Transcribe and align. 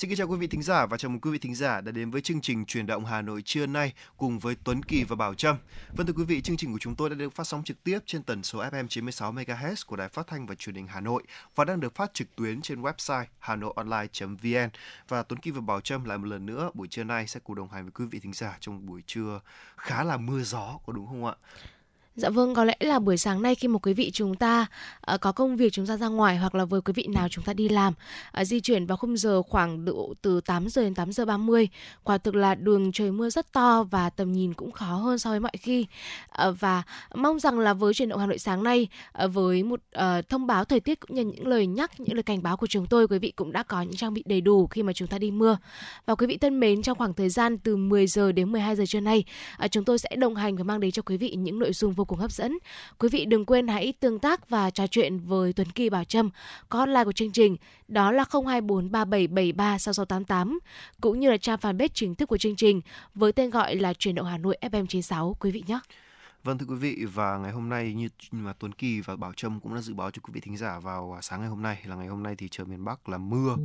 Xin 0.00 0.10
kính 0.10 0.18
chào 0.18 0.28
quý 0.28 0.36
vị 0.36 0.46
thính 0.46 0.62
giả 0.62 0.86
và 0.86 0.96
chào 0.96 1.10
mừng 1.10 1.20
quý 1.20 1.30
vị 1.30 1.38
thính 1.38 1.54
giả 1.54 1.80
đã 1.80 1.92
đến 1.92 2.10
với 2.10 2.20
chương 2.20 2.40
trình 2.40 2.64
Truyền 2.64 2.86
động 2.86 3.04
Hà 3.04 3.22
Nội 3.22 3.42
trưa 3.42 3.66
nay 3.66 3.92
cùng 4.16 4.38
với 4.38 4.56
Tuấn 4.64 4.82
Kỳ 4.82 5.04
và 5.04 5.16
Bảo 5.16 5.34
Trâm. 5.34 5.56
Vâng 5.96 6.06
thưa 6.06 6.12
quý 6.12 6.24
vị, 6.24 6.42
chương 6.42 6.56
trình 6.56 6.72
của 6.72 6.78
chúng 6.78 6.94
tôi 6.94 7.10
đã 7.10 7.16
được 7.16 7.34
phát 7.34 7.46
sóng 7.46 7.64
trực 7.64 7.84
tiếp 7.84 7.98
trên 8.06 8.22
tần 8.22 8.42
số 8.42 8.62
FM 8.62 8.86
96 8.88 9.32
MHz 9.32 9.74
của 9.86 9.96
Đài 9.96 10.08
Phát 10.08 10.26
thanh 10.26 10.46
và 10.46 10.54
Truyền 10.54 10.74
hình 10.74 10.86
Hà 10.86 11.00
Nội 11.00 11.22
và 11.54 11.64
đang 11.64 11.80
được 11.80 11.94
phát 11.94 12.14
trực 12.14 12.36
tuyến 12.36 12.62
trên 12.62 12.82
website 12.82 13.24
hanoionline.vn. 13.38 14.70
Và 15.08 15.22
Tuấn 15.22 15.40
Kỳ 15.40 15.50
và 15.50 15.60
Bảo 15.60 15.80
Trâm 15.80 16.04
lại 16.04 16.18
một 16.18 16.26
lần 16.26 16.46
nữa 16.46 16.70
buổi 16.74 16.88
trưa 16.88 17.04
nay 17.04 17.26
sẽ 17.26 17.40
cùng 17.44 17.56
đồng 17.56 17.68
hành 17.68 17.82
với 17.82 17.92
quý 17.92 18.04
vị 18.10 18.20
thính 18.20 18.32
giả 18.32 18.56
trong 18.60 18.86
buổi 18.86 19.02
trưa 19.06 19.40
khá 19.76 20.04
là 20.04 20.16
mưa 20.16 20.42
gió 20.42 20.78
có 20.86 20.92
đúng 20.92 21.06
không 21.06 21.26
ạ? 21.26 21.34
Dạ 22.20 22.30
vâng, 22.30 22.54
có 22.54 22.64
lẽ 22.64 22.76
là 22.80 22.98
buổi 22.98 23.16
sáng 23.16 23.42
nay 23.42 23.54
khi 23.54 23.68
một 23.68 23.86
quý 23.86 23.92
vị 23.92 24.10
chúng 24.10 24.34
ta 24.34 24.66
uh, 25.14 25.20
có 25.20 25.32
công 25.32 25.56
việc 25.56 25.72
chúng 25.72 25.86
ta 25.86 25.96
ra 25.96 26.08
ngoài 26.08 26.36
hoặc 26.36 26.54
là 26.54 26.64
với 26.64 26.80
quý 26.80 26.92
vị 26.92 27.06
nào 27.06 27.28
chúng 27.28 27.44
ta 27.44 27.52
đi 27.52 27.68
làm 27.68 27.94
uh, 28.40 28.46
di 28.46 28.60
chuyển 28.60 28.86
vào 28.86 28.96
khung 28.96 29.16
giờ 29.16 29.42
khoảng 29.42 29.84
độ 29.84 30.14
từ 30.22 30.40
8 30.40 30.68
giờ 30.68 30.82
đến 30.82 30.94
8 30.94 31.12
giờ 31.12 31.24
30. 31.24 31.68
Quả 32.04 32.18
thực 32.18 32.34
là 32.34 32.54
đường 32.54 32.92
trời 32.92 33.10
mưa 33.10 33.30
rất 33.30 33.52
to 33.52 33.82
và 33.82 34.10
tầm 34.10 34.32
nhìn 34.32 34.54
cũng 34.54 34.72
khó 34.72 34.86
hơn 34.86 35.18
so 35.18 35.30
với 35.30 35.40
mọi 35.40 35.52
khi. 35.60 35.86
Uh, 36.48 36.60
và 36.60 36.82
mong 37.14 37.38
rằng 37.38 37.58
là 37.58 37.74
với 37.74 37.94
truyền 37.94 38.08
động 38.08 38.20
Hà 38.20 38.26
Nội 38.26 38.38
sáng 38.38 38.62
nay 38.62 38.88
uh, 39.24 39.32
với 39.32 39.62
một 39.62 39.80
uh, 39.98 40.28
thông 40.28 40.46
báo 40.46 40.64
thời 40.64 40.80
tiết 40.80 41.00
cũng 41.00 41.16
như 41.16 41.24
những 41.24 41.46
lời 41.46 41.66
nhắc, 41.66 42.00
những 42.00 42.14
lời 42.14 42.22
cảnh 42.22 42.42
báo 42.42 42.56
của 42.56 42.66
chúng 42.66 42.86
tôi 42.86 43.08
quý 43.08 43.18
vị 43.18 43.30
cũng 43.30 43.52
đã 43.52 43.62
có 43.62 43.82
những 43.82 43.96
trang 43.96 44.14
bị 44.14 44.22
đầy 44.26 44.40
đủ 44.40 44.66
khi 44.66 44.82
mà 44.82 44.92
chúng 44.92 45.08
ta 45.08 45.18
đi 45.18 45.30
mưa. 45.30 45.58
Và 46.06 46.14
quý 46.14 46.26
vị 46.26 46.36
thân 46.36 46.60
mến, 46.60 46.82
trong 46.82 46.98
khoảng 46.98 47.14
thời 47.14 47.28
gian 47.28 47.58
từ 47.58 47.76
10 47.76 48.06
giờ 48.06 48.32
đến 48.32 48.52
12 48.52 48.76
giờ 48.76 48.84
trưa 48.86 49.00
nay, 49.00 49.24
uh, 49.64 49.70
chúng 49.70 49.84
tôi 49.84 49.98
sẽ 49.98 50.16
đồng 50.16 50.34
hành 50.34 50.56
và 50.56 50.64
mang 50.64 50.80
đến 50.80 50.90
cho 50.90 51.02
quý 51.02 51.16
vị 51.16 51.34
những 51.36 51.58
nội 51.58 51.72
dung 51.72 51.92
vô 51.92 52.04
cùng 52.10 52.18
hấp 52.18 52.32
dẫn. 52.32 52.58
Quý 52.98 53.08
vị 53.08 53.24
đừng 53.24 53.44
quên 53.44 53.68
hãy 53.68 53.92
tương 54.00 54.18
tác 54.18 54.50
và 54.50 54.70
trò 54.70 54.86
chuyện 54.86 55.18
với 55.18 55.52
Tuấn 55.52 55.70
Kỳ 55.70 55.90
Bảo 55.90 56.04
Trâm, 56.04 56.30
có 56.68 56.78
hotline 56.78 57.04
của 57.04 57.12
chương 57.12 57.32
trình, 57.32 57.56
đó 57.88 58.12
là 58.12 58.24
0243773 58.30 59.78
6688 59.78 60.58
cũng 61.00 61.20
như 61.20 61.30
là 61.30 61.36
trang 61.36 61.58
fanpage 61.58 61.88
chính 61.94 62.14
thức 62.14 62.26
của 62.26 62.38
chương 62.38 62.56
trình 62.56 62.80
với 63.14 63.32
tên 63.32 63.50
gọi 63.50 63.76
là 63.76 63.94
Truyền 63.94 64.14
động 64.14 64.26
Hà 64.26 64.38
Nội 64.38 64.58
FM 64.60 64.86
96 64.86 65.36
quý 65.40 65.50
vị 65.50 65.62
nhé. 65.66 65.78
Vâng 66.44 66.58
thưa 66.58 66.66
quý 66.66 66.74
vị 66.74 67.04
và 67.14 67.38
ngày 67.38 67.52
hôm 67.52 67.68
nay 67.68 67.94
như 67.94 68.08
mà 68.32 68.52
Tuấn 68.52 68.72
Kỳ 68.72 69.00
và 69.00 69.16
Bảo 69.16 69.32
Trâm 69.32 69.60
cũng 69.60 69.74
đã 69.74 69.80
dự 69.80 69.94
báo 69.94 70.10
cho 70.10 70.20
quý 70.22 70.30
vị 70.32 70.40
thính 70.40 70.56
giả 70.56 70.78
vào 70.78 71.18
sáng 71.22 71.40
ngày 71.40 71.48
hôm 71.48 71.62
nay 71.62 71.82
là 71.84 71.94
ngày 71.96 72.08
hôm 72.08 72.22
nay 72.22 72.36
thì 72.36 72.48
trời 72.50 72.66
miền 72.66 72.84
Bắc 72.84 73.08
là 73.08 73.18
mưa, 73.18 73.56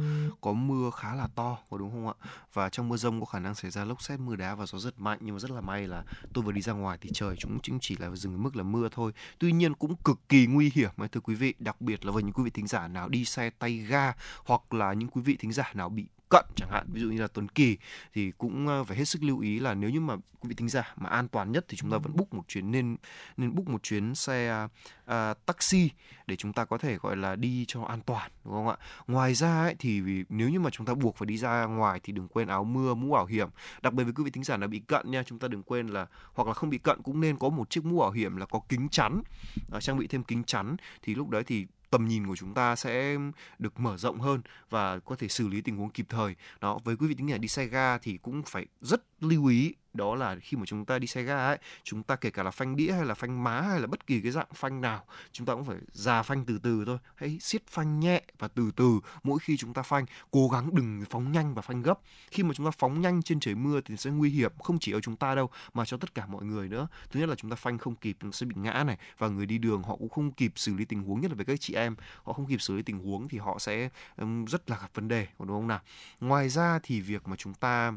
có 0.41 0.53
mưa 0.53 0.89
khá 0.89 1.15
là 1.15 1.27
to 1.35 1.57
có 1.69 1.77
đúng 1.77 1.91
không 1.91 2.07
ạ? 2.07 2.13
Và 2.53 2.69
trong 2.69 2.89
mưa 2.89 2.97
rông 2.97 3.19
có 3.19 3.25
khả 3.25 3.39
năng 3.39 3.55
xảy 3.55 3.71
ra 3.71 3.85
lốc 3.85 4.01
xét, 4.01 4.19
mưa 4.19 4.35
đá 4.35 4.55
và 4.55 4.65
gió 4.65 4.79
rất 4.79 4.99
mạnh 4.99 5.19
nhưng 5.21 5.35
mà 5.35 5.39
rất 5.39 5.51
là 5.51 5.61
may 5.61 5.87
là 5.87 6.03
tôi 6.33 6.43
vừa 6.43 6.51
đi 6.51 6.61
ra 6.61 6.73
ngoài 6.73 6.97
thì 7.01 7.09
trời 7.13 7.35
chúng 7.39 7.59
cũng 7.67 7.79
chỉ 7.79 7.95
là 7.97 8.15
dừng 8.15 8.33
ở 8.33 8.37
mức 8.37 8.55
là 8.55 8.63
mưa 8.63 8.89
thôi. 8.91 9.11
Tuy 9.39 9.51
nhiên 9.51 9.73
cũng 9.73 9.95
cực 9.95 10.19
kỳ 10.29 10.47
nguy 10.47 10.71
hiểm 10.75 10.89
mà 10.97 11.07
thưa 11.07 11.19
quý 11.19 11.35
vị, 11.35 11.53
đặc 11.59 11.81
biệt 11.81 12.05
là 12.05 12.11
với 12.11 12.23
những 12.23 12.33
quý 12.33 12.43
vị 12.43 12.49
thính 12.49 12.67
giả 12.67 12.87
nào 12.87 13.09
đi 13.09 13.25
xe 13.25 13.49
tay 13.49 13.77
ga 13.77 14.13
hoặc 14.45 14.73
là 14.73 14.93
những 14.93 15.09
quý 15.09 15.21
vị 15.21 15.37
thính 15.39 15.53
giả 15.53 15.71
nào 15.73 15.89
bị 15.89 16.05
cận 16.29 16.45
chẳng 16.55 16.69
hạn 16.69 16.85
ví 16.93 17.01
dụ 17.01 17.07
như 17.07 17.21
là 17.21 17.27
tuần 17.27 17.47
Kỳ 17.47 17.77
thì 18.13 18.31
cũng 18.37 18.67
ờ, 18.67 18.83
phải 18.83 18.97
hết 18.97 19.05
sức 19.05 19.23
lưu 19.23 19.39
ý 19.39 19.59
là 19.59 19.73
nếu 19.73 19.89
như 19.89 19.99
mà 19.99 20.15
quý 20.15 20.49
vị 20.49 20.55
tính 20.55 20.69
giả 20.69 20.93
mà 20.97 21.09
an 21.09 21.27
toàn 21.27 21.51
nhất 21.51 21.65
thì 21.67 21.77
chúng 21.77 21.91
ta 21.91 21.97
vẫn 21.97 22.15
book 22.15 22.33
một 22.33 22.43
chuyến 22.47 22.71
nên 22.71 22.97
nên 23.37 23.55
book 23.55 23.67
một 23.67 23.83
chuyến 23.83 24.15
xe 24.15 24.67
uh, 25.03 25.45
taxi 25.45 25.89
để 26.27 26.35
chúng 26.35 26.53
ta 26.53 26.65
có 26.65 26.77
thể 26.77 26.97
gọi 26.97 27.17
là 27.17 27.35
đi 27.35 27.65
cho 27.67 27.83
an 27.83 28.01
toàn 28.01 28.31
đúng 28.45 28.53
không 28.53 28.67
ạ? 28.67 28.77
Ngoài 29.07 29.33
ra 29.33 29.61
ấy, 29.61 29.75
thì 29.79 30.01
nếu 30.29 30.49
như 30.49 30.59
mà 30.59 30.69
chúng 30.69 30.85
ta 30.85 30.93
buộc 30.93 31.17
phải 31.17 31.25
đi 31.25 31.37
ra 31.37 31.65
ngoài 31.65 31.99
thì 32.03 32.13
đừng 32.13 32.27
quên 32.27 32.47
áo 32.47 32.63
mưa 32.63 32.93
mũ 32.93 33.13
bảo 33.13 33.25
hiểm. 33.25 33.49
Đặc 33.81 33.93
biệt 33.93 34.03
với 34.03 34.13
quý 34.13 34.23
vị 34.23 34.31
tính 34.31 34.43
giả 34.43 34.57
là 34.57 34.67
bị 34.67 34.79
cận 34.79 35.11
nha 35.11 35.23
chúng 35.23 35.39
ta 35.39 35.47
đừng 35.47 35.63
quên 35.63 35.87
là 35.87 36.07
hoặc 36.33 36.47
là 36.47 36.53
không 36.53 36.69
bị 36.69 36.77
cận 36.77 37.01
cũng 37.03 37.21
nên 37.21 37.37
có 37.37 37.49
một 37.49 37.69
chiếc 37.69 37.85
mũ 37.85 37.99
bảo 37.99 38.11
hiểm 38.11 38.37
là 38.37 38.45
có 38.45 38.59
kính 38.69 38.89
chắn. 38.89 39.21
Uh, 39.75 39.83
trang 39.83 39.97
bị 39.97 40.07
thêm 40.07 40.23
kính 40.23 40.43
chắn. 40.43 40.75
Thì 41.01 41.15
lúc 41.15 41.29
đấy 41.29 41.43
thì 41.43 41.65
tầm 41.95 42.07
nhìn 42.07 42.27
của 42.27 42.35
chúng 42.35 42.53
ta 42.53 42.75
sẽ 42.75 43.17
được 43.59 43.79
mở 43.79 43.97
rộng 43.97 44.19
hơn 44.19 44.41
và 44.69 44.99
có 44.99 45.15
thể 45.15 45.27
xử 45.27 45.47
lý 45.47 45.61
tình 45.61 45.77
huống 45.77 45.89
kịp 45.89 46.05
thời. 46.09 46.35
Đó, 46.61 46.79
với 46.83 46.95
quý 46.95 47.07
vị 47.07 47.15
tính 47.15 47.29
giả 47.29 47.37
đi 47.37 47.47
xe 47.47 47.65
ga 47.65 47.97
thì 47.97 48.17
cũng 48.17 48.43
phải 48.45 48.65
rất 48.81 49.03
lưu 49.19 49.45
ý 49.45 49.73
đó 49.95 50.15
là 50.15 50.35
khi 50.35 50.57
mà 50.57 50.65
chúng 50.65 50.85
ta 50.85 50.99
đi 50.99 51.07
xe 51.07 51.23
ga 51.23 51.45
ấy 51.47 51.57
chúng 51.83 52.03
ta 52.03 52.15
kể 52.15 52.29
cả 52.29 52.43
là 52.43 52.51
phanh 52.51 52.75
đĩa 52.75 52.91
hay 52.91 53.05
là 53.05 53.13
phanh 53.13 53.43
má 53.43 53.61
hay 53.61 53.79
là 53.79 53.87
bất 53.87 54.07
kỳ 54.07 54.21
cái 54.21 54.31
dạng 54.31 54.47
phanh 54.53 54.81
nào 54.81 55.03
chúng 55.31 55.47
ta 55.47 55.53
cũng 55.53 55.65
phải 55.65 55.77
già 55.91 56.23
phanh 56.23 56.45
từ 56.45 56.59
từ 56.63 56.83
thôi. 56.85 56.97
Hãy 57.15 57.37
siết 57.39 57.67
phanh 57.67 57.99
nhẹ 57.99 58.21
và 58.39 58.47
từ 58.47 58.71
từ 58.75 58.99
mỗi 59.23 59.39
khi 59.39 59.57
chúng 59.57 59.73
ta 59.73 59.81
phanh. 59.81 60.05
Cố 60.31 60.47
gắng 60.47 60.75
đừng 60.75 61.03
phóng 61.09 61.31
nhanh 61.31 61.53
và 61.53 61.61
phanh 61.61 61.81
gấp. 61.81 61.99
Khi 62.31 62.43
mà 62.43 62.53
chúng 62.53 62.65
ta 62.65 62.71
phóng 62.71 63.01
nhanh 63.01 63.21
trên 63.21 63.39
trời 63.39 63.55
mưa 63.55 63.81
thì 63.81 63.97
sẽ 63.97 64.09
nguy 64.11 64.29
hiểm 64.29 64.51
không 64.63 64.79
chỉ 64.79 64.91
ở 64.91 64.99
chúng 64.99 65.15
ta 65.15 65.35
đâu 65.35 65.49
mà 65.73 65.85
cho 65.85 65.97
tất 65.97 66.15
cả 66.15 66.25
mọi 66.25 66.45
người 66.45 66.67
nữa. 66.67 66.87
Thứ 67.11 67.19
nhất 67.19 67.29
là 67.29 67.35
chúng 67.35 67.51
ta 67.51 67.55
phanh 67.55 67.77
không 67.77 67.95
kịp 67.95 68.17
chúng 68.19 68.31
sẽ 68.31 68.45
bị 68.45 68.55
ngã 68.57 68.83
này 68.83 68.97
và 69.17 69.27
người 69.27 69.45
đi 69.45 69.57
đường 69.57 69.83
họ 69.83 69.95
cũng 69.95 70.09
không 70.09 70.31
kịp 70.31 70.53
xử 70.55 70.73
lý 70.73 70.85
tình 70.85 71.03
huống 71.03 71.21
nhất 71.21 71.31
là 71.31 71.35
với 71.35 71.45
các 71.45 71.59
chị 71.59 71.73
em. 71.73 71.95
Họ 72.23 72.33
không 72.33 72.45
kịp 72.45 72.61
xử 72.61 72.75
lý 72.75 72.81
tình 72.81 72.99
huống 72.99 73.27
thì 73.27 73.37
họ 73.37 73.59
sẽ 73.59 73.89
um, 74.17 74.45
rất 74.45 74.69
là 74.69 74.77
gặp 74.81 74.89
vấn 74.93 75.07
đề 75.07 75.27
đúng 75.39 75.47
không 75.47 75.67
nào? 75.67 75.79
Ngoài 76.19 76.49
ra 76.49 76.79
thì 76.83 77.01
việc 77.01 77.27
mà 77.27 77.35
chúng 77.35 77.53
ta 77.53 77.93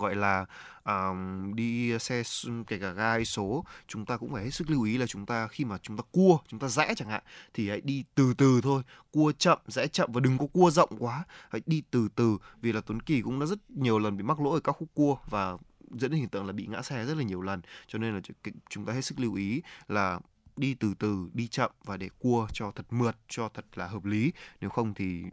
gọi 0.00 0.14
là 0.16 0.46
um, 0.84 1.54
đi 1.54 1.98
xe 1.98 2.22
kể 2.66 2.78
cả 2.78 2.90
gai 2.90 3.24
số 3.24 3.64
chúng 3.88 4.04
ta 4.04 4.16
cũng 4.16 4.32
phải 4.32 4.44
hết 4.44 4.50
sức 4.50 4.70
lưu 4.70 4.82
ý 4.82 4.98
là 4.98 5.06
chúng 5.06 5.26
ta 5.26 5.48
khi 5.48 5.64
mà 5.64 5.78
chúng 5.82 5.96
ta 5.96 6.02
cua 6.12 6.38
chúng 6.48 6.60
ta 6.60 6.68
rẽ 6.68 6.94
chẳng 6.96 7.08
hạn 7.08 7.22
thì 7.54 7.68
hãy 7.68 7.80
đi 7.80 8.04
từ 8.14 8.34
từ 8.34 8.60
thôi. 8.62 8.82
Cua 9.10 9.32
chậm 9.32 9.58
rẽ 9.66 9.86
chậm 9.86 10.12
và 10.12 10.20
đừng 10.20 10.38
có 10.38 10.46
cua 10.52 10.70
rộng 10.70 10.90
quá. 10.98 11.24
Hãy 11.50 11.62
đi 11.66 11.82
từ 11.90 12.08
từ 12.14 12.38
vì 12.60 12.72
là 12.72 12.80
Tuấn 12.80 13.02
Kỳ 13.02 13.22
cũng 13.22 13.40
đã 13.40 13.46
rất 13.46 13.58
nhiều 13.70 13.98
lần 13.98 14.16
bị 14.16 14.22
mắc 14.22 14.40
lỗi 14.40 14.56
ở 14.56 14.60
các 14.60 14.72
khúc 14.72 14.88
cua 14.94 15.16
và 15.28 15.56
dẫn 15.90 16.10
đến 16.10 16.20
hiện 16.20 16.28
tượng 16.28 16.46
là 16.46 16.52
bị 16.52 16.66
ngã 16.66 16.82
xe 16.82 17.04
rất 17.04 17.16
là 17.16 17.22
nhiều 17.22 17.42
lần. 17.42 17.60
Cho 17.86 17.98
nên 17.98 18.14
là 18.14 18.20
chúng 18.68 18.84
ta 18.84 18.92
hết 18.92 19.00
sức 19.00 19.20
lưu 19.20 19.34
ý 19.34 19.62
là 19.88 20.20
đi 20.60 20.74
từ 20.74 20.94
từ 20.98 21.30
đi 21.34 21.48
chậm 21.48 21.70
và 21.84 21.96
để 21.96 22.08
cua 22.18 22.46
cho 22.52 22.70
thật 22.70 22.86
mượt 22.90 23.16
cho 23.28 23.48
thật 23.48 23.64
là 23.74 23.86
hợp 23.86 24.04
lý. 24.04 24.32
Nếu 24.60 24.70
không 24.70 24.94
thì 24.94 25.24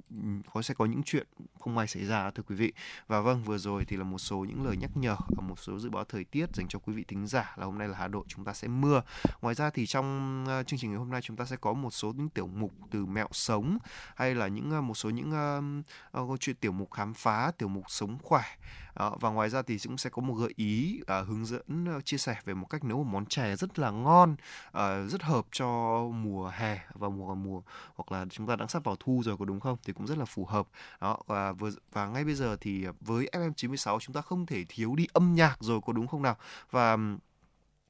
có 0.54 0.62
sẽ 0.62 0.74
có 0.74 0.86
những 0.86 1.04
chuyện 1.04 1.28
không 1.60 1.76
may 1.76 1.88
xảy 1.88 2.06
ra 2.06 2.32
thưa 2.32 2.44
quý 2.44 2.56
vị. 2.56 2.74
Và 3.08 3.22
vâng 3.22 3.44
vừa 3.44 3.58
rồi 3.58 3.86
thì 3.86 3.98
là 3.98 4.04
một 4.04 4.18
số 4.18 4.38
những 4.38 4.66
lời 4.66 4.78
nhắc 4.78 4.92
nhở 4.96 5.16
và 5.30 5.48
một 5.48 5.60
số 5.60 5.80
dự 5.80 5.90
báo 5.90 6.04
thời 6.04 6.24
tiết 6.24 6.56
dành 6.56 6.68
cho 6.68 6.80
quý 6.80 6.94
vị 6.94 7.04
thính 7.08 7.28
giả 7.28 7.56
là 7.58 7.66
hôm 7.66 7.78
nay 7.78 7.88
là 7.88 7.98
Hà 7.98 8.08
Nội 8.08 8.24
chúng 8.28 8.46
ta 8.46 8.54
sẽ 8.54 8.68
mưa. 8.68 9.02
Ngoài 9.42 9.56
ra 9.56 9.70
thì 9.70 9.86
trong 9.86 10.46
ờ, 10.48 10.64
chương 10.64 10.80
trình 10.80 10.92
ngày 10.92 11.00
hôm 11.00 11.10
nay 11.10 11.22
chúng 11.22 11.38
ta 11.38 11.46
sẽ 11.46 11.56
có 11.56 11.74
một 11.74 11.90
số 11.90 12.14
những 12.18 12.30
tiểu 12.30 12.48
mục 12.48 12.74
từ 12.92 13.06
mẹo 13.06 13.28
sống 13.32 13.78
hay 14.16 14.36
là 14.36 14.48
những 14.48 14.72
ờ, 14.72 14.82
một 14.82 14.94
số 14.94 15.10
những 15.10 15.32
uh, 16.16 16.22
uh, 16.22 16.40
chuyện 16.40 16.56
tiểu 16.56 16.72
mục 16.72 16.92
khám 16.92 17.14
phá 17.14 17.52
tiểu 17.58 17.70
mục 17.70 17.84
sống 17.88 18.18
khỏe. 18.24 18.44
Ờ, 18.98 19.16
và 19.20 19.30
ngoài 19.30 19.50
ra 19.50 19.62
thì 19.62 19.78
cũng 19.84 19.98
sẽ 19.98 20.10
có 20.10 20.22
một 20.22 20.34
gợi 20.34 20.54
ý 20.56 21.02
à, 21.08 21.22
hướng 21.22 21.46
dẫn 21.46 21.86
ờ, 21.86 22.02
chia 22.02 22.18
sẻ 22.18 22.36
về 22.46 22.54
một 22.54 22.66
cách 22.70 22.84
nấu 22.84 22.98
một 22.98 23.10
món 23.14 23.26
chè 23.26 23.56
rất 23.56 23.80
là 23.80 23.92
ngon 23.92 24.36
à, 24.72 25.02
rất 25.08 25.24
hợp 25.24 25.46
cho 25.52 25.68
mùa 26.14 26.48
hè 26.48 26.80
và 26.94 27.10
mùa 27.10 27.36
mùa 27.36 27.62
hoặc 27.96 28.12
là 28.12 28.26
chúng 28.30 28.48
ta 28.48 28.56
đang 28.56 28.68
sắp 28.68 28.84
vào 28.84 28.96
thu 29.00 29.22
rồi 29.26 29.38
có 29.38 29.46
đúng 29.46 29.60
không? 29.60 29.78
Thì 29.84 29.94
cũng 29.94 30.08
rất 30.08 30.18
là 30.18 30.26
phù 30.26 30.46
hợp. 30.46 30.68
Đó 31.02 31.18
và 31.28 31.52
vừa 31.52 31.70
và 31.92 32.08
ngay 32.08 32.24
bây 32.26 32.36
giờ 32.36 32.58
thì 32.62 32.86
với 33.02 33.30
FM 33.32 33.54
96 33.54 34.00
chúng 34.00 34.14
ta 34.14 34.22
không 34.22 34.46
thể 34.46 34.66
thiếu 34.70 34.96
đi 34.96 35.08
âm 35.14 35.34
nhạc 35.36 35.58
rồi 35.60 35.80
có 35.86 35.94
đúng 35.94 36.08
không 36.08 36.22
nào? 36.22 36.36
Và 36.72 36.98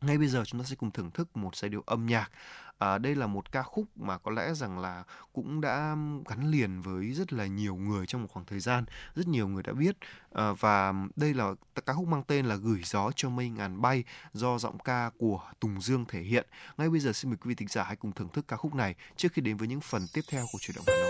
ngay 0.02 0.18
bây 0.18 0.28
giờ 0.28 0.44
chúng 0.46 0.62
ta 0.62 0.66
sẽ 0.66 0.76
cùng 0.76 0.92
thưởng 0.92 1.12
thức 1.12 1.38
một 1.38 1.56
giai 1.56 1.70
điệu 1.70 1.84
âm 1.86 2.06
nhạc. 2.06 2.32
À, 2.80 2.98
đây 2.98 3.16
là 3.16 3.28
một 3.28 3.52
ca 3.52 3.64
khúc 3.64 3.86
mà 3.96 4.18
có 4.18 4.32
lẽ 4.32 4.54
rằng 4.54 4.80
là 4.80 5.04
cũng 5.34 5.62
đã 5.62 5.96
gắn 6.30 6.52
liền 6.52 6.82
với 6.82 7.14
rất 7.14 7.34
là 7.34 7.46
nhiều 7.46 7.76
người 7.76 8.06
trong 8.06 8.22
một 8.22 8.28
khoảng 8.32 8.46
thời 8.46 8.60
gian 8.60 8.86
rất 9.16 9.28
nhiều 9.28 9.48
người 9.48 9.64
đã 9.64 9.74
biết. 9.74 9.98
À, 10.34 10.52
và 10.60 10.94
đây 11.16 11.34
là 11.34 11.54
ca 11.86 11.94
khúc 11.94 12.08
mang 12.08 12.24
tên 12.28 12.46
là 12.46 12.56
gửi 12.56 12.82
gió 12.84 13.12
cho 13.16 13.30
mây 13.30 13.50
ngàn 13.50 13.82
bay 13.82 14.04
do 14.34 14.58
giọng 14.58 14.80
ca 14.80 15.12
của 15.18 15.42
Tùng 15.60 15.82
Dương 15.82 16.06
thể 16.06 16.22
hiện. 16.22 16.48
Ngay 16.78 16.90
bây 16.90 17.00
giờ 17.00 17.14
xin 17.14 17.32
mời 17.32 17.38
quý 17.38 17.50
vị 17.50 17.56
thính 17.56 17.68
giả 17.68 17.84
hãy 17.84 17.96
cùng 17.96 18.12
thưởng 18.12 18.30
thức 18.34 18.46
ca 18.48 18.58
khúc 18.58 18.76
này 18.76 18.96
trước 19.16 19.34
khi 19.34 19.42
đến 19.42 19.58
với 19.58 19.68
những 19.68 19.82
phần 19.82 20.02
tiếp 20.14 20.22
theo 20.32 20.46
của 20.52 20.60
chuyển 20.62 20.76
động 20.76 20.86
Hà 20.88 20.94
Nội. 21.02 21.07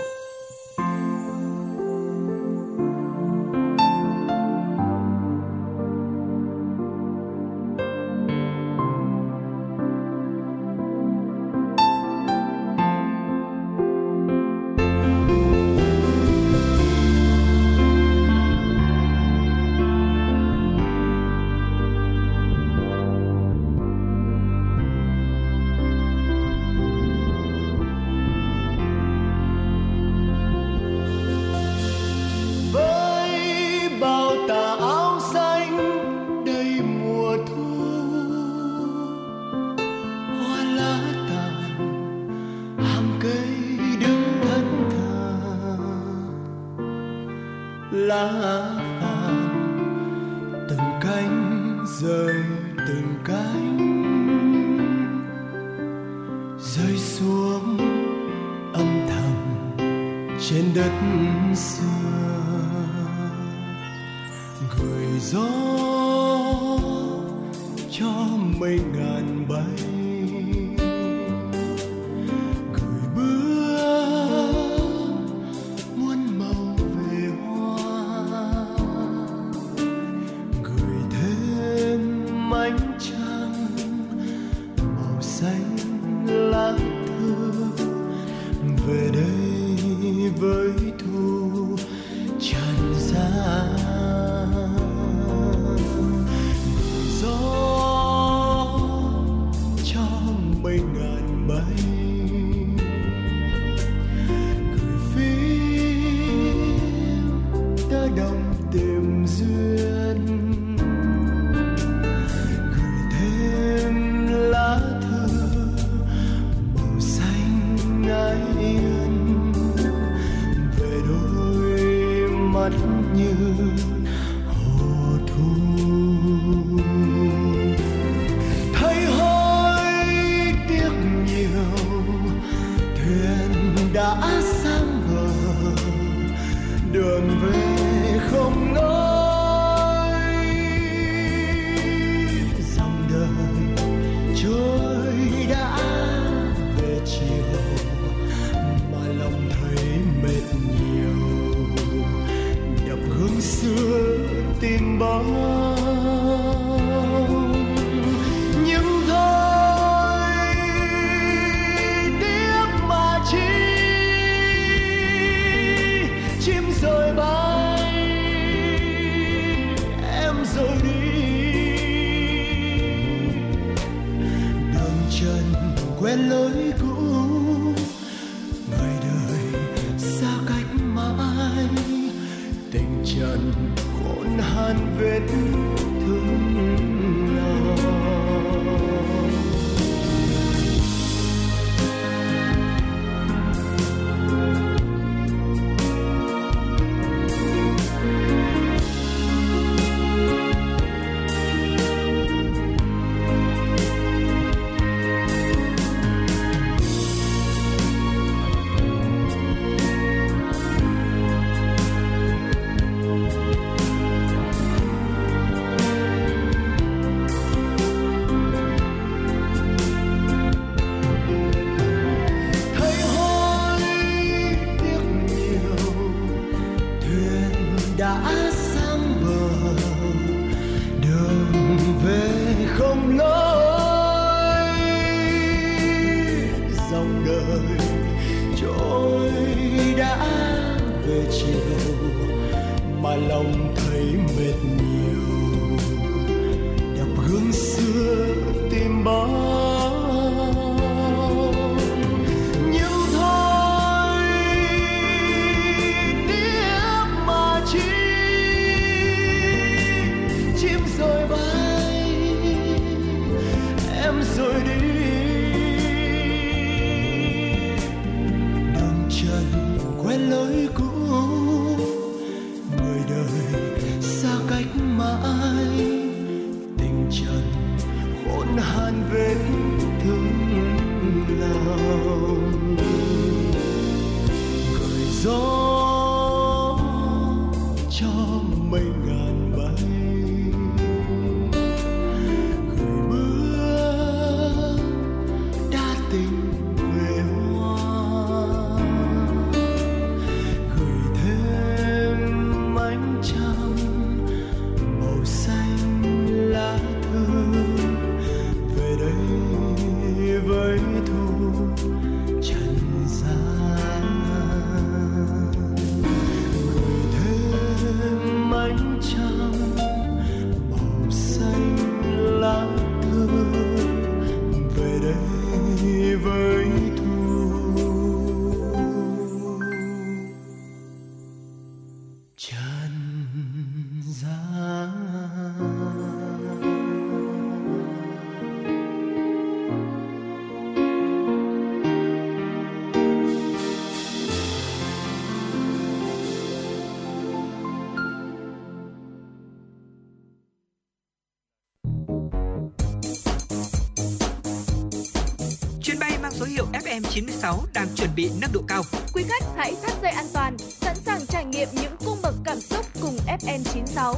96 357.18 357.64
đang 357.74 357.88
chuẩn 357.96 358.10
bị 358.16 358.30
nâng 358.40 358.50
độ 358.52 358.60
cao. 358.68 358.82
Quý 359.14 359.24
khách 359.28 359.42
hãy 359.56 359.74
thắt 359.82 359.92
dây 360.02 360.10
an 360.10 360.26
toàn, 360.34 360.58
sẵn 360.58 360.96
sàng 360.96 361.20
trải 361.28 361.44
nghiệm 361.44 361.68
những 361.72 361.96
cung 362.04 362.18
bậc 362.22 362.34
cảm 362.44 362.60
xúc 362.60 362.86
cùng 363.02 363.16
FM 363.26 363.58
96. 363.64 364.14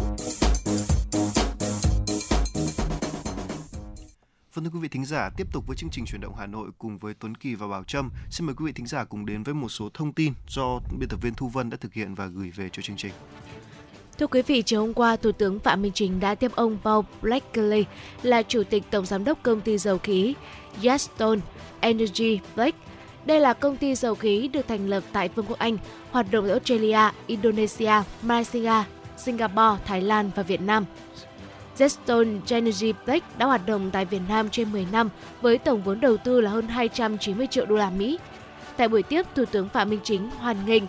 Vâng 4.55 4.65
thưa 4.65 4.71
quý 4.73 4.79
vị 4.81 4.89
thính 4.89 5.05
giả, 5.05 5.31
tiếp 5.37 5.47
tục 5.53 5.65
với 5.67 5.77
chương 5.77 5.91
trình 5.91 6.05
chuyển 6.07 6.21
động 6.21 6.35
Hà 6.39 6.47
Nội 6.47 6.71
cùng 6.79 6.99
với 6.99 7.15
Tuấn 7.15 7.35
Kỳ 7.35 7.55
và 7.55 7.67
Bảo 7.67 7.85
Trâm. 7.85 8.11
Xin 8.31 8.47
mời 8.47 8.55
quý 8.55 8.65
vị 8.67 8.73
thính 8.73 8.87
giả 8.87 9.05
cùng 9.05 9.27
đến 9.27 9.43
với 9.43 9.55
một 9.55 9.69
số 9.69 9.89
thông 9.95 10.13
tin 10.13 10.33
do 10.49 10.81
biên 10.99 11.09
tập 11.09 11.19
viên 11.23 11.35
Thu 11.35 11.49
Vân 11.49 11.71
đã 11.71 11.77
thực 11.81 11.95
hiện 11.95 12.15
và 12.15 12.27
gửi 12.27 12.51
về 12.51 12.69
cho 12.73 12.83
chương 12.83 12.97
trình. 12.97 13.13
Thưa 14.19 14.27
quý 14.27 14.43
vị, 14.43 14.63
chiều 14.63 14.81
hôm 14.81 14.95
qua, 14.95 15.17
Thủ 15.17 15.33
tướng 15.33 15.59
Phạm 15.59 15.83
Minh 15.83 15.93
Chính 15.95 16.21
đã 16.21 16.35
tiếp 16.35 16.51
ông 16.55 16.79
Paul 16.85 17.05
Blakely 17.23 17.85
là 18.23 18.43
Chủ 18.43 18.63
tịch 18.71 18.83
Tổng 18.91 19.07
Giám 19.07 19.25
đốc 19.25 19.43
Công 19.43 19.61
ty 19.61 19.79
Dầu 19.79 19.99
khí 19.99 20.35
Yaston 20.85 21.41
Energy 21.81 22.39
Black. 22.55 22.90
Đây 23.25 23.41
là 23.41 23.53
công 23.53 23.77
ty 23.77 23.95
dầu 23.95 24.15
khí 24.15 24.49
được 24.53 24.69
thành 24.69 24.89
lập 24.89 25.03
tại 25.13 25.29
Vương 25.29 25.47
quốc 25.47 25.59
Anh, 25.59 25.79
hoạt 26.11 26.27
động 26.31 26.45
ở 26.45 26.51
Australia, 26.51 27.11
Indonesia, 27.27 27.93
Malaysia, 28.23 28.85
Singapore, 29.17 29.83
Thái 29.85 30.01
Lan 30.01 30.31
và 30.35 30.43
Việt 30.43 30.61
Nam. 30.61 30.85
Zestone 31.79 32.39
Energy 32.49 32.93
Black 33.07 33.39
đã 33.39 33.47
hoạt 33.47 33.67
động 33.67 33.91
tại 33.93 34.05
Việt 34.05 34.21
Nam 34.29 34.51
trên 34.51 34.73
10 34.73 34.87
năm 34.93 35.11
với 35.41 35.59
tổng 35.59 35.83
vốn 35.83 36.01
đầu 36.01 36.17
tư 36.17 36.41
là 36.41 36.51
hơn 36.51 36.69
290 36.69 37.47
triệu 37.47 37.67
đô 37.67 37.77
la 37.77 37.91
Mỹ. 37.91 38.19
Tại 38.77 38.89
buổi 38.89 39.03
tiếp, 39.03 39.27
Thủ 39.35 39.45
tướng 39.45 39.69
Phạm 39.69 39.91
Minh 39.91 40.01
Chính 40.05 40.31
hoan 40.31 40.57
nghênh 40.67 40.83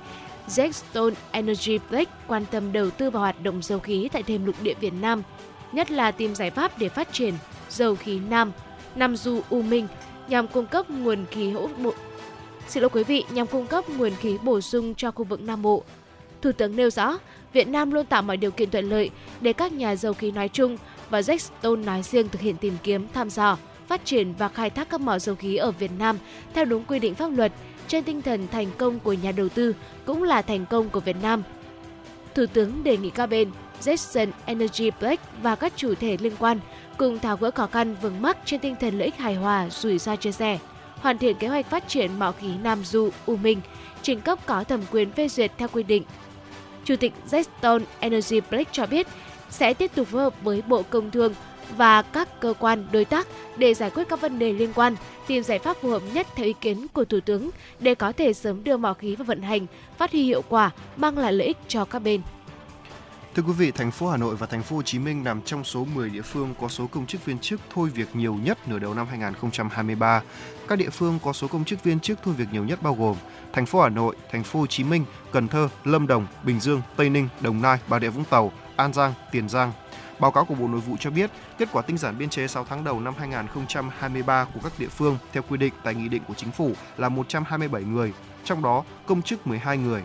Zestone 0.47 1.13
Energy 1.31 1.79
Black 1.89 2.11
quan 2.27 2.45
tâm 2.51 2.71
đầu 2.71 2.89
tư 2.89 3.09
vào 3.09 3.21
hoạt 3.21 3.43
động 3.43 3.61
dầu 3.61 3.79
khí 3.79 4.09
tại 4.11 4.23
thêm 4.23 4.45
lục 4.45 4.55
địa 4.61 4.73
Việt 4.79 4.93
Nam, 5.01 5.23
nhất 5.71 5.91
là 5.91 6.11
tìm 6.11 6.35
giải 6.35 6.51
pháp 6.51 6.79
để 6.79 6.89
phát 6.89 7.13
triển 7.13 7.33
dầu 7.69 7.95
khí 7.95 8.19
Nam, 8.29 8.51
Nam 8.95 9.15
Du 9.15 9.41
U 9.49 9.61
Minh 9.61 9.87
nhằm 10.27 10.47
cung 10.47 10.65
cấp 10.65 10.89
nguồn 10.89 11.25
khí 11.31 11.51
hỗ 11.51 11.67
bộ 11.83 11.93
Xin 12.67 12.81
lỗi 12.83 12.89
quý 12.93 13.03
vị, 13.03 13.23
nhằm 13.29 13.47
cung 13.47 13.67
cấp 13.67 13.89
nguồn 13.89 14.11
khí 14.15 14.37
bổ 14.43 14.61
sung 14.61 14.95
cho 14.95 15.11
khu 15.11 15.23
vực 15.23 15.41
Nam 15.41 15.61
Bộ. 15.61 15.83
Thủ 16.41 16.51
tướng 16.51 16.75
nêu 16.75 16.89
rõ, 16.89 17.17
Việt 17.53 17.67
Nam 17.67 17.91
luôn 17.91 18.05
tạo 18.05 18.21
mọi 18.21 18.37
điều 18.37 18.51
kiện 18.51 18.71
thuận 18.71 18.89
lợi 18.89 19.09
để 19.41 19.53
các 19.53 19.73
nhà 19.73 19.95
dầu 19.95 20.13
khí 20.13 20.31
nói 20.31 20.49
chung 20.49 20.77
và 21.09 21.21
Zestone 21.21 21.85
nói 21.85 22.03
riêng 22.03 22.29
thực 22.29 22.41
hiện 22.41 22.55
tìm 22.57 22.73
kiếm, 22.83 23.07
thăm 23.13 23.29
dò, 23.29 23.57
phát 23.87 24.05
triển 24.05 24.33
và 24.37 24.47
khai 24.47 24.69
thác 24.69 24.89
các 24.89 25.01
mỏ 25.01 25.19
dầu 25.19 25.35
khí 25.35 25.55
ở 25.55 25.71
Việt 25.71 25.91
Nam 25.99 26.17
theo 26.53 26.65
đúng 26.65 26.83
quy 26.83 26.99
định 26.99 27.15
pháp 27.15 27.27
luật 27.27 27.51
trên 27.87 28.03
tinh 28.03 28.21
thần 28.21 28.47
thành 28.47 28.67
công 28.77 28.99
của 28.99 29.13
nhà 29.13 29.31
đầu 29.31 29.49
tư 29.49 29.75
cũng 30.05 30.23
là 30.23 30.41
thành 30.41 30.65
công 30.65 30.89
của 30.89 30.99
Việt 30.99 31.15
Nam. 31.21 31.43
Thủ 32.35 32.45
tướng 32.53 32.83
đề 32.83 32.97
nghị 32.97 33.09
các 33.09 33.25
bên 33.25 33.51
Jackson 33.81 34.27
Energy 34.45 34.91
Black 34.99 35.23
và 35.41 35.55
các 35.55 35.73
chủ 35.75 35.95
thể 35.95 36.17
liên 36.21 36.33
quan 36.39 36.59
cùng 36.97 37.19
tháo 37.19 37.37
gỡ 37.37 37.51
khó 37.51 37.67
khăn 37.67 37.95
vướng 38.01 38.21
mắc 38.21 38.37
trên 38.45 38.59
tinh 38.59 38.75
thần 38.79 38.97
lợi 38.97 39.05
ích 39.05 39.17
hài 39.17 39.35
hòa, 39.35 39.69
rủi 39.69 39.97
ro 39.97 40.15
chia 40.15 40.31
sẻ, 40.31 40.59
hoàn 41.01 41.17
thiện 41.17 41.35
kế 41.35 41.47
hoạch 41.47 41.69
phát 41.69 41.87
triển 41.87 42.19
mỏ 42.19 42.31
khí 42.31 42.47
Nam 42.63 42.83
Du, 42.83 43.09
U 43.25 43.35
Minh, 43.35 43.61
trình 44.01 44.21
cấp 44.21 44.39
có 44.45 44.63
thẩm 44.63 44.81
quyền 44.91 45.11
phê 45.11 45.27
duyệt 45.27 45.51
theo 45.57 45.67
quy 45.67 45.83
định. 45.83 46.03
Chủ 46.85 46.95
tịch 46.95 47.13
Zestone 47.29 47.81
Energy 47.99 48.41
Black 48.49 48.73
cho 48.73 48.85
biết 48.85 49.07
sẽ 49.49 49.73
tiếp 49.73 49.91
tục 49.95 50.07
phối 50.07 50.21
hợp 50.21 50.33
với 50.43 50.61
Bộ 50.67 50.83
Công 50.89 51.11
Thương 51.11 51.33
và 51.77 52.01
các 52.01 52.39
cơ 52.39 52.53
quan 52.59 52.87
đối 52.91 53.05
tác 53.05 53.27
để 53.57 53.73
giải 53.73 53.89
quyết 53.89 54.09
các 54.09 54.21
vấn 54.21 54.39
đề 54.39 54.53
liên 54.53 54.73
quan, 54.75 54.95
tìm 55.27 55.43
giải 55.43 55.59
pháp 55.59 55.77
phù 55.81 55.89
hợp 55.89 56.01
nhất 56.13 56.27
theo 56.35 56.45
ý 56.45 56.53
kiến 56.61 56.87
của 56.93 57.05
Thủ 57.05 57.19
tướng 57.19 57.49
để 57.79 57.95
có 57.95 58.11
thể 58.11 58.33
sớm 58.33 58.63
đưa 58.63 58.77
mỏ 58.77 58.93
khí 58.93 59.15
vào 59.15 59.25
vận 59.25 59.41
hành, 59.41 59.65
phát 59.97 60.11
huy 60.11 60.23
hiệu 60.23 60.43
quả, 60.49 60.71
mang 60.97 61.17
lại 61.17 61.33
lợi 61.33 61.47
ích 61.47 61.57
cho 61.67 61.85
các 61.85 61.99
bên. 61.99 62.21
Thưa 63.35 63.43
quý 63.43 63.53
vị, 63.53 63.71
thành 63.71 63.91
phố 63.91 64.07
Hà 64.07 64.17
Nội 64.17 64.35
và 64.35 64.47
thành 64.47 64.63
phố 64.63 64.75
Hồ 64.75 64.81
Chí 64.81 64.99
Minh 64.99 65.23
nằm 65.23 65.41
trong 65.41 65.63
số 65.63 65.85
10 65.95 66.09
địa 66.09 66.21
phương 66.21 66.53
có 66.61 66.67
số 66.67 66.87
công 66.87 67.05
chức 67.05 67.25
viên 67.25 67.39
chức 67.39 67.61
thôi 67.73 67.89
việc 67.95 68.15
nhiều 68.15 68.33
nhất 68.33 68.67
nửa 68.67 68.79
đầu 68.79 68.93
năm 68.93 69.07
2023. 69.07 70.21
Các 70.67 70.75
địa 70.75 70.89
phương 70.89 71.19
có 71.23 71.33
số 71.33 71.47
công 71.47 71.65
chức 71.65 71.83
viên 71.83 71.99
chức 71.99 72.19
thôi 72.23 72.33
việc 72.37 72.47
nhiều 72.51 72.63
nhất 72.63 72.81
bao 72.81 72.95
gồm 72.95 73.15
thành 73.53 73.65
phố 73.65 73.81
Hà 73.81 73.89
Nội, 73.89 74.15
thành 74.31 74.43
phố 74.43 74.59
Hồ 74.59 74.67
Chí 74.67 74.83
Minh, 74.83 75.05
Cần 75.31 75.47
Thơ, 75.47 75.69
Lâm 75.83 76.07
Đồng, 76.07 76.27
Bình 76.43 76.59
Dương, 76.59 76.81
Tây 76.95 77.09
Ninh, 77.09 77.27
Đồng 77.41 77.61
Nai, 77.61 77.77
Bà 77.87 77.99
Rịa 77.99 78.09
Vũng 78.09 78.25
Tàu, 78.29 78.51
An 78.75 78.93
Giang, 78.93 79.13
Tiền 79.31 79.49
Giang. 79.49 79.71
Báo 80.19 80.31
cáo 80.31 80.45
của 80.45 80.55
Bộ 80.55 80.67
Nội 80.67 80.81
vụ 80.81 80.95
cho 80.99 81.09
biết, 81.09 81.31
kết 81.57 81.69
quả 81.71 81.81
tinh 81.81 81.97
giản 81.97 82.17
biên 82.17 82.29
chế 82.29 82.47
6 82.47 82.65
tháng 82.69 82.83
đầu 82.83 82.99
năm 82.99 83.13
2023 83.19 84.45
của 84.53 84.59
các 84.63 84.73
địa 84.77 84.87
phương 84.87 85.17
theo 85.33 85.43
quy 85.49 85.57
định 85.57 85.73
tại 85.83 85.95
Nghị 85.95 86.09
định 86.09 86.21
của 86.27 86.33
Chính 86.33 86.51
phủ 86.51 86.71
là 86.97 87.09
127 87.09 87.83
người, 87.83 88.13
trong 88.43 88.61
đó 88.61 88.83
công 89.05 89.21
chức 89.21 89.47
12 89.47 89.77
người, 89.77 90.03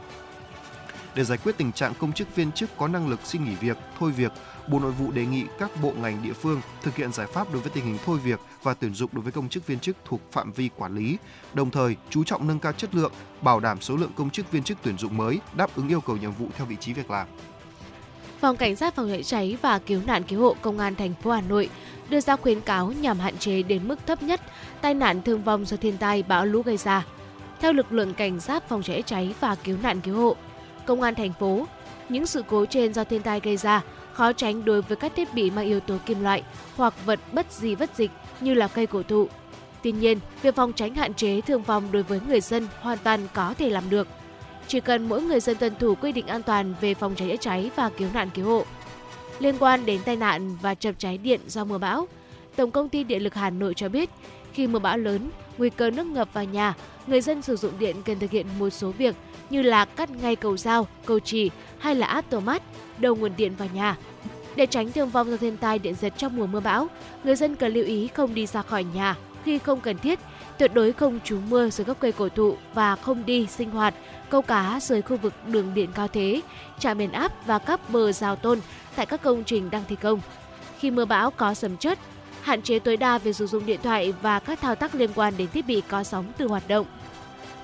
để 1.17 1.25
giải 1.25 1.39
quyết 1.45 1.57
tình 1.57 1.73
trạng 1.73 1.95
công 1.95 2.13
chức 2.13 2.37
viên 2.37 2.53
chức 2.53 2.71
có 2.77 2.89
năng 2.89 3.09
lực 3.09 3.21
xin 3.25 3.45
nghỉ 3.45 3.55
việc, 3.55 3.77
thôi 3.99 4.13
việc, 4.13 4.33
Bộ 4.69 4.79
Nội 4.79 4.93
vụ 4.93 5.11
đề 5.11 5.27
nghị 5.27 5.45
các 5.59 5.71
bộ 5.83 5.93
ngành 6.03 6.23
địa 6.23 6.33
phương 6.33 6.61
thực 6.83 6.97
hiện 6.97 7.13
giải 7.13 7.27
pháp 7.27 7.53
đối 7.53 7.63
với 7.63 7.71
tình 7.71 7.85
hình 7.85 7.99
thôi 8.05 8.19
việc 8.25 8.41
và 8.63 8.75
tuyển 8.75 8.95
dụng 8.95 9.11
đối 9.13 9.23
với 9.23 9.33
công 9.33 9.49
chức 9.49 9.67
viên 9.67 9.81
chức 9.81 9.97
thuộc 10.05 10.21
phạm 10.33 10.53
vi 10.53 10.71
quản 10.77 10.95
lý, 10.95 11.17
đồng 11.55 11.71
thời 11.71 11.97
chú 12.11 12.25
trọng 12.25 12.49
nâng 12.49 12.59
cao 12.59 12.73
chất 12.73 12.95
lượng, 12.95 13.13
bảo 13.43 13.61
đảm 13.61 13.81
số 13.81 13.97
lượng 13.97 14.13
công 14.17 14.31
chức 14.31 14.53
viên 14.53 14.63
chức 14.63 14.79
tuyển 14.83 14.99
dụng 14.99 15.17
mới 15.17 15.41
đáp 15.57 15.77
ứng 15.77 15.89
yêu 15.89 16.01
cầu 16.01 16.17
nhiệm 16.17 16.33
vụ 16.33 16.47
theo 16.57 16.67
vị 16.67 16.77
trí 16.81 16.93
việc 16.93 17.11
làm. 17.11 17.27
Phòng 18.41 18.57
Cảnh 18.57 18.77
sát 18.77 18.95
phòng 18.95 19.09
cháy 19.09 19.23
cháy 19.23 19.57
và 19.63 19.79
cứu 19.79 20.01
nạn 20.07 20.23
cứu 20.23 20.41
hộ 20.41 20.57
Công 20.63 20.79
an 20.79 20.95
thành 20.95 21.15
phố 21.23 21.31
Hà 21.31 21.41
Nội 21.41 21.69
đưa 22.09 22.21
ra 22.21 22.37
khuyến 22.37 22.61
cáo 22.61 22.93
nhằm 22.93 23.19
hạn 23.19 23.39
chế 23.39 23.63
đến 23.63 23.89
mức 23.89 24.07
thấp 24.07 24.23
nhất 24.23 24.41
tai 24.81 24.95
nạn 24.95 25.23
thương 25.23 25.43
vong 25.43 25.65
do 25.65 25.77
thiên 25.77 25.99
tai 25.99 26.23
bão 26.23 26.47
lũ 26.47 26.63
gây 26.63 26.77
ra. 26.77 27.07
Theo 27.61 27.73
lực 27.73 27.93
lượng 27.93 28.15
cảnh 28.15 28.41
sát 28.41 28.69
phòng 28.69 28.83
cháy 28.83 29.03
cháy 29.07 29.35
và 29.41 29.55
cứu 29.55 29.77
nạn 29.83 30.01
cứu 30.01 30.17
hộ, 30.17 30.37
Công 30.87 31.03
an 31.03 31.15
thành 31.15 31.33
phố, 31.33 31.67
những 32.09 32.27
sự 32.27 32.43
cố 32.49 32.67
trên 32.67 32.95
do 32.95 33.05
thiên 33.05 33.23
tai 33.23 33.41
gây 33.41 33.57
ra 33.57 33.83
khó 34.13 34.33
tránh 34.33 34.65
đối 34.65 34.83
với 34.83 34.97
các 34.97 35.13
thiết 35.17 35.35
bị 35.35 35.51
mang 35.51 35.67
yếu 35.67 35.81
tố 35.81 35.97
kim 36.07 36.23
loại 36.23 36.43
hoặc 36.77 36.95
vật 37.07 37.21
bất 37.33 37.53
di 37.53 37.75
bất 37.75 37.97
dịch 37.97 38.11
như 38.41 38.55
là 38.55 38.69
cây 38.69 38.87
cổ 38.87 39.03
thụ. 39.03 39.29
Tuy 39.83 39.93
nhiên, 39.93 40.19
việc 40.43 40.55
phòng 40.55 40.73
tránh 40.73 40.95
hạn 40.95 41.15
chế 41.15 41.41
thương 41.41 41.63
vong 41.63 41.93
đối 41.93 42.03
với 42.03 42.21
người 42.29 42.41
dân 42.41 42.67
hoàn 42.81 42.99
toàn 42.99 43.21
có 43.35 43.55
thể 43.59 43.71
làm 43.71 43.91
được. 43.91 44.09
Chỉ 44.69 44.81
cần 44.81 45.09
mỗi 45.09 45.23
người 45.23 45.41
dân 45.41 45.57
tuân 45.57 45.75
thủ 45.77 45.95
quy 45.95 46.13
định 46.13 46.27
an 46.27 46.43
toàn 46.43 46.75
về 46.81 46.95
phòng 46.95 47.15
cháy 47.15 47.29
chữa 47.29 47.37
cháy 47.37 47.71
và 47.77 47.91
cứu 47.91 48.09
nạn 48.15 48.31
cứu 48.35 48.47
hộ. 48.47 48.65
Liên 49.39 49.55
quan 49.59 49.87
đến 49.87 50.01
tai 50.05 50.17
nạn 50.17 50.57
và 50.63 50.75
chập 50.75 50.93
cháy 50.99 51.19
điện 51.19 51.41
do 51.47 51.65
mưa 51.65 51.79
bão, 51.79 52.09
Tổng 52.57 52.71
công 52.71 52.89
ty 52.89 53.05
Điện 53.05 53.23
lực 53.23 53.35
Hà 53.35 53.51
Nội 53.51 53.75
cho 53.75 53.89
biết, 53.89 54.11
khi 54.53 54.67
mưa 54.67 54.79
bão 54.79 54.99
lớn, 54.99 55.31
nguy 55.59 55.71
cơ 55.71 55.91
nước 55.91 56.07
ngập 56.07 56.29
vào 56.33 56.45
nhà, 56.45 56.75
người 57.07 57.21
dân 57.21 57.43
sử 57.43 57.57
dụng 57.57 57.73
điện 57.79 57.97
cần 58.05 58.19
thực 58.19 58.31
hiện 58.31 58.47
một 58.59 58.71
số 58.71 58.91
việc 58.91 59.15
như 59.51 59.63
là 59.63 59.85
cắt 59.85 60.11
ngay 60.11 60.37
cầu 60.37 60.57
dao, 60.57 60.87
cầu 61.07 61.21
trì 61.21 61.51
hay 61.79 61.95
là 61.95 62.07
áp 62.07 62.25
tổ 62.31 62.41
mát, 62.41 62.63
đầu 62.99 63.17
nguồn 63.17 63.33
điện 63.37 63.53
vào 63.59 63.69
nhà. 63.75 63.97
Để 64.57 64.67
tránh 64.67 64.93
thương 64.93 65.11
vong 65.11 65.31
do 65.31 65.37
thiên 65.37 65.57
tai 65.57 65.79
điện 65.79 65.95
giật 66.01 66.13
trong 66.17 66.37
mùa 66.37 66.47
mưa 66.47 66.61
bão, 66.61 66.89
người 67.25 67.37
dân 67.37 67.57
cần 67.57 67.73
lưu 67.73 67.85
ý 67.85 68.09
không 68.09 68.35
đi 68.35 68.47
ra 68.47 68.63
khỏi 68.63 68.85
nhà 68.85 69.17
khi 69.47 69.59
không 69.59 69.81
cần 69.81 69.99
thiết, 69.99 70.19
tuyệt 70.59 70.75
đối 70.75 70.93
không 70.93 71.21
trú 71.25 71.39
mưa 71.49 71.71
dưới 71.71 71.85
gốc 71.85 71.97
cây 72.01 72.13
cổ 72.13 72.29
thụ 72.29 72.57
và 72.75 72.97
không 72.97 73.27
đi 73.27 73.47
sinh 73.47 73.71
hoạt, 73.71 73.95
câu 74.31 74.43
cá 74.43 74.79
dưới 74.83 75.03
khu 75.03 75.17
vực 75.17 75.33
đường 75.47 75.75
điện 75.75 75.91
cao 75.95 76.09
thế, 76.09 76.41
trạm 76.79 76.99
biến 76.99 77.13
áp 77.13 77.47
và 77.47 77.59
các 77.59 77.91
bờ 77.91 78.13
rào 78.13 78.37
tôn 78.37 78.61
tại 78.97 79.07
các 79.07 79.23
công 79.23 79.45
trình 79.45 79.71
đang 79.71 79.83
thi 79.89 79.97
công. 79.97 80.21
Khi 80.79 80.91
mưa 80.91 81.05
bão 81.05 81.31
có 81.31 81.55
sấm 81.55 81.77
chớp, 81.77 81.99
hạn 82.43 82.63
chế 82.63 82.79
tối 82.79 82.97
đa 82.97 83.19
việc 83.19 83.37
sử 83.37 83.47
dụng 83.47 83.67
điện 83.67 83.81
thoại 83.83 84.15
và 84.23 84.39
các 84.39 84.61
thao 84.61 84.75
tác 84.75 84.95
liên 84.95 85.11
quan 85.15 85.35
đến 85.37 85.49
thiết 85.53 85.67
bị 85.67 85.83
có 85.89 86.05
sóng 86.05 86.25
từ 86.37 86.47
hoạt 86.47 86.69
động. 86.69 86.87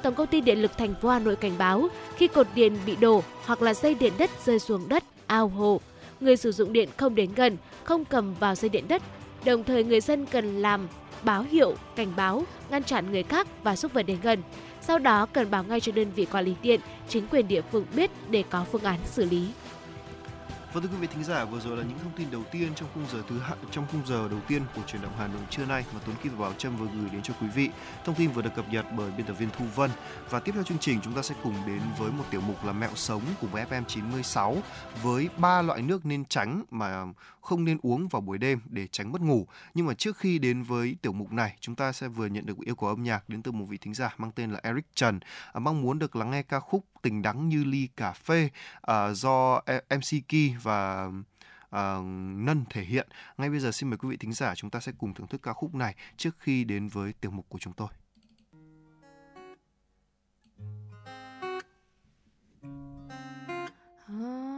Tổng 0.03 0.15
công 0.15 0.27
ty 0.27 0.41
Điện 0.41 0.63
lực 0.63 0.79
thành 0.79 0.95
phố 0.95 1.09
Hà 1.09 1.19
Nội 1.19 1.37
cảnh 1.37 1.59
báo 1.59 1.89
khi 2.17 2.29
cột 2.29 2.47
điện 2.55 2.77
bị 2.87 2.97
đổ 2.97 3.23
hoặc 3.45 3.63
là 3.63 3.75
dây 3.75 3.95
điện 3.95 4.13
đất 4.19 4.31
rơi 4.45 4.59
xuống 4.59 4.89
đất, 4.89 5.05
ao 5.27 5.49
hồ, 5.49 5.81
người 6.21 6.37
sử 6.37 6.53
dụng 6.53 6.73
điện 6.73 6.89
không 6.97 7.15
đến 7.15 7.31
gần, 7.35 7.57
không 7.85 8.05
cầm 8.05 8.35
vào 8.35 8.55
dây 8.55 8.69
điện 8.69 8.89
đất. 8.89 9.03
Đồng 9.45 9.65
thời 9.65 9.85
người 9.85 10.01
dân 10.01 10.27
cần 10.27 10.63
làm 10.63 10.89
báo 11.23 11.43
hiệu, 11.43 11.75
cảnh 11.97 12.13
báo, 12.17 12.45
ngăn 12.71 12.83
chặn 12.83 13.11
người 13.11 13.23
khác 13.23 13.47
và 13.63 13.77
xúc 13.77 13.93
vật 13.93 14.03
đến 14.03 14.19
gần. 14.23 14.43
Sau 14.81 14.99
đó 14.99 15.27
cần 15.27 15.51
báo 15.51 15.65
ngay 15.65 15.81
cho 15.81 15.93
đơn 15.93 16.07
vị 16.17 16.25
quản 16.25 16.45
lý 16.45 16.55
điện, 16.63 16.81
chính 17.09 17.27
quyền 17.31 17.49
địa 17.49 17.63
phương 17.73 17.85
biết 17.97 18.11
để 18.31 18.45
có 18.51 18.65
phương 18.73 18.83
án 18.83 18.99
xử 19.05 19.25
lý. 19.25 19.49
Vâng 20.73 20.83
thưa 20.83 20.89
quý 20.89 20.97
vị 20.97 21.07
thính 21.07 21.25
giả, 21.25 21.45
vừa 21.45 21.61
rồi 21.61 21.77
là 21.77 21.83
những 21.83 21.99
thông 21.99 22.13
tin 22.17 22.31
đầu 22.31 22.43
tiên 22.53 22.75
trong 22.75 22.89
khung 22.95 23.05
giờ 23.13 23.23
thứ 23.29 23.39
hai, 23.39 23.57
trong 23.71 23.87
khung 23.93 24.07
giờ 24.07 24.29
đầu 24.29 24.41
tiên 24.49 24.63
của 24.77 24.83
truyền 24.87 25.03
động 25.03 25.13
Hà 25.19 25.27
Nội 25.27 25.43
trưa 25.51 25.65
nay 25.65 25.85
mà 25.95 26.01
Tuấn 26.07 26.17
Kim 26.23 26.33
và 26.37 26.39
Bảo 26.39 26.53
Trâm 26.59 26.77
vừa 26.77 26.87
gửi 26.87 27.11
đến 27.13 27.23
cho 27.23 27.35
quý 27.41 27.47
vị. 27.55 27.71
Thông 28.05 28.15
tin 28.15 28.31
vừa 28.31 28.43
được 28.43 28.51
cập 28.57 28.65
nhật 28.73 28.87
bởi 28.97 29.11
biên 29.11 29.27
tập 29.27 29.33
viên 29.39 29.49
Thu 29.59 29.65
Vân 29.75 29.91
và 30.31 30.41
tiếp 30.41 30.53
theo 30.55 30.63
chương 30.63 30.79
trình 30.79 31.01
chúng 31.03 31.15
ta 31.15 31.23
sẽ 31.23 31.35
cùng 31.43 31.55
đến 31.67 31.81
với 31.99 32.11
một 32.11 32.25
tiểu 32.31 32.41
mục 32.41 32.65
là 32.65 32.73
mẹo 32.73 32.91
sống 32.95 33.23
cùng 33.41 33.51
với 33.51 33.65
FM 33.65 33.85
96 33.85 34.57
với 35.03 35.29
ba 35.37 35.63
loại 35.63 35.83
nước 35.83 36.07
nên 36.07 36.25
tránh 36.25 36.63
mà 36.71 37.05
không 37.43 37.65
nên 37.65 37.79
uống 37.83 38.09
vào 38.09 38.23
buổi 38.23 38.39
đêm 38.39 38.61
để 38.69 38.87
tránh 38.87 39.13
mất 39.13 39.21
ngủ. 39.21 39.47
Nhưng 39.75 39.87
mà 39.87 39.95
trước 39.95 40.17
khi 40.17 40.39
đến 40.39 40.63
với 40.63 40.97
tiểu 41.03 41.13
mục 41.13 41.33
này, 41.33 41.57
chúng 41.61 41.75
ta 41.75 41.93
sẽ 41.93 42.09
vừa 42.09 42.27
nhận 42.27 42.47
được 42.47 42.59
yêu 42.59 42.75
cầu 42.75 42.89
âm 42.89 43.03
nhạc 43.03 43.29
đến 43.29 43.43
từ 43.43 43.53
một 43.53 43.65
vị 43.65 43.79
thính 43.79 43.95
giả 43.95 44.15
mang 44.19 44.31
tên 44.33 44.51
là 44.51 44.61
Eric 44.63 44.85
Trần, 44.95 45.21
à, 45.53 45.61
mong 45.61 45.83
muốn 45.83 45.99
được 45.99 46.17
lắng 46.17 46.31
nghe 46.31 46.43
ca 46.43 46.61
khúc 46.61 46.85
Tình 47.03 47.23
đắng 47.23 47.49
như 47.49 47.65
ly 47.65 47.89
cà 47.97 48.13
phê 48.13 48.51
à, 48.83 49.13
do 49.13 49.63
e, 49.67 49.81
MC 49.97 50.29
Ki 50.29 50.55
và 50.63 51.11
à, 51.71 51.97
Nân 52.37 52.65
thể 52.71 52.83
hiện. 52.83 53.09
Ngay 53.39 53.51
bây 53.51 53.61
giờ 53.61 53.73
xin 53.73 53.91
mời 53.91 53.97
quý 53.99 54.09
vị 54.09 54.17
thính 54.17 54.33
giả 54.33 54.55
chúng 54.55 54.71
ta 54.71 54.81
sẽ 54.81 54.93
cùng 54.99 55.15
thưởng 55.15 55.27
thức 55.27 55.43
ca 55.43 55.53
khúc 55.53 55.75
này 55.75 55.95
trước 56.17 56.37
khi 56.39 56.65
đến 56.65 56.89
với 56.89 57.13
tiểu 57.21 57.31
mục 57.31 57.47
của 57.49 57.59
chúng 57.59 57.73
tôi. 57.73 57.89
À, 64.07 64.52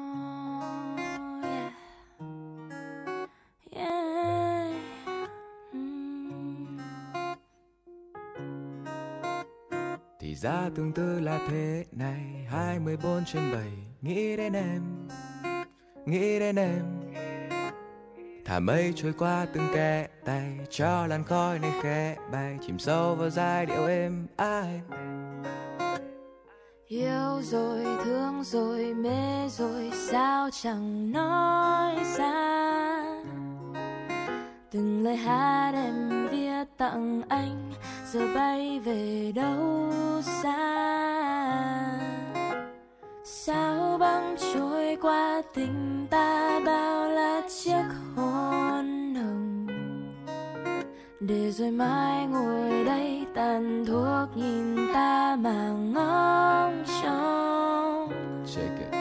thì 10.35 10.41
ra 10.41 10.71
tương 10.75 10.93
tư 10.93 11.21
là 11.21 11.39
thế 11.49 11.85
này 11.93 12.47
24 12.49 13.25
trên 13.25 13.53
7 13.53 13.63
nghĩ 14.03 14.37
đến 14.37 14.53
em, 14.53 14.83
nghĩ 16.07 16.39
đến 16.39 16.57
em. 16.57 16.83
Thả 18.45 18.61
mây 18.61 18.93
trôi 18.97 19.13
qua 19.19 19.47
từng 19.53 19.69
kẽ 19.75 20.07
tay, 20.25 20.59
cho 20.71 21.07
làn 21.07 21.25
khói 21.25 21.59
này 21.59 21.73
khẽ 21.83 22.17
bay, 22.33 22.59
chìm 22.67 22.79
sâu 22.79 23.15
vào 23.15 23.31
giai 23.31 23.67
điệu 23.67 23.87
êm 23.87 24.27
ai. 24.37 24.81
Yêu 26.87 27.43
rồi, 27.43 27.85
thương 28.05 28.45
rồi, 28.45 28.95
mê 28.95 29.49
rồi, 29.49 29.91
sao 30.11 30.49
chẳng 30.63 31.13
nói 31.13 31.97
ra? 32.19 33.05
Từng 34.71 35.05
lời 35.05 35.17
hát 35.17 35.73
em 35.75 36.29
viết 36.31 36.65
tặng 36.77 37.23
anh 37.29 37.64
giờ 38.15 38.35
bay 38.35 38.81
về 38.81 39.33
đâu 39.35 39.93
xa? 40.43 40.59
Sao 43.25 43.99
băng 43.99 44.37
trôi 44.55 44.97
qua 45.03 45.43
tình 45.55 46.07
ta 46.11 46.61
bao 46.67 47.11
là 47.11 47.43
chiếc 47.49 47.85
hôn 48.17 49.15
nồng 49.15 49.67
để 51.21 51.51
rồi 51.51 51.71
mai 51.71 52.27
ngồi 52.27 52.85
đây 52.85 53.27
tàn 53.35 53.85
thuốc 53.87 54.37
nhìn 54.37 54.77
ta 54.95 55.37
mà 55.41 55.69
ngóng 55.69 56.85
trông. 57.03 58.13
Check 58.55 58.79
it. 58.79 59.01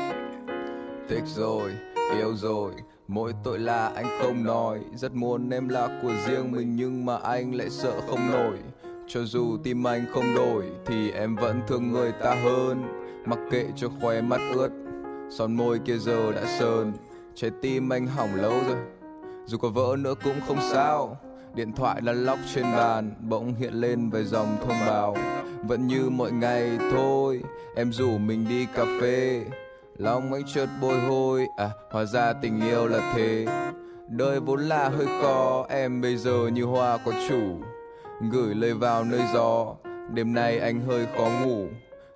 Thích 1.09 1.23
rồi, 1.25 1.71
yêu 2.17 2.35
rồi. 2.35 2.71
Mỗi 3.07 3.33
tội 3.43 3.59
là 3.59 3.91
anh 3.95 4.05
không 4.21 4.43
nói. 4.43 4.79
Rất 4.95 5.15
muốn 5.15 5.49
em 5.49 5.69
là 5.69 5.99
của 6.01 6.11
riêng 6.27 6.51
mình 6.51 6.75
Nhưng 6.75 7.05
mà 7.05 7.17
anh 7.17 7.55
lại 7.55 7.69
sợ 7.69 8.01
không 8.07 8.31
nổi. 8.31 8.57
Cho 9.07 9.23
dù 9.23 9.57
tim 9.63 9.87
anh 9.87 10.05
không 10.13 10.35
đổi 10.35 10.63
Thì 10.85 11.11
em 11.11 11.35
vẫn 11.35 11.61
thương 11.67 11.91
người 11.91 12.11
ta 12.11 12.35
hơn. 12.35 12.83
Mặc 13.25 13.39
kệ 13.51 13.65
cho 13.75 13.89
khóe 14.01 14.21
mắt 14.21 14.41
ướt, 14.53 14.69
Son 15.29 15.53
môi 15.53 15.79
kia 15.79 15.97
giờ 15.97 16.31
đã 16.31 16.59
sơn 16.59 16.93
Trái 17.35 17.51
tim 17.61 17.89
anh 17.89 18.07
hỏng 18.07 18.35
lâu 18.35 18.53
rồi, 18.67 18.77
Dù 19.45 19.57
có 19.57 19.69
vỡ 19.69 19.95
nữa 19.99 20.13
cũng 20.23 20.35
không 20.47 20.57
sao. 20.71 21.17
Điện 21.55 21.73
thoại 21.73 22.01
là 22.01 22.13
lóc 22.13 22.39
trên 22.53 22.63
bàn, 22.63 23.13
Bỗng 23.29 23.53
hiện 23.53 23.73
lên 23.73 24.09
vài 24.09 24.23
dòng 24.23 24.57
thông 24.67 24.77
báo. 24.87 25.17
Vẫn 25.67 25.87
như 25.87 26.09
mọi 26.09 26.31
ngày 26.31 26.77
thôi, 26.91 27.41
Em 27.75 27.93
rủ 27.93 28.17
mình 28.17 28.45
đi 28.49 28.65
cà 28.75 28.85
phê. 29.01 29.45
Lòng 29.97 30.33
anh 30.33 30.43
chợt 30.53 30.67
bồi 30.81 30.99
hồi 30.99 31.47
À 31.57 31.69
hóa 31.91 32.05
ra 32.05 32.33
tình 32.33 32.61
yêu 32.61 32.87
là 32.87 33.13
thế. 33.15 33.45
Đời 34.07 34.39
vốn 34.39 34.61
là 34.61 34.89
hơi 34.89 35.07
khó, 35.21 35.65
Em 35.69 36.01
bây 36.01 36.17
giờ 36.17 36.47
như 36.53 36.63
hoa 36.63 36.97
có 37.05 37.11
chủ. 37.29 37.57
Gửi 38.31 38.55
lời 38.55 38.73
vào 38.73 39.03
nơi 39.03 39.21
gió. 39.33 39.75
Đêm 40.13 40.33
nay 40.33 40.59
anh 40.59 40.81
hơi 40.87 41.07
khó 41.17 41.29
ngủ. 41.45 41.67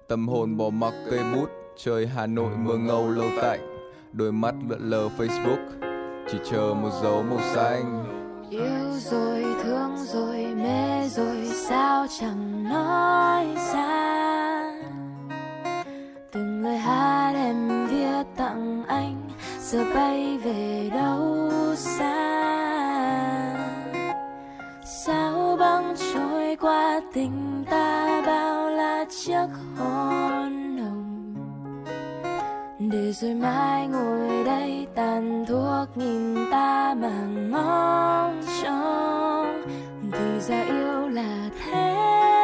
Tâm 0.07 0.27
hồn 0.27 0.57
bỏ 0.57 0.69
mặc 0.69 0.93
cây 1.09 1.19
bút, 1.35 1.49
Trời 1.77 2.07
Hà 2.07 2.25
Nội 2.25 2.57
mưa 2.57 2.77
ngâu 2.77 3.09
lâu 3.09 3.29
tạnh. 3.41 3.59
Đôi 4.11 4.31
mắt 4.31 4.55
lượn 4.69 4.89
lờ 4.89 5.09
Facebook, 5.17 5.65
Chỉ 6.31 6.37
chờ 6.51 6.73
một 6.73 6.89
dấu 7.03 7.23
màu 7.23 7.39
xanh. 7.55 8.05
Yêu 8.49 8.91
rồi, 8.99 9.43
thương 9.63 9.97
rồi, 9.97 10.45
mê 10.55 11.07
rồi, 11.09 11.51
sao 11.69 12.05
chẳng 12.19 12.63
nói 12.69 13.45
ra? 13.73 14.71
Từng 16.31 16.63
lời 16.63 16.77
hát 16.77 17.33
em 17.35 17.87
viết 17.87 18.23
tặng 18.37 18.83
anh, 18.87 19.29
giờ 19.59 19.85
bay 19.95 20.37
về 20.43 20.89
đâu 20.93 21.51
xa? 21.75 22.34
Sao 25.05 25.37
qua 26.67 27.01
tình 27.13 27.63
ta 27.69 28.21
bao 28.25 28.69
là 28.69 29.06
chiếc 29.10 29.47
hôn 29.77 30.75
nồng 30.75 31.34
để 32.80 33.12
rồi 33.12 33.34
mai 33.34 33.88
ngồi 33.88 34.43
đây 34.45 34.88
tàn 34.95 35.45
thuốc 35.47 35.97
nhìn 35.97 36.36
ta 36.51 36.95
mà 37.01 37.21
ngóng 37.49 38.41
trông, 38.63 39.62
thì 40.12 40.39
ra 40.39 40.62
yêu 40.62 41.08
là 41.08 41.49
thế. 41.65 42.37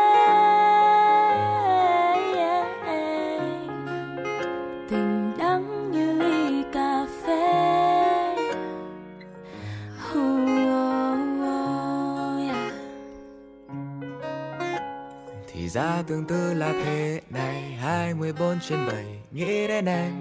Ra 15.73 16.03
tương 16.07 16.25
tư 16.25 16.53
là 16.53 16.73
thế 16.85 17.21
này 17.29 17.61
24 17.81 18.59
trên 18.59 18.79
7 18.87 19.05
Nghĩ 19.31 19.67
đến 19.67 19.85
em 19.85 20.11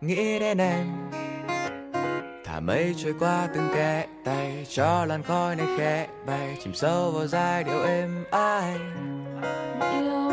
Nghĩ 0.00 0.38
đến 0.38 0.58
em 0.58 0.86
Thả 2.44 2.60
mây 2.60 2.94
trôi 2.98 3.14
qua 3.18 3.48
từng 3.54 3.68
kẽ 3.74 4.06
tay, 4.24 4.66
Cho 4.68 5.04
làn 5.04 5.22
khói 5.22 5.56
này 5.56 5.66
khẽ 5.78 6.06
bay, 6.26 6.58
Chìm 6.64 6.74
sâu 6.74 7.10
vào 7.10 7.26
giai 7.26 7.64
điệu 7.64 7.82
êm 7.82 8.24
ai 8.30 8.78
yêu 9.92 10.25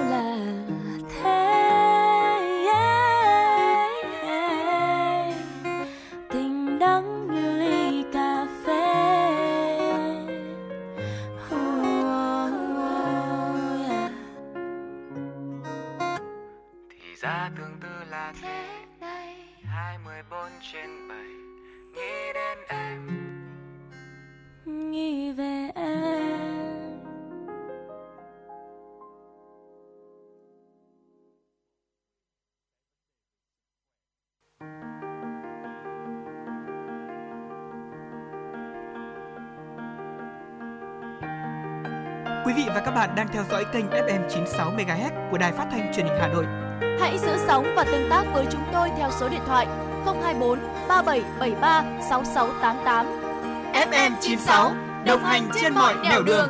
trên 20.71 21.07
7 21.09 21.17
Nghĩ 21.93 22.33
đến 22.33 22.57
em 22.67 23.07
nghĩ 24.91 25.31
về 25.31 25.69
em 25.75 26.39
Quý 42.45 42.53
vị 42.55 42.63
và 42.67 42.81
các 42.85 42.91
bạn 42.91 43.15
đang 43.15 43.27
theo 43.33 43.43
dõi 43.49 43.65
kênh 43.73 43.85
FM 43.85 44.29
96 44.29 44.71
MHz 44.71 45.31
của 45.31 45.37
đài 45.37 45.51
phát 45.51 45.67
thanh 45.71 45.93
truyền 45.93 46.05
hình 46.05 46.15
Hà 46.19 46.27
Nội. 46.27 46.45
Hãy 46.99 47.17
giữ 47.17 47.37
sóng 47.47 47.65
và 47.75 47.83
tương 47.83 48.09
tác 48.09 48.23
với 48.33 48.45
chúng 48.51 48.63
tôi 48.73 48.89
theo 48.97 49.11
số 49.11 49.29
điện 49.29 49.41
thoại 49.45 49.67
024 50.05 50.59
3773 50.87 51.83
6688. 52.09 53.05
FM 53.73 54.11
96 54.21 54.73
đồng 55.05 55.23
hành 55.23 55.49
trên 55.61 55.73
mọi 55.73 55.95
nẻo 56.03 56.23
đường. 56.23 56.49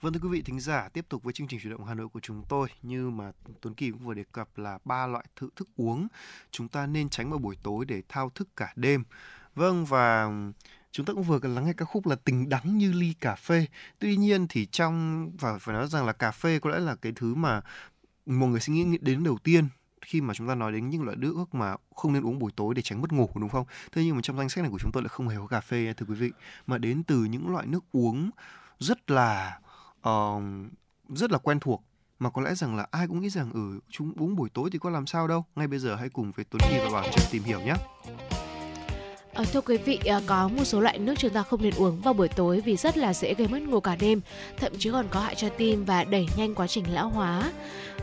Vâng 0.00 0.12
thưa 0.12 0.20
quý 0.22 0.28
vị 0.28 0.42
thính 0.42 0.60
giả, 0.60 0.88
tiếp 0.92 1.04
tục 1.08 1.22
với 1.22 1.32
chương 1.32 1.48
trình 1.48 1.60
chuyển 1.60 1.70
động 1.70 1.84
Hà 1.84 1.94
Nội 1.94 2.08
của 2.08 2.20
chúng 2.20 2.42
tôi 2.48 2.68
như 2.82 3.10
mà 3.10 3.32
Tuấn 3.60 3.74
Kỳ 3.74 3.90
cũng 3.90 4.06
vừa 4.06 4.14
đề 4.14 4.24
cập 4.32 4.58
là 4.58 4.78
ba 4.84 5.06
loại 5.06 5.24
thự 5.36 5.48
thức 5.56 5.68
uống 5.76 6.08
chúng 6.50 6.68
ta 6.68 6.86
nên 6.86 7.08
tránh 7.08 7.30
vào 7.30 7.38
buổi 7.38 7.56
tối 7.62 7.84
để 7.84 8.02
thao 8.08 8.30
thức 8.30 8.48
cả 8.56 8.72
đêm. 8.76 9.04
Vâng 9.54 9.84
và 9.84 10.28
chúng 10.92 11.06
ta 11.06 11.12
cũng 11.12 11.22
vừa 11.22 11.38
lắng 11.42 11.66
nghe 11.66 11.72
ca 11.72 11.84
khúc 11.84 12.06
là 12.06 12.16
tình 12.24 12.48
đắng 12.48 12.78
như 12.78 12.92
ly 12.92 13.14
cà 13.20 13.34
phê. 13.34 13.66
Tuy 13.98 14.16
nhiên 14.16 14.46
thì 14.48 14.66
trong 14.66 15.30
và 15.38 15.58
phải 15.58 15.74
nói 15.74 15.88
rằng 15.88 16.06
là 16.06 16.12
cà 16.12 16.30
phê 16.30 16.58
có 16.58 16.70
lẽ 16.70 16.78
là 16.78 16.94
cái 16.94 17.12
thứ 17.16 17.34
mà 17.34 17.60
một 18.26 18.46
người 18.46 18.60
sẽ 18.60 18.72
nghĩ 18.72 18.98
đến 19.00 19.24
đầu 19.24 19.38
tiên 19.38 19.68
khi 20.02 20.20
mà 20.20 20.34
chúng 20.34 20.48
ta 20.48 20.54
nói 20.54 20.72
đến 20.72 20.88
những 20.88 21.02
loại 21.02 21.16
nước 21.16 21.54
mà 21.54 21.76
không 21.94 22.12
nên 22.12 22.26
uống 22.26 22.38
buổi 22.38 22.52
tối 22.56 22.74
để 22.74 22.82
tránh 22.82 23.00
mất 23.00 23.12
ngủ 23.12 23.30
đúng 23.34 23.48
không? 23.48 23.66
Thế 23.92 24.04
nhưng 24.04 24.14
mà 24.14 24.22
trong 24.22 24.38
danh 24.38 24.48
sách 24.48 24.62
này 24.62 24.70
của 24.70 24.78
chúng 24.78 24.90
tôi 24.92 25.02
lại 25.02 25.08
không 25.08 25.28
hề 25.28 25.36
có 25.36 25.46
cà 25.46 25.60
phê 25.60 25.94
thưa 25.96 26.06
quý 26.06 26.14
vị 26.14 26.30
mà 26.66 26.78
đến 26.78 27.02
từ 27.02 27.24
những 27.24 27.52
loại 27.52 27.66
nước 27.66 27.84
uống 27.92 28.30
rất 28.78 29.10
là 29.10 29.58
uh, 30.08 30.42
rất 31.08 31.30
là 31.30 31.38
quen 31.38 31.60
thuộc 31.60 31.84
mà 32.18 32.30
có 32.30 32.42
lẽ 32.42 32.54
rằng 32.54 32.76
là 32.76 32.86
ai 32.90 33.08
cũng 33.08 33.20
nghĩ 33.20 33.30
rằng 33.30 33.52
ừ 33.52 33.80
chúng 33.90 34.12
uống 34.16 34.36
buổi 34.36 34.48
tối 34.48 34.70
thì 34.72 34.78
có 34.78 34.90
làm 34.90 35.06
sao 35.06 35.28
đâu. 35.28 35.44
Ngay 35.56 35.66
bây 35.66 35.78
giờ 35.78 35.96
hãy 35.96 36.08
cùng 36.08 36.32
với 36.32 36.44
Tuấn 36.44 36.60
Kỳ 36.70 36.78
và 36.78 36.90
Bảo 36.92 37.04
Trần 37.12 37.26
tìm 37.30 37.42
hiểu 37.42 37.60
nhé. 37.60 37.74
À, 39.38 39.44
thưa 39.52 39.60
quý 39.60 39.76
vị, 39.76 39.98
ờ, 40.06 40.20
có 40.26 40.48
một 40.48 40.64
số 40.64 40.80
loại 40.80 40.98
nước 40.98 41.14
chúng 41.18 41.30
ta 41.30 41.42
không 41.42 41.62
nên 41.62 41.74
uống 41.76 42.00
vào 42.00 42.14
buổi 42.14 42.28
tối 42.28 42.60
vì 42.64 42.76
rất 42.76 42.96
là 42.96 43.14
dễ 43.14 43.34
gây 43.34 43.48
mất 43.48 43.62
ngủ 43.62 43.80
cả 43.80 43.96
đêm, 44.00 44.20
thậm 44.56 44.72
chí 44.78 44.90
còn 44.90 45.06
có 45.10 45.20
hại 45.20 45.34
cho 45.34 45.48
tim 45.48 45.84
và 45.84 46.04
đẩy 46.04 46.26
nhanh 46.36 46.54
quá 46.54 46.66
trình 46.66 46.84
lão 46.92 47.08
hóa. 47.08 47.52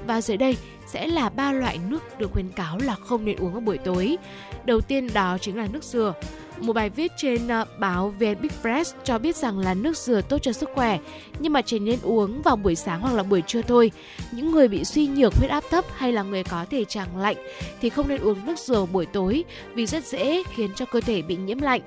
Và 0.07 0.21
dưới 0.21 0.37
đây 0.37 0.57
sẽ 0.87 1.07
là 1.07 1.29
ba 1.29 1.51
loại 1.51 1.79
nước 1.89 2.19
được 2.19 2.31
khuyến 2.31 2.51
cáo 2.51 2.77
là 2.77 2.95
không 2.95 3.25
nên 3.25 3.37
uống 3.37 3.51
vào 3.51 3.61
buổi 3.61 3.77
tối. 3.77 4.17
Đầu 4.65 4.81
tiên 4.81 5.07
đó 5.13 5.37
chính 5.41 5.57
là 5.57 5.67
nước 5.67 5.83
dừa. 5.83 6.13
Một 6.59 6.73
bài 6.73 6.89
viết 6.89 7.11
trên 7.17 7.47
ờ, 7.47 7.65
báo 7.79 8.13
VN 8.19 8.41
Big 8.41 8.49
Press 8.61 8.95
cho 9.03 9.19
biết 9.19 9.35
rằng 9.35 9.59
là 9.59 9.73
nước 9.73 9.97
dừa 9.97 10.21
tốt 10.21 10.37
cho 10.41 10.51
sức 10.51 10.69
khỏe, 10.75 10.99
nhưng 11.39 11.53
mà 11.53 11.61
chỉ 11.61 11.79
nên 11.79 11.99
uống 12.03 12.41
vào 12.41 12.55
buổi 12.55 12.75
sáng 12.75 13.01
hoặc 13.01 13.13
là 13.13 13.23
buổi 13.23 13.41
trưa 13.41 13.61
thôi. 13.61 13.91
Những 14.31 14.51
người 14.51 14.67
bị 14.67 14.85
suy 14.85 15.07
nhược, 15.07 15.33
huyết 15.35 15.49
áp 15.49 15.63
thấp 15.69 15.85
hay 15.95 16.11
là 16.11 16.23
người 16.23 16.43
có 16.43 16.65
thể 16.69 16.85
trạng 16.85 17.17
lạnh 17.17 17.35
thì 17.81 17.89
không 17.89 18.07
nên 18.07 18.21
uống 18.21 18.45
nước 18.45 18.59
dừa 18.59 18.85
buổi 18.91 19.05
tối 19.05 19.43
vì 19.73 19.85
rất 19.85 20.05
dễ 20.05 20.43
khiến 20.55 20.69
cho 20.75 20.85
cơ 20.85 21.01
thể 21.01 21.21
bị 21.21 21.35
nhiễm 21.35 21.59
lạnh. 21.59 21.81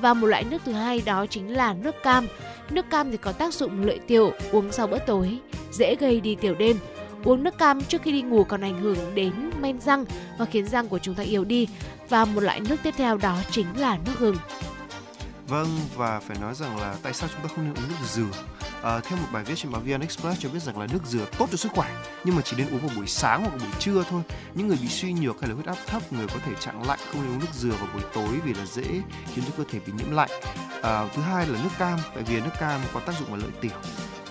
Và 0.00 0.14
một 0.14 0.26
loại 0.26 0.44
nước 0.44 0.62
thứ 0.64 0.72
hai 0.72 1.02
đó 1.04 1.26
chính 1.26 1.54
là 1.54 1.74
nước 1.74 1.94
cam. 2.02 2.26
Nước 2.70 2.90
cam 2.90 3.10
thì 3.10 3.16
có 3.16 3.32
tác 3.32 3.54
dụng 3.54 3.84
lợi 3.84 3.98
tiểu, 4.06 4.32
uống 4.52 4.72
sau 4.72 4.86
bữa 4.86 4.98
tối, 4.98 5.38
dễ 5.72 5.96
gây 6.00 6.20
đi 6.20 6.34
tiểu 6.34 6.54
đêm. 6.54 6.78
Uống 7.24 7.44
nước 7.44 7.58
cam 7.58 7.82
trước 7.82 8.02
khi 8.02 8.12
đi 8.12 8.22
ngủ 8.22 8.44
còn 8.44 8.60
ảnh 8.60 8.80
hưởng 8.80 9.14
đến 9.14 9.32
men 9.60 9.80
răng 9.80 10.04
và 10.38 10.44
khiến 10.44 10.66
răng 10.66 10.88
của 10.88 10.98
chúng 10.98 11.14
ta 11.14 11.22
yếu 11.22 11.44
đi. 11.44 11.68
Và 12.08 12.24
một 12.24 12.40
loại 12.40 12.60
nước 12.60 12.76
tiếp 12.82 12.94
theo 12.96 13.16
đó 13.16 13.38
chính 13.50 13.66
là 13.76 13.98
nước 14.06 14.12
gừng. 14.18 14.36
Vâng 15.48 15.78
và 15.96 16.20
phải 16.20 16.36
nói 16.40 16.54
rằng 16.54 16.78
là 16.78 16.96
tại 17.02 17.14
sao 17.14 17.28
chúng 17.32 17.42
ta 17.42 17.54
không 17.56 17.64
nên 17.64 17.74
uống 17.74 17.88
nước 17.88 18.06
dừa? 18.06 18.44
À, 18.82 19.00
theo 19.00 19.18
một 19.18 19.26
bài 19.32 19.44
viết 19.44 19.54
trên 19.56 19.72
báo 19.72 19.80
VN 19.80 20.00
Express 20.00 20.40
cho 20.40 20.48
biết 20.48 20.62
rằng 20.62 20.78
là 20.78 20.86
nước 20.92 20.98
dừa 21.06 21.26
tốt 21.38 21.48
cho 21.50 21.56
sức 21.56 21.72
khỏe 21.72 21.90
nhưng 22.24 22.36
mà 22.36 22.42
chỉ 22.42 22.56
nên 22.56 22.68
uống 22.70 22.78
vào 22.78 22.96
buổi 22.96 23.06
sáng 23.06 23.40
hoặc 23.40 23.50
buổi 23.58 23.68
trưa 23.78 24.04
thôi. 24.10 24.22
Những 24.54 24.68
người 24.68 24.78
bị 24.82 24.88
suy 24.88 25.12
nhược 25.12 25.40
hay 25.40 25.48
là 25.48 25.54
huyết 25.54 25.66
áp 25.66 25.76
thấp, 25.86 26.12
người 26.12 26.26
có 26.26 26.36
thể 26.46 26.52
trạng 26.60 26.88
lạnh 26.88 26.98
không 27.12 27.22
nên 27.22 27.32
uống 27.32 27.40
nước 27.40 27.54
dừa 27.54 27.70
vào 27.70 27.88
buổi 27.92 28.02
tối 28.14 28.40
vì 28.44 28.54
là 28.54 28.66
dễ 28.66 28.84
khiến 29.34 29.44
cho 29.46 29.52
cơ 29.56 29.64
thể 29.70 29.78
bị 29.86 29.92
nhiễm 29.96 30.10
lạnh. 30.10 30.30
À, 30.44 30.80
ờ, 30.82 31.08
thứ 31.14 31.22
hai 31.22 31.46
là 31.46 31.58
nước 31.62 31.70
cam, 31.78 31.98
tại 32.14 32.22
vì 32.26 32.40
nước 32.40 32.50
cam 32.60 32.80
có 32.92 33.00
tác 33.00 33.12
dụng 33.20 33.34
là 33.34 33.36
lợi 33.36 33.50
tiểu 33.60 33.72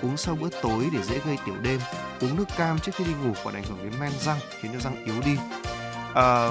uống 0.04 0.18
sau 0.18 0.36
bữa 0.36 0.50
tối 0.62 0.90
để 0.94 1.04
dễ 1.04 1.20
gây 1.26 1.38
tiểu 1.46 1.56
đêm 1.62 1.80
uống 2.22 2.36
nước 2.36 2.46
cam 2.58 2.80
trước 2.80 2.92
khi 2.96 3.04
đi 3.04 3.14
ngủ 3.24 3.34
còn 3.44 3.54
ảnh 3.54 3.64
hưởng 3.64 3.78
đến 3.84 4.00
men 4.00 4.12
răng 4.20 4.40
khiến 4.60 4.72
cho 4.74 4.80
răng 4.80 5.06
yếu 5.06 5.16
đi 5.26 5.38
à, 6.16 6.50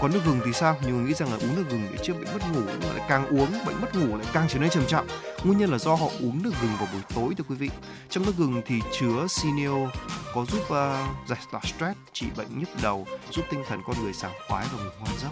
còn 0.00 0.12
nước 0.12 0.20
gừng 0.26 0.40
thì 0.44 0.52
sao? 0.52 0.76
Nhiều 0.86 0.94
người 0.94 1.04
nghĩ 1.04 1.14
rằng 1.14 1.32
là 1.32 1.36
uống 1.36 1.56
nước 1.56 1.64
gừng 1.70 1.88
để 1.92 1.98
chữa 2.04 2.14
bệnh 2.14 2.24
mất 2.24 2.40
ngủ 2.52 2.60
nhưng 2.66 2.80
mà 2.80 2.96
lại 2.96 3.06
càng 3.08 3.26
uống 3.26 3.52
bệnh 3.66 3.80
mất 3.80 3.94
ngủ 3.94 4.16
lại 4.16 4.26
càng 4.32 4.46
trở 4.48 4.58
nên 4.58 4.70
trầm 4.70 4.86
trọng. 4.86 5.06
Nguyên 5.44 5.58
nhân 5.58 5.70
là 5.70 5.78
do 5.78 5.94
họ 5.94 6.06
uống 6.06 6.42
nước 6.42 6.52
gừng 6.62 6.76
vào 6.78 6.88
buổi 6.92 7.02
tối 7.14 7.34
thưa 7.38 7.44
quý 7.48 7.56
vị. 7.56 7.70
Trong 8.10 8.26
nước 8.26 8.32
gừng 8.38 8.62
thì 8.66 8.80
chứa 8.98 9.26
cineo 9.42 9.90
có 10.34 10.44
giúp 10.44 10.62
uh, 10.62 11.28
giải 11.28 11.38
tỏa 11.52 11.60
stress 11.60 11.98
trị 12.12 12.26
bệnh 12.36 12.58
nhức 12.58 12.68
đầu 12.82 13.06
giúp 13.30 13.44
tinh 13.50 13.62
thần 13.68 13.80
con 13.86 13.96
người 14.02 14.12
sảng 14.12 14.32
khoái 14.48 14.66
và 14.72 14.84
ngủ 14.84 14.90
ngon 14.98 15.18
giấc 15.22 15.30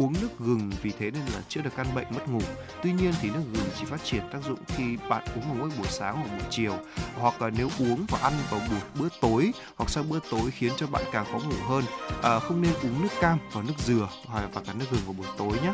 uống 0.00 0.12
nước 0.20 0.28
gừng 0.38 0.70
vì 0.82 0.92
thế 0.98 1.10
nên 1.10 1.22
là 1.34 1.40
chữa 1.48 1.60
được 1.60 1.70
căn 1.76 1.86
bệnh 1.94 2.06
mất 2.10 2.28
ngủ. 2.28 2.40
Tuy 2.82 2.92
nhiên 2.92 3.12
thì 3.20 3.30
nước 3.30 3.42
gừng 3.54 3.68
chỉ 3.78 3.84
phát 3.84 4.04
triển 4.04 4.22
tác 4.32 4.38
dụng 4.44 4.58
khi 4.66 4.96
bạn 5.08 5.24
uống 5.34 5.44
vào 5.44 5.54
mỗi 5.58 5.70
buổi 5.78 5.86
sáng 5.88 6.14
hoặc 6.16 6.28
buổi 6.30 6.46
chiều 6.50 6.74
hoặc 7.18 7.42
là 7.42 7.50
nếu 7.50 7.68
uống 7.78 8.06
và 8.08 8.18
ăn 8.22 8.32
vào 8.50 8.60
buổi 8.70 8.80
bữa 8.94 9.08
tối 9.20 9.52
hoặc 9.76 9.90
sau 9.90 10.04
bữa 10.04 10.18
tối 10.30 10.50
khiến 10.50 10.72
cho 10.76 10.86
bạn 10.86 11.02
càng 11.12 11.24
khó 11.32 11.38
ngủ 11.38 11.56
hơn. 11.68 11.84
À, 12.22 12.38
không 12.38 12.62
nên 12.62 12.72
uống 12.82 13.02
nước 13.02 13.12
cam 13.20 13.38
và 13.52 13.62
nước 13.62 13.78
dừa 13.78 14.08
hoặc 14.26 14.50
và 14.52 14.62
cả 14.66 14.72
nước 14.72 14.86
gừng 14.90 15.00
vào 15.04 15.12
buổi 15.12 15.26
tối 15.38 15.58
nhé. 15.62 15.72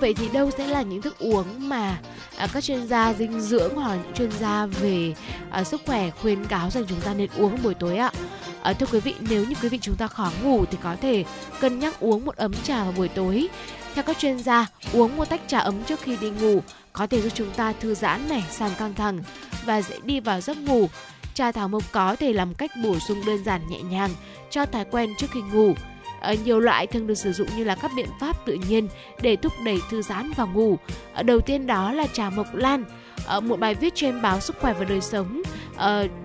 Vậy 0.00 0.14
thì 0.14 0.28
đâu 0.28 0.50
sẽ 0.58 0.66
là 0.66 0.82
những 0.82 1.02
thức 1.02 1.18
uống 1.18 1.68
mà 1.68 1.98
à, 2.36 2.46
các 2.52 2.64
chuyên 2.64 2.86
gia 2.86 3.14
dinh 3.14 3.40
dưỡng 3.40 3.74
hoặc 3.74 3.88
là 3.88 3.96
những 3.96 4.12
chuyên 4.14 4.30
gia 4.40 4.66
về 4.66 5.14
à, 5.50 5.64
sức 5.64 5.80
khỏe 5.86 6.10
khuyến 6.10 6.44
cáo 6.44 6.70
rằng 6.70 6.84
chúng 6.88 7.00
ta 7.00 7.14
nên 7.14 7.28
uống 7.36 7.62
buổi 7.62 7.74
tối 7.74 7.96
ạ? 7.96 8.10
À, 8.62 8.72
thưa 8.72 8.86
quý 8.92 9.00
vị, 9.00 9.14
nếu 9.20 9.44
như 9.44 9.54
quý 9.62 9.68
vị 9.68 9.78
chúng 9.82 9.96
ta 9.96 10.06
khó 10.06 10.30
ngủ 10.42 10.64
thì 10.70 10.78
có 10.82 10.96
thể 11.00 11.24
cân 11.60 11.78
nhắc 11.78 12.00
uống 12.00 12.24
một 12.24 12.36
ấm 12.36 12.52
trà 12.64 12.82
vào 12.82 12.92
buổi 12.92 13.08
tối. 13.08 13.48
Theo 13.94 14.02
các 14.02 14.18
chuyên 14.18 14.38
gia, 14.38 14.66
uống 14.92 15.16
một 15.16 15.28
tách 15.28 15.40
trà 15.46 15.58
ấm 15.58 15.84
trước 15.84 16.00
khi 16.00 16.16
đi 16.16 16.30
ngủ 16.30 16.62
có 16.92 17.06
thể 17.06 17.22
giúp 17.22 17.32
chúng 17.34 17.50
ta 17.50 17.72
thư 17.80 17.94
giãn 17.94 18.28
này, 18.28 18.44
giảm 18.50 18.70
căng 18.78 18.94
thẳng 18.94 19.18
và 19.64 19.82
dễ 19.82 19.98
đi 20.04 20.20
vào 20.20 20.40
giấc 20.40 20.58
ngủ. 20.58 20.88
Trà 21.34 21.52
thảo 21.52 21.68
mộc 21.68 21.92
có 21.92 22.16
thể 22.16 22.32
làm 22.32 22.54
cách 22.54 22.70
bổ 22.82 22.98
sung 22.98 23.24
đơn 23.26 23.44
giản 23.44 23.60
nhẹ 23.68 23.80
nhàng 23.82 24.10
cho 24.50 24.66
thói 24.66 24.84
quen 24.84 25.10
trước 25.18 25.26
khi 25.30 25.40
ngủ. 25.40 25.74
Ờ, 26.26 26.34
nhiều 26.44 26.60
loại 26.60 26.86
thường 26.86 27.06
được 27.06 27.14
sử 27.14 27.32
dụng 27.32 27.48
như 27.56 27.64
là 27.64 27.74
các 27.74 27.90
biện 27.96 28.08
pháp 28.20 28.46
tự 28.46 28.58
nhiên 28.68 28.88
để 29.20 29.36
thúc 29.36 29.52
đẩy 29.64 29.80
thư 29.90 30.02
giãn 30.02 30.30
và 30.36 30.44
ngủ. 30.44 30.78
Ờ, 31.14 31.22
đầu 31.22 31.40
tiên 31.40 31.66
đó 31.66 31.92
là 31.92 32.06
trà 32.06 32.30
mộc 32.30 32.54
lan. 32.54 32.84
Ở 33.26 33.40
một 33.40 33.60
bài 33.60 33.74
viết 33.74 33.94
trên 33.94 34.22
báo 34.22 34.40
Sức 34.40 34.56
khỏe 34.60 34.74
và 34.78 34.84
đời 34.84 35.00
sống, 35.00 35.42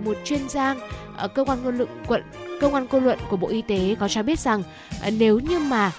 một 0.05 0.17
chuyên 0.25 0.49
gia 0.49 0.75
ở 1.17 1.27
cơ 1.27 1.43
quan 1.43 1.63
ngôn 1.63 1.77
luận 1.77 1.89
quận 2.07 2.21
cơ 2.61 2.67
quan 2.67 2.87
ngôn 2.91 3.03
luận 3.03 3.19
của 3.29 3.37
Bộ 3.37 3.47
Y 3.47 3.61
tế 3.61 3.95
có 3.99 4.07
cho 4.07 4.23
biết 4.23 4.39
rằng 4.39 4.63
nếu 5.17 5.39
như 5.39 5.59
mà 5.59 5.91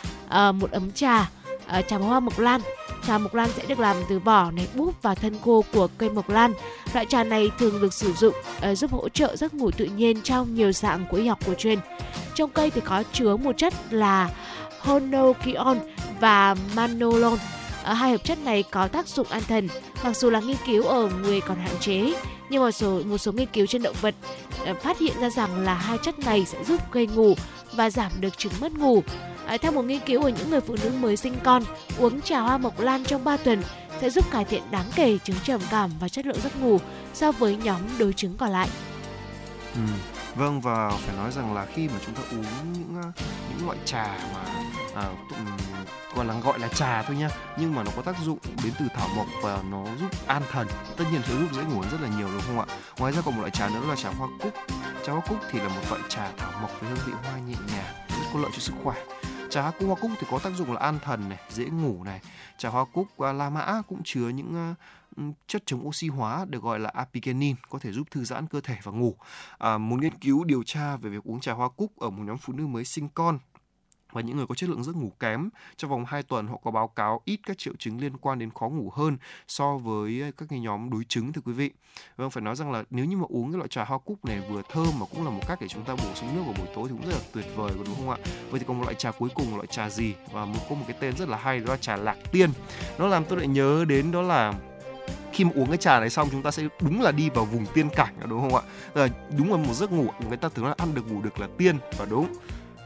một 0.53 0.71
ấm 0.71 0.93
trà 0.93 1.31
Ờ, 1.73 1.83
trà 1.83 1.97
hoa 1.97 2.21
mộc 2.21 2.39
lan 2.39 2.61
Trà 3.07 3.19
mộc 3.19 3.35
lan 3.35 3.51
sẽ 3.57 3.67
được 3.67 3.79
làm 3.79 3.97
từ 4.09 4.19
vỏ 4.19 4.51
này 4.51 4.69
búp 4.75 5.03
và 5.03 5.15
thân 5.15 5.35
khô 5.45 5.65
của 5.73 5.89
cây 5.99 6.11
mộc 6.11 6.31
lan. 6.31 6.53
Loại 6.95 7.07
trà 7.07 7.25
này 7.25 7.51
thường 7.59 7.81
được 7.81 7.95
sử 7.95 8.13
dụng 8.13 8.35
uh, 8.71 8.79
giúp 8.79 8.93
hỗ 8.93 9.09
trợ 9.09 9.37
giấc 9.37 9.55
ngủ 9.55 9.71
tự 9.71 9.85
nhiên 9.85 10.23
trong 10.23 10.55
nhiều 10.55 10.73
dạng 10.73 11.05
của 11.11 11.17
y 11.17 11.27
học 11.27 11.39
cổ 11.47 11.55
truyền. 11.55 11.79
Trong 12.35 12.51
cây 12.51 12.71
thì 12.71 12.81
có 12.81 13.03
chứa 13.13 13.37
một 13.37 13.59
chất 13.59 13.75
là 13.91 14.31
honokion 14.79 15.79
và 16.21 16.55
manolon. 16.75 17.33
Uh, 17.35 17.39
hai 17.87 18.11
hợp 18.11 18.25
chất 18.25 18.39
này 18.45 18.65
có 18.71 18.89
tác 18.89 19.09
dụng 19.09 19.27
an 19.31 19.43
thần, 19.49 19.69
mặc 20.05 20.17
dù 20.17 20.31
là 20.31 20.41
nghiên 20.41 20.57
cứu 20.67 20.83
ở 20.83 21.11
người 21.23 21.41
còn 21.41 21.57
hạn 21.57 21.75
chế, 21.81 22.13
nhưng 22.51 22.63
một 22.63 22.71
số 22.71 23.01
một 23.05 23.19
số 23.19 23.33
nghiên 23.33 23.49
cứu 23.53 23.67
trên 23.67 23.83
động 23.83 23.97
vật 24.01 24.15
uh, 24.71 24.83
phát 24.83 24.99
hiện 24.99 25.13
ra 25.21 25.31
rằng 25.31 25.65
là 25.65 25.75
hai 25.75 25.99
chất 26.03 26.19
này 26.19 26.45
sẽ 26.47 26.65
giúp 26.65 26.93
gây 26.93 27.07
ngủ 27.07 27.35
và 27.73 27.91
giảm 27.91 28.13
được 28.21 28.39
chứng 28.39 28.53
mất 28.61 28.73
ngủ. 28.73 29.03
À, 29.47 29.57
theo 29.57 29.73
một 29.73 29.83
nghiên 29.83 30.01
cứu 30.07 30.23
ở 30.23 30.29
những 30.29 30.51
người 30.51 30.61
phụ 30.61 30.77
nữ 30.83 30.91
mới 31.01 31.17
sinh 31.17 31.35
con, 31.45 31.63
uống 31.99 32.21
trà 32.21 32.41
hoa 32.41 32.59
mộc 32.59 32.81
lan 32.81 33.05
trong 33.05 33.25
3 33.25 33.37
tuần 33.37 33.63
sẽ 34.01 34.11
giúp 34.11 34.31
cải 34.31 34.45
thiện 34.45 34.63
đáng 34.71 34.87
kể 34.95 35.19
chứng 35.19 35.37
trầm 35.45 35.61
cảm 35.71 35.91
và 36.01 36.09
chất 36.09 36.27
lượng 36.27 36.41
giấc 36.43 36.63
ngủ 36.63 36.79
so 37.15 37.33
với 37.33 37.57
nhóm 37.57 37.81
đối 37.99 38.13
chứng 38.13 38.37
còn 38.37 38.51
lại. 38.51 38.69
Ừ. 39.75 39.81
Vâng 40.35 40.61
và 40.61 40.91
phải 40.91 41.17
nói 41.17 41.33
rằng 41.33 41.55
là 41.55 41.67
khi 41.75 41.89
mà 41.89 41.95
chúng 42.07 42.15
ta 42.15 42.23
uống 42.31 42.73
những 42.73 43.03
ờ, 43.03 43.25
những 43.51 43.67
loại 43.67 43.79
trà 43.85 44.19
mà 44.35 44.45
à, 44.95 45.09
ừ, 45.31 45.37
gọi 46.15 46.27
là 46.27 46.35
gọi 46.41 46.59
là 46.59 46.69
trà 46.69 47.03
thôi 47.03 47.17
nhá 47.17 47.29
nhưng 47.59 47.75
mà 47.75 47.83
nó 47.83 47.91
có 47.97 48.03
tác 48.03 48.17
dụng 48.25 48.39
đến 48.65 48.73
từ 48.79 48.87
thảo 48.95 49.09
mộc 49.17 49.27
và 49.43 49.63
nó 49.71 49.85
giúp 50.01 50.11
an 50.27 50.43
thần 50.53 50.67
tất 50.97 51.05
nhiên 51.13 51.21
sẽ 51.29 51.35
giúp 51.35 51.49
dễ 51.53 51.63
ngủ 51.63 51.83
rất 51.83 52.01
là 52.01 52.09
nhiều 52.19 52.29
đúng 52.33 52.43
không 52.47 52.59
ạ 52.59 52.67
ngoài 52.99 53.13
ra 53.13 53.23
còn 53.25 53.35
một 53.35 53.41
loại 53.41 53.51
trà 53.51 53.69
nữa 53.69 53.81
là 53.89 53.97
trà 53.97 54.11
hoa 54.11 54.29
cúc 54.43 54.53
trà 55.07 55.13
hoa 55.13 55.23
cúc 55.29 55.39
thì 55.51 55.59
là 55.59 55.69
một 55.69 55.81
loại 55.91 56.03
trà 56.09 56.31
thảo 56.37 56.53
mộc 56.63 56.81
với 56.81 56.91
hương 56.91 56.99
vị 57.07 57.13
hoa 57.23 57.39
nhẹ 57.39 57.55
nhàng 57.73 57.95
rất 58.09 58.27
có 58.33 58.41
lợi 58.41 58.51
cho 58.55 58.59
sức 58.59 58.75
khỏe 58.85 58.95
trà 59.53 59.63
hoa 59.63 59.71
cúc 59.71 59.89
hoa 59.89 59.97
cúc 60.01 60.11
thì 60.21 60.27
có 60.31 60.39
tác 60.39 60.53
dụng 60.57 60.73
là 60.73 60.81
an 60.81 60.99
thần 61.03 61.29
này 61.29 61.39
dễ 61.51 61.65
ngủ 61.65 62.05
này 62.05 62.21
trà 62.59 62.69
hoa 62.69 62.85
cúc 62.85 63.07
uh, 63.17 63.37
la 63.37 63.51
mã 63.51 63.83
cũng 63.89 64.01
chứa 64.05 64.29
những 64.29 64.73
uh, 65.21 65.35
chất 65.47 65.63
chống 65.67 65.89
oxy 65.89 66.09
hóa 66.09 66.45
được 66.49 66.63
gọi 66.63 66.79
là 66.79 66.91
apigenin 66.95 67.57
có 67.71 67.79
thể 67.79 67.93
giúp 67.93 68.11
thư 68.11 68.25
giãn 68.25 68.47
cơ 68.47 68.61
thể 68.61 68.77
và 68.83 68.93
ngủ. 68.93 69.17
À, 69.59 69.79
một 69.79 69.97
nghiên 70.01 70.19
cứu 70.19 70.45
điều 70.45 70.63
tra 70.63 70.97
về 70.97 71.11
việc 71.11 71.25
uống 71.25 71.41
trà 71.41 71.53
hoa 71.53 71.69
cúc 71.69 71.99
ở 71.99 72.11
một 72.11 72.23
nhóm 72.27 72.39
phụ 72.39 72.53
nữ 72.53 72.67
mới 72.67 72.85
sinh 72.85 73.09
con 73.15 73.39
và 74.13 74.21
những 74.21 74.37
người 74.37 74.47
có 74.47 74.55
chất 74.55 74.71
lượng 74.71 74.85
giấc 74.85 74.97
ngủ 74.97 75.13
kém, 75.21 75.49
trong 75.77 75.91
vòng 75.91 76.05
2 76.05 76.23
tuần 76.23 76.47
họ 76.47 76.57
có 76.65 76.71
báo 76.71 76.89
cáo 76.89 77.21
ít 77.25 77.41
các 77.47 77.59
triệu 77.59 77.75
chứng 77.79 78.01
liên 78.01 78.17
quan 78.17 78.39
đến 78.39 78.51
khó 78.51 78.69
ngủ 78.69 78.91
hơn 78.95 79.17
so 79.49 79.77
với 79.77 80.33
các 80.39 80.49
cái 80.49 80.61
nhóm 80.61 80.91
đối 80.91 81.05
chứng, 81.05 81.33
thưa 81.33 81.43
quý 81.45 81.53
vị. 81.53 81.71
Vâng 82.17 82.31
phải 82.31 82.43
nói 82.43 82.57
rằng 82.57 82.73
là 82.73 82.85
nếu 82.91 83.05
như 83.05 83.17
mà 83.17 83.27
uống 83.29 83.53
cái 83.53 83.59
loại 83.59 83.69
trà 83.69 83.85
hoa 83.85 83.99
cúc 83.99 84.25
này 84.25 84.43
vừa 84.51 84.63
thơm 84.73 84.89
mà 85.01 85.07
cũng 85.11 85.25
là 85.25 85.31
một 85.31 85.41
cách 85.49 85.59
để 85.61 85.69
chúng 85.69 85.85
ta 85.85 85.95
bổ 85.95 86.15
sung 86.15 86.37
nước 86.37 86.43
vào 86.45 86.55
buổi 86.59 86.69
tối 86.75 86.89
thì 86.89 86.95
cũng 86.99 87.07
rất 87.07 87.15
là 87.15 87.21
tuyệt 87.33 87.47
vời 87.57 87.73
đúng 87.87 87.97
không 87.97 88.11
ạ? 88.11 88.17
Vậy 88.51 88.61
thì 88.61 88.67
còn 88.69 88.79
một 88.79 88.85
loại 88.85 88.95
trà 88.95 89.11
cuối 89.11 89.29
cùng 89.35 89.57
loại 89.57 89.67
trà 89.67 89.91
gì 89.91 90.15
và 90.33 90.45
một, 90.45 90.61
có 90.69 90.75
một 90.75 90.85
cái 90.89 90.97
tên 91.01 91.17
rất 91.17 91.29
là 91.29 91.37
hay 91.37 91.61
đó 91.61 91.67
là 91.73 91.77
trà 91.77 91.97
lạc 91.97 92.17
tiên. 92.33 92.51
Nó 92.99 93.07
làm 93.07 93.25
tôi 93.25 93.39
lại 93.39 93.47
nhớ 93.47 93.85
đến 93.89 94.13
đó 94.13 94.23
là 94.23 94.55
khi 95.33 95.45
mà 95.45 95.51
uống 95.55 95.69
cái 95.69 95.77
trà 95.77 96.01
này 96.01 96.11
xong 96.11 96.29
chúng 96.31 96.43
ta 96.43 96.51
sẽ 96.51 96.63
đúng 96.81 97.03
là 97.03 97.13
đi 97.13 97.31
vào 97.31 97.45
vùng 97.45 97.67
tiên 97.75 97.89
cảnh 97.97 98.15
đúng 98.29 98.41
không 98.41 98.63
ạ? 98.95 99.09
Đúng 99.39 99.51
là 99.51 99.57
một 99.57 99.75
giấc 99.75 99.93
ngủ 99.93 100.07
người 100.29 100.37
ta 100.37 100.49
tưởng 100.49 100.65
là 100.65 100.75
ăn 100.79 100.95
được 100.95 101.13
ngủ 101.13 101.23
được 101.23 101.41
là 101.41 101.49
tiên 101.59 101.79
và 101.99 102.05
đúng 102.05 102.33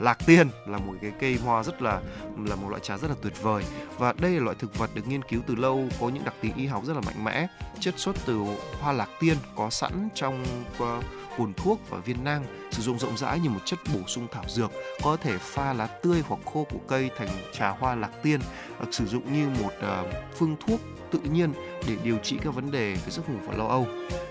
lạc 0.01 0.19
tiên 0.27 0.49
là 0.67 0.79
một 0.79 0.95
cái 1.03 1.13
cây 1.21 1.39
hoa 1.45 1.63
rất 1.63 1.83
là 1.83 2.01
là 2.45 2.57
một 2.57 2.69
loại 2.69 2.83
trà 2.85 2.99
rất 2.99 3.09
là 3.09 3.17
tuyệt 3.23 3.43
vời. 3.43 3.65
Và 3.99 4.15
đây 4.21 4.31
là 4.31 4.41
loại 4.41 4.57
thực 4.59 4.79
vật 4.79 4.91
được 4.95 5.07
nghiên 5.07 5.23
cứu 5.23 5.41
từ 5.47 5.55
lâu 5.55 5.85
có 6.01 6.09
những 6.09 6.25
đặc 6.25 6.35
tính 6.41 6.53
y 6.57 6.67
học 6.67 6.85
rất 6.85 6.95
là 6.95 7.01
mạnh 7.01 7.25
mẽ 7.25 7.47
chất 7.81 7.95
xuất 7.97 8.17
từ 8.27 8.41
hoa 8.81 8.93
lạc 8.93 9.09
tiên 9.21 9.37
có 9.57 9.71
sẵn 9.71 10.09
trong 10.15 10.45
uh, 10.83 11.05
cồn 11.39 11.53
thuốc 11.55 11.81
và 11.91 11.99
viên 11.99 12.25
nang 12.25 12.47
sử 12.71 12.83
dụng 12.83 12.99
rộng 12.99 13.17
rãi 13.17 13.41
như 13.41 13.51
một 13.51 13.61
chất 13.65 13.79
bổ 13.95 14.01
sung 14.07 14.27
thảo 14.33 14.45
dược 14.49 14.71
có 15.03 15.17
thể 15.17 15.39
pha 15.39 15.73
lá 15.73 15.87
tươi 15.87 16.23
hoặc 16.29 16.41
khô 16.53 16.67
của 16.71 16.79
cây 16.89 17.11
thành 17.19 17.29
trà 17.53 17.69
hoa 17.69 17.95
lạc 17.95 18.11
tiên 18.23 18.41
ờ, 18.79 18.87
sử 18.93 19.07
dụng 19.07 19.33
như 19.33 19.49
một 19.63 19.73
uh, 19.79 20.15
phương 20.35 20.57
thuốc 20.67 20.81
tự 21.25 21.31
nhiên 21.31 21.53
để 21.89 21.97
điều 22.05 22.19
trị 22.19 22.37
các 22.43 22.55
vấn 22.55 22.71
đề 22.71 22.93
về 22.93 23.11
giấc 23.11 23.29
ngủ 23.29 23.39
và 23.47 23.57
lo 23.57 23.67
âu. 23.67 23.87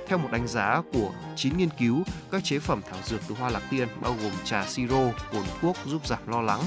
Theo 0.07 0.17
một 0.17 0.29
đánh 0.31 0.47
giá 0.47 0.81
của 0.93 1.11
9 1.35 1.57
nghiên 1.57 1.69
cứu, 1.79 2.03
các 2.31 2.43
chế 2.43 2.59
phẩm 2.59 2.81
thảo 2.89 2.99
dược 3.05 3.21
từ 3.27 3.35
hoa 3.35 3.49
lạc 3.49 3.61
tiên 3.71 3.87
bao 4.01 4.15
gồm 4.23 4.31
trà 4.43 4.65
siro, 4.65 5.11
cồn 5.31 5.43
thuốc 5.61 5.77
giúp 5.85 6.07
giảm 6.07 6.27
lo 6.27 6.41
lắng. 6.41 6.61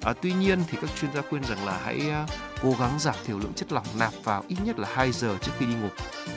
À, 0.00 0.12
tuy 0.22 0.32
nhiên 0.32 0.58
thì 0.70 0.78
các 0.80 0.90
chuyên 1.00 1.12
gia 1.14 1.22
khuyên 1.22 1.42
rằng 1.44 1.66
là 1.66 1.80
hãy 1.84 2.10
à, 2.10 2.26
cố 2.62 2.74
gắng 2.80 2.98
giảm 2.98 3.14
thiểu 3.24 3.38
lượng 3.38 3.52
chất 3.56 3.72
lỏng 3.72 3.86
nạp 3.98 4.12
vào 4.24 4.44
ít 4.48 4.56
nhất 4.64 4.78
là 4.78 4.88
2 4.92 5.12
giờ 5.12 5.36
trước 5.42 5.52
khi 5.58 5.66
đi 5.66 5.74
ngủ. 5.74 5.88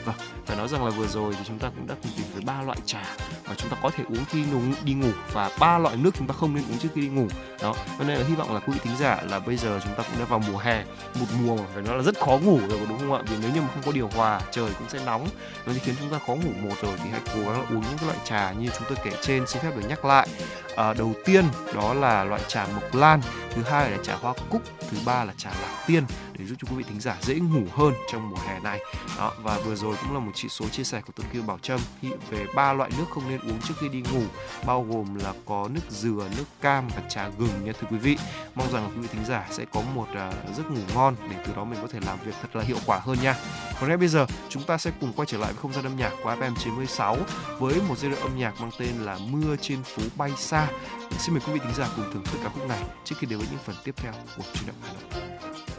Vâng, 0.04 0.14
phải 0.46 0.56
nói 0.56 0.68
rằng 0.68 0.84
là 0.84 0.90
vừa 0.90 1.06
rồi 1.06 1.34
thì 1.38 1.44
chúng 1.46 1.58
ta 1.58 1.68
cũng 1.76 1.86
đã 1.86 1.94
cùng 2.02 2.12
tìm 2.16 2.26
với 2.32 2.42
ba 2.42 2.62
loại 2.62 2.78
trà 2.86 3.02
mà 3.48 3.54
chúng 3.56 3.70
ta 3.70 3.76
có 3.82 3.90
thể 3.90 4.04
uống 4.08 4.24
khi 4.24 4.44
đi 4.84 4.94
ngủ 4.94 5.10
và 5.32 5.50
ba 5.60 5.78
loại 5.78 5.96
nước 5.96 6.10
chúng 6.18 6.26
ta 6.26 6.34
không 6.34 6.54
nên 6.54 6.64
uống 6.70 6.78
trước 6.78 6.88
khi 6.94 7.00
đi 7.00 7.08
ngủ. 7.08 7.26
Đó, 7.62 7.74
cho 7.98 8.04
nên 8.04 8.18
là 8.18 8.26
hy 8.28 8.34
vọng 8.34 8.54
là 8.54 8.60
quý 8.60 8.72
vị 8.72 8.80
thính 8.84 8.96
giả 9.00 9.22
là 9.30 9.38
bây 9.38 9.56
giờ 9.56 9.80
chúng 9.84 9.94
ta 9.94 10.02
cũng 10.02 10.18
đã 10.18 10.24
vào 10.24 10.38
mùa 10.38 10.58
hè, 10.58 10.84
một 11.20 11.26
mùa 11.42 11.56
mà 11.56 11.64
phải 11.74 11.82
nói 11.82 11.96
là 11.96 12.02
rất 12.02 12.18
khó 12.18 12.38
ngủ 12.38 12.60
rồi 12.68 12.80
đúng 12.88 12.98
không 12.98 13.12
ạ? 13.12 13.22
Vì 13.26 13.36
nếu 13.40 13.50
như 13.54 13.60
mà 13.60 13.68
không 13.74 13.82
có 13.82 13.92
điều 13.92 14.08
hòa, 14.08 14.40
trời 14.50 14.70
cũng 14.78 14.88
sẽ 14.88 15.04
nóng, 15.06 15.28
nó 15.66 15.72
sẽ 15.72 15.78
khiến 15.78 15.94
chúng 16.00 16.10
ta 16.10 16.18
khó 16.26 16.34
ngủ 16.34 16.50
một 16.62 16.74
rồi 16.82 16.96
thì 17.04 17.10
hãy 17.10 17.20
cố 17.34 17.40
gắng 17.40 17.60
là 17.60 17.66
uống 17.70 17.80
những 17.80 17.98
cái 17.98 18.06
loại 18.06 18.18
trà 18.24 18.52
như 18.52 18.70
chúng 18.78 18.88
tôi 18.88 18.98
kể 19.04 19.10
trên. 19.22 19.46
Xin 19.46 19.62
phép 19.62 19.76
được 19.76 19.82
nhắc 19.88 20.04
lại. 20.04 20.28
À, 20.76 20.94
đầu 20.94 21.14
tiên 21.24 21.44
đó 21.74 21.94
là 21.94 22.24
loại 22.24 22.40
trà 22.48 22.66
mộc 22.66 22.94
lan, 22.94 23.20
thứ 23.50 23.62
hai 23.62 23.90
là 23.90 23.98
trà 24.02 24.16
hoa 24.16 24.34
cúc, 24.50 24.62
thứ 24.90 24.96
ba 25.04 25.24
là 25.24 25.32
trà 25.36 25.50
lạc 25.50 25.84
tiên 25.86 26.04
để 26.38 26.46
giúp 26.46 26.54
cho 26.58 26.68
quý 26.70 26.76
vị 26.76 26.84
thính 26.88 27.00
giả 27.00 27.16
dễ 27.22 27.34
ngủ 27.34 27.62
hơn 27.72 27.94
trong 28.12 28.30
mùa 28.30 28.36
hè 28.46 28.60
này 28.60 28.80
đó 29.18 29.32
và 29.42 29.58
vừa 29.58 29.74
rồi 29.74 29.96
cũng 30.02 30.14
là 30.14 30.20
một 30.20 30.32
chỉ 30.34 30.48
số 30.48 30.68
chia 30.68 30.84
sẻ 30.84 31.00
của 31.06 31.12
tôi 31.16 31.26
Kiều 31.32 31.42
Bảo 31.42 31.58
Trâm 31.58 31.80
về 32.30 32.46
ba 32.54 32.72
loại 32.72 32.90
nước 32.98 33.04
không 33.10 33.28
nên 33.28 33.40
uống 33.40 33.60
trước 33.68 33.74
khi 33.80 33.88
đi 33.88 34.02
ngủ 34.12 34.22
bao 34.66 34.86
gồm 34.90 35.14
là 35.14 35.32
có 35.46 35.68
nước 35.74 35.80
dừa 35.90 36.28
nước 36.36 36.44
cam 36.60 36.88
và 36.88 37.02
trà 37.08 37.28
gừng 37.28 37.64
nha 37.64 37.72
thưa 37.80 37.86
quý 37.90 37.98
vị 37.98 38.16
mong 38.54 38.72
rằng 38.72 38.92
quý 38.94 39.00
vị 39.02 39.08
thính 39.12 39.24
giả 39.24 39.48
sẽ 39.50 39.64
có 39.72 39.82
một 39.94 40.06
uh, 40.10 40.56
giấc 40.56 40.70
ngủ 40.70 40.80
ngon 40.94 41.16
để 41.30 41.36
từ 41.46 41.52
đó 41.56 41.64
mình 41.64 41.78
có 41.82 41.88
thể 41.88 41.98
làm 42.06 42.18
việc 42.24 42.34
thật 42.42 42.56
là 42.56 42.62
hiệu 42.62 42.78
quả 42.86 42.98
hơn 42.98 43.18
nha 43.22 43.36
còn 43.80 43.88
ngay 43.88 43.96
bây 43.96 44.08
giờ 44.08 44.26
chúng 44.48 44.62
ta 44.62 44.78
sẽ 44.78 44.90
cùng 45.00 45.12
quay 45.16 45.26
trở 45.26 45.38
lại 45.38 45.52
với 45.52 45.62
không 45.62 45.72
gian 45.72 45.84
âm 45.84 45.96
nhạc 45.96 46.12
của 46.22 46.30
FM 46.30 46.54
96 46.54 47.16
với 47.58 47.74
một 47.88 47.98
giai 47.98 48.10
đoạn 48.10 48.22
âm 48.22 48.38
nhạc 48.38 48.60
mang 48.60 48.70
tên 48.78 48.98
là 49.00 49.18
Mưa 49.30 49.56
trên 49.60 49.82
phố 49.82 50.02
bay 50.16 50.30
xa. 50.36 50.68
Xin 51.18 51.34
mời 51.34 51.42
quý 51.46 51.52
vị 51.52 51.60
thính 51.64 51.74
giả 51.74 51.88
cùng 51.96 52.04
thưởng 52.12 52.24
thức 52.24 52.38
ca 52.42 52.48
khúc 52.48 52.68
này 52.68 52.82
trước 53.04 53.14
khi 53.18 53.26
đến 53.26 53.38
với 53.38 53.48
những 53.50 53.60
phần 53.64 53.76
tiếp 53.84 53.94
theo 53.96 54.12
của 54.36 54.42
chuyên 54.54 54.66
động 54.66 54.76
Hà 54.82 54.92
Nội. 54.92 55.71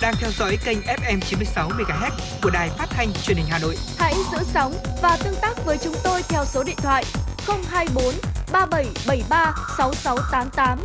Đang 0.00 0.14
theo 0.20 0.30
dõi 0.30 0.58
kênh 0.64 0.78
FM 0.78 1.20
96 1.20 1.68
MHz 1.68 2.10
của 2.42 2.50
đài 2.50 2.68
phát 2.68 2.86
thanh 2.90 3.12
truyền 3.22 3.36
hình 3.36 3.46
Hà 3.48 3.58
Nội. 3.58 3.76
Hãy 3.98 4.14
giữ 4.32 4.38
sóng 4.54 4.74
và 5.02 5.18
tương 5.24 5.34
tác 5.42 5.64
với 5.64 5.78
chúng 5.78 5.94
tôi 6.04 6.22
theo 6.28 6.44
số 6.44 6.64
điện 6.64 6.76
thoại 6.76 7.04
024 7.46 8.14
3773 8.52 9.54
6688. 9.78 10.78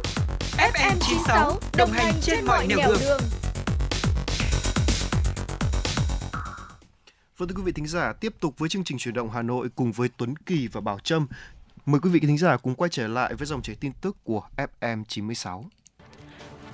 FM 0.57 0.97
96 0.99 1.59
đồng 1.77 1.91
hành 1.91 2.13
trên 2.21 2.45
mọi 2.45 2.67
nẻo 2.67 2.77
đường. 2.77 2.97
đường. 2.99 3.21
Vâng 7.37 7.49
thưa 7.49 7.55
quý 7.55 7.63
vị 7.63 7.71
thính 7.71 7.87
giả, 7.87 8.13
tiếp 8.13 8.33
tục 8.39 8.53
với 8.57 8.69
chương 8.69 8.83
trình 8.83 8.97
chuyển 8.97 9.13
động 9.13 9.29
Hà 9.29 9.41
Nội 9.41 9.69
cùng 9.75 9.91
với 9.91 10.09
Tuấn 10.17 10.35
Kỳ 10.35 10.67
và 10.67 10.81
Bảo 10.81 10.99
Trâm. 10.99 11.27
Mời 11.85 12.01
quý 12.01 12.09
vị 12.09 12.19
thính 12.19 12.37
giả 12.37 12.57
cùng 12.57 12.75
quay 12.75 12.89
trở 12.89 13.07
lại 13.07 13.33
với 13.33 13.47
dòng 13.47 13.61
chảy 13.61 13.75
tin 13.75 13.91
tức 14.01 14.17
của 14.23 14.41
FM 14.81 15.03
96. 15.07 15.65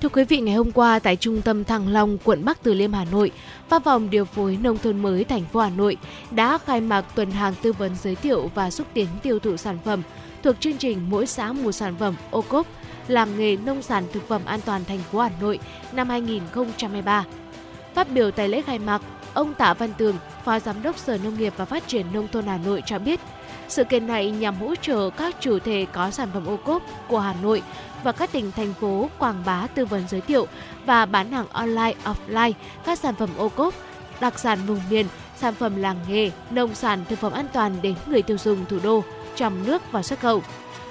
Thưa 0.02 0.10
quý 0.10 0.24
vị, 0.24 0.40
ngày 0.42 0.56
hôm 0.56 0.72
qua 0.72 1.00
tại 1.00 1.16
Trung 1.16 1.42
tâm 1.42 1.64
Thăng 1.64 1.88
Long, 1.88 2.18
quận 2.24 2.46
Bắc 2.46 2.64
Từ 2.64 2.74
Liêm, 2.74 2.94
Hà 2.94 3.06
Nội, 3.06 3.32
Văn 3.70 3.82
phòng 3.84 4.10
điều 4.10 4.26
phối 4.26 4.58
nông 4.62 4.78
thôn 4.78 5.02
mới 5.02 5.24
thành 5.24 5.46
phố 5.46 5.60
Hà 5.60 5.70
Nội 5.70 5.98
đã 6.32 6.58
khai 6.58 6.82
mạc 6.82 7.02
tuần 7.16 7.32
hàng 7.32 7.54
tư 7.62 7.74
vấn 7.74 7.96
giới 7.96 8.16
thiệu 8.16 8.52
và 8.56 8.72
xúc 8.72 8.88
tiến 8.94 9.08
tiêu 9.24 9.40
thụ 9.40 9.58
sản 9.58 9.78
phẩm 9.86 10.02
thuộc 10.44 10.56
chương 10.60 10.78
trình 10.78 11.10
Mỗi 11.10 11.26
xã 11.26 11.54
một 11.54 11.72
sản 11.72 11.96
phẩm 12.00 12.16
ô 12.32 12.42
cốp 12.42 12.68
làm 13.08 13.38
nghề 13.38 13.56
nông 13.56 13.82
sản 13.82 14.04
thực 14.14 14.28
phẩm 14.28 14.42
an 14.46 14.60
toàn 14.66 14.86
thành 14.86 15.00
phố 15.00 15.20
Hà 15.20 15.30
Nội 15.42 15.60
năm 15.92 16.10
2023. 16.10 17.26
Phát 17.96 18.12
biểu 18.12 18.32
tại 18.32 18.48
lễ 18.48 18.62
khai 18.62 18.80
mạc, 18.80 19.02
ông 19.34 19.54
Tạ 19.54 19.74
Văn 19.74 19.94
Tường, 19.98 20.16
Phó 20.46 20.60
Giám 20.60 20.84
đốc 20.84 20.98
Sở 20.98 21.18
Nông 21.18 21.40
nghiệp 21.40 21.54
và 21.58 21.66
Phát 21.66 21.88
triển 21.88 22.06
Nông 22.14 22.28
thôn 22.28 22.46
Hà 22.46 22.58
Nội 22.58 22.84
cho 22.86 23.00
biết, 23.00 23.20
sự 23.68 23.84
kiện 23.84 24.08
này 24.08 24.32
nhằm 24.32 24.56
hỗ 24.56 24.76
trợ 24.76 25.10
các 25.10 25.36
chủ 25.40 25.60
thể 25.60 25.86
có 25.94 26.12
sản 26.12 26.30
phẩm 26.34 26.46
ô 26.46 26.58
cốp 26.58 26.84
của 27.08 27.20
Hà 27.20 27.36
Nội 27.42 27.62
và 28.04 28.12
các 28.12 28.32
tỉnh 28.32 28.52
thành 28.52 28.74
phố 28.74 29.10
quảng 29.20 29.44
bá 29.46 29.68
tư 29.68 29.86
vấn 29.86 30.08
giới 30.08 30.22
thiệu 30.22 30.48
và 30.86 31.06
bán 31.06 31.32
hàng 31.32 31.48
online 31.52 31.96
offline 32.04 32.54
các 32.86 33.00
sản 33.00 33.16
phẩm 33.16 33.30
ô 33.38 33.50
cốp 33.50 33.74
đặc 34.22 34.40
sản 34.40 34.60
vùng 34.68 34.82
miền 34.90 35.06
sản 35.38 35.56
phẩm 35.56 35.76
làng 35.76 35.98
nghề 36.10 36.32
nông 36.52 36.76
sản 36.76 37.06
thực 37.10 37.20
phẩm 37.20 37.34
an 37.34 37.46
toàn 37.54 37.76
đến 37.82 37.96
người 38.08 38.22
tiêu 38.22 38.38
dùng 38.38 38.66
thủ 38.66 38.80
đô 38.84 39.04
trong 39.36 39.66
nước 39.66 39.92
và 39.92 40.04
xuất 40.04 40.20
khẩu. 40.20 40.42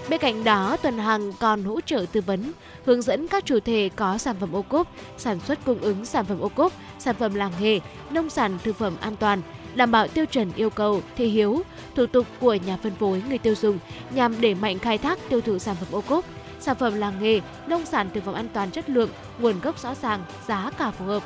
Bên 0.09 0.21
cạnh 0.21 0.45
đó, 0.45 0.77
tuần 0.83 0.99
hàng 0.99 1.33
còn 1.33 1.65
hỗ 1.65 1.81
trợ 1.81 2.07
tư 2.13 2.21
vấn, 2.21 2.53
hướng 2.85 3.03
dẫn 3.03 3.29
các 3.29 3.45
chủ 3.45 3.61
thể 3.61 3.91
có 3.97 4.19
sản 4.19 4.37
phẩm 4.41 4.57
ô 4.57 4.63
cốp, 4.63 4.89
sản 5.17 5.41
xuất 5.41 5.65
cung 5.65 5.79
ứng 5.79 6.05
sản 6.05 6.25
phẩm 6.25 6.41
ô 6.41 6.49
cốp, 6.49 6.73
sản 6.99 7.15
phẩm 7.19 7.35
làng 7.35 7.53
nghề, 7.61 7.81
nông 8.11 8.31
sản 8.31 8.59
thực 8.65 8.77
phẩm 8.77 8.97
an 9.01 9.17
toàn, 9.17 9.43
đảm 9.75 9.91
bảo 9.91 10.09
tiêu 10.09 10.27
chuẩn 10.27 10.53
yêu 10.53 10.71
cầu, 10.71 11.03
thị 11.17 11.29
hiếu, 11.29 11.63
thủ 11.95 12.07
tục 12.07 12.27
của 12.41 12.55
nhà 12.55 12.79
phân 12.83 12.93
phối 12.95 13.23
người 13.29 13.39
tiêu 13.39 13.55
dùng 13.55 13.79
nhằm 14.11 14.41
đẩy 14.41 14.55
mạnh 14.55 14.79
khai 14.79 14.99
thác 14.99 15.19
tiêu 15.29 15.41
thụ 15.41 15.59
sản 15.59 15.77
phẩm 15.81 15.89
ô 15.93 16.01
cốp, 16.01 16.25
sản 16.61 16.77
phẩm 16.77 16.95
làng 16.95 17.15
nghề, 17.21 17.41
nông 17.67 17.87
sản 17.87 18.11
thực 18.15 18.25
phẩm 18.25 18.35
an 18.35 18.49
toàn 18.53 18.71
chất 18.71 18.91
lượng, 18.91 19.11
nguồn 19.39 19.61
gốc 19.61 19.79
rõ 19.79 19.95
ràng, 20.03 20.25
giá 20.49 20.71
cả 20.79 20.91
phù 20.91 21.05
hợp. 21.05 21.23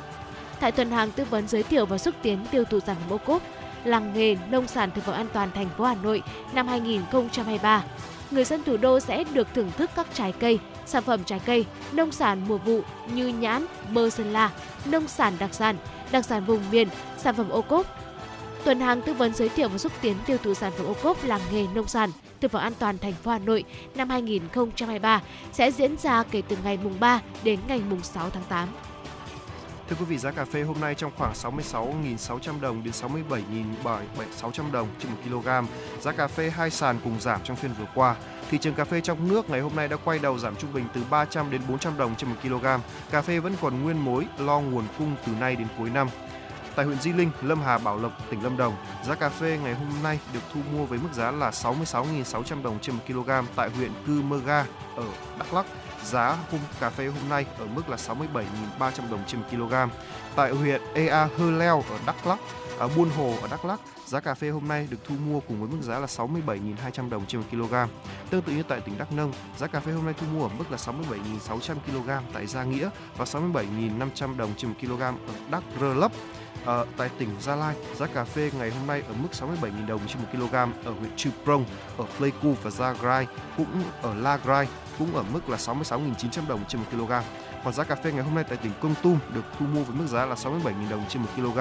Tại 0.59 0.71
tuần 0.71 0.91
hàng 0.91 1.11
tư 1.11 1.25
vấn 1.29 1.47
giới 1.47 1.63
thiệu 1.63 1.85
và 1.85 1.97
xúc 1.97 2.15
tiến 2.21 2.45
tiêu 2.51 2.63
thụ 2.63 2.79
sản 2.79 2.95
phẩm 2.99 3.13
ô 3.13 3.17
cốp, 3.17 3.41
làng 3.83 4.13
nghề, 4.13 4.35
nông 4.49 4.67
sản 4.67 4.91
thực 4.95 5.03
phẩm 5.03 5.15
an 5.15 5.27
toàn 5.33 5.51
thành 5.51 5.69
phố 5.77 5.83
Hà 5.83 5.95
Nội 5.95 6.23
năm 6.53 6.67
2023, 6.67 7.83
người 8.31 8.43
dân 8.43 8.63
thủ 8.63 8.77
đô 8.77 8.99
sẽ 8.99 9.23
được 9.33 9.47
thưởng 9.53 9.71
thức 9.77 9.89
các 9.95 10.07
trái 10.13 10.31
cây, 10.31 10.59
sản 10.85 11.03
phẩm 11.03 11.23
trái 11.23 11.39
cây, 11.45 11.65
nông 11.91 12.11
sản 12.11 12.41
mùa 12.47 12.57
vụ 12.57 12.81
như 13.13 13.27
nhãn, 13.27 13.65
bơ 13.93 14.09
sơn 14.09 14.33
la, 14.33 14.51
nông 14.85 15.07
sản 15.07 15.33
đặc 15.39 15.53
sản, 15.53 15.75
đặc 16.11 16.25
sản 16.25 16.45
vùng 16.45 16.61
miền, 16.71 16.87
sản 17.17 17.35
phẩm 17.35 17.49
ô 17.49 17.61
cốp. 17.61 18.02
Tuần 18.65 18.79
hàng 18.79 19.01
tư 19.01 19.13
vấn 19.13 19.33
giới 19.33 19.49
thiệu 19.49 19.69
và 19.69 19.77
xúc 19.77 19.91
tiến 20.01 20.15
tiêu 20.25 20.37
thụ 20.43 20.53
sản 20.53 20.71
phẩm 20.77 20.87
ô 20.87 20.95
cốp 21.03 21.23
làng 21.23 21.41
nghề 21.51 21.67
nông 21.75 21.87
sản 21.87 22.09
thực 22.41 22.51
phẩm 22.51 22.61
an 22.61 22.73
toàn 22.79 22.97
thành 22.97 23.13
phố 23.13 23.31
Hà 23.31 23.39
Nội 23.39 23.63
năm 23.95 24.09
2023 24.09 25.21
sẽ 25.51 25.71
diễn 25.71 25.97
ra 25.97 26.23
kể 26.31 26.41
từ 26.47 26.57
ngày 26.63 26.79
mùng 26.83 26.99
3 26.99 27.21
đến 27.43 27.59
ngày 27.67 27.81
mùng 27.89 28.03
6 28.03 28.29
tháng 28.29 28.43
8. 28.49 28.69
Thưa 29.89 29.95
quý 29.99 30.05
vị, 30.05 30.17
giá 30.17 30.31
cà 30.31 30.45
phê 30.45 30.61
hôm 30.61 30.81
nay 30.81 30.95
trong 30.95 31.11
khoảng 31.17 31.33
66.600 31.33 32.61
đồng 32.61 32.83
đến 32.83 32.93
67.600 32.93 34.71
đồng 34.71 34.87
trên 34.99 35.11
1 35.11 35.17
kg. 35.41 35.47
Giá 36.01 36.11
cà 36.11 36.27
phê 36.27 36.49
hai 36.49 36.69
sàn 36.69 36.99
cùng 37.03 37.19
giảm 37.19 37.41
trong 37.43 37.57
phiên 37.57 37.71
vừa 37.79 37.85
qua. 37.95 38.15
Thị 38.49 38.57
trường 38.61 38.73
cà 38.73 38.85
phê 38.85 39.01
trong 39.01 39.27
nước 39.27 39.49
ngày 39.49 39.61
hôm 39.61 39.75
nay 39.75 39.87
đã 39.87 39.97
quay 40.05 40.19
đầu 40.19 40.39
giảm 40.39 40.55
trung 40.55 40.73
bình 40.73 40.85
từ 40.93 41.01
300 41.09 41.51
đến 41.51 41.61
400 41.69 41.97
đồng 41.97 42.15
trên 42.15 42.29
1 42.29 42.35
kg. 42.43 42.65
Cà 43.11 43.21
phê 43.21 43.39
vẫn 43.39 43.55
còn 43.61 43.83
nguyên 43.83 44.05
mối 44.05 44.25
lo 44.37 44.59
nguồn 44.59 44.83
cung 44.97 45.15
từ 45.25 45.31
nay 45.39 45.55
đến 45.55 45.67
cuối 45.77 45.89
năm. 45.89 46.07
Tại 46.75 46.85
huyện 46.85 46.99
Di 46.99 47.13
Linh, 47.13 47.31
Lâm 47.41 47.61
Hà, 47.61 47.77
Bảo 47.77 47.97
Lộc, 47.97 48.11
tỉnh 48.29 48.43
Lâm 48.43 48.57
Đồng, 48.57 48.75
giá 49.05 49.15
cà 49.15 49.29
phê 49.29 49.59
ngày 49.63 49.73
hôm 49.73 50.03
nay 50.03 50.19
được 50.33 50.39
thu 50.53 50.59
mua 50.73 50.85
với 50.85 50.99
mức 50.99 51.09
giá 51.13 51.31
là 51.31 51.49
66.600 51.49 52.63
đồng 52.63 52.79
trên 52.79 52.95
1 52.95 53.01
kg 53.07 53.29
tại 53.55 53.69
huyện 53.69 53.91
Cư 54.07 54.21
Mơ 54.21 54.39
Ga 54.45 54.65
ở 54.95 55.05
Đắk 55.39 55.53
Lắk. 55.53 55.65
Giá 56.03 56.37
hôm 56.51 56.61
cà 56.79 56.89
phê 56.89 57.07
hôm 57.07 57.29
nay 57.29 57.45
ở 57.59 57.65
mức 57.65 57.89
là 57.89 57.97
67.300 57.97 59.09
đồng 59.11 59.23
trên 59.27 59.41
1 59.41 59.47
kg. 59.51 59.73
Tại 60.35 60.51
huyện 60.51 60.81
Ea 60.93 61.29
Hơ 61.37 61.51
Leo 61.51 61.83
ở 61.89 61.97
Đắk 62.05 62.27
Lắk, 62.27 62.39
ở 62.77 62.87
Buôn 62.87 63.09
Hồ 63.17 63.35
ở 63.41 63.47
Đắk 63.47 63.65
Lắk, 63.65 63.79
giá 64.05 64.19
cà 64.19 64.33
phê 64.33 64.49
hôm 64.49 64.67
nay 64.67 64.87
được 64.89 64.97
thu 65.03 65.15
mua 65.27 65.39
cùng 65.39 65.59
với 65.59 65.69
mức 65.69 65.77
giá 65.81 65.99
là 65.99 66.07
67.200 66.07 67.09
đồng 67.09 67.25
trên 67.25 67.41
1 67.41 67.47
kg. 67.51 67.73
Tương 68.29 68.41
tự 68.41 68.53
như 68.53 68.63
tại 68.63 68.81
tỉnh 68.81 68.97
Đắk 68.97 69.11
Nông, 69.11 69.33
giá 69.57 69.67
cà 69.67 69.79
phê 69.79 69.91
hôm 69.91 70.05
nay 70.05 70.13
thu 70.17 70.27
mua 70.33 70.43
ở 70.43 70.49
mức 70.57 70.71
là 70.71 70.77
67.600 70.77 71.75
kg 71.87 72.09
tại 72.33 72.47
Gia 72.47 72.63
Nghĩa 72.63 72.89
và 73.17 73.25
67.500 73.25 74.37
đồng 74.37 74.53
trên 74.57 74.71
1 74.71 74.77
kg 74.81 75.01
ở 75.01 75.15
Đắk 75.51 75.63
Rơ 75.81 75.93
Lấp. 75.93 76.11
À, 76.65 76.85
tại 76.97 77.09
tỉnh 77.17 77.29
Gia 77.41 77.55
Lai, 77.55 77.75
giá 77.95 78.07
cà 78.07 78.23
phê 78.23 78.51
ngày 78.59 78.71
hôm 78.71 78.87
nay 78.87 79.03
ở 79.07 79.13
mức 79.21 79.29
67.000 79.31 79.87
đồng 79.87 79.99
trên 80.07 80.17
1 80.21 80.27
kg 80.31 80.55
ở 80.85 80.91
huyện 80.99 81.15
Chư 81.15 81.29
Prong, 81.43 81.65
ở 81.97 82.05
Pleiku 82.17 82.55
và 82.63 82.69
Gia 82.69 82.93
Grai, 82.93 83.27
cũng 83.57 83.83
ở 84.01 84.13
La 84.13 84.37
Grai 84.45 84.67
cũng 84.99 85.15
ở 85.15 85.23
mức 85.33 85.49
là 85.49 85.57
66.900 85.57 86.47
đồng 86.47 86.63
trên 86.67 86.81
1 86.81 86.87
kg. 86.91 87.11
Còn 87.63 87.73
giá 87.73 87.83
cà 87.83 87.95
phê 87.95 88.11
ngày 88.11 88.23
hôm 88.23 88.35
nay 88.35 88.43
tại 88.49 88.57
tỉnh 88.57 88.71
Công 88.81 88.95
Tum 89.03 89.19
được 89.33 89.41
thu 89.59 89.65
mua 89.65 89.83
với 89.83 89.95
mức 89.95 90.05
giá 90.07 90.25
là 90.25 90.35
67.000 90.35 90.89
đồng 90.89 91.05
trên 91.09 91.21
1 91.21 91.27
kg. 91.35 91.59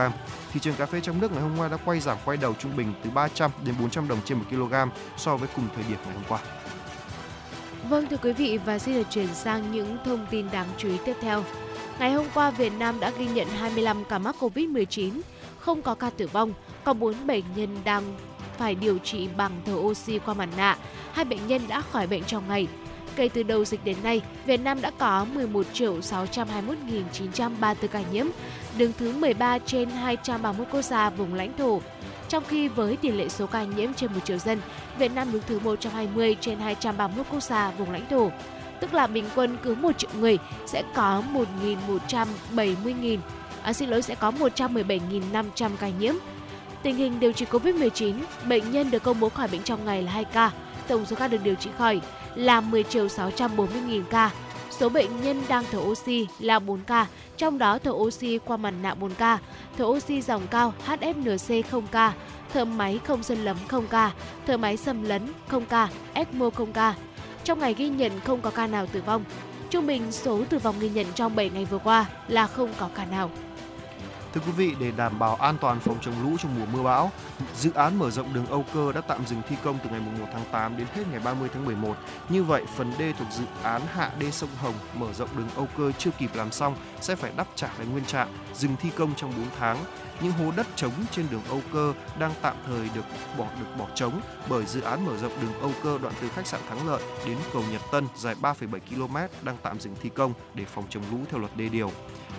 Thị 0.52 0.60
trường 0.60 0.74
cà 0.74 0.86
phê 0.86 1.00
trong 1.00 1.20
nước 1.20 1.32
ngày 1.32 1.42
hôm 1.42 1.58
qua 1.58 1.68
đã 1.68 1.76
quay 1.84 2.00
giảm 2.00 2.18
quay 2.24 2.36
đầu 2.36 2.54
trung 2.58 2.76
bình 2.76 2.94
từ 3.04 3.10
300 3.10 3.50
đến 3.64 3.74
400 3.80 4.08
đồng 4.08 4.18
trên 4.24 4.38
1 4.38 4.44
kg 4.50 4.74
so 5.16 5.36
với 5.36 5.48
cùng 5.56 5.68
thời 5.74 5.84
điểm 5.88 5.98
ngày 6.04 6.14
hôm 6.14 6.24
qua. 6.28 6.38
Vâng 7.88 8.06
thưa 8.10 8.16
quý 8.16 8.32
vị 8.32 8.58
và 8.64 8.78
xin 8.78 8.94
được 8.94 9.06
chuyển 9.10 9.34
sang 9.34 9.72
những 9.72 9.96
thông 10.04 10.26
tin 10.30 10.46
đáng 10.52 10.68
chú 10.78 10.88
ý 10.88 10.98
tiếp 11.04 11.16
theo. 11.20 11.44
Ngày 12.02 12.12
hôm 12.12 12.26
qua, 12.34 12.50
Việt 12.50 12.72
Nam 12.78 13.00
đã 13.00 13.10
ghi 13.18 13.26
nhận 13.26 13.48
25 13.48 14.04
ca 14.04 14.18
mắc 14.18 14.36
COVID-19, 14.40 15.20
không 15.58 15.82
có 15.82 15.94
ca 15.94 16.10
tử 16.10 16.26
vong, 16.26 16.52
có 16.84 16.92
4 16.92 17.26
bệnh 17.26 17.44
nhân 17.56 17.68
đang 17.84 18.02
phải 18.58 18.74
điều 18.74 18.98
trị 18.98 19.28
bằng 19.36 19.60
thở 19.64 19.74
oxy 19.74 20.18
qua 20.18 20.34
mặt 20.34 20.48
nạ. 20.56 20.76
Hai 21.12 21.24
bệnh 21.24 21.46
nhân 21.46 21.62
đã 21.68 21.80
khỏi 21.80 22.06
bệnh 22.06 22.24
trong 22.24 22.48
ngày. 22.48 22.66
Kể 23.16 23.28
từ 23.28 23.42
đầu 23.42 23.64
dịch 23.64 23.84
đến 23.84 23.96
nay, 24.02 24.20
Việt 24.46 24.56
Nam 24.56 24.80
đã 24.80 24.90
có 24.98 25.26
11 25.34 25.66
621.934 25.72 27.74
ca 27.92 28.02
nhiễm, 28.12 28.26
đứng 28.76 28.92
thứ 28.98 29.12
13 29.12 29.58
trên 29.58 29.90
231 29.90 30.68
quốc 30.72 30.82
gia 30.82 31.10
vùng 31.10 31.34
lãnh 31.34 31.56
thổ. 31.56 31.80
Trong 32.28 32.44
khi 32.48 32.68
với 32.68 32.96
tỷ 32.96 33.10
lệ 33.10 33.28
số 33.28 33.46
ca 33.46 33.64
nhiễm 33.64 33.94
trên 33.94 34.12
1 34.12 34.20
triệu 34.24 34.38
dân, 34.38 34.58
Việt 34.98 35.12
Nam 35.14 35.32
đứng 35.32 35.42
thứ 35.46 35.58
120 35.58 36.36
trên 36.40 36.58
231 36.58 37.26
quốc 37.30 37.42
gia 37.42 37.70
vùng 37.70 37.90
lãnh 37.90 38.06
thổ 38.10 38.30
tức 38.82 38.94
là 38.94 39.06
bình 39.06 39.24
quân 39.34 39.56
cứ 39.62 39.74
1 39.74 39.98
triệu 39.98 40.10
người 40.20 40.38
sẽ 40.66 40.82
có 40.94 41.22
1.170.000 41.66 43.18
à, 43.62 43.72
xin 43.72 43.88
lỗi 43.88 44.02
sẽ 44.02 44.14
có 44.14 44.30
117.500 44.30 45.70
ca 45.80 45.88
nhiễm. 45.88 46.14
Tình 46.82 46.96
hình 46.96 47.20
điều 47.20 47.32
trị 47.32 47.46
COVID-19, 47.50 48.14
bệnh 48.48 48.70
nhân 48.70 48.90
được 48.90 49.02
công 49.02 49.20
bố 49.20 49.28
khỏi 49.28 49.48
bệnh 49.48 49.62
trong 49.62 49.84
ngày 49.84 50.02
là 50.02 50.12
2 50.12 50.24
ca, 50.24 50.50
tổng 50.88 51.06
số 51.06 51.16
ca 51.16 51.28
được 51.28 51.42
điều 51.42 51.54
trị 51.54 51.70
khỏi 51.78 52.00
là 52.34 52.60
10 52.60 52.82
triệu 52.82 53.06
640.000 53.06 54.02
ca. 54.10 54.30
Số 54.70 54.88
bệnh 54.88 55.22
nhân 55.22 55.42
đang 55.48 55.64
thở 55.72 55.78
oxy 55.78 56.26
là 56.38 56.58
4 56.58 56.80
ca, 56.86 57.06
trong 57.36 57.58
đó 57.58 57.78
thở 57.78 57.90
oxy 57.90 58.38
qua 58.38 58.56
mặt 58.56 58.74
nạ 58.82 58.94
4 58.94 59.10
ca, 59.14 59.38
thở 59.78 59.84
oxy 59.84 60.20
dòng 60.20 60.46
cao 60.50 60.74
HFNC 60.86 61.62
0 61.70 61.86
ca, 61.90 62.12
thở 62.52 62.64
máy 62.64 63.00
không 63.04 63.22
xâm 63.22 63.44
lấn 63.44 63.56
0 63.68 63.86
ca, 63.90 64.10
thở 64.46 64.56
máy 64.56 64.76
xâm 64.76 65.02
lấn 65.02 65.22
0 65.48 65.64
ca, 65.66 65.88
ECMO 66.14 66.50
0 66.50 66.72
ca, 66.72 66.94
trong 67.44 67.58
ngày 67.58 67.74
ghi 67.74 67.88
nhận 67.88 68.20
không 68.20 68.40
có 68.40 68.50
ca 68.50 68.66
nào 68.66 68.86
tử 68.86 69.02
vong. 69.06 69.24
Trung 69.70 69.86
bình 69.86 70.12
số 70.12 70.44
tử 70.48 70.58
vong 70.58 70.80
ghi 70.80 70.88
nhận 70.88 71.06
trong 71.14 71.36
7 71.36 71.50
ngày 71.50 71.64
vừa 71.64 71.78
qua 71.78 72.06
là 72.28 72.46
không 72.46 72.74
có 72.78 72.88
ca 72.94 73.04
nào. 73.04 73.30
Thưa 74.34 74.40
quý 74.46 74.52
vị, 74.52 74.74
để 74.80 74.90
đảm 74.96 75.18
bảo 75.18 75.34
an 75.34 75.56
toàn 75.60 75.80
phòng 75.80 75.98
chống 76.00 76.14
lũ 76.22 76.36
trong 76.38 76.60
mùa 76.60 76.66
mưa 76.72 76.82
bão, 76.82 77.10
dự 77.56 77.72
án 77.74 77.98
mở 77.98 78.10
rộng 78.10 78.34
đường 78.34 78.46
Âu 78.46 78.64
Cơ 78.74 78.92
đã 78.92 79.00
tạm 79.00 79.26
dừng 79.26 79.42
thi 79.48 79.56
công 79.64 79.78
từ 79.84 79.90
ngày 79.90 80.00
1 80.00 80.26
tháng 80.32 80.44
8 80.52 80.76
đến 80.76 80.86
hết 80.94 81.02
ngày 81.10 81.20
30 81.24 81.48
tháng 81.54 81.64
11. 81.64 81.96
Như 82.28 82.42
vậy, 82.42 82.62
phần 82.76 82.92
đê 82.98 83.12
thuộc 83.18 83.28
dự 83.32 83.44
án 83.62 83.82
hạ 83.92 84.10
đê 84.18 84.30
sông 84.30 84.48
Hồng 84.56 84.74
mở 84.94 85.12
rộng 85.12 85.28
đường 85.36 85.48
Âu 85.56 85.68
Cơ 85.78 85.92
chưa 85.98 86.10
kịp 86.18 86.30
làm 86.34 86.52
xong 86.52 86.76
sẽ 87.00 87.16
phải 87.16 87.32
đắp 87.36 87.46
trả 87.54 87.70
lại 87.78 87.86
nguyên 87.92 88.04
trạng, 88.04 88.28
dừng 88.54 88.76
thi 88.80 88.88
công 88.96 89.10
trong 89.16 89.32
4 89.36 89.46
tháng. 89.58 89.76
Những 90.22 90.32
hố 90.32 90.52
đất 90.56 90.66
trống 90.76 90.92
trên 91.10 91.26
đường 91.30 91.42
Âu 91.48 91.60
Cơ 91.72 91.94
đang 92.18 92.32
tạm 92.42 92.56
thời 92.66 92.88
được 92.94 93.04
bỏ 93.38 93.46
được 93.60 93.66
bỏ 93.78 93.86
trống 93.94 94.20
bởi 94.48 94.66
dự 94.66 94.80
án 94.80 95.06
mở 95.06 95.16
rộng 95.16 95.32
đường 95.42 95.60
Âu 95.60 95.70
Cơ 95.82 95.98
đoạn 96.02 96.14
từ 96.20 96.28
khách 96.28 96.46
sạn 96.46 96.60
Thắng 96.68 96.88
Lợi 96.88 97.02
đến 97.26 97.38
cầu 97.52 97.62
Nhật 97.72 97.82
Tân 97.92 98.06
dài 98.16 98.34
3,7 98.42 98.78
km 98.90 99.16
đang 99.42 99.56
tạm 99.62 99.80
dừng 99.80 99.94
thi 100.02 100.10
công 100.14 100.34
để 100.54 100.64
phòng 100.64 100.84
chống 100.90 101.02
lũ 101.10 101.18
theo 101.30 101.40
luật 101.40 101.56
đê 101.56 101.68
điều. 101.68 101.90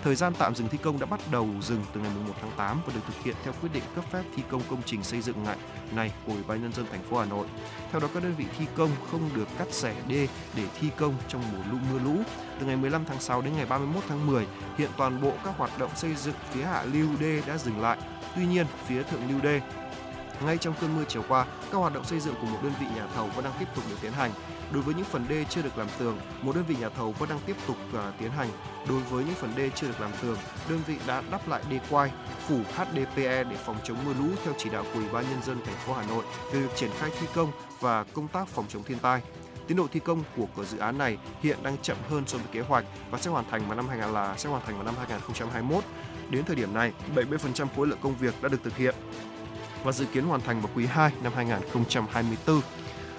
Thời 0.04 0.14
gian 0.14 0.32
tạm 0.38 0.54
dừng 0.54 0.68
thi 0.68 0.78
công 0.82 1.00
đã 1.00 1.06
bắt 1.06 1.20
đầu 1.30 1.48
dừng 1.62 1.84
từ 1.94 2.00
ngày 2.00 2.10
1 2.28 2.34
tháng 2.40 2.50
8 2.56 2.80
và 2.86 2.92
được 2.94 3.00
thực 3.06 3.24
hiện 3.24 3.34
theo 3.44 3.52
quyết 3.60 3.68
định 3.72 3.82
cấp 3.94 4.04
phép 4.12 4.22
thi 4.36 4.42
công 4.50 4.62
công 4.70 4.82
trình 4.86 5.02
xây 5.02 5.20
dựng 5.20 5.44
ngại 5.44 5.56
này 5.92 6.12
của 6.26 6.32
Ủy 6.32 6.42
ban 6.48 6.62
nhân 6.62 6.72
dân 6.72 6.86
thành 6.90 7.02
phố 7.10 7.18
Hà 7.18 7.24
Nội. 7.24 7.46
Theo 7.92 8.00
đó 8.00 8.08
các 8.14 8.22
đơn 8.22 8.34
vị 8.38 8.44
thi 8.58 8.64
công 8.76 8.90
không 9.10 9.30
được 9.34 9.48
cắt 9.58 9.68
rẻ 9.70 9.94
đê 10.08 10.28
để 10.56 10.64
thi 10.80 10.88
công 10.96 11.14
trong 11.28 11.42
mùa 11.52 11.64
lũ 11.72 11.78
mưa 11.92 11.98
lũ. 11.98 12.16
Từ 12.60 12.66
ngày 12.66 12.76
15 12.76 13.04
tháng 13.04 13.20
6 13.20 13.42
đến 13.42 13.52
ngày 13.56 13.66
31 13.66 14.04
tháng 14.08 14.26
10, 14.26 14.46
hiện 14.78 14.90
toàn 14.96 15.20
bộ 15.22 15.32
các 15.44 15.54
hoạt 15.58 15.78
động 15.78 15.90
xây 15.96 16.14
dựng 16.14 16.34
phía 16.50 16.62
hạ 16.62 16.84
lưu 16.92 17.08
đê 17.20 17.42
đã 17.46 17.58
dừng 17.58 17.80
lại. 17.80 17.98
Tuy 18.36 18.46
nhiên, 18.46 18.66
phía 18.86 19.02
thượng 19.02 19.28
lưu 19.28 19.40
đê 19.42 19.60
ngay 20.42 20.58
trong 20.58 20.74
cơn 20.80 20.96
mưa 20.96 21.04
chiều 21.08 21.22
qua, 21.28 21.46
các 21.72 21.78
hoạt 21.78 21.94
động 21.94 22.04
xây 22.04 22.20
dựng 22.20 22.34
của 22.40 22.46
một 22.46 22.58
đơn 22.62 22.72
vị 22.80 22.86
nhà 22.96 23.06
thầu 23.14 23.26
vẫn 23.26 23.44
đang 23.44 23.52
tiếp 23.58 23.68
tục 23.74 23.84
được 23.90 23.96
tiến 24.00 24.12
hành. 24.12 24.30
Đối 24.72 24.82
với 24.82 24.94
những 24.94 25.04
phần 25.04 25.24
đê 25.28 25.44
chưa 25.48 25.62
được 25.62 25.78
làm 25.78 25.86
tường, 25.98 26.18
một 26.42 26.56
đơn 26.56 26.64
vị 26.68 26.76
nhà 26.80 26.88
thầu 26.88 27.12
vẫn 27.12 27.28
đang 27.28 27.38
tiếp 27.46 27.56
tục 27.66 27.76
uh, 27.94 28.00
tiến 28.18 28.30
hành. 28.30 28.48
Đối 28.88 29.00
với 29.00 29.24
những 29.24 29.34
phần 29.34 29.52
đê 29.56 29.70
chưa 29.74 29.86
được 29.86 30.00
làm 30.00 30.10
tường, 30.22 30.38
đơn 30.68 30.80
vị 30.86 30.96
đã 31.06 31.22
đắp 31.30 31.48
lại 31.48 31.62
đê 31.70 31.80
quai, 31.90 32.10
phủ 32.46 32.60
HDPE 32.76 33.44
để 33.44 33.56
phòng 33.64 33.76
chống 33.84 33.96
mưa 34.04 34.14
lũ 34.18 34.28
theo 34.44 34.54
chỉ 34.58 34.70
đạo 34.70 34.84
của 34.92 34.98
Ủy 34.98 35.08
ban 35.12 35.24
nhân 35.30 35.42
dân 35.42 35.58
thành 35.66 35.76
phố 35.86 35.92
Hà 35.94 36.06
Nội 36.06 36.24
về 36.52 36.60
việc 36.60 36.76
triển 36.76 36.90
khai 36.98 37.10
thi 37.20 37.26
công 37.34 37.52
và 37.80 38.04
công 38.04 38.28
tác 38.28 38.48
phòng 38.48 38.64
chống 38.68 38.82
thiên 38.82 38.98
tai. 38.98 39.22
Tiến 39.66 39.76
độ 39.76 39.86
thi 39.92 40.00
công 40.00 40.22
của 40.36 40.46
của 40.56 40.64
dự 40.64 40.78
án 40.78 40.98
này 40.98 41.18
hiện 41.40 41.58
đang 41.62 41.78
chậm 41.78 41.96
hơn 42.08 42.24
so 42.26 42.38
với 42.38 42.46
kế 42.52 42.60
hoạch 42.60 42.84
và 43.10 43.18
sẽ 43.18 43.30
hoàn 43.30 43.44
thành 43.50 43.66
vào 43.66 43.76
năm 43.76 43.88
2000 43.88 44.14
là 44.14 44.36
sẽ 44.36 44.48
hoàn 44.48 44.62
thành 44.66 44.74
vào 44.74 44.84
năm 44.84 44.94
2021. 44.98 45.84
Đến 46.30 46.44
thời 46.44 46.56
điểm 46.56 46.74
này, 46.74 46.92
70% 47.14 47.66
khối 47.76 47.86
lượng 47.86 47.98
công 48.02 48.16
việc 48.16 48.34
đã 48.42 48.48
được 48.48 48.62
thực 48.64 48.76
hiện 48.76 48.94
và 49.84 49.92
dự 49.92 50.04
kiến 50.04 50.24
hoàn 50.24 50.40
thành 50.40 50.60
vào 50.60 50.70
quý 50.74 50.86
2 50.86 51.12
năm 51.22 51.32
2024. 51.36 52.60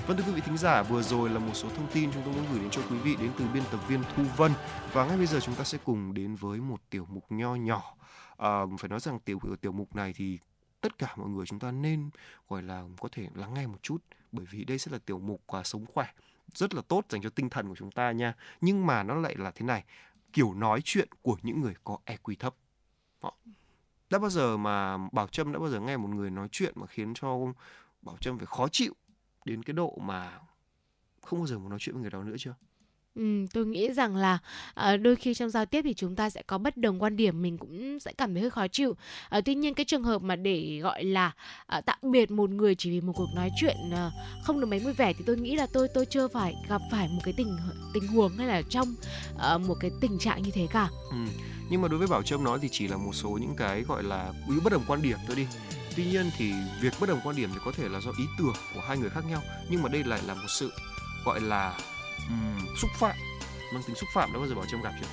Vâng 0.07 0.17
thưa 0.17 0.23
quý 0.23 0.31
vị 0.31 0.41
thính 0.45 0.57
giả, 0.57 0.83
vừa 0.83 1.01
rồi 1.01 1.29
là 1.29 1.39
một 1.39 1.53
số 1.53 1.69
thông 1.69 1.87
tin 1.93 2.11
chúng 2.13 2.23
tôi 2.23 2.33
muốn 2.33 2.45
gửi 2.51 2.59
đến 2.59 2.69
cho 2.69 2.81
quý 2.89 2.97
vị 2.97 3.15
đến 3.19 3.31
từ 3.39 3.45
biên 3.53 3.63
tập 3.71 3.79
viên 3.87 3.99
Thu 4.15 4.23
Vân 4.37 4.51
và 4.93 5.05
ngay 5.05 5.17
bây 5.17 5.25
giờ 5.25 5.39
chúng 5.39 5.55
ta 5.55 5.63
sẽ 5.63 5.77
cùng 5.83 6.13
đến 6.13 6.35
với 6.35 6.59
một 6.59 6.81
tiểu 6.89 7.07
mục 7.09 7.25
nho 7.29 7.55
nhỏ. 7.55 7.95
À, 8.37 8.59
phải 8.79 8.89
nói 8.89 8.99
rằng 8.99 9.19
tiểu 9.19 9.39
tiểu 9.61 9.71
mục 9.71 9.95
này 9.95 10.13
thì 10.15 10.39
tất 10.81 10.97
cả 10.97 11.13
mọi 11.15 11.29
người 11.29 11.45
chúng 11.45 11.59
ta 11.59 11.71
nên 11.71 12.09
gọi 12.49 12.61
là 12.61 12.83
có 12.99 13.09
thể 13.11 13.27
lắng 13.35 13.53
nghe 13.53 13.67
một 13.67 13.83
chút 13.83 13.97
bởi 14.31 14.45
vì 14.51 14.63
đây 14.63 14.79
sẽ 14.79 14.91
là 14.91 14.99
tiểu 15.05 15.19
mục 15.19 15.41
uh, 15.57 15.67
sống 15.67 15.85
khỏe 15.93 16.07
rất 16.53 16.73
là 16.73 16.81
tốt 16.81 17.05
dành 17.09 17.21
cho 17.21 17.29
tinh 17.29 17.49
thần 17.49 17.69
của 17.69 17.75
chúng 17.75 17.91
ta 17.91 18.11
nha. 18.11 18.33
Nhưng 18.61 18.85
mà 18.85 19.03
nó 19.03 19.15
lại 19.15 19.35
là 19.37 19.51
thế 19.51 19.65
này, 19.65 19.83
kiểu 20.33 20.53
nói 20.53 20.81
chuyện 20.83 21.09
của 21.21 21.37
những 21.43 21.61
người 21.61 21.73
có 21.83 21.97
EQ 22.05 22.35
thấp. 22.39 22.55
Đó. 23.23 23.31
Đã 24.09 24.19
bao 24.19 24.29
giờ 24.29 24.57
mà 24.57 24.97
Bảo 25.11 25.27
Trâm 25.27 25.53
đã 25.53 25.59
bao 25.59 25.69
giờ 25.69 25.79
nghe 25.79 25.97
một 25.97 26.07
người 26.07 26.29
nói 26.29 26.47
chuyện 26.51 26.73
mà 26.75 26.87
khiến 26.87 27.13
cho 27.13 27.39
Bảo 28.01 28.17
Trâm 28.17 28.37
phải 28.37 28.45
khó 28.45 28.67
chịu 28.67 28.93
đến 29.45 29.63
cái 29.63 29.73
độ 29.73 29.97
mà 30.01 30.39
không 31.21 31.39
bao 31.39 31.47
giờ 31.47 31.59
muốn 31.59 31.69
nói 31.69 31.79
chuyện 31.79 31.95
với 31.95 32.01
người 32.01 32.11
đó 32.11 32.23
nữa 32.23 32.35
chưa? 32.39 32.55
Ừ, 33.15 33.45
tôi 33.53 33.65
nghĩ 33.65 33.93
rằng 33.93 34.15
là 34.15 34.37
à, 34.73 34.97
đôi 34.97 35.15
khi 35.15 35.33
trong 35.33 35.49
giao 35.49 35.65
tiếp 35.65 35.81
thì 35.81 35.93
chúng 35.93 36.15
ta 36.15 36.29
sẽ 36.29 36.41
có 36.47 36.57
bất 36.57 36.77
đồng 36.77 37.03
quan 37.03 37.15
điểm 37.15 37.41
mình 37.41 37.57
cũng 37.57 37.99
sẽ 37.99 38.13
cảm 38.17 38.33
thấy 38.33 38.41
hơi 38.41 38.49
khó 38.49 38.67
chịu 38.67 38.95
à, 39.29 39.41
tuy 39.41 39.55
nhiên 39.55 39.73
cái 39.73 39.85
trường 39.85 40.03
hợp 40.03 40.21
mà 40.21 40.35
để 40.35 40.79
gọi 40.83 41.03
là 41.03 41.31
à, 41.65 41.81
tạm 41.81 41.97
biệt 42.01 42.31
một 42.31 42.49
người 42.49 42.75
chỉ 42.75 42.91
vì 42.91 43.01
một 43.01 43.13
cuộc 43.15 43.29
nói 43.35 43.49
chuyện 43.61 43.75
à, 43.93 44.11
không 44.43 44.59
được 44.59 44.65
mấy 44.65 44.79
vui 44.79 44.93
vẻ 44.93 45.13
thì 45.13 45.23
tôi 45.27 45.37
nghĩ 45.37 45.55
là 45.55 45.67
tôi 45.73 45.87
tôi 45.93 46.05
chưa 46.05 46.27
phải 46.27 46.55
gặp 46.69 46.81
phải 46.91 47.07
một 47.07 47.21
cái 47.23 47.33
tình 47.37 47.57
tình 47.93 48.07
huống 48.07 48.37
hay 48.37 48.47
là 48.47 48.61
trong 48.69 48.95
à, 49.39 49.57
một 49.57 49.75
cái 49.79 49.91
tình 50.01 50.19
trạng 50.19 50.41
như 50.41 50.51
thế 50.53 50.67
cả 50.71 50.89
ừ. 51.11 51.17
nhưng 51.69 51.81
mà 51.81 51.87
đối 51.87 51.99
với 51.99 52.07
bảo 52.07 52.23
trâm 52.23 52.43
nói 52.43 52.59
thì 52.61 52.67
chỉ 52.71 52.87
là 52.87 52.97
một 52.97 53.13
số 53.13 53.29
những 53.29 53.55
cái 53.57 53.81
gọi 53.81 54.03
là 54.03 54.33
bất 54.63 54.73
đồng 54.73 54.83
quan 54.87 55.01
điểm 55.01 55.17
thôi 55.27 55.35
đi 55.35 55.45
tuy 55.95 56.05
nhiên 56.05 56.31
thì 56.37 56.53
việc 56.81 56.93
bất 56.99 57.09
đồng 57.09 57.19
quan 57.23 57.35
điểm 57.35 57.49
thì 57.53 57.59
có 57.65 57.71
thể 57.71 57.89
là 57.89 57.99
do 57.99 58.11
ý 58.17 58.25
tưởng 58.37 58.55
của 58.73 58.81
hai 58.81 58.97
người 58.97 59.09
khác 59.09 59.25
nhau 59.29 59.41
nhưng 59.69 59.83
mà 59.83 59.89
đây 59.89 60.03
lại 60.03 60.19
là 60.27 60.33
một 60.33 60.47
sự 60.59 60.71
gọi 61.25 61.41
là 61.41 61.77
Ừ, 62.29 62.35
xúc 62.77 62.91
phạm. 62.99 63.15
Mang 63.73 63.83
tính 63.83 63.95
xúc 63.95 64.09
phạm 64.13 64.33
đã 64.33 64.39
bao 64.39 64.47
giờ 64.47 64.55
bảo 64.55 64.65
trâm 64.65 64.81
gặp 64.81 64.93
chưa 65.01 65.07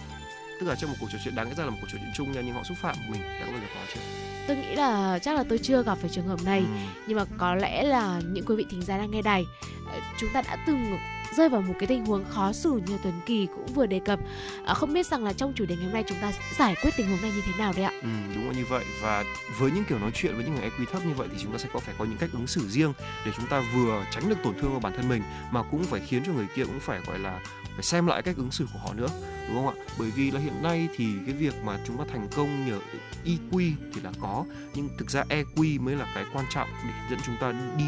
tức 0.62 0.68
là 0.68 0.74
trong 0.74 0.90
một 0.90 0.96
cuộc 1.00 1.10
trò 1.12 1.18
chuyện 1.24 1.34
đáng 1.34 1.48
lẽ 1.48 1.54
ra 1.54 1.64
là 1.64 1.70
một 1.70 1.76
cuộc 1.80 1.86
trò 1.92 1.98
chuyện 2.00 2.12
chung 2.14 2.32
nha 2.32 2.40
nhưng 2.40 2.54
họ 2.54 2.62
xúc 2.64 2.76
phạm 2.80 2.96
mình 3.08 3.22
đã 3.22 3.46
bao 3.46 3.60
giờ 3.60 3.66
có 3.74 3.80
chưa 3.94 4.00
tôi 4.46 4.56
nghĩ 4.56 4.74
là 4.74 5.18
chắc 5.18 5.36
là 5.36 5.44
tôi 5.48 5.58
chưa 5.58 5.82
gặp 5.82 5.98
phải 5.98 6.10
trường 6.10 6.26
hợp 6.26 6.44
này 6.44 6.58
ừ. 6.58 6.66
nhưng 7.06 7.16
mà 7.16 7.24
có 7.38 7.54
lẽ 7.54 7.82
là 7.82 8.20
những 8.32 8.44
quý 8.44 8.56
vị 8.56 8.66
thính 8.70 8.82
giả 8.82 8.98
đang 8.98 9.10
nghe 9.10 9.22
đài 9.22 9.46
ờ, 9.92 10.00
chúng 10.18 10.30
ta 10.32 10.42
đã 10.42 10.56
từng 10.66 10.98
rơi 11.34 11.48
vào 11.48 11.60
một 11.60 11.74
cái 11.78 11.86
tình 11.86 12.06
huống 12.06 12.24
khó 12.24 12.52
xử 12.52 12.80
như 12.86 12.98
Tuấn 13.02 13.20
Kỳ 13.26 13.46
cũng 13.46 13.66
vừa 13.66 13.86
đề 13.86 14.00
cập. 14.04 14.18
À, 14.66 14.74
không 14.74 14.92
biết 14.92 15.06
rằng 15.06 15.24
là 15.24 15.32
trong 15.32 15.52
chủ 15.52 15.66
đề 15.66 15.76
ngày 15.76 15.84
hôm 15.84 15.94
nay 15.94 16.04
chúng 16.06 16.18
ta 16.20 16.32
giải 16.58 16.74
quyết 16.82 16.90
tình 16.96 17.08
huống 17.08 17.22
này 17.22 17.32
như 17.34 17.40
thế 17.44 17.52
nào 17.58 17.72
đấy 17.76 17.84
ạ? 17.84 17.92
Ừ, 18.02 18.08
đúng 18.34 18.48
là 18.48 18.54
như 18.54 18.64
vậy 18.68 18.84
và 19.02 19.24
với 19.58 19.70
những 19.70 19.84
kiểu 19.84 19.98
nói 19.98 20.10
chuyện 20.14 20.34
với 20.34 20.44
những 20.44 20.54
người 20.54 20.70
EQ 20.70 20.84
thấp 20.92 21.06
như 21.06 21.14
vậy 21.14 21.28
thì 21.32 21.38
chúng 21.42 21.52
ta 21.52 21.58
sẽ 21.58 21.68
có 21.72 21.80
phải 21.80 21.94
có 21.98 22.04
những 22.04 22.18
cách 22.18 22.30
ứng 22.32 22.46
xử 22.46 22.68
riêng 22.68 22.92
để 23.26 23.32
chúng 23.36 23.46
ta 23.46 23.62
vừa 23.74 24.04
tránh 24.10 24.28
được 24.28 24.38
tổn 24.44 24.54
thương 24.60 24.70
vào 24.70 24.80
bản 24.80 24.92
thân 24.96 25.08
mình 25.08 25.22
mà 25.50 25.62
cũng 25.62 25.84
phải 25.84 26.00
khiến 26.00 26.22
cho 26.26 26.32
người 26.32 26.46
kia 26.54 26.64
cũng 26.64 26.80
phải 26.80 27.00
gọi 27.06 27.18
là 27.18 27.40
phải 27.75 27.83
xem 27.83 28.07
lại 28.07 28.23
cách 28.23 28.37
ứng 28.37 28.51
xử 28.51 28.66
của 28.73 28.79
họ 28.79 28.95
nữa 28.95 29.09
đúng 29.49 29.57
không 29.57 29.79
ạ? 29.79 29.85
Bởi 29.99 30.11
vì 30.11 30.31
là 30.31 30.41
hiện 30.41 30.62
nay 30.62 30.89
thì 30.97 31.07
cái 31.27 31.35
việc 31.35 31.55
mà 31.64 31.79
chúng 31.87 31.99
ta 31.99 32.05
thành 32.12 32.29
công 32.37 32.66
nhờ 32.66 32.79
EQ 33.25 33.73
thì 33.95 34.01
là 34.01 34.12
có 34.20 34.45
nhưng 34.75 34.89
thực 34.99 35.11
ra 35.11 35.25
EQ 35.29 35.81
mới 35.81 35.97
là 35.97 36.12
cái 36.14 36.25
quan 36.33 36.45
trọng 36.51 36.68
để 36.85 36.93
dẫn 37.11 37.18
chúng 37.27 37.37
ta 37.41 37.53
đi 37.79 37.85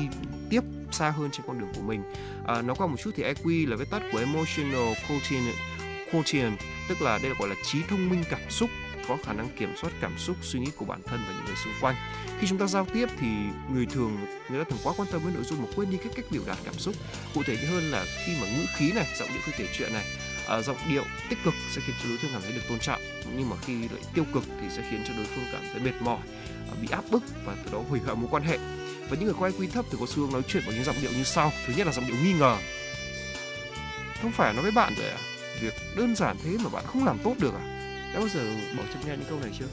tiếp 0.51 0.61
xa 0.93 1.11
hơn 1.11 1.31
trên 1.33 1.47
con 1.47 1.59
đường 1.59 1.73
của 1.75 1.83
mình. 1.83 2.03
À, 2.47 2.63
nói 2.63 2.77
qua 2.79 2.87
một 2.87 2.97
chút 3.03 3.11
thì 3.17 3.23
EQ 3.23 3.71
là 3.71 3.77
viết 3.77 3.91
tắt 3.91 4.03
của 4.13 4.19
emotional 4.19 4.93
quotient 5.09 5.55
quotient 6.13 6.59
tức 6.89 7.03
là 7.03 7.19
đây 7.19 7.31
là 7.31 7.37
gọi 7.39 7.49
là 7.49 7.55
trí 7.65 7.83
thông 7.89 8.09
minh 8.09 8.25
cảm 8.31 8.41
xúc 8.51 8.71
có 9.09 9.19
khả 9.25 9.33
năng 9.33 9.49
kiểm 9.59 9.77
soát 9.77 9.91
cảm 10.01 10.19
xúc 10.19 10.37
suy 10.43 10.61
nghĩ 10.61 10.71
của 10.77 10.85
bản 10.85 11.03
thân 11.07 11.21
và 11.29 11.35
những 11.35 11.45
người 11.45 11.57
xung 11.65 11.73
quanh. 11.81 11.97
Khi 12.41 12.47
chúng 12.47 12.59
ta 12.59 12.67
giao 12.67 12.87
tiếp 12.95 13.09
thì 13.19 13.27
người 13.73 13.87
thường 13.87 14.17
người 14.51 14.65
ta 14.65 14.71
thường 14.71 14.81
quá 14.85 14.93
quan 14.97 15.09
tâm 15.13 15.21
với 15.25 15.33
nội 15.33 15.45
dung 15.45 15.63
mà 15.63 15.69
quên 15.77 15.91
đi 15.91 15.97
cái 15.97 16.13
cách 16.17 16.25
biểu 16.31 16.43
đạt 16.47 16.59
cảm 16.65 16.75
xúc. 16.75 16.95
Cụ 17.35 17.43
thể 17.43 17.57
hơn 17.57 17.91
là 17.91 18.05
khi 18.27 18.33
mà 18.41 18.47
ngữ 18.47 18.65
khí 18.77 18.93
này 18.93 19.07
giọng 19.19 19.29
điệu 19.29 19.41
khi 19.45 19.53
kể 19.57 19.69
chuyện 19.73 19.93
này 19.93 20.05
à, 20.49 20.61
giọng 20.63 20.77
điệu 20.89 21.05
tích 21.29 21.39
cực 21.45 21.55
sẽ 21.71 21.81
khiến 21.87 21.97
cho 22.03 22.09
đối 22.09 22.19
phương 22.19 22.31
cảm 22.33 22.43
thấy 22.43 22.53
được 22.53 22.63
tôn 22.69 22.79
trọng 22.79 23.01
nhưng 23.37 23.51
mà 23.51 23.57
khi 23.67 23.89
lại 23.89 24.03
tiêu 24.15 24.25
cực 24.35 24.43
thì 24.61 24.67
sẽ 24.77 24.83
khiến 24.91 25.05
cho 25.09 25.15
đối 25.17 25.27
phương 25.27 25.45
cảm 25.53 25.63
thấy 25.73 25.81
mệt 25.83 26.03
mỏi 26.03 26.19
à, 26.71 26.75
bị 26.83 26.89
áp 26.91 27.05
bức 27.11 27.23
và 27.45 27.57
từ 27.65 27.73
đó 27.73 27.83
hủy 27.89 28.01
hoại 28.01 28.17
mối 28.17 28.29
quan 28.31 28.43
hệ. 28.43 28.59
Và 29.09 29.17
những 29.17 29.25
người 29.25 29.35
có 29.41 29.49
IQ 29.49 29.69
thấp 29.71 29.85
thì 29.91 29.99
có 30.01 30.07
xu 30.07 30.23
hướng 30.23 30.33
nói 30.33 30.43
chuyện 30.49 30.63
bằng 30.67 30.75
những 30.75 30.85
giọng 30.85 30.97
điệu 31.03 31.11
như 31.13 31.25
sau. 31.25 31.53
Thứ 31.67 31.73
nhất 31.77 31.87
là 31.87 31.93
giọng 31.93 32.07
điệu 32.07 32.17
nghi 32.25 32.33
ngờ. 32.33 32.57
Không 34.23 34.33
phải 34.33 34.53
nói 34.53 34.63
với 34.63 34.73
bạn 34.73 34.95
rồi 34.99 35.09
à? 35.09 35.19
Việc 35.61 35.75
đơn 35.97 36.17
giản 36.17 36.37
thế 36.45 36.57
mà 36.65 36.71
bạn 36.71 36.85
không 36.87 37.05
làm 37.05 37.19
tốt 37.25 37.35
được 37.39 37.55
à? 37.55 37.74
Đã 38.15 38.21
bao 38.21 38.29
giờ 38.29 38.41
bỏ 38.77 38.83
chân 38.93 39.03
nghe 39.07 39.17
những 39.17 39.29
câu 39.29 39.39
này 39.41 39.51
chưa? 39.59 39.67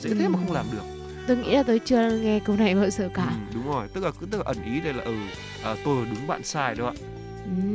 Dễ 0.00 0.14
thế 0.14 0.28
mà 0.28 0.38
không 0.38 0.52
làm 0.52 0.66
được. 0.72 0.82
Tôi 1.28 1.36
nghĩ 1.36 1.54
là 1.54 1.62
tôi 1.62 1.80
chưa 1.84 2.10
nghe 2.10 2.40
câu 2.44 2.56
này 2.56 2.74
bao 2.74 2.90
giờ 2.90 3.10
cả. 3.14 3.26
Ừ, 3.26 3.54
đúng 3.54 3.66
rồi 3.66 3.88
tức 3.94 4.04
là 4.04 4.10
tức 4.30 4.38
là 4.38 4.44
ẩn 4.44 4.64
ý 4.64 4.80
đây 4.80 4.94
là 4.94 5.04
ừ 5.04 5.16
à, 5.64 5.76
tôi 5.84 6.06
đúng 6.10 6.26
bạn 6.26 6.44
sai 6.44 6.74
đó 6.74 6.86
ạ. 6.86 6.94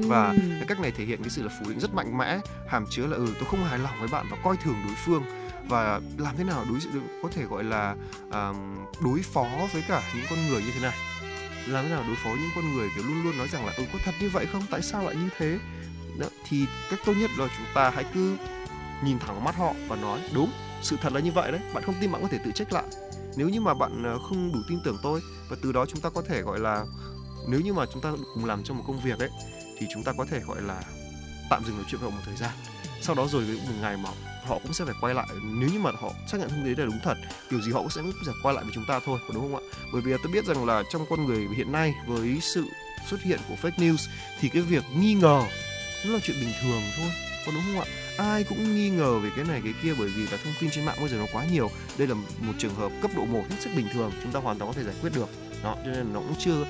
Và 0.04 0.36
cái 0.60 0.66
cách 0.68 0.80
này 0.80 0.92
thể 0.92 1.06
hiện 1.06 1.20
cái 1.24 1.30
sự 1.30 1.44
là 1.44 1.50
phủ 1.60 1.70
định 1.70 1.80
rất 1.80 1.94
mạnh 1.94 2.18
mẽ 2.18 2.40
hàm 2.68 2.86
chứa 2.90 3.08
là 3.08 3.18
ừ 3.18 3.28
tôi 3.40 3.50
không 3.50 3.64
hài 3.64 3.80
lòng 3.80 3.94
với 4.00 4.08
bạn 4.08 4.26
và 4.32 4.38
coi 4.44 4.58
thường 4.58 4.76
đối 4.86 4.96
phương. 4.96 5.24
Và 5.68 6.02
làm 6.18 6.38
thế 6.38 6.44
nào 6.44 6.66
đối 6.70 6.80
có 7.24 7.30
thể 7.36 7.44
gọi 7.44 7.64
là 7.64 7.96
uh, 8.28 8.56
đối 9.02 9.22
phó 9.22 9.48
với 9.74 9.84
cả 9.88 10.04
những 10.16 10.26
con 10.30 10.48
người 10.48 10.62
như 10.62 10.72
thế 10.74 10.80
này? 10.82 10.98
Làm 11.68 11.84
thế 11.84 11.90
nào 11.90 12.04
đối 12.08 12.16
phó 12.16 12.30
những 12.30 12.50
con 12.56 12.74
người 12.74 12.90
kiểu 12.96 13.04
luôn 13.08 13.24
luôn 13.24 13.38
nói 13.38 13.48
rằng 13.48 13.66
là 13.66 13.74
ừ 13.78 13.84
có 13.94 14.00
thật 14.06 14.12
như 14.20 14.30
vậy 14.30 14.46
không? 14.54 14.64
Tại 14.70 14.82
sao 14.82 15.04
lại 15.04 15.16
như 15.16 15.30
thế? 15.38 15.58
Đó, 16.20 16.28
thì 16.50 16.66
cách 16.90 17.00
tốt 17.06 17.14
nhất 17.14 17.32
là 17.38 17.48
chúng 17.58 17.68
ta 17.74 17.90
hãy 17.90 18.06
cứ 18.14 18.38
nhìn 19.06 19.20
thẳng 19.20 19.36
vào 19.36 19.40
mắt 19.40 19.56
họ 19.56 19.74
và 19.88 19.96
nói, 19.96 20.20
đúng, 20.34 20.52
sự 20.82 20.98
thật 21.02 21.14
là 21.14 21.20
như 21.20 21.32
vậy 21.32 21.52
đấy, 21.52 21.62
bạn 21.74 21.84
không 21.84 21.96
tin 22.02 22.12
bạn 22.12 22.22
có 22.22 22.28
thể 22.32 22.40
tự 22.46 22.52
trách 22.56 22.74
lại. 22.74 22.84
Nếu 23.36 23.50
như 23.50 23.62
mà 23.62 23.74
bạn 23.74 24.04
ờ, 24.04 24.20
không 24.20 24.54
đủ 24.54 24.60
tin 24.70 24.80
tưởng 24.84 24.98
tôi, 25.04 25.22
và 25.50 25.58
từ 25.62 25.72
đó 25.72 25.86
chúng 25.86 26.02
ta 26.02 26.10
có 26.10 26.22
thể, 26.22 26.42
gọi 26.42 26.60
là, 26.60 26.86
nếu 27.48 27.60
như 27.60 27.74
mà 27.74 27.86
chúng 27.94 28.02
ta 28.02 28.12
cùng 28.34 28.46
làm 28.46 28.64
trong 28.64 28.78
một 28.78 28.84
công 28.88 29.02
việc 29.04 29.20
ấy 29.20 29.30
thì 29.78 29.88
chúng 29.94 30.04
ta 30.04 30.14
có 30.18 30.26
thể, 30.26 30.40
gọi 30.40 30.62
là, 30.62 30.82
tạm 31.50 31.66
dừng 31.66 31.76
nói 31.76 31.86
chuyện 31.90 32.02
với 32.02 32.12
họ 32.12 32.18
một 32.18 32.24
thời 32.26 32.36
gian. 32.36 32.52
Sau 33.02 33.16
đó 33.16 33.28
rồi 33.32 33.44
một 33.44 33.74
ngày 33.82 33.98
mà 33.98 34.10
họ 34.46 34.60
cũng 34.64 34.74
sẽ 34.74 34.86
phải 34.86 34.94
quay 35.02 35.14
lại. 35.14 35.28
Nếu 35.44 35.70
như 35.70 35.80
mà 35.80 35.92
họ 36.00 36.12
xác 36.28 36.38
nhận 36.38 36.50
thông 36.50 36.64
tin 36.66 36.76
đấy 36.76 36.86
là 36.86 36.94
đúng 36.94 37.00
thật, 37.04 37.18
kiểu 37.50 37.62
gì 37.62 37.72
họ 37.72 37.80
cũng 37.80 37.90
sẽ 37.90 38.02
phải 38.26 38.34
quay 38.44 38.56
lại 38.56 38.64
với 38.64 38.74
chúng 38.76 38.86
ta 38.88 39.00
thôi 39.06 39.20
đúng 39.34 39.42
không 39.42 39.56
ạ? 39.56 39.62
Bởi 39.94 40.02
vì 40.02 40.14
tôi 40.24 40.32
biết 40.32 40.46
rằng 40.46 40.66
là 40.66 40.84
trong 40.92 41.06
con 41.10 41.26
người 41.26 41.48
hiện 41.56 41.72
nay 41.72 41.94
với 42.08 42.40
sự 42.42 42.66
xuất 43.10 43.22
hiện 43.22 43.40
của 43.50 43.56
fake 43.62 43.78
news 43.78 44.10
thì 44.40 44.50
cái 44.50 44.62
việc 44.62 44.84
nghi 44.96 45.14
ngờ 45.14 45.44
nó 46.06 46.14
là 46.14 46.20
chuyện 46.24 46.38
bình 46.40 46.54
thường 46.62 46.82
thôi, 46.98 47.12
có 47.46 47.52
đúng 47.52 47.64
không 47.66 47.80
ạ? 47.80 47.86
Ai 48.18 48.44
cũng 48.44 48.76
nghi 48.76 48.90
ngờ 48.90 49.20
về 49.20 49.30
cái 49.36 49.46
này 49.46 49.62
cái 49.64 49.74
kia 49.84 49.94
bởi 50.00 50.08
vì 50.08 50.24
là 50.24 50.38
thông 50.44 50.54
tin 50.60 50.70
trên 50.72 50.86
mạng 50.86 50.98
bây 51.00 51.10
giờ 51.10 51.18
nó 51.18 51.26
quá 51.34 51.46
nhiều. 51.52 51.70
Đây 51.98 52.08
là 52.08 52.14
một 52.14 52.54
trường 52.58 52.76
hợp 52.76 52.92
cấp 53.02 53.12
độ 53.16 53.26
1 53.26 53.44
hết 53.50 53.56
sức 53.60 53.70
bình 53.76 53.88
thường 53.94 54.12
chúng 54.24 54.32
ta 54.32 54.40
hoàn 54.40 54.60
toàn 54.60 54.72
có 54.72 54.78
thể 54.78 54.84
giải 54.84 54.96
quyết 55.02 55.12
được. 55.16 55.30
Đó 55.64 55.76
cho 55.86 55.92
nên 55.92 56.14
nó 56.14 56.20
cũng 56.20 56.36
chưa 56.40 56.66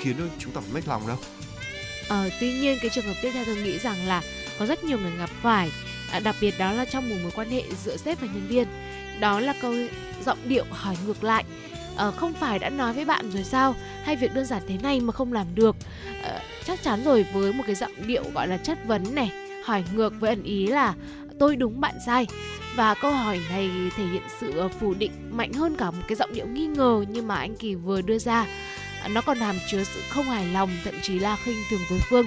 khiến 0.00 0.16
chúng 0.38 0.52
ta 0.52 0.60
phải 0.60 0.70
mất 0.72 0.88
lòng 0.88 1.06
đâu. 1.06 1.16
Ờ, 2.08 2.30
tuy 2.40 2.52
nhiên 2.52 2.78
cái 2.80 2.90
trường 2.90 3.06
hợp 3.06 3.14
tiếp 3.22 3.30
theo 3.34 3.44
tôi 3.44 3.56
nghĩ 3.56 3.78
rằng 3.78 4.06
là 4.06 4.22
có 4.58 4.66
rất 4.66 4.84
nhiều 4.84 4.98
người 4.98 5.16
gặp 5.18 5.30
phải 5.42 5.70
à, 6.10 6.20
đặc 6.20 6.36
biệt 6.40 6.54
đó 6.58 6.72
là 6.72 6.84
trong 6.84 7.10
một 7.10 7.16
mối 7.22 7.32
quan 7.34 7.50
hệ 7.50 7.62
giữa 7.84 7.96
sếp 7.96 8.20
và 8.20 8.26
nhân 8.26 8.46
viên. 8.48 8.68
Đó 9.20 9.40
là 9.40 9.54
câu 9.62 9.74
giọng 10.24 10.38
điệu 10.44 10.64
hỏi 10.70 10.96
ngược 11.06 11.24
lại 11.24 11.44
à, 11.96 12.10
không 12.10 12.34
phải 12.34 12.58
đã 12.58 12.70
nói 12.70 12.92
với 12.92 13.04
bạn 13.04 13.30
rồi 13.30 13.44
sao? 13.44 13.74
Hay 14.04 14.16
việc 14.16 14.34
đơn 14.34 14.44
giản 14.44 14.62
thế 14.68 14.76
này 14.82 15.00
mà 15.00 15.12
không 15.12 15.32
làm 15.32 15.46
được? 15.54 15.76
À, 16.22 16.42
chắc 16.64 16.82
chắn 16.82 17.04
rồi 17.04 17.26
với 17.32 17.52
một 17.52 17.64
cái 17.66 17.74
giọng 17.74 18.06
điệu 18.06 18.24
gọi 18.34 18.48
là 18.48 18.56
chất 18.56 18.78
vấn 18.86 19.14
này 19.14 19.47
hỏi 19.68 19.84
ngược 19.94 20.20
với 20.20 20.30
ẩn 20.30 20.42
ý 20.42 20.66
là, 20.66 20.94
tôi 21.38 21.56
đúng 21.56 21.80
bạn 21.80 21.94
sai 22.06 22.26
và 22.76 22.94
câu 22.94 23.12
hỏi 23.12 23.40
này 23.50 23.70
thể 23.96 24.04
hiện 24.04 24.22
sự 24.40 24.58
ờ, 24.58 24.68
phủ 24.68 24.94
định 24.94 25.12
mạnh 25.30 25.52
hơn 25.52 25.76
cả 25.76 25.90
một 25.90 26.02
cái 26.08 26.16
giọng 26.16 26.32
điệu 26.32 26.46
nghi 26.46 26.66
ngờ 26.66 27.04
như 27.08 27.22
mà 27.22 27.36
anh 27.36 27.56
Kỳ 27.56 27.74
vừa 27.74 28.00
đưa 28.00 28.18
ra. 28.18 28.46
Nó 29.10 29.20
còn 29.20 29.38
hàm 29.38 29.56
chứa 29.70 29.84
sự 29.84 30.00
không 30.08 30.24
hài 30.24 30.46
lòng, 30.46 30.70
thậm 30.84 30.94
chí 31.02 31.18
là 31.18 31.36
khinh 31.36 31.56
thường 31.70 31.80
đối 31.90 31.98
phương. 31.98 32.26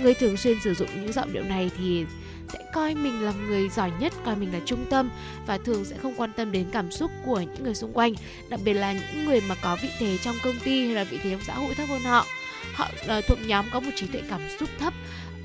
Người 0.00 0.14
thường 0.14 0.36
xuyên 0.36 0.60
sử 0.60 0.74
dụng 0.74 0.88
những 0.94 1.12
giọng 1.12 1.32
điệu 1.32 1.42
này 1.42 1.70
thì 1.78 2.04
sẽ 2.52 2.58
coi 2.74 2.94
mình 2.94 3.22
là 3.22 3.32
người 3.46 3.68
giỏi 3.68 3.90
nhất, 4.00 4.12
coi 4.24 4.36
mình 4.36 4.52
là 4.52 4.60
trung 4.66 4.84
tâm 4.90 5.10
và 5.46 5.58
thường 5.58 5.84
sẽ 5.84 5.96
không 6.02 6.14
quan 6.16 6.32
tâm 6.32 6.52
đến 6.52 6.66
cảm 6.72 6.90
xúc 6.90 7.10
của 7.24 7.40
những 7.40 7.64
người 7.64 7.74
xung 7.74 7.92
quanh, 7.92 8.14
đặc 8.48 8.60
biệt 8.64 8.74
là 8.74 8.92
những 8.92 9.24
người 9.24 9.40
mà 9.48 9.54
có 9.62 9.76
vị 9.82 9.88
thế 9.98 10.18
trong 10.18 10.36
công 10.44 10.58
ty 10.64 10.86
hay 10.86 10.94
là 10.94 11.04
vị 11.04 11.18
thế 11.22 11.30
trong 11.30 11.44
xã 11.46 11.54
hội 11.54 11.74
thấp 11.74 11.88
hơn 11.88 12.02
họ. 12.02 12.26
Họ 12.74 12.88
ờ, 13.06 13.20
thuộc 13.20 13.38
nhóm 13.46 13.66
có 13.72 13.80
một 13.80 13.90
trí 13.96 14.06
tuệ 14.06 14.22
cảm 14.30 14.40
xúc 14.58 14.68
thấp, 14.78 14.94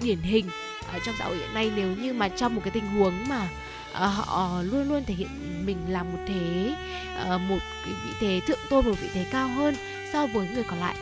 điển 0.01 0.17
hình 0.17 0.45
ở 0.87 0.99
trong 1.05 1.15
xã 1.19 1.25
hội 1.25 1.37
hiện 1.37 1.53
nay 1.53 1.71
nếu 1.75 1.95
như 1.95 2.13
mà 2.13 2.29
trong 2.29 2.55
một 2.55 2.61
cái 2.63 2.71
tình 2.71 2.87
huống 2.87 3.13
mà 3.29 3.49
uh, 3.91 3.97
họ 3.97 4.61
luôn 4.61 4.89
luôn 4.89 5.03
thể 5.03 5.13
hiện 5.13 5.65
mình 5.65 5.77
là 5.89 6.03
một 6.03 6.19
thế 6.27 6.75
uh, 7.21 7.41
một 7.41 7.59
cái 7.85 7.93
vị 8.05 8.11
thế 8.19 8.39
thượng 8.47 8.59
tôn 8.69 8.85
một 8.85 8.95
vị 9.01 9.09
thế 9.13 9.25
cao 9.31 9.47
hơn 9.47 9.75
so 10.13 10.27
với 10.27 10.47
người 10.53 10.63
còn 10.63 10.79
lại 10.79 10.95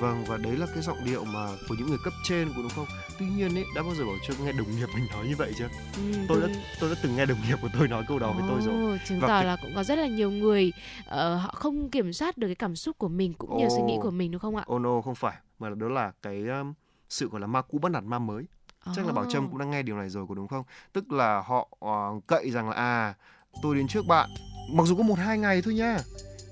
Vâng 0.00 0.24
và 0.26 0.36
đấy 0.36 0.56
là 0.56 0.66
cái 0.74 0.82
giọng 0.82 1.04
điệu 1.04 1.24
mà 1.24 1.48
của 1.68 1.74
những 1.78 1.88
người 1.88 1.98
cấp 2.04 2.12
trên 2.24 2.48
của 2.48 2.62
đúng 2.62 2.70
không? 2.70 2.86
Tuy 3.18 3.26
nhiên 3.26 3.54
ấy 3.54 3.64
đã 3.74 3.82
bao 3.82 3.94
giờ 3.94 4.04
bảo 4.04 4.14
chưa 4.26 4.34
nghe 4.44 4.52
đồng 4.52 4.76
nghiệp 4.76 4.86
mình 4.94 5.06
nói 5.10 5.26
như 5.26 5.34
vậy 5.38 5.52
chưa? 5.58 5.68
Ừ, 5.96 6.12
tôi 6.28 6.40
đã 6.40 6.48
tôi 6.80 6.90
đã 6.90 6.96
từng 7.02 7.16
nghe 7.16 7.26
đồng 7.26 7.38
nghiệp 7.48 7.56
của 7.62 7.68
tôi 7.78 7.88
nói 7.88 8.04
câu 8.08 8.18
đó 8.18 8.32
với 8.32 8.44
tôi 8.48 8.60
rồi. 8.60 9.00
Chứng 9.08 9.20
và 9.20 9.28
tỏ 9.28 9.38
cái... 9.38 9.44
là 9.44 9.56
cũng 9.62 9.72
có 9.74 9.84
rất 9.84 9.98
là 9.98 10.06
nhiều 10.06 10.30
người 10.30 10.72
uh, 11.00 11.12
họ 11.14 11.54
không 11.54 11.90
kiểm 11.90 12.12
soát 12.12 12.38
được 12.38 12.46
cái 12.46 12.54
cảm 12.54 12.76
xúc 12.76 12.98
của 12.98 13.08
mình 13.08 13.32
cũng 13.32 13.58
như 13.58 13.64
oh, 13.64 13.72
suy 13.72 13.82
nghĩ 13.82 13.98
của 14.02 14.10
mình 14.10 14.30
đúng 14.30 14.40
không 14.40 14.56
ạ? 14.56 14.64
Oh 14.74 14.80
no 14.80 15.00
không 15.00 15.14
phải 15.14 15.36
mà 15.58 15.70
đó 15.70 15.88
là 15.88 16.12
cái 16.22 16.48
um, 16.48 16.72
sự 17.08 17.28
gọi 17.28 17.40
là 17.40 17.46
ma 17.46 17.62
cũ 17.62 17.78
bắt 17.78 17.92
nạt 17.92 18.04
ma 18.04 18.18
mới. 18.18 18.44
Oh. 18.90 18.96
Chắc 18.96 19.06
là 19.06 19.12
Bảo 19.12 19.24
Trâm 19.24 19.48
cũng 19.48 19.58
đang 19.58 19.70
nghe 19.70 19.82
điều 19.82 19.96
này 19.96 20.08
rồi 20.08 20.26
có 20.28 20.34
đúng 20.34 20.48
không? 20.48 20.64
Tức 20.92 21.12
là 21.12 21.42
họ 21.46 21.68
uh, 21.84 22.26
cậy 22.26 22.50
rằng 22.50 22.68
là 22.70 22.76
à 22.76 23.14
tôi 23.62 23.76
đến 23.76 23.88
trước 23.88 24.06
bạn. 24.06 24.30
Mặc 24.72 24.84
dù 24.86 24.96
có 24.96 25.02
một 25.02 25.18
hai 25.18 25.38
ngày 25.38 25.62
thôi 25.62 25.74
nha 25.74 25.98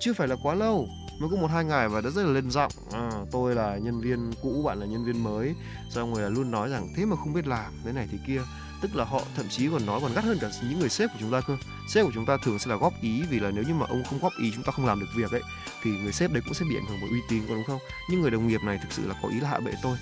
chưa 0.01 0.13
phải 0.13 0.29
là 0.29 0.37
quá 0.43 0.55
lâu 0.55 0.87
mới 1.21 1.31
có 1.31 1.37
một 1.37 1.51
hai 1.51 1.65
ngày 1.65 1.89
và 1.89 2.01
đã 2.01 2.11
rất 2.11 2.23
là 2.23 2.33
lên 2.33 2.51
giọng. 2.51 2.73
À, 2.93 3.11
tôi 3.33 3.55
là 3.55 3.77
nhân 3.77 4.01
viên 4.01 4.33
cũ 4.43 4.63
bạn 4.67 4.81
là 4.81 4.87
nhân 4.87 5.05
viên 5.05 5.25
mới. 5.25 5.55
Xong 5.91 6.15
rồi 6.15 6.23
là 6.23 6.29
luôn 6.29 6.51
nói 6.51 6.71
rằng 6.71 6.89
thế 6.97 7.05
mà 7.05 7.17
không 7.17 7.33
biết 7.33 7.47
làm 7.47 7.73
thế 7.85 7.93
này 7.93 8.09
thì 8.13 8.19
kia. 8.27 8.41
Tức 8.81 8.97
là 8.97 9.05
họ 9.05 9.21
thậm 9.37 9.47
chí 9.49 9.69
còn 9.69 9.87
nói 9.87 10.01
còn 10.03 10.13
gắt 10.15 10.25
hơn 10.25 10.39
cả 10.41 10.51
những 10.63 10.79
người 10.79 10.89
sếp 10.89 11.11
của 11.11 11.19
chúng 11.21 11.33
ta 11.33 11.41
cơ. 11.41 11.57
Sếp 11.89 12.07
của 12.07 12.13
chúng 12.15 12.27
ta 12.27 12.37
thường 12.43 12.59
sẽ 12.59 12.71
là 12.71 12.77
góp 12.77 12.93
ý 13.01 13.23
vì 13.31 13.41
là 13.41 13.51
nếu 13.51 13.65
như 13.65 13.75
mà 13.75 13.87
ông 13.87 14.05
không 14.05 14.19
góp 14.19 14.33
ý 14.43 14.53
chúng 14.55 14.65
ta 14.65 14.73
không 14.73 14.87
làm 14.87 15.01
được 15.01 15.07
việc 15.17 15.31
ấy 15.31 15.43
thì 15.83 15.91
người 15.91 16.13
sếp 16.13 16.33
đấy 16.33 16.43
cũng 16.45 16.55
sẽ 16.55 16.65
bị 16.69 16.77
ảnh 16.77 16.87
hưởng 16.87 16.99
bởi 17.01 17.11
uy 17.11 17.21
tín 17.29 17.43
có 17.49 17.55
đúng 17.55 17.65
không? 17.65 17.79
Nhưng 18.11 18.21
người 18.21 18.31
đồng 18.31 18.49
nghiệp 18.49 18.61
này 18.65 18.79
thực 18.83 18.93
sự 18.93 19.09
là 19.09 19.15
có 19.23 19.29
ý 19.29 19.41
là 19.41 19.49
hạ 19.49 19.61
bệ 19.61 19.73
tôi 19.83 19.97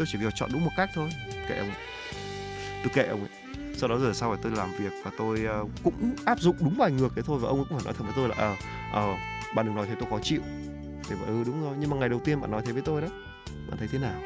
tôi 0.00 0.06
chỉ 0.12 0.18
việc 0.18 0.34
chọn 0.34 0.50
đúng 0.52 0.64
một 0.64 0.70
cách 0.76 0.90
thôi. 0.94 1.08
Kệ 1.48 1.56
ông 1.56 1.70
tôi 2.82 2.92
kệ 2.94 3.02
ông 3.02 3.20
ấy 3.20 3.28
sau 3.76 3.88
đó 3.88 3.96
rồi 3.98 4.14
sau 4.14 4.28
rồi 4.28 4.38
tôi 4.42 4.52
làm 4.52 4.72
việc 4.72 4.92
và 5.04 5.10
tôi 5.18 5.46
uh, 5.62 5.70
cũng 5.84 6.14
áp 6.24 6.40
dụng 6.40 6.56
đúng 6.60 6.78
bài 6.78 6.90
ngược 6.90 7.12
thế 7.16 7.22
thôi 7.22 7.38
và 7.42 7.48
ông 7.48 7.58
ấy 7.58 7.64
cũng 7.68 7.78
phải 7.78 7.84
nói 7.84 7.94
thật 7.98 8.04
với 8.04 8.12
tôi 8.16 8.28
là 8.28 8.34
ờ 8.38 8.52
uh, 8.52 8.58
à, 8.94 9.52
bạn 9.54 9.66
đừng 9.66 9.74
nói 9.74 9.86
thế 9.86 9.94
tôi 10.00 10.10
khó 10.10 10.18
chịu. 10.22 10.40
Thì 11.08 11.14
bảo 11.14 11.24
ừ 11.26 11.44
đúng 11.46 11.62
rồi 11.62 11.76
nhưng 11.78 11.90
mà 11.90 11.96
ngày 11.96 12.08
đầu 12.08 12.20
tiên 12.24 12.40
bạn 12.40 12.50
nói 12.50 12.62
thế 12.66 12.72
với 12.72 12.82
tôi 12.82 13.00
đấy. 13.00 13.10
Bạn 13.68 13.78
thấy 13.78 13.88
thế 13.92 13.98
nào? 13.98 14.22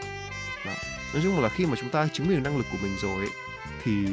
Đó. 0.66 0.72
nói 1.14 1.22
chung 1.22 1.40
là 1.40 1.48
khi 1.48 1.66
mà 1.66 1.76
chúng 1.80 1.90
ta 1.90 2.08
chứng 2.12 2.28
minh 2.28 2.36
được 2.36 2.50
năng 2.50 2.56
lực 2.56 2.66
của 2.72 2.78
mình 2.82 2.96
rồi 3.02 3.16
ấy, 3.16 3.30
thì 3.82 4.06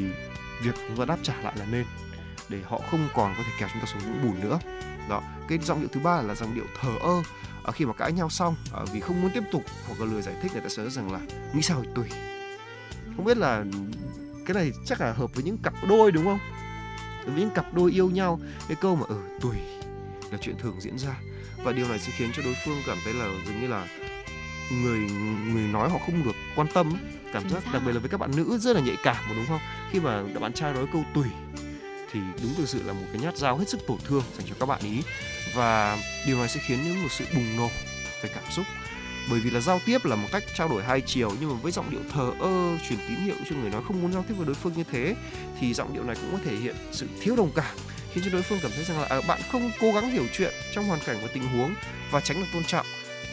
việc 0.62 0.74
chúng 0.88 0.96
ta 0.96 1.04
đáp 1.04 1.18
trả 1.22 1.34
lại 1.42 1.52
là 1.58 1.66
nên 1.70 1.84
để 2.48 2.58
họ 2.68 2.80
không 2.90 3.08
còn 3.14 3.34
có 3.36 3.42
thể 3.42 3.50
kéo 3.58 3.68
chúng 3.72 3.80
ta 3.80 3.86
xuống 3.86 4.02
vũng 4.02 4.22
bùn 4.22 4.40
nữa. 4.40 4.58
Đó. 5.08 5.22
Cái 5.48 5.58
giọng 5.58 5.80
điệu 5.80 5.88
thứ 5.92 6.00
ba 6.00 6.22
là 6.22 6.34
giọng 6.34 6.54
điệu 6.54 6.64
thờ 6.80 6.90
ơ 7.00 7.22
à, 7.64 7.72
khi 7.72 7.86
mà 7.86 7.92
cãi 7.92 8.12
nhau 8.12 8.30
xong 8.30 8.54
à, 8.74 8.80
vì 8.92 9.00
không 9.00 9.22
muốn 9.22 9.30
tiếp 9.34 9.44
tục 9.52 9.62
hoặc 9.88 10.00
là 10.00 10.06
lười 10.06 10.22
giải 10.22 10.34
thích 10.42 10.52
người 10.52 10.62
ta 10.62 10.68
sẽ 10.68 10.90
rằng 10.90 11.12
là 11.12 11.20
nghĩ 11.54 11.62
sao 11.62 11.82
thì 11.82 11.88
tùy 11.94 12.06
không 13.16 13.24
biết 13.24 13.36
là 13.36 13.64
cái 14.46 14.54
này 14.54 14.72
chắc 14.86 15.00
là 15.00 15.12
hợp 15.12 15.34
với 15.34 15.44
những 15.44 15.58
cặp 15.58 15.74
đôi 15.88 16.12
đúng 16.12 16.24
không? 16.24 16.38
Với 17.24 17.34
những 17.34 17.50
cặp 17.50 17.74
đôi 17.74 17.90
yêu 17.90 18.10
nhau 18.10 18.40
cái 18.68 18.76
câu 18.80 18.96
mà 18.96 19.02
ở 19.08 19.14
ừ, 19.14 19.38
tùy 19.40 19.56
là 20.30 20.38
chuyện 20.40 20.58
thường 20.58 20.80
diễn 20.80 20.98
ra. 20.98 21.16
Và 21.64 21.72
điều 21.72 21.88
này 21.88 21.98
sẽ 21.98 22.12
khiến 22.16 22.30
cho 22.34 22.42
đối 22.42 22.54
phương 22.64 22.82
cảm 22.86 22.98
thấy 23.04 23.14
là 23.14 23.28
dường 23.46 23.60
như 23.60 23.66
là 23.66 23.88
người 24.72 24.98
người 25.52 25.68
nói 25.68 25.90
họ 25.90 25.98
không 26.06 26.24
được 26.24 26.36
quan 26.56 26.68
tâm 26.74 26.92
cảm 27.32 27.48
giác 27.48 27.72
đặc 27.72 27.82
biệt 27.86 27.92
là 27.92 28.00
với 28.00 28.08
các 28.08 28.20
bạn 28.20 28.30
nữ 28.36 28.58
rất 28.58 28.76
là 28.76 28.82
nhạy 28.82 28.96
cảm 29.02 29.24
đúng 29.36 29.46
không? 29.48 29.60
Khi 29.90 30.00
mà 30.00 30.22
bạn 30.40 30.52
trai 30.52 30.72
nói 30.72 30.86
câu 30.92 31.04
tùy 31.14 31.26
thì 32.12 32.20
đúng 32.42 32.54
thực 32.54 32.68
sự 32.68 32.82
là 32.82 32.92
một 32.92 33.06
cái 33.12 33.22
nhát 33.22 33.36
dao 33.36 33.58
hết 33.58 33.68
sức 33.68 33.80
tổn 33.86 33.98
thương 34.04 34.22
dành 34.38 34.46
cho 34.48 34.54
các 34.60 34.66
bạn 34.66 34.80
ý 34.82 35.02
và 35.54 35.98
điều 36.26 36.38
này 36.38 36.48
sẽ 36.48 36.60
khiến 36.66 36.78
những 36.84 37.02
một 37.02 37.08
sự 37.10 37.24
bùng 37.34 37.56
nổ 37.56 37.70
về 38.22 38.30
cảm 38.34 38.44
xúc. 38.50 38.66
Bởi 39.30 39.40
vì 39.40 39.50
là 39.50 39.60
giao 39.60 39.80
tiếp 39.86 40.04
là 40.04 40.16
một 40.16 40.28
cách 40.32 40.44
trao 40.54 40.68
đổi 40.68 40.84
hai 40.84 41.00
chiều 41.00 41.32
nhưng 41.40 41.50
mà 41.50 41.56
với 41.62 41.72
giọng 41.72 41.90
điệu 41.90 42.00
thờ 42.12 42.32
ơ 42.40 42.78
truyền 42.88 42.98
tín 43.08 43.16
hiệu 43.16 43.34
cho 43.50 43.56
người 43.56 43.70
nói 43.70 43.82
không 43.86 44.02
muốn 44.02 44.12
giao 44.12 44.24
tiếp 44.28 44.34
với 44.36 44.46
đối 44.46 44.54
phương 44.54 44.72
như 44.76 44.84
thế 44.92 45.14
thì 45.60 45.74
giọng 45.74 45.94
điệu 45.94 46.04
này 46.04 46.16
cũng 46.20 46.32
có 46.32 46.38
thể 46.44 46.56
hiện 46.56 46.76
sự 46.92 47.08
thiếu 47.20 47.36
đồng 47.36 47.50
cảm 47.54 47.76
khiến 48.12 48.24
cho 48.24 48.30
đối 48.30 48.42
phương 48.42 48.58
cảm 48.62 48.70
thấy 48.74 48.84
rằng 48.84 49.00
là 49.00 49.06
à, 49.06 49.20
bạn 49.28 49.40
không 49.52 49.70
cố 49.80 49.92
gắng 49.92 50.10
hiểu 50.10 50.24
chuyện 50.32 50.54
trong 50.72 50.84
hoàn 50.84 51.00
cảnh 51.06 51.16
và 51.22 51.28
tình 51.34 51.42
huống 51.42 51.74
và 52.10 52.20
tránh 52.20 52.40
được 52.40 52.46
tôn 52.52 52.64
trọng. 52.64 52.86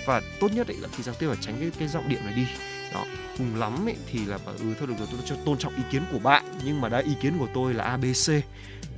Và 0.05 0.21
tốt 0.39 0.51
nhất 0.51 0.67
ấy 0.67 0.77
là 0.77 0.87
khi 0.97 1.03
giao 1.03 1.15
tiếp 1.15 1.27
là 1.27 1.35
tránh 1.41 1.55
cái, 1.59 1.71
cái 1.79 1.87
giọng 1.87 2.09
điệu 2.09 2.19
này 2.25 2.33
đi 2.33 2.45
đó. 2.93 3.05
Cùng 3.37 3.55
lắm 3.55 3.85
ấy, 3.85 3.95
thì 4.11 4.25
là 4.25 4.37
bảo 4.45 4.55
ừ 4.55 4.73
thôi 4.79 4.87
được 4.87 4.93
rồi, 4.97 5.07
tôi 5.11 5.19
cho, 5.25 5.35
tôn 5.45 5.57
trọng 5.57 5.75
ý 5.75 5.83
kiến 5.91 6.01
của 6.11 6.19
bạn, 6.19 6.43
nhưng 6.65 6.81
mà 6.81 6.89
đã 6.89 6.97
ý 6.97 7.13
kiến 7.21 7.37
của 7.39 7.47
tôi 7.53 7.73
là 7.73 7.83
abc 7.83 8.31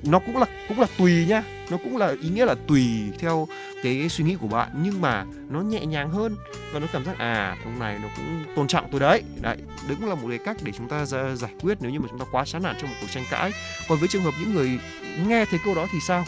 nó 0.03 0.19
cũng 0.19 0.37
là 0.37 0.45
cũng 0.67 0.79
là 0.79 0.87
tùy 0.97 1.25
nhá. 1.25 1.43
Nó 1.69 1.77
cũng 1.77 1.97
là, 1.97 2.15
ý 2.21 2.29
nghĩa 2.29 2.45
là 2.45 2.55
tùy 2.67 3.11
theo 3.19 3.47
cái 3.83 4.09
suy 4.09 4.23
nghĩ 4.23 4.35
của 4.35 4.47
bạn, 4.47 4.69
nhưng 4.83 5.01
mà 5.01 5.25
nó 5.49 5.61
nhẹ 5.61 5.85
nhàng 5.85 6.09
hơn 6.09 6.35
và 6.71 6.79
nó 6.79 6.87
cảm 6.93 7.05
giác 7.05 7.17
à 7.17 7.57
ông 7.63 7.79
này 7.79 7.99
nó 8.01 8.07
cũng 8.15 8.43
tôn 8.55 8.67
trọng 8.67 8.91
tôi 8.91 8.99
đấy. 8.99 9.23
Đấy 9.41 9.57
đấy 9.87 9.97
cũng 9.99 10.09
là 10.09 10.15
một 10.15 10.27
cái 10.29 10.37
cách 10.45 10.57
để 10.63 10.71
chúng 10.77 10.89
ta 10.89 11.05
ra, 11.05 11.35
giải 11.35 11.51
quyết 11.61 11.77
nếu 11.81 11.91
như 11.91 11.99
mà 11.99 12.07
chúng 12.09 12.19
ta 12.19 12.25
quá 12.31 12.45
chán 12.45 12.63
nản 12.63 12.75
trong 12.81 12.89
một 12.89 12.95
cuộc 13.01 13.07
tranh 13.11 13.23
cãi. 13.31 13.51
Còn 13.89 13.99
với 13.99 14.07
trường 14.07 14.23
hợp 14.23 14.33
những 14.39 14.53
người 14.53 14.79
nghe 15.27 15.45
thấy 15.45 15.59
câu 15.65 15.75
đó 15.75 15.87
thì 15.91 15.99
sao? 16.07 16.25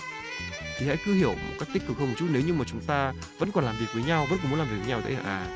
Thì 0.79 0.87
hãy 0.87 0.97
cứ 1.05 1.13
hiểu 1.13 1.29
một 1.29 1.55
cách 1.59 1.69
tích 1.73 1.87
cực 1.87 1.97
hơn 1.97 2.09
một 2.09 2.15
chút, 2.17 2.27
nếu 2.31 2.41
như 2.41 2.53
mà 2.53 2.65
chúng 2.67 2.81
ta 2.81 3.13
vẫn 3.39 3.51
còn 3.51 3.63
làm 3.63 3.75
việc 3.79 3.85
với 3.93 4.03
nhau, 4.03 4.27
vẫn 4.29 4.39
còn 4.41 4.51
muốn 4.51 4.59
làm 4.59 4.69
việc 4.69 4.77
với 4.79 4.87
nhau 4.87 5.01
thế 5.05 5.15
à 5.25 5.47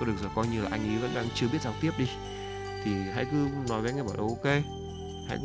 thôi 0.00 0.08
được 0.08 0.22
rồi, 0.22 0.30
coi 0.34 0.46
như 0.46 0.62
là 0.62 0.68
anh 0.70 0.88
ấy 0.88 0.98
vẫn 0.98 1.14
đang 1.14 1.28
chưa 1.34 1.48
biết 1.48 1.58
giao 1.62 1.74
tiếp 1.80 1.90
đi. 1.98 2.06
Thì 2.84 2.90
hãy 3.14 3.24
cứ 3.24 3.48
nói 3.68 3.80
với 3.80 3.90
anh 3.90 3.98
ấy 3.98 4.06
bảo 4.06 4.16
là 4.16 4.22
ok, 4.22 4.64
hãy 5.28 5.38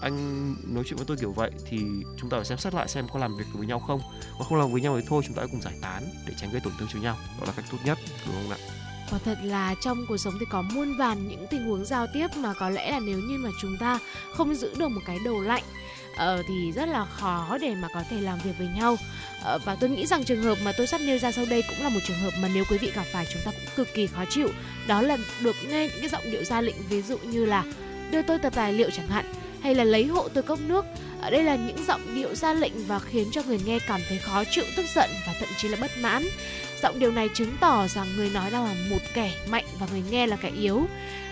anh 0.00 0.54
nói 0.74 0.84
chuyện 0.86 0.96
với 0.96 1.06
tôi 1.06 1.16
kiểu 1.16 1.32
vậy 1.32 1.50
thì 1.70 1.78
chúng 2.16 2.30
ta 2.30 2.36
phải 2.36 2.44
xem 2.44 2.58
xét 2.58 2.74
lại 2.74 2.88
xem 2.88 3.06
có 3.12 3.18
làm 3.18 3.36
việc 3.36 3.44
với 3.52 3.66
nhau 3.66 3.78
không. 3.78 4.00
Còn 4.38 4.48
không 4.48 4.58
làm 4.58 4.72
với 4.72 4.80
nhau 4.80 5.00
thì 5.00 5.06
thôi, 5.08 5.22
chúng 5.26 5.36
ta 5.36 5.42
hãy 5.42 5.48
cùng 5.52 5.62
giải 5.62 5.74
tán 5.82 6.02
để 6.26 6.34
tránh 6.40 6.52
gây 6.52 6.60
tổn 6.60 6.72
thương 6.78 6.88
cho 6.92 6.98
nhau. 6.98 7.16
Đó 7.40 7.46
là 7.46 7.52
cách 7.56 7.64
tốt 7.70 7.78
nhất, 7.84 7.98
đúng 8.26 8.34
không 8.34 8.50
ạ? 8.50 8.58
Quả 9.10 9.18
thật 9.24 9.38
là 9.42 9.74
trong 9.80 10.06
cuộc 10.08 10.16
sống 10.16 10.34
thì 10.40 10.46
có 10.50 10.62
muôn 10.62 10.96
vàn 10.98 11.28
những 11.28 11.46
tình 11.50 11.66
huống 11.66 11.84
giao 11.84 12.06
tiếp 12.14 12.28
mà 12.36 12.54
có 12.54 12.70
lẽ 12.70 12.90
là 12.90 13.00
nếu 13.00 13.18
như 13.18 13.38
mà 13.38 13.50
chúng 13.60 13.76
ta 13.78 13.98
không 14.34 14.54
giữ 14.54 14.74
được 14.78 14.88
một 14.88 15.00
cái 15.06 15.18
đầu 15.24 15.40
lạnh 15.40 15.62
Ờ, 16.16 16.42
thì 16.48 16.72
rất 16.72 16.88
là 16.88 17.04
khó 17.04 17.58
để 17.60 17.74
mà 17.74 17.88
có 17.94 18.02
thể 18.10 18.20
làm 18.20 18.38
việc 18.44 18.52
với 18.58 18.68
nhau. 18.68 18.96
Ờ, 19.42 19.58
và 19.64 19.74
tôi 19.74 19.90
nghĩ 19.90 20.06
rằng 20.06 20.24
trường 20.24 20.42
hợp 20.42 20.58
mà 20.64 20.72
tôi 20.72 20.86
sắp 20.86 21.00
nêu 21.00 21.18
ra 21.18 21.32
sau 21.32 21.44
đây 21.50 21.62
cũng 21.68 21.82
là 21.82 21.88
một 21.88 22.00
trường 22.06 22.18
hợp 22.18 22.30
mà 22.40 22.48
nếu 22.54 22.64
quý 22.70 22.78
vị 22.78 22.90
gặp 22.94 23.04
phải 23.12 23.26
chúng 23.32 23.42
ta 23.44 23.50
cũng 23.50 23.74
cực 23.76 23.94
kỳ 23.94 24.06
khó 24.06 24.24
chịu. 24.30 24.48
Đó 24.86 25.02
là 25.02 25.16
được 25.40 25.56
nghe 25.68 25.88
những 25.88 26.00
cái 26.00 26.08
giọng 26.08 26.30
điệu 26.30 26.44
ra 26.44 26.60
lệnh 26.60 26.76
ví 26.88 27.02
dụ 27.02 27.18
như 27.18 27.44
là 27.44 27.64
đưa 28.10 28.22
tôi 28.22 28.38
tập 28.38 28.52
tài 28.56 28.72
liệu 28.72 28.90
chẳng 28.90 29.08
hạn 29.08 29.24
hay 29.62 29.74
là 29.74 29.84
lấy 29.84 30.04
hộ 30.04 30.28
tôi 30.28 30.42
cốc 30.42 30.58
nước 30.60 30.84
ở 31.20 31.30
đây 31.30 31.42
là 31.42 31.56
những 31.56 31.84
giọng 31.88 32.14
điệu 32.14 32.34
ra 32.34 32.52
lệnh 32.52 32.86
và 32.86 32.98
khiến 32.98 33.28
cho 33.32 33.42
người 33.42 33.60
nghe 33.66 33.78
cảm 33.78 34.00
thấy 34.08 34.18
khó 34.18 34.44
chịu 34.50 34.64
tức 34.76 34.86
giận 34.94 35.10
và 35.26 35.34
thậm 35.40 35.48
chí 35.56 35.68
là 35.68 35.78
bất 35.80 35.90
mãn. 36.00 36.26
Giọng 36.82 36.98
điệu 36.98 37.12
này 37.12 37.28
chứng 37.34 37.56
tỏ 37.60 37.86
rằng 37.88 38.06
người 38.16 38.30
nói 38.30 38.50
đang 38.50 38.64
là 38.64 38.74
một 38.90 39.02
kẻ 39.14 39.32
mạnh 39.48 39.64
và 39.78 39.86
người 39.92 40.02
nghe 40.10 40.26
là 40.26 40.36
kẻ 40.36 40.50
yếu. 40.50 40.86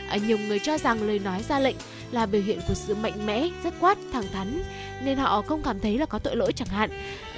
À, 0.08 0.16
nhiều 0.16 0.38
người 0.38 0.58
cho 0.58 0.78
rằng 0.78 1.02
lời 1.02 1.18
nói 1.18 1.42
ra 1.48 1.60
lệnh 1.60 1.76
là 2.12 2.26
biểu 2.26 2.42
hiện 2.42 2.60
của 2.68 2.74
sự 2.74 2.94
mạnh 2.94 3.26
mẽ 3.26 3.48
rất 3.64 3.74
quát 3.80 3.98
thẳng 4.12 4.24
thắn 4.32 4.62
nên 5.04 5.18
họ 5.18 5.42
không 5.42 5.62
cảm 5.62 5.80
thấy 5.80 5.98
là 5.98 6.06
có 6.06 6.18
tội 6.18 6.36
lỗi 6.36 6.52
chẳng 6.52 6.68
hạn. 6.68 6.90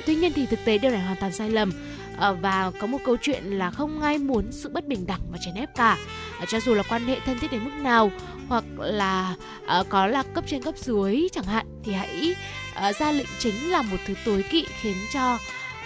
Tuy 0.06 0.14
nhiên 0.14 0.32
thì 0.32 0.46
thực 0.46 0.64
tế 0.64 0.78
điều 0.78 0.90
này 0.90 1.00
hoàn 1.00 1.16
toàn 1.20 1.32
sai 1.32 1.50
lầm. 1.50 1.72
Ờ, 2.16 2.34
và 2.34 2.70
có 2.80 2.86
một 2.86 2.98
câu 3.04 3.16
chuyện 3.22 3.44
là 3.44 3.70
không 3.70 4.00
ai 4.00 4.18
muốn 4.18 4.52
sự 4.52 4.68
bất 4.68 4.86
bình 4.86 5.06
đẳng 5.06 5.20
và 5.32 5.38
chèn 5.40 5.54
ép 5.54 5.76
cả. 5.76 5.98
Ờ, 6.40 6.46
cho 6.48 6.60
dù 6.60 6.74
là 6.74 6.82
quan 6.88 7.06
hệ 7.06 7.20
thân 7.26 7.38
thiết 7.38 7.52
đến 7.52 7.64
mức 7.64 7.82
nào 7.82 8.10
hoặc 8.48 8.64
là 8.78 9.34
ờ, 9.66 9.84
có 9.88 10.06
là 10.06 10.22
cấp 10.34 10.44
trên 10.46 10.62
cấp 10.62 10.74
dưới 10.78 11.28
chẳng 11.32 11.44
hạn 11.44 11.66
thì 11.84 11.92
hãy 11.92 12.34
à, 12.74 12.92
ra 12.92 13.12
lệnh 13.12 13.26
chính 13.38 13.70
là 13.70 13.82
một 13.82 13.96
thứ 14.06 14.14
tối 14.24 14.44
kỵ 14.50 14.66
khiến 14.80 14.96
cho 15.14 15.38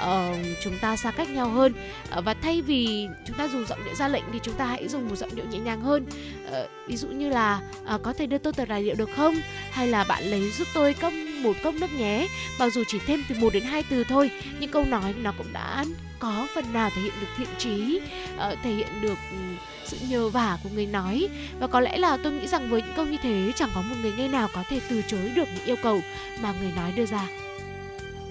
uh, 0.05 0.37
chúng 0.63 0.79
ta 0.79 0.97
xa 0.97 1.11
cách 1.11 1.31
nhau 1.31 1.49
hơn. 1.49 1.75
Uh, 2.19 2.25
và 2.25 2.35
thay 2.35 2.63
vì 2.63 3.09
chúng 3.27 3.37
ta 3.37 3.49
dùng 3.49 3.67
giọng 3.67 3.85
điệu 3.85 3.95
ra 3.95 4.09
lệnh 4.09 4.25
thì 4.33 4.39
chúng 4.43 4.55
ta 4.55 4.65
hãy 4.65 4.89
dùng 4.89 5.09
một 5.09 5.17
giọng 5.17 5.35
điệu 5.35 5.45
nhẹ 5.45 5.59
nhàng 5.59 5.81
hơn. 5.81 6.07
Uh, 6.49 6.89
ví 6.89 6.97
dụ 6.97 7.09
như 7.09 7.29
là 7.29 7.61
uh, 7.95 8.03
có 8.03 8.13
thể 8.13 8.27
đưa 8.27 8.39
tôi 8.39 8.53
tờ 8.53 8.65
tài 8.65 8.83
liệu 8.83 8.95
được 8.95 9.11
không? 9.17 9.35
Hay 9.71 9.89
là 9.89 10.05
bạn 10.05 10.23
lấy 10.23 10.51
giúp 10.51 10.69
tôi 10.75 10.95
công 10.95 11.43
một 11.43 11.57
cốc 11.63 11.75
nước 11.75 11.93
nhé. 11.93 12.27
Mặc 12.59 12.73
dù 12.73 12.83
chỉ 12.89 12.99
thêm 13.07 13.25
từ 13.29 13.35
một 13.39 13.53
đến 13.53 13.63
hai 13.63 13.83
từ 13.91 14.05
thôi 14.05 14.31
nhưng 14.61 14.71
câu 14.71 14.85
nói 14.85 15.15
nó 15.23 15.33
cũng 15.39 15.53
đã 15.53 15.85
có 16.19 16.47
phần 16.55 16.73
nào 16.73 16.91
thể 16.95 17.03
hiện 17.03 17.13
được 17.21 17.27
thiện 17.37 17.49
trí 17.59 18.01
uh, 18.35 18.59
thể 18.63 18.71
hiện 18.71 19.01
được 19.01 19.19
ừ, 19.31 19.37
sự 19.85 19.97
nhờ 20.09 20.29
vả 20.29 20.59
của 20.63 20.69
người 20.75 20.87
nói. 20.87 21.29
Và 21.61 21.67
có 21.67 21.81
lẽ 21.81 21.99
là 21.99 22.19
tôi 22.23 22.33
nghĩ 22.33 22.47
rằng 22.47 22.71
với 22.71 22.83
những 22.83 22.93
câu 22.97 23.07
như 23.07 23.17
thế 23.23 23.53
chẳng 23.57 23.71
có 23.75 23.83
một 23.83 23.95
người 24.03 24.13
nghe 24.13 24.29
nào 24.29 24.49
có 24.55 24.65
thể 24.69 24.81
từ 24.89 25.03
chối 25.03 25.33
được 25.35 25.49
những 25.57 25.65
yêu 25.65 25.77
cầu 25.83 26.01
mà 26.41 26.55
người 26.61 26.73
nói 26.77 26.93
đưa 26.93 27.07
ra. 27.07 27.27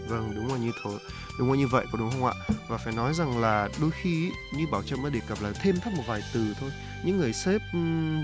Vâng 0.07 0.32
đúng 0.36 0.47
là 0.47 0.57
như 0.57 0.72
thế 0.84 0.89
đúng 1.39 1.49
không? 1.49 1.57
Như 1.57 1.67
vậy 1.67 1.85
có 1.91 1.97
đúng 1.97 2.11
không 2.11 2.25
ạ? 2.25 2.33
Và 2.67 2.77
phải 2.77 2.93
nói 2.93 3.13
rằng 3.13 3.39
là 3.41 3.69
đôi 3.81 3.91
khi 3.91 4.31
như 4.53 4.67
bảo 4.71 4.83
trâm 4.83 5.03
đã 5.03 5.09
đề 5.09 5.19
cập 5.27 5.41
là 5.41 5.51
thêm 5.61 5.79
thắt 5.79 5.93
một 5.93 6.03
vài 6.07 6.21
từ 6.33 6.55
thôi. 6.59 6.69
Những 7.03 7.17
người 7.17 7.33
sếp 7.33 7.61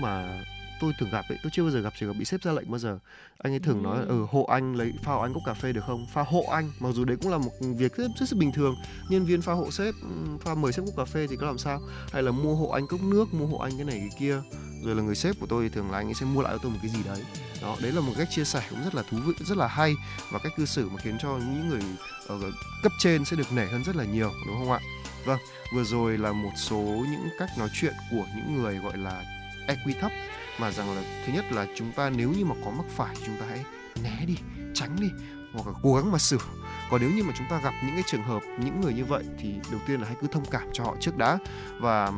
mà 0.00 0.44
tôi 0.80 0.92
thường 0.98 1.10
gặp 1.10 1.24
ấy 1.28 1.38
tôi 1.42 1.50
chưa 1.54 1.62
bao 1.62 1.70
giờ 1.70 1.80
gặp 1.80 1.92
trường 1.98 2.08
hợp 2.08 2.18
bị 2.18 2.24
sếp 2.24 2.42
ra 2.42 2.52
lệnh 2.52 2.70
bao 2.70 2.78
giờ. 2.78 2.98
Anh 3.38 3.52
ấy 3.52 3.58
thường 3.58 3.82
nói 3.82 3.98
ở 3.98 4.04
ừ, 4.08 4.26
hộ 4.30 4.44
anh 4.44 4.74
lấy 4.74 4.92
pha 5.02 5.12
hộ 5.12 5.20
anh 5.20 5.34
cốc 5.34 5.42
cà 5.46 5.54
phê 5.54 5.72
được 5.72 5.84
không? 5.86 6.06
Pha 6.06 6.22
hộ 6.22 6.44
anh 6.50 6.72
mặc 6.80 6.88
dù 6.94 7.04
đấy 7.04 7.16
cũng 7.22 7.30
là 7.30 7.38
một 7.38 7.50
việc 7.60 7.96
rất, 7.96 8.08
rất, 8.20 8.28
rất 8.28 8.38
bình 8.38 8.52
thường. 8.52 8.74
Nhân 9.08 9.24
viên 9.24 9.42
pha 9.42 9.52
hộ 9.52 9.70
sếp 9.70 9.94
ừ, 10.02 10.38
pha 10.40 10.54
mời 10.54 10.72
sếp 10.72 10.84
cốc 10.84 10.94
cà 10.96 11.04
phê 11.04 11.26
thì 11.30 11.36
có 11.36 11.46
làm 11.46 11.58
sao? 11.58 11.80
Hay 12.12 12.22
là 12.22 12.30
mua 12.30 12.54
hộ 12.54 12.68
anh 12.68 12.86
cốc 12.86 13.00
nước 13.02 13.34
mua 13.34 13.46
hộ 13.46 13.58
anh 13.58 13.72
cái 13.76 13.84
này 13.84 13.98
cái 13.98 14.18
kia. 14.18 14.40
Rồi 14.84 14.94
là 14.94 15.02
người 15.02 15.14
sếp 15.14 15.40
của 15.40 15.46
tôi 15.46 15.62
thì 15.62 15.68
thường 15.68 15.90
là 15.90 15.98
anh 15.98 16.08
ấy 16.08 16.14
sẽ 16.14 16.26
mua 16.26 16.42
lại 16.42 16.52
cho 16.52 16.58
tôi 16.62 16.72
một 16.72 16.78
cái 16.82 16.90
gì 16.90 17.02
đấy. 17.06 17.22
Đó 17.62 17.76
đấy 17.82 17.92
là 17.92 18.00
một 18.00 18.12
cách 18.18 18.28
chia 18.30 18.44
sẻ 18.44 18.62
cũng 18.70 18.84
rất 18.84 18.94
là 18.94 19.02
thú 19.10 19.16
vị 19.26 19.34
rất 19.46 19.58
là 19.58 19.66
hay 19.66 19.94
và 20.32 20.38
cách 20.38 20.52
cư 20.56 20.66
xử 20.66 20.88
mà 20.88 20.96
khiến 21.02 21.18
cho 21.20 21.28
những 21.28 21.68
người 21.68 21.80
ờ, 22.26 22.40
ở 22.42 22.50
cấp 22.82 22.92
trên 22.98 23.24
sẽ 23.24 23.36
được 23.36 23.52
nể 23.52 23.66
hơn 23.66 23.84
rất 23.84 23.96
là 23.96 24.04
nhiều 24.04 24.32
đúng 24.46 24.56
không 24.58 24.72
ạ? 24.72 24.80
Vâng 25.26 25.38
vừa 25.74 25.84
rồi 25.84 26.18
là 26.18 26.32
một 26.32 26.52
số 26.56 26.80
những 27.10 27.28
cách 27.38 27.50
nói 27.58 27.68
chuyện 27.72 27.94
của 28.10 28.26
những 28.36 28.62
người 28.62 28.78
gọi 28.78 28.98
là 28.98 29.24
EQ 29.68 29.92
thấp 30.00 30.12
mà 30.58 30.70
rằng 30.70 30.96
là 30.96 31.02
thứ 31.26 31.32
nhất 31.32 31.44
là 31.52 31.66
chúng 31.76 31.92
ta 31.92 32.10
nếu 32.10 32.30
như 32.30 32.44
mà 32.44 32.54
có 32.64 32.70
mắc 32.70 32.86
phải 32.96 33.16
chúng 33.26 33.36
ta 33.40 33.46
hãy 33.48 33.64
né 34.02 34.24
đi 34.26 34.36
tránh 34.74 34.96
đi 35.00 35.08
hoặc 35.52 35.66
là 35.66 35.72
cố 35.82 35.94
gắng 35.94 36.12
mà 36.12 36.18
sửa. 36.18 36.38
còn 36.90 37.00
nếu 37.00 37.10
như 37.10 37.22
mà 37.22 37.32
chúng 37.38 37.46
ta 37.50 37.60
gặp 37.64 37.74
những 37.84 37.94
cái 37.94 38.04
trường 38.06 38.22
hợp 38.22 38.42
những 38.58 38.80
người 38.80 38.92
như 38.92 39.04
vậy 39.04 39.24
thì 39.38 39.54
đầu 39.70 39.80
tiên 39.86 40.00
là 40.00 40.06
hãy 40.06 40.16
cứ 40.20 40.26
thông 40.26 40.44
cảm 40.50 40.68
cho 40.72 40.84
họ 40.84 40.96
trước 41.00 41.16
đã 41.16 41.38
và 41.80 42.12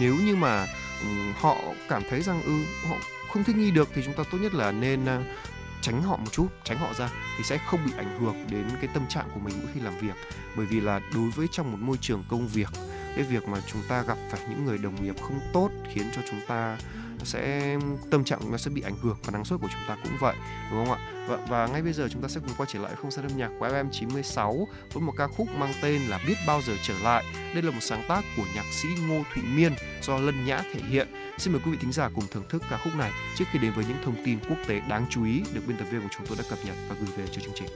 nếu 0.00 0.14
như 0.14 0.36
mà 0.36 0.66
um, 1.02 1.32
họ 1.40 1.56
cảm 1.88 2.02
thấy 2.10 2.22
rằng 2.22 2.42
ư 2.42 2.52
ừ, 2.52 2.88
họ 2.88 2.96
không 3.32 3.44
thích 3.44 3.56
nghi 3.56 3.70
được 3.70 3.88
thì 3.94 4.02
chúng 4.04 4.14
ta 4.14 4.22
tốt 4.32 4.38
nhất 4.38 4.54
là 4.54 4.72
nên 4.72 5.04
uh, 5.04 5.08
tránh 5.80 6.02
họ 6.02 6.16
một 6.16 6.32
chút 6.32 6.46
tránh 6.64 6.78
họ 6.78 6.94
ra 6.94 7.10
thì 7.38 7.44
sẽ 7.44 7.58
không 7.66 7.80
bị 7.86 7.92
ảnh 7.96 8.20
hưởng 8.20 8.46
đến 8.50 8.64
cái 8.80 8.90
tâm 8.94 9.08
trạng 9.08 9.28
của 9.34 9.40
mình 9.40 9.54
mỗi 9.62 9.72
khi 9.74 9.80
làm 9.80 9.98
việc 9.98 10.14
bởi 10.56 10.66
vì 10.66 10.80
là 10.80 11.00
đối 11.14 11.30
với 11.30 11.48
trong 11.50 11.72
một 11.72 11.78
môi 11.80 11.96
trường 12.00 12.24
công 12.28 12.48
việc 12.48 12.68
cái 13.16 13.24
việc 13.24 13.48
mà 13.48 13.58
chúng 13.66 13.82
ta 13.88 14.02
gặp 14.02 14.18
phải 14.30 14.40
những 14.48 14.64
người 14.64 14.78
đồng 14.78 15.04
nghiệp 15.04 15.14
không 15.22 15.40
tốt 15.52 15.70
khiến 15.92 16.10
cho 16.16 16.22
chúng 16.30 16.40
ta 16.48 16.78
sẽ 17.26 17.76
tâm 18.10 18.24
trạng 18.24 18.52
nó 18.52 18.56
sẽ 18.56 18.70
bị 18.70 18.82
ảnh 18.82 18.96
hưởng 19.02 19.16
và 19.24 19.32
năng 19.32 19.44
suất 19.44 19.60
của 19.60 19.68
chúng 19.72 19.82
ta 19.88 19.96
cũng 20.04 20.12
vậy 20.20 20.34
đúng 20.70 20.86
không 20.86 20.94
ạ? 20.94 21.26
Và, 21.28 21.36
và 21.48 21.66
ngay 21.66 21.82
bây 21.82 21.92
giờ 21.92 22.08
chúng 22.12 22.22
ta 22.22 22.28
sẽ 22.28 22.40
cùng 22.40 22.54
quay 22.56 22.68
trở 22.72 22.78
lại 22.80 22.92
không 23.02 23.10
gian 23.10 23.26
âm 23.26 23.36
nhạc 23.36 23.50
của 23.58 23.68
FM 23.68 23.90
96 23.90 24.68
với 24.92 25.02
một 25.02 25.12
ca 25.16 25.26
khúc 25.26 25.48
mang 25.58 25.72
tên 25.82 26.02
là 26.08 26.20
biết 26.26 26.34
bao 26.46 26.62
giờ 26.62 26.72
trở 26.82 26.94
lại. 27.02 27.24
Đây 27.54 27.62
là 27.62 27.70
một 27.70 27.80
sáng 27.80 28.04
tác 28.08 28.24
của 28.36 28.44
nhạc 28.54 28.64
sĩ 28.72 28.88
Ngô 29.08 29.22
Thụy 29.34 29.42
Miên 29.42 29.72
do 30.02 30.18
Lân 30.18 30.44
Nhã 30.44 30.62
thể 30.74 30.80
hiện. 30.88 31.08
Xin 31.38 31.52
mời 31.52 31.62
quý 31.64 31.70
vị 31.70 31.78
thính 31.80 31.92
giả 31.92 32.10
cùng 32.14 32.24
thưởng 32.30 32.44
thức 32.48 32.62
ca 32.70 32.78
khúc 32.84 32.94
này 32.94 33.12
trước 33.36 33.44
khi 33.52 33.58
đến 33.58 33.72
với 33.72 33.84
những 33.88 33.98
thông 34.04 34.24
tin 34.24 34.38
quốc 34.48 34.58
tế 34.66 34.80
đáng 34.88 35.06
chú 35.10 35.24
ý 35.24 35.42
được 35.54 35.60
biên 35.66 35.76
tập 35.76 35.86
viên 35.90 36.00
của 36.00 36.08
chúng 36.16 36.26
tôi 36.26 36.36
đã 36.36 36.44
cập 36.50 36.58
nhật 36.64 36.76
và 36.88 36.96
gửi 37.00 37.16
về 37.16 37.26
cho 37.32 37.40
chương 37.40 37.54
trình. 37.54 37.68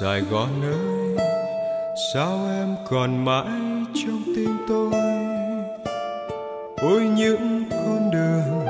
Sài 0.00 0.20
gòn 0.20 0.48
ơi, 0.62 1.26
sao 2.14 2.38
em 2.50 2.76
còn 2.90 3.24
mãi 3.24 3.46
trong 3.94 4.22
tim 4.36 4.56
tôi? 4.68 4.92
Ôi, 6.82 7.00
những 7.16 7.64
con 7.70 8.10
đường 8.10 8.64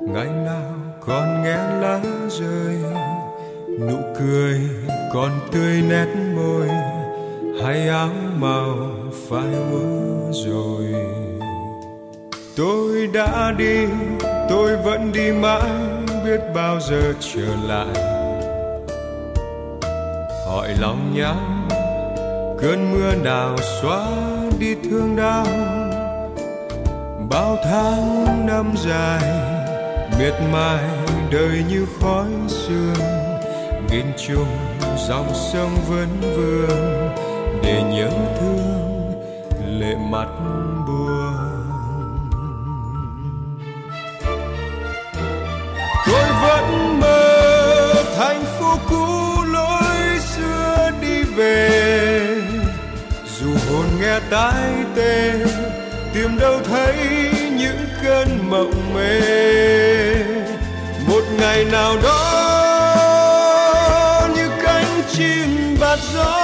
ngày 0.00 0.26
nào 0.26 0.74
còn 1.00 1.42
nghe 1.42 1.56
lá 1.56 2.00
rơi, 2.28 2.76
nụ 3.80 3.96
cười 4.18 4.60
còn 5.12 5.30
tươi 5.52 5.82
nét 5.88 6.06
môi, 6.36 6.68
hay 7.62 7.88
áo 7.88 8.10
màu 8.38 8.76
phai 9.28 9.54
úa 9.72 10.32
rồi. 10.32 10.94
Tôi 12.56 13.06
đã 13.14 13.52
đi, 13.58 13.86
tôi 14.48 14.76
vẫn 14.76 15.12
đi 15.12 15.32
mãi, 15.32 15.70
biết 16.24 16.40
bao 16.54 16.80
giờ 16.80 17.12
trở 17.20 17.48
lại 17.68 18.13
hỏi 20.74 20.80
lòng 20.80 21.14
nhau 21.14 21.36
cơn 22.60 22.92
mưa 22.92 23.14
nào 23.14 23.56
xóa 23.82 24.06
đi 24.58 24.74
thương 24.74 25.16
đau. 25.16 25.46
Bao 27.30 27.56
tháng 27.64 28.46
năm 28.46 28.74
dài, 28.76 29.22
miệt 30.18 30.34
mài 30.52 30.84
đời 31.30 31.64
như 31.68 31.86
khói 32.00 32.26
sương. 32.48 32.94
Nghìn 33.90 34.06
trùng 34.16 34.56
dòng 35.08 35.32
sông 35.52 35.76
vẫn 35.88 36.08
vương 36.20 37.10
để 37.62 37.82
nhớ 37.82 38.10
thương 38.40 39.12
lệ 39.80 39.94
mặt 40.10 40.28
buồn. 40.86 41.34
Tôi 46.06 46.24
vẫn 46.42 46.93
nghe 54.04 54.20
tai 54.30 54.84
tê, 54.96 55.32
tìm 56.14 56.38
đâu 56.38 56.60
thấy 56.64 56.96
những 57.58 57.86
cơn 58.02 58.50
mộng 58.50 58.94
mê. 58.94 59.20
Một 61.06 61.22
ngày 61.38 61.64
nào 61.64 61.96
đó, 62.02 62.20
như 64.36 64.48
cánh 64.62 65.02
chim 65.12 65.76
bạt 65.80 65.98
gió, 66.14 66.40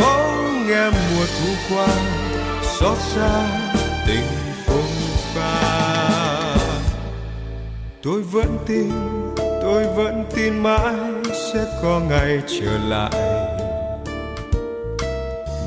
có 0.00 0.34
nghe 0.66 0.90
mùa 0.90 1.26
thu 1.38 1.48
qua, 1.70 1.88
xót 2.62 2.98
xa 3.14 3.48
tình 4.06 4.26
tôi 8.02 8.22
vẫn 8.22 8.58
tin, 8.66 8.90
tôi 9.62 9.84
vẫn 9.84 10.24
tin 10.34 10.58
mãi 10.58 10.94
sẽ 11.32 11.64
có 11.82 12.00
ngày 12.08 12.40
trở 12.46 12.78
lại 12.88 13.35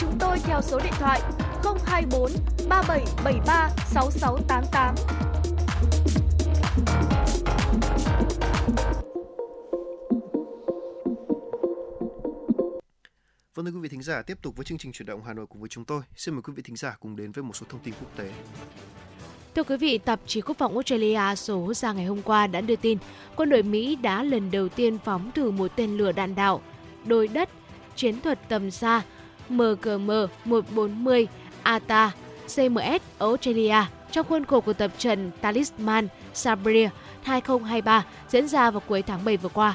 chúng 0.00 0.18
tôi 0.18 0.38
theo 0.38 0.62
số 0.62 0.80
điện 0.84 0.92
thoại 0.98 1.20
024 1.86 2.30
3773 2.68 3.70
6688. 3.86 4.94
Vâng 13.54 13.66
thưa 13.66 13.72
quý 13.72 13.80
vị 13.80 13.88
thính 13.88 14.02
giả, 14.02 14.22
tiếp 14.22 14.38
tục 14.42 14.56
với 14.56 14.64
chương 14.64 14.78
trình 14.78 14.92
chuyển 14.92 15.06
động 15.06 15.20
Hà 15.26 15.32
Nội 15.32 15.46
cùng 15.46 15.60
với 15.60 15.68
chúng 15.68 15.84
tôi. 15.84 16.02
Xin 16.16 16.34
mời 16.34 16.42
quý 16.42 16.52
vị 16.56 16.62
thính 16.62 16.76
giả 16.76 16.96
cùng 17.00 17.16
đến 17.16 17.32
với 17.32 17.44
một 17.44 17.56
số 17.56 17.66
thông 17.68 17.80
tin 17.80 17.94
quốc 18.00 18.10
tế. 18.16 18.32
Thưa 19.54 19.62
quý 19.62 19.76
vị, 19.76 19.98
tạp 19.98 20.20
chí 20.26 20.40
Quốc 20.40 20.58
phòng 20.58 20.72
Australia 20.72 21.34
số 21.36 21.74
ra 21.74 21.92
ngày 21.92 22.04
hôm 22.04 22.22
qua 22.22 22.46
đã 22.46 22.60
đưa 22.60 22.76
tin 22.76 22.98
quân 23.36 23.50
đội 23.50 23.62
Mỹ 23.62 23.96
đã 23.96 24.22
lần 24.22 24.50
đầu 24.50 24.68
tiên 24.68 24.98
phóng 25.04 25.30
thử 25.34 25.50
một 25.50 25.70
tên 25.76 25.96
lửa 25.96 26.12
đạn 26.12 26.34
đạo 26.34 26.60
đôi 27.04 27.28
đất 27.28 27.48
chiến 27.96 28.20
thuật 28.20 28.48
tầm 28.48 28.70
xa 28.70 29.02
MGM-140 29.50 31.26
ATA 31.62 32.10
CMS 32.56 33.02
ở 33.18 33.26
Australia 33.26 33.76
trong 34.12 34.26
khuôn 34.28 34.44
khổ 34.44 34.60
của 34.60 34.72
tập 34.72 34.90
trận 34.98 35.30
Talisman 35.40 36.08
Sabre 36.34 36.90
2023 37.22 38.04
diễn 38.28 38.48
ra 38.48 38.70
vào 38.70 38.82
cuối 38.88 39.02
tháng 39.02 39.24
7 39.24 39.36
vừa 39.36 39.48
qua. 39.48 39.74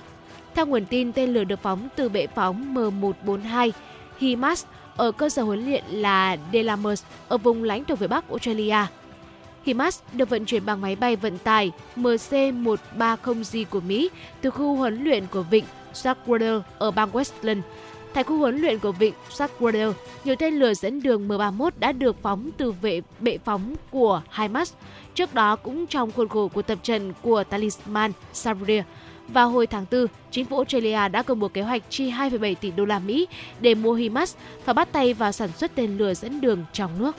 Theo 0.55 0.65
nguồn 0.65 0.86
tin, 0.86 1.13
tên 1.13 1.34
lửa 1.34 1.43
được 1.43 1.59
phóng 1.61 1.88
từ 1.95 2.09
bệ 2.09 2.28
phóng 2.28 2.76
M142 2.76 3.71
HIMARS 4.19 4.65
ở 4.95 5.11
cơ 5.11 5.30
sở 5.30 5.43
huấn 5.43 5.65
luyện 5.65 5.84
là 5.89 6.38
Delamers 6.53 7.03
ở 7.28 7.38
vùng 7.38 7.63
lãnh 7.63 7.86
thổ 7.86 7.95
phía 7.95 8.07
Bắc 8.07 8.30
Australia. 8.30 8.78
HIMARS 9.65 9.99
được 10.13 10.30
vận 10.30 10.45
chuyển 10.45 10.65
bằng 10.65 10.82
máy 10.82 10.95
bay 10.95 11.15
vận 11.15 11.38
tải 11.38 11.71
MC-130G 11.95 13.65
của 13.69 13.80
Mỹ 13.80 14.09
từ 14.41 14.49
khu 14.49 14.76
huấn 14.76 15.03
luyện 15.03 15.28
của 15.32 15.41
vịnh 15.41 15.65
Starkwater 15.93 16.61
ở 16.80 16.91
bang 16.91 17.11
Westland. 17.11 17.61
Tại 18.16 18.24
khu 18.24 18.38
huấn 18.38 18.61
luyện 18.61 18.80
của 18.80 18.91
vịnh 18.91 19.13
Sackwater, 19.30 19.93
nhiều 20.24 20.36
tên 20.36 20.53
lửa 20.53 20.74
dẫn 20.74 21.01
đường 21.01 21.28
M31 21.28 21.70
đã 21.80 21.91
được 21.91 22.16
phóng 22.22 22.49
từ 22.57 22.72
vệ 22.72 23.01
bệ 23.20 23.38
phóng 23.45 23.76
của 23.91 24.22
HIMARS. 24.32 24.74
Trước 25.13 25.34
đó 25.34 25.55
cũng 25.55 25.88
trong 25.88 26.11
khuôn 26.11 26.28
khổ 26.28 26.47
của 26.47 26.61
tập 26.61 26.78
trận 26.84 27.13
của 27.22 27.43
Talisman 27.43 28.11
Sabria, 28.34 28.84
vào 29.28 29.49
hồi 29.49 29.68
tháng 29.68 29.86
4, 29.91 30.07
chính 30.32 30.45
phủ 30.45 30.55
Australia 30.55 31.07
đã 31.07 31.24
công 31.24 31.39
bố 31.39 31.47
kế 31.47 31.61
hoạch 31.61 31.82
chi 31.89 32.11
2,7 32.11 32.55
tỷ 32.55 32.72
đô 32.72 32.86
la 32.86 32.99
Mỹ 32.99 33.28
để 33.59 33.76
mua 33.76 33.93
HIMARS 33.93 34.36
và 34.66 34.74
bắt 34.74 34.91
tay 34.91 35.13
vào 35.13 35.32
sản 35.32 35.49
xuất 35.57 35.72
tên 35.76 35.97
lửa 35.97 36.13
dẫn 36.13 36.41
đường 36.41 36.66
trong 36.74 36.91
nước. 36.99 37.16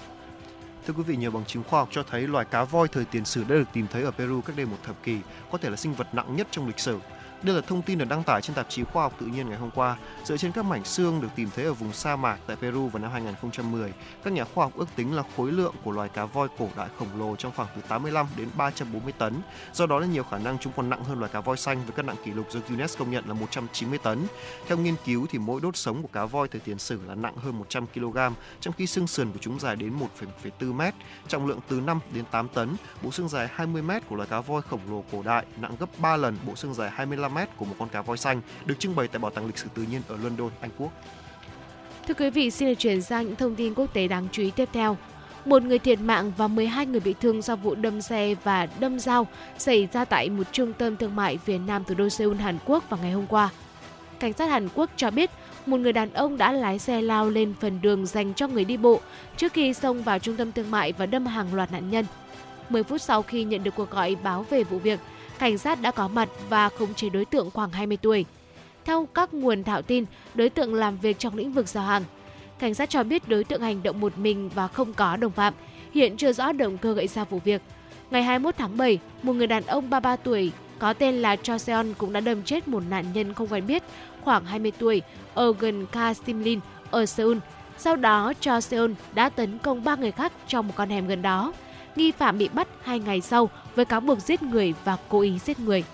Thưa 0.87 0.95
quý 0.97 1.03
vị, 1.03 1.17
nhiều 1.17 1.31
bằng 1.31 1.45
chứng 1.45 1.63
khoa 1.69 1.81
học 1.81 1.89
cho 1.93 2.03
thấy 2.03 2.23
loài 2.27 2.45
cá 2.51 2.65
voi 2.65 2.89
thời 2.89 3.05
tiền 3.05 3.25
sử 3.25 3.45
đã 3.49 3.55
được 3.55 3.69
tìm 3.73 3.87
thấy 3.93 4.03
ở 4.03 4.11
Peru 4.11 4.41
cách 4.41 4.57
đây 4.57 4.67
một 4.67 4.79
thập 4.85 5.03
kỷ, 5.03 5.17
có 5.53 5.59
thể 5.59 5.71
là 5.71 5.77
sinh 5.77 5.95
vật 5.95 6.15
nặng 6.15 6.37
nhất 6.37 6.49
trong 6.51 6.67
lịch 6.67 6.79
sử. 6.79 6.99
Đây 7.47 7.55
là 7.55 7.61
thông 7.61 7.83
tin 7.83 7.99
được 7.99 8.09
đăng 8.09 8.23
tải 8.23 8.43
trên 8.43 8.57
tạp 8.57 8.69
chí 8.69 8.85
Khoa 8.85 9.03
học 9.03 9.13
Tự 9.21 9.27
nhiên 9.27 9.49
ngày 9.49 9.59
hôm 9.59 9.71
qua. 9.71 9.97
Dựa 10.25 10.37
trên 10.37 10.53
các 10.53 10.65
mảnh 10.65 10.85
xương 10.85 11.21
được 11.21 11.29
tìm 11.37 11.49
thấy 11.57 11.65
ở 11.65 11.73
vùng 11.73 11.93
sa 11.93 12.17
mạc 12.17 12.39
tại 12.47 12.57
Peru 12.57 12.89
vào 12.89 13.03
năm 13.03 13.13
2010, 13.13 13.93
các 14.25 14.33
nhà 14.33 14.45
khoa 14.45 14.65
học 14.65 14.73
ước 14.77 14.89
tính 14.97 15.17
là 15.17 15.23
khối 15.37 15.53
lượng 15.53 15.75
của 15.85 15.91
loài 15.91 16.09
cá 16.09 16.25
voi 16.25 16.49
cổ 16.59 16.69
đại 16.77 16.89
khổng 16.99 17.09
lồ 17.19 17.37
trong 17.37 17.53
khoảng 17.57 17.69
từ 17.77 17.83
85 17.89 18.27
đến 18.37 18.49
340 18.57 19.13
tấn. 19.19 19.41
Do 19.73 19.87
đó 19.87 19.99
là 19.99 20.07
nhiều 20.07 20.25
khả 20.25 20.39
năng 20.39 20.59
chúng 20.59 20.73
còn 20.77 20.91
nặng 20.91 21.05
hơn 21.05 21.19
loài 21.19 21.31
cá 21.33 21.41
voi 21.41 21.57
xanh 21.57 21.83
với 21.85 21.93
cân 21.93 22.07
nặng 22.07 22.17
kỷ 22.25 22.31
lục 22.31 22.47
do 22.51 22.61
Guinness 22.69 22.99
công 22.99 23.11
nhận 23.11 23.29
là 23.29 23.35
190 23.35 23.99
tấn. 23.99 24.27
Theo 24.67 24.79
nghiên 24.79 24.95
cứu 25.05 25.27
thì 25.31 25.39
mỗi 25.39 25.61
đốt 25.61 25.77
sống 25.77 26.03
của 26.03 26.09
cá 26.13 26.25
voi 26.25 26.49
thời 26.49 26.61
tiền 26.61 26.79
sử 26.79 27.01
là 27.07 27.15
nặng 27.15 27.37
hơn 27.37 27.59
100 27.59 27.87
kg, 27.87 28.19
trong 28.61 28.75
khi 28.79 28.87
xương 28.87 29.07
sườn 29.07 29.33
của 29.33 29.39
chúng 29.41 29.61
dài 29.61 29.77
đến 29.77 29.93
1,4 30.61 30.73
m, 30.73 30.83
trọng 31.29 31.47
lượng 31.47 31.61
từ 31.69 31.81
5 31.81 32.01
đến 32.13 32.25
8 32.31 32.49
tấn. 32.49 32.77
Bộ 33.03 33.11
xương 33.11 33.29
dài 33.29 33.49
20 33.53 33.83
m 33.83 33.91
của 34.09 34.17
loài 34.17 34.29
cá 34.29 34.41
voi 34.41 34.63
khổng 34.63 34.81
lồ 34.91 35.05
cổ 35.13 35.23
đại 35.23 35.45
nặng 35.57 35.77
gấp 35.81 35.99
3 35.99 36.17
lần 36.17 36.37
bộ 36.47 36.57
xương 36.57 36.75
dài 36.75 36.91
25 36.91 37.36
mét 37.37 37.49
của 37.57 37.65
một 37.65 37.75
con 37.79 37.89
cá 37.89 38.03
voi 38.03 38.17
xanh 38.17 38.41
được 38.67 38.75
trưng 38.79 38.97
bày 38.97 39.09
tại 39.09 39.19
Bảo 39.19 39.31
tàng 39.31 39.47
Lịch 39.47 39.59
sử 39.59 39.69
Tự 39.75 39.83
nhiên 39.91 40.03
ở 40.09 40.17
London, 40.23 40.51
Anh 40.61 40.71
Quốc. 40.79 40.93
Thưa 42.09 42.15
quý 42.15 42.31
vị, 42.31 42.51
xin 42.51 42.69
được 42.69 42.75
chuyển 42.75 43.03
sang 43.03 43.27
những 43.27 43.37
thông 43.37 43.55
tin 43.55 43.75
quốc 43.75 43.95
tế 43.95 44.09
đáng 44.09 44.29
chú 44.33 44.43
ý 44.43 44.51
tiếp 44.51 44.69
theo. 44.73 44.97
Một 45.45 45.63
người 45.63 45.79
thiệt 45.79 46.01
mạng 46.01 46.33
và 46.37 46.49
12 46.49 46.87
người 46.87 47.01
bị 47.01 47.15
thương 47.21 47.43
do 47.43 47.57
vụ 47.57 47.75
đâm 47.75 48.01
xe 48.01 48.35
và 48.45 48.67
đâm 48.81 48.99
dao 48.99 49.27
xảy 49.59 49.89
ra 49.93 50.05
tại 50.05 50.31
một 50.31 50.45
trung 50.53 50.73
tâm 50.73 50.97
thương 50.97 51.17
mại 51.17 51.37
phía 51.39 51.59
nam 51.59 51.85
thủ 51.85 51.95
đô 51.95 52.09
Seoul, 52.09 52.37
Hàn 52.37 52.59
Quốc 52.65 52.91
vào 52.91 53.01
ngày 53.03 53.13
hôm 53.13 53.27
qua. 53.27 53.51
Cảnh 54.19 54.33
sát 54.33 54.47
Hàn 54.47 54.69
Quốc 54.75 54.91
cho 54.97 55.11
biết 55.11 55.31
một 55.67 55.77
người 55.77 55.93
đàn 55.93 56.13
ông 56.13 56.37
đã 56.37 56.53
lái 56.53 56.79
xe 56.79 57.03
lao 57.03 57.31
lên 57.31 57.55
phần 57.61 57.79
đường 57.83 58.07
dành 58.07 58.35
cho 58.35 58.49
người 58.49 58.65
đi 58.65 58.77
bộ 58.77 59.01
trước 59.37 59.53
khi 59.53 59.75
xông 59.75 60.03
vào 60.03 60.19
trung 60.19 60.37
tâm 60.37 60.53
thương 60.53 60.71
mại 60.71 60.93
và 60.93 61.07
đâm 61.07 61.27
hàng 61.27 61.55
loạt 61.55 61.73
nạn 61.73 61.91
nhân. 61.91 62.05
10 62.69 62.83
phút 62.83 63.03
sau 63.03 63.23
khi 63.23 63.45
nhận 63.45 63.65
được 63.65 63.75
cuộc 63.77 63.91
gọi 63.91 64.17
báo 64.23 64.47
về 64.51 64.65
vụ 64.65 64.79
việc, 64.79 65.01
cảnh 65.39 65.59
sát 65.59 65.81
đã 65.83 65.91
có 65.91 66.09
mặt 66.09 66.29
và 66.49 66.69
khống 66.69 66.95
chế 66.95 67.09
đối 67.09 67.25
tượng 67.25 67.51
khoảng 67.51 67.71
20 67.71 67.99
tuổi. 68.03 68.25
Theo 68.85 69.09
các 69.15 69.35
nguồn 69.35 69.65
thạo 69.65 69.83
tin, 69.83 70.05
đối 70.35 70.49
tượng 70.49 70.75
làm 70.75 70.99
việc 70.99 71.19
trong 71.19 71.37
lĩnh 71.37 71.53
vực 71.53 71.69
giao 71.69 71.85
hàng. 71.85 72.03
Cảnh 72.59 72.75
sát 72.75 72.91
cho 72.91 73.03
biết 73.03 73.29
đối 73.29 73.45
tượng 73.45 73.63
hành 73.63 73.83
động 73.83 74.01
một 74.01 74.19
mình 74.19 74.51
và 74.55 74.69
không 74.69 74.95
có 74.95 75.17
đồng 75.17 75.33
phạm. 75.33 75.55
Hiện 75.95 76.17
chưa 76.17 76.33
rõ 76.33 76.53
động 76.53 76.79
cơ 76.79 76.93
gây 76.93 77.07
ra 77.07 77.25
vụ 77.25 77.41
việc. 77.45 77.63
Ngày 78.11 78.23
21 78.23 78.55
tháng 78.59 78.77
7, 78.77 78.99
một 79.23 79.33
người 79.33 79.47
đàn 79.47 79.67
ông 79.67 79.91
33 79.91 80.17
tuổi 80.17 80.53
có 80.79 80.93
tên 80.93 81.15
là 81.15 81.37
Cho 81.37 81.59
Seon 81.59 81.87
cũng 81.99 82.13
đã 82.13 82.21
đâm 82.21 82.43
chết 82.43 82.69
một 82.69 82.83
nạn 82.91 83.05
nhân 83.15 83.35
không 83.35 83.49
quen 83.49 83.67
biết 83.67 83.83
khoảng 84.25 84.45
20 84.45 84.73
tuổi 84.79 85.03
ở 85.35 85.53
gần 85.59 85.87
Ka 85.87 86.15
Simlin 86.15 86.61
ở 86.91 87.07
Seoul. 87.07 87.39
Sau 87.79 87.97
đó, 87.97 88.33
Cho 88.41 88.61
Seon 88.61 88.95
đã 89.15 89.29
tấn 89.29 89.59
công 89.59 89.85
ba 89.85 89.97
người 89.97 90.11
khác 90.11 90.33
trong 90.49 90.67
một 90.67 90.75
con 90.77 90.89
hẻm 90.89 91.07
gần 91.09 91.23
đó. 91.23 91.53
Nghi 91.97 92.13
phạm 92.13 92.39
bị 92.39 92.49
bắt 92.49 92.69
hai 92.83 93.01
ngày 93.01 93.21
sau 93.21 93.51
với 93.75 93.85
cáo 93.85 94.01
buộc 94.01 94.19
giết 94.19 94.43
người 94.43 94.75
và 94.85 94.97
cố 95.09 95.21
ý 95.21 95.39
giết 95.39 95.61
người. 95.61 95.85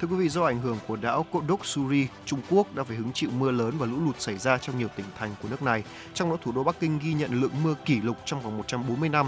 Thưa 0.00 0.08
quý 0.08 0.16
vị, 0.16 0.28
do 0.28 0.44
ảnh 0.44 0.60
hưởng 0.60 0.78
của 0.86 0.96
bão 1.02 1.24
Suri, 1.62 2.06
Trung 2.24 2.40
Quốc 2.50 2.74
đã 2.74 2.84
phải 2.84 2.96
hứng 2.96 3.12
chịu 3.12 3.30
mưa 3.30 3.50
lớn 3.50 3.74
và 3.78 3.86
lũ 3.86 3.96
lụt 4.04 4.20
xảy 4.20 4.38
ra 4.38 4.58
trong 4.58 4.78
nhiều 4.78 4.88
tỉnh 4.96 5.06
thành 5.18 5.34
của 5.42 5.48
nước 5.48 5.62
này. 5.62 5.84
Trong 6.14 6.30
đó 6.30 6.36
thủ 6.42 6.52
đô 6.52 6.64
Bắc 6.64 6.80
Kinh 6.80 6.98
ghi 6.98 7.14
nhận 7.14 7.40
lượng 7.40 7.62
mưa 7.64 7.74
kỷ 7.84 8.00
lục 8.00 8.16
trong 8.24 8.40
vòng 8.40 8.56
140 8.56 9.08
năm. 9.08 9.26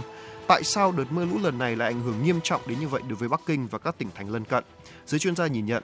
Tại 0.49 0.63
sao 0.65 0.93
đợt 0.93 1.05
mưa 1.11 1.25
lũ 1.25 1.39
lần 1.43 1.59
này 1.59 1.77
lại 1.77 1.93
ảnh 1.93 2.03
hưởng 2.03 2.23
nghiêm 2.23 2.41
trọng 2.43 2.61
đến 2.67 2.81
như 2.81 2.89
vậy 2.89 3.03
đối 3.09 3.17
với 3.17 3.29
Bắc 3.29 3.41
Kinh 3.47 3.67
và 3.67 3.79
các 3.79 3.99
tỉnh 3.99 4.09
thành 4.15 4.31
lân 4.31 4.45
cận? 4.45 4.65
Giới 5.07 5.19
chuyên 5.19 5.37
gia 5.37 5.47
nhìn 5.47 5.67
nhận 5.67 5.83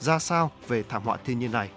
ra 0.00 0.18
sao 0.18 0.50
về 0.68 0.82
thảm 0.88 1.02
họa 1.02 1.16
thiên 1.24 1.38
nhiên 1.38 1.52
này? 1.52 1.68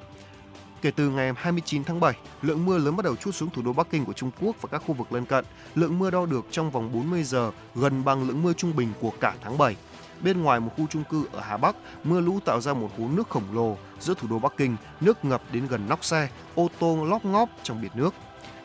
Kể 0.82 0.92
từ 0.92 1.10
ngày 1.10 1.32
29 1.38 1.84
tháng 1.84 2.00
7, 2.00 2.14
lượng 2.42 2.66
mưa 2.66 2.78
lớn 2.78 2.96
bắt 2.96 3.06
đầu 3.06 3.16
trút 3.16 3.36
xuống 3.36 3.50
thủ 3.50 3.62
đô 3.62 3.74
Bắc 3.74 3.88
Kinh 3.92 4.06
của 4.06 4.14
Trung 4.14 4.32
Quốc 4.42 4.56
và 4.62 4.70
các 4.72 4.84
khu 4.88 4.94
vực 4.94 5.14
lân 5.14 5.26
cận. 5.26 5.46
Lượng 5.76 6.00
mưa 6.00 6.12
đo 6.12 6.26
được 6.26 6.46
trong 6.52 6.72
vòng 6.72 6.92
40 6.94 7.24
giờ 7.24 7.52
gần 7.76 8.06
bằng 8.06 8.28
lượng 8.28 8.44
mưa 8.44 8.54
trung 8.54 8.76
bình 8.76 8.90
của 9.00 9.12
cả 9.20 9.36
tháng 9.44 9.58
7. 9.58 9.76
Bên 10.22 10.42
ngoài 10.42 10.60
một 10.60 10.72
khu 10.78 10.88
trung 10.88 11.04
cư 11.04 11.26
ở 11.32 11.40
Hà 11.40 11.58
Bắc, 11.58 11.76
mưa 12.04 12.20
lũ 12.20 12.40
tạo 12.46 12.62
ra 12.62 12.74
một 12.74 12.92
hố 12.98 13.08
nước 13.08 13.30
khổng 13.30 13.56
lồ 13.56 13.78
giữa 14.00 14.14
thủ 14.14 14.28
đô 14.28 14.40
Bắc 14.40 14.58
Kinh, 14.58 14.78
nước 15.02 15.26
ngập 15.26 15.42
đến 15.52 15.68
gần 15.68 15.82
nóc 15.90 16.06
xe, 16.06 16.30
ô 16.56 16.70
tô 16.80 17.06
lóp 17.06 17.26
ngóp 17.26 17.50
trong 17.64 17.82
biển 17.82 17.92
nước. 17.96 18.14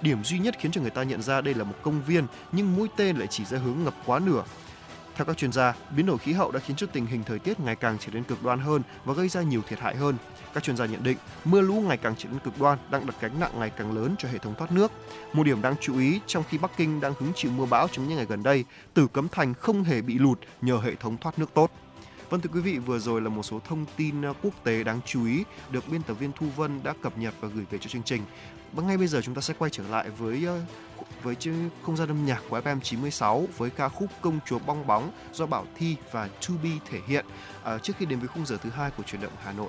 Điểm 0.02 0.24
duy 0.24 0.38
nhất 0.38 0.54
khiến 0.58 0.72
cho 0.72 0.80
người 0.80 0.90
ta 0.90 1.02
nhận 1.02 1.22
ra 1.22 1.40
đây 1.40 1.54
là 1.54 1.64
một 1.64 1.74
công 1.82 2.02
viên 2.02 2.26
nhưng 2.52 2.76
mũi 2.76 2.88
tên 2.96 3.16
lại 3.16 3.26
chỉ 3.26 3.44
ra 3.44 3.58
hướng 3.58 3.84
ngập 3.84 3.94
quá 4.06 4.18
nửa. 4.18 4.42
Theo 5.14 5.24
các 5.24 5.36
chuyên 5.36 5.52
gia, 5.52 5.74
biến 5.96 6.06
đổi 6.06 6.18
khí 6.18 6.32
hậu 6.32 6.50
đã 6.50 6.60
khiến 6.60 6.76
cho 6.76 6.86
tình 6.86 7.06
hình 7.06 7.24
thời 7.24 7.38
tiết 7.38 7.60
ngày 7.60 7.76
càng 7.76 7.96
trở 8.00 8.12
nên 8.12 8.24
cực 8.24 8.42
đoan 8.42 8.58
hơn 8.58 8.82
và 9.04 9.14
gây 9.14 9.28
ra 9.28 9.42
nhiều 9.42 9.62
thiệt 9.68 9.78
hại 9.78 9.96
hơn. 9.96 10.16
Các 10.54 10.62
chuyên 10.62 10.76
gia 10.76 10.86
nhận 10.86 11.02
định, 11.02 11.16
mưa 11.44 11.60
lũ 11.60 11.74
ngày 11.74 11.96
càng 11.96 12.14
trở 12.18 12.28
nên 12.28 12.38
cực 12.38 12.60
đoan 12.60 12.78
đang 12.90 13.06
đặt 13.06 13.14
gánh 13.20 13.40
nặng 13.40 13.52
ngày 13.58 13.70
càng 13.70 13.92
lớn 13.92 14.14
cho 14.18 14.28
hệ 14.28 14.38
thống 14.38 14.54
thoát 14.58 14.72
nước. 14.72 14.92
Một 15.32 15.42
điểm 15.42 15.62
đáng 15.62 15.74
chú 15.80 15.98
ý, 15.98 16.20
trong 16.26 16.44
khi 16.48 16.58
Bắc 16.58 16.70
Kinh 16.76 17.00
đang 17.00 17.14
hứng 17.18 17.32
chịu 17.34 17.50
mưa 17.50 17.66
bão 17.66 17.88
trong 17.88 18.08
những 18.08 18.16
ngày 18.16 18.26
gần 18.26 18.42
đây, 18.42 18.64
Tử 18.94 19.06
Cấm 19.12 19.28
Thành 19.28 19.54
không 19.54 19.84
hề 19.84 20.02
bị 20.02 20.18
lụt 20.18 20.38
nhờ 20.62 20.76
hệ 20.76 20.94
thống 20.94 21.16
thoát 21.20 21.38
nước 21.38 21.54
tốt. 21.54 21.70
Vâng 22.30 22.40
thưa 22.40 22.50
quý 22.54 22.60
vị, 22.60 22.78
vừa 22.78 22.98
rồi 22.98 23.20
là 23.20 23.28
một 23.28 23.42
số 23.42 23.60
thông 23.68 23.86
tin 23.96 24.22
ờ, 24.22 24.32
quốc 24.42 24.54
tế 24.64 24.84
đáng 24.84 25.00
chú 25.06 25.26
ý 25.26 25.44
được 25.70 25.88
biên 25.88 26.02
tập 26.02 26.14
viên 26.14 26.32
Thu 26.32 26.46
Vân 26.56 26.82
đã 26.82 26.94
cập 27.02 27.18
nhật 27.18 27.34
và 27.40 27.48
gửi 27.48 27.64
về 27.70 27.78
cho 27.78 27.88
chương 27.88 28.02
trình. 28.02 28.22
Và 28.72 28.82
ngay 28.82 28.96
bây 28.96 29.06
giờ 29.06 29.20
chúng 29.22 29.34
ta 29.34 29.40
sẽ 29.40 29.54
quay 29.58 29.70
trở 29.70 29.82
lại 29.90 30.10
với 30.10 30.44
ờ, 30.46 30.60
với 31.22 31.36
không 31.82 31.96
gian 31.96 32.08
âm 32.08 32.26
nhạc 32.26 32.42
của 32.48 32.60
FM 32.60 32.80
96 32.80 33.46
với 33.56 33.70
ca 33.70 33.88
khúc 33.88 34.10
Công 34.20 34.38
chúa 34.46 34.58
bong 34.58 34.86
bóng 34.86 35.10
do 35.32 35.46
Bảo 35.46 35.66
Thi 35.74 35.96
và 36.12 36.28
To 36.28 36.54
Be 36.62 36.70
thể 36.90 37.00
hiện 37.06 37.26
à, 37.64 37.78
trước 37.78 37.92
khi 37.98 38.06
đến 38.06 38.18
với 38.18 38.28
khung 38.28 38.46
giờ 38.46 38.56
thứ 38.62 38.70
hai 38.70 38.90
của 38.90 39.02
chuyển 39.02 39.22
động 39.22 39.32
Hà 39.42 39.52
Nội. 39.52 39.68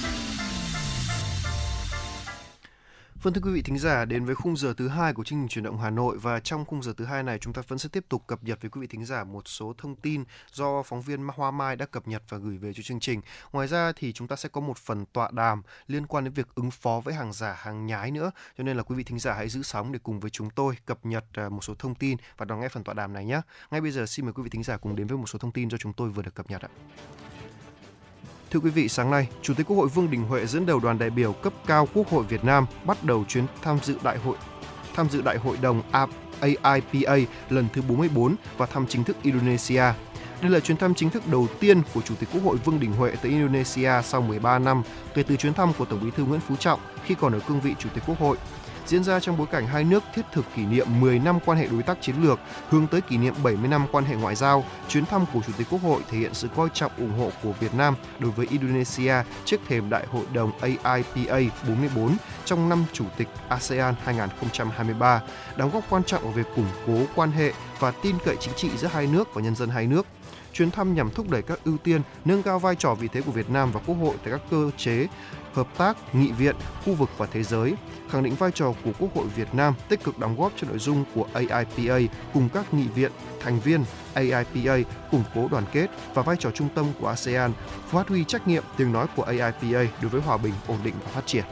Vâng 3.23 3.33
thưa 3.33 3.41
quý 3.41 3.51
vị 3.51 3.61
thính 3.61 3.77
giả, 3.77 4.05
đến 4.05 4.25
với 4.25 4.35
khung 4.35 4.57
giờ 4.57 4.73
thứ 4.77 4.87
hai 4.87 5.13
của 5.13 5.23
chương 5.23 5.39
trình 5.39 5.47
chuyển 5.47 5.63
động 5.63 5.77
Hà 5.77 5.89
Nội 5.89 6.17
và 6.17 6.39
trong 6.39 6.65
khung 6.65 6.83
giờ 6.83 6.93
thứ 6.97 7.05
hai 7.05 7.23
này 7.23 7.37
chúng 7.39 7.53
ta 7.53 7.61
vẫn 7.67 7.79
sẽ 7.79 7.89
tiếp 7.91 8.05
tục 8.09 8.23
cập 8.27 8.43
nhật 8.43 8.61
với 8.61 8.71
quý 8.71 8.81
vị 8.81 8.87
thính 8.87 9.05
giả 9.05 9.23
một 9.23 9.47
số 9.47 9.73
thông 9.77 9.95
tin 9.95 10.23
do 10.53 10.83
phóng 10.83 11.01
viên 11.01 11.27
Hoa 11.27 11.51
Mai 11.51 11.75
đã 11.75 11.85
cập 11.85 12.07
nhật 12.07 12.23
và 12.29 12.37
gửi 12.37 12.57
về 12.57 12.73
cho 12.73 12.83
chương 12.83 12.99
trình. 12.99 13.21
Ngoài 13.51 13.67
ra 13.67 13.91
thì 13.95 14.13
chúng 14.13 14.27
ta 14.27 14.35
sẽ 14.35 14.49
có 14.49 14.61
một 14.61 14.77
phần 14.77 15.05
tọa 15.05 15.29
đàm 15.33 15.61
liên 15.87 16.07
quan 16.07 16.23
đến 16.23 16.33
việc 16.33 16.47
ứng 16.55 16.71
phó 16.71 17.01
với 17.03 17.13
hàng 17.13 17.33
giả, 17.33 17.53
hàng 17.57 17.85
nhái 17.85 18.11
nữa. 18.11 18.31
Cho 18.57 18.63
nên 18.63 18.77
là 18.77 18.83
quý 18.83 18.95
vị 18.95 19.03
thính 19.03 19.19
giả 19.19 19.33
hãy 19.33 19.49
giữ 19.49 19.63
sóng 19.63 19.91
để 19.91 19.99
cùng 20.03 20.19
với 20.19 20.31
chúng 20.31 20.49
tôi 20.49 20.75
cập 20.85 21.05
nhật 21.05 21.25
à, 21.33 21.49
một 21.49 21.63
số 21.63 21.73
thông 21.79 21.95
tin 21.95 22.17
và 22.37 22.45
đón 22.45 22.59
nghe 22.59 22.69
phần 22.69 22.83
tọa 22.83 22.93
đàm 22.93 23.13
này 23.13 23.25
nhé. 23.25 23.41
Ngay 23.71 23.81
bây 23.81 23.91
giờ 23.91 24.05
xin 24.05 24.25
mời 24.25 24.33
quý 24.33 24.43
vị 24.43 24.49
thính 24.49 24.63
giả 24.63 24.77
cùng 24.77 24.95
đến 24.95 25.07
với 25.07 25.17
một 25.17 25.27
số 25.27 25.39
thông 25.39 25.51
tin 25.51 25.69
do 25.69 25.77
chúng 25.77 25.93
tôi 25.93 26.09
vừa 26.09 26.21
được 26.21 26.35
cập 26.35 26.49
nhật 26.49 26.61
ạ. 26.61 26.69
Thưa 28.51 28.59
quý 28.59 28.69
vị, 28.69 28.89
sáng 28.89 29.11
nay, 29.11 29.27
Chủ 29.41 29.53
tịch 29.53 29.67
Quốc 29.67 29.77
hội 29.77 29.87
Vương 29.87 30.11
Đình 30.11 30.23
Huệ 30.23 30.45
dẫn 30.45 30.65
đầu 30.65 30.79
đoàn 30.79 30.97
đại 30.97 31.09
biểu 31.09 31.33
cấp 31.33 31.53
cao 31.67 31.87
Quốc 31.93 32.09
hội 32.09 32.23
Việt 32.23 32.43
Nam 32.43 32.65
bắt 32.85 33.03
đầu 33.03 33.25
chuyến 33.27 33.45
tham 33.61 33.79
dự 33.83 33.95
đại 34.03 34.17
hội 34.17 34.35
tham 34.95 35.09
dự 35.09 35.21
đại 35.21 35.37
hội 35.37 35.57
đồng 35.61 35.81
AIPA 36.39 37.15
lần 37.49 37.67
thứ 37.73 37.81
44 37.81 38.35
và 38.57 38.65
thăm 38.65 38.85
chính 38.87 39.03
thức 39.03 39.17
Indonesia. 39.23 39.83
Đây 40.41 40.51
là 40.51 40.59
chuyến 40.59 40.77
thăm 40.77 40.93
chính 40.93 41.09
thức 41.09 41.27
đầu 41.27 41.47
tiên 41.59 41.81
của 41.93 42.01
Chủ 42.01 42.15
tịch 42.19 42.29
Quốc 42.33 42.43
hội 42.43 42.57
Vương 42.57 42.79
Đình 42.79 42.91
Huệ 42.91 43.15
tới 43.21 43.31
Indonesia 43.31 43.91
sau 44.03 44.21
13 44.21 44.59
năm 44.59 44.83
kể 45.13 45.23
từ 45.23 45.35
chuyến 45.35 45.53
thăm 45.53 45.73
của 45.77 45.85
Tổng 45.85 45.99
Bí 46.03 46.11
thư 46.11 46.23
Nguyễn 46.23 46.41
Phú 46.41 46.55
Trọng 46.55 46.79
khi 47.05 47.15
còn 47.15 47.33
ở 47.33 47.39
cương 47.39 47.61
vị 47.61 47.75
Chủ 47.79 47.89
tịch 47.93 48.03
Quốc 48.07 48.19
hội 48.19 48.37
diễn 48.91 49.03
ra 49.03 49.19
trong 49.19 49.37
bối 49.37 49.47
cảnh 49.51 49.67
hai 49.67 49.83
nước 49.83 50.03
thiết 50.13 50.21
thực 50.31 50.45
kỷ 50.55 50.65
niệm 50.65 50.87
10 50.99 51.19
năm 51.19 51.39
quan 51.45 51.57
hệ 51.57 51.67
đối 51.67 51.83
tác 51.83 52.01
chiến 52.01 52.15
lược, 52.23 52.39
hướng 52.69 52.87
tới 52.87 53.01
kỷ 53.01 53.17
niệm 53.17 53.33
70 53.43 53.67
năm 53.67 53.85
quan 53.91 54.03
hệ 54.03 54.15
ngoại 54.15 54.35
giao. 54.35 54.65
Chuyến 54.87 55.05
thăm 55.05 55.25
của 55.33 55.39
Chủ 55.47 55.53
tịch 55.57 55.67
Quốc 55.69 55.81
hội 55.81 56.01
thể 56.09 56.17
hiện 56.17 56.33
sự 56.33 56.47
coi 56.55 56.69
trọng 56.73 56.91
ủng 56.97 57.19
hộ 57.19 57.31
của 57.43 57.51
Việt 57.59 57.73
Nam 57.73 57.95
đối 58.19 58.31
với 58.31 58.47
Indonesia 58.49 59.13
trước 59.45 59.61
thềm 59.67 59.89
Đại 59.89 60.05
hội 60.05 60.25
đồng 60.33 60.51
AIPA 60.59 61.39
44 61.67 62.15
trong 62.45 62.69
năm 62.69 62.85
Chủ 62.93 63.05
tịch 63.17 63.27
ASEAN 63.49 63.95
2023, 64.03 65.21
đóng 65.57 65.71
góp 65.73 65.83
quan 65.89 66.03
trọng 66.03 66.23
vào 66.23 66.31
việc 66.31 66.47
củng 66.55 66.69
cố 66.87 66.97
quan 67.15 67.31
hệ 67.31 67.53
và 67.79 67.91
tin 67.91 68.15
cậy 68.25 68.35
chính 68.39 68.53
trị 68.53 68.69
giữa 68.77 68.87
hai 68.87 69.07
nước 69.07 69.33
và 69.33 69.41
nhân 69.41 69.55
dân 69.55 69.69
hai 69.69 69.87
nước 69.87 70.05
chuyến 70.53 70.71
thăm 70.71 70.95
nhằm 70.95 71.09
thúc 71.09 71.29
đẩy 71.29 71.41
các 71.41 71.59
ưu 71.63 71.77
tiên, 71.77 72.01
nâng 72.25 72.43
cao 72.43 72.59
vai 72.59 72.75
trò 72.75 72.93
vị 72.93 73.07
thế 73.13 73.21
của 73.21 73.31
Việt 73.31 73.49
Nam 73.49 73.71
và 73.71 73.79
Quốc 73.85 73.95
hội 73.95 74.15
tại 74.23 74.31
các 74.31 74.41
cơ 74.51 74.71
chế 74.77 75.07
hợp 75.53 75.67
tác, 75.77 76.15
nghị 76.15 76.31
viện, 76.31 76.55
khu 76.85 76.93
vực 76.93 77.09
và 77.17 77.25
thế 77.25 77.43
giới, 77.43 77.73
khẳng 78.09 78.23
định 78.23 78.35
vai 78.35 78.51
trò 78.51 78.73
của 78.85 78.91
Quốc 78.99 79.15
hội 79.15 79.25
Việt 79.35 79.53
Nam 79.53 79.73
tích 79.89 80.03
cực 80.03 80.19
đóng 80.19 80.35
góp 80.37 80.51
cho 80.57 80.67
nội 80.67 80.79
dung 80.79 81.03
của 81.15 81.27
AIPA 81.33 82.13
cùng 82.33 82.49
các 82.53 82.73
nghị 82.73 82.87
viện 82.87 83.11
thành 83.39 83.59
viên 83.59 83.83
AIPA 84.13 84.77
củng 85.11 85.23
cố 85.35 85.47
đoàn 85.51 85.63
kết 85.71 85.87
và 86.13 86.21
vai 86.21 86.35
trò 86.39 86.51
trung 86.51 86.69
tâm 86.75 86.85
của 86.99 87.07
ASEAN, 87.07 87.51
phát 87.87 88.07
huy 88.07 88.23
trách 88.23 88.47
nhiệm 88.47 88.63
tiếng 88.77 88.91
nói 88.91 89.07
của 89.15 89.23
AIPA 89.23 89.91
đối 90.01 90.09
với 90.09 90.21
hòa 90.21 90.37
bình, 90.37 90.53
ổn 90.67 90.77
định 90.83 90.93
và 91.03 91.11
phát 91.11 91.25
triển. 91.25 91.43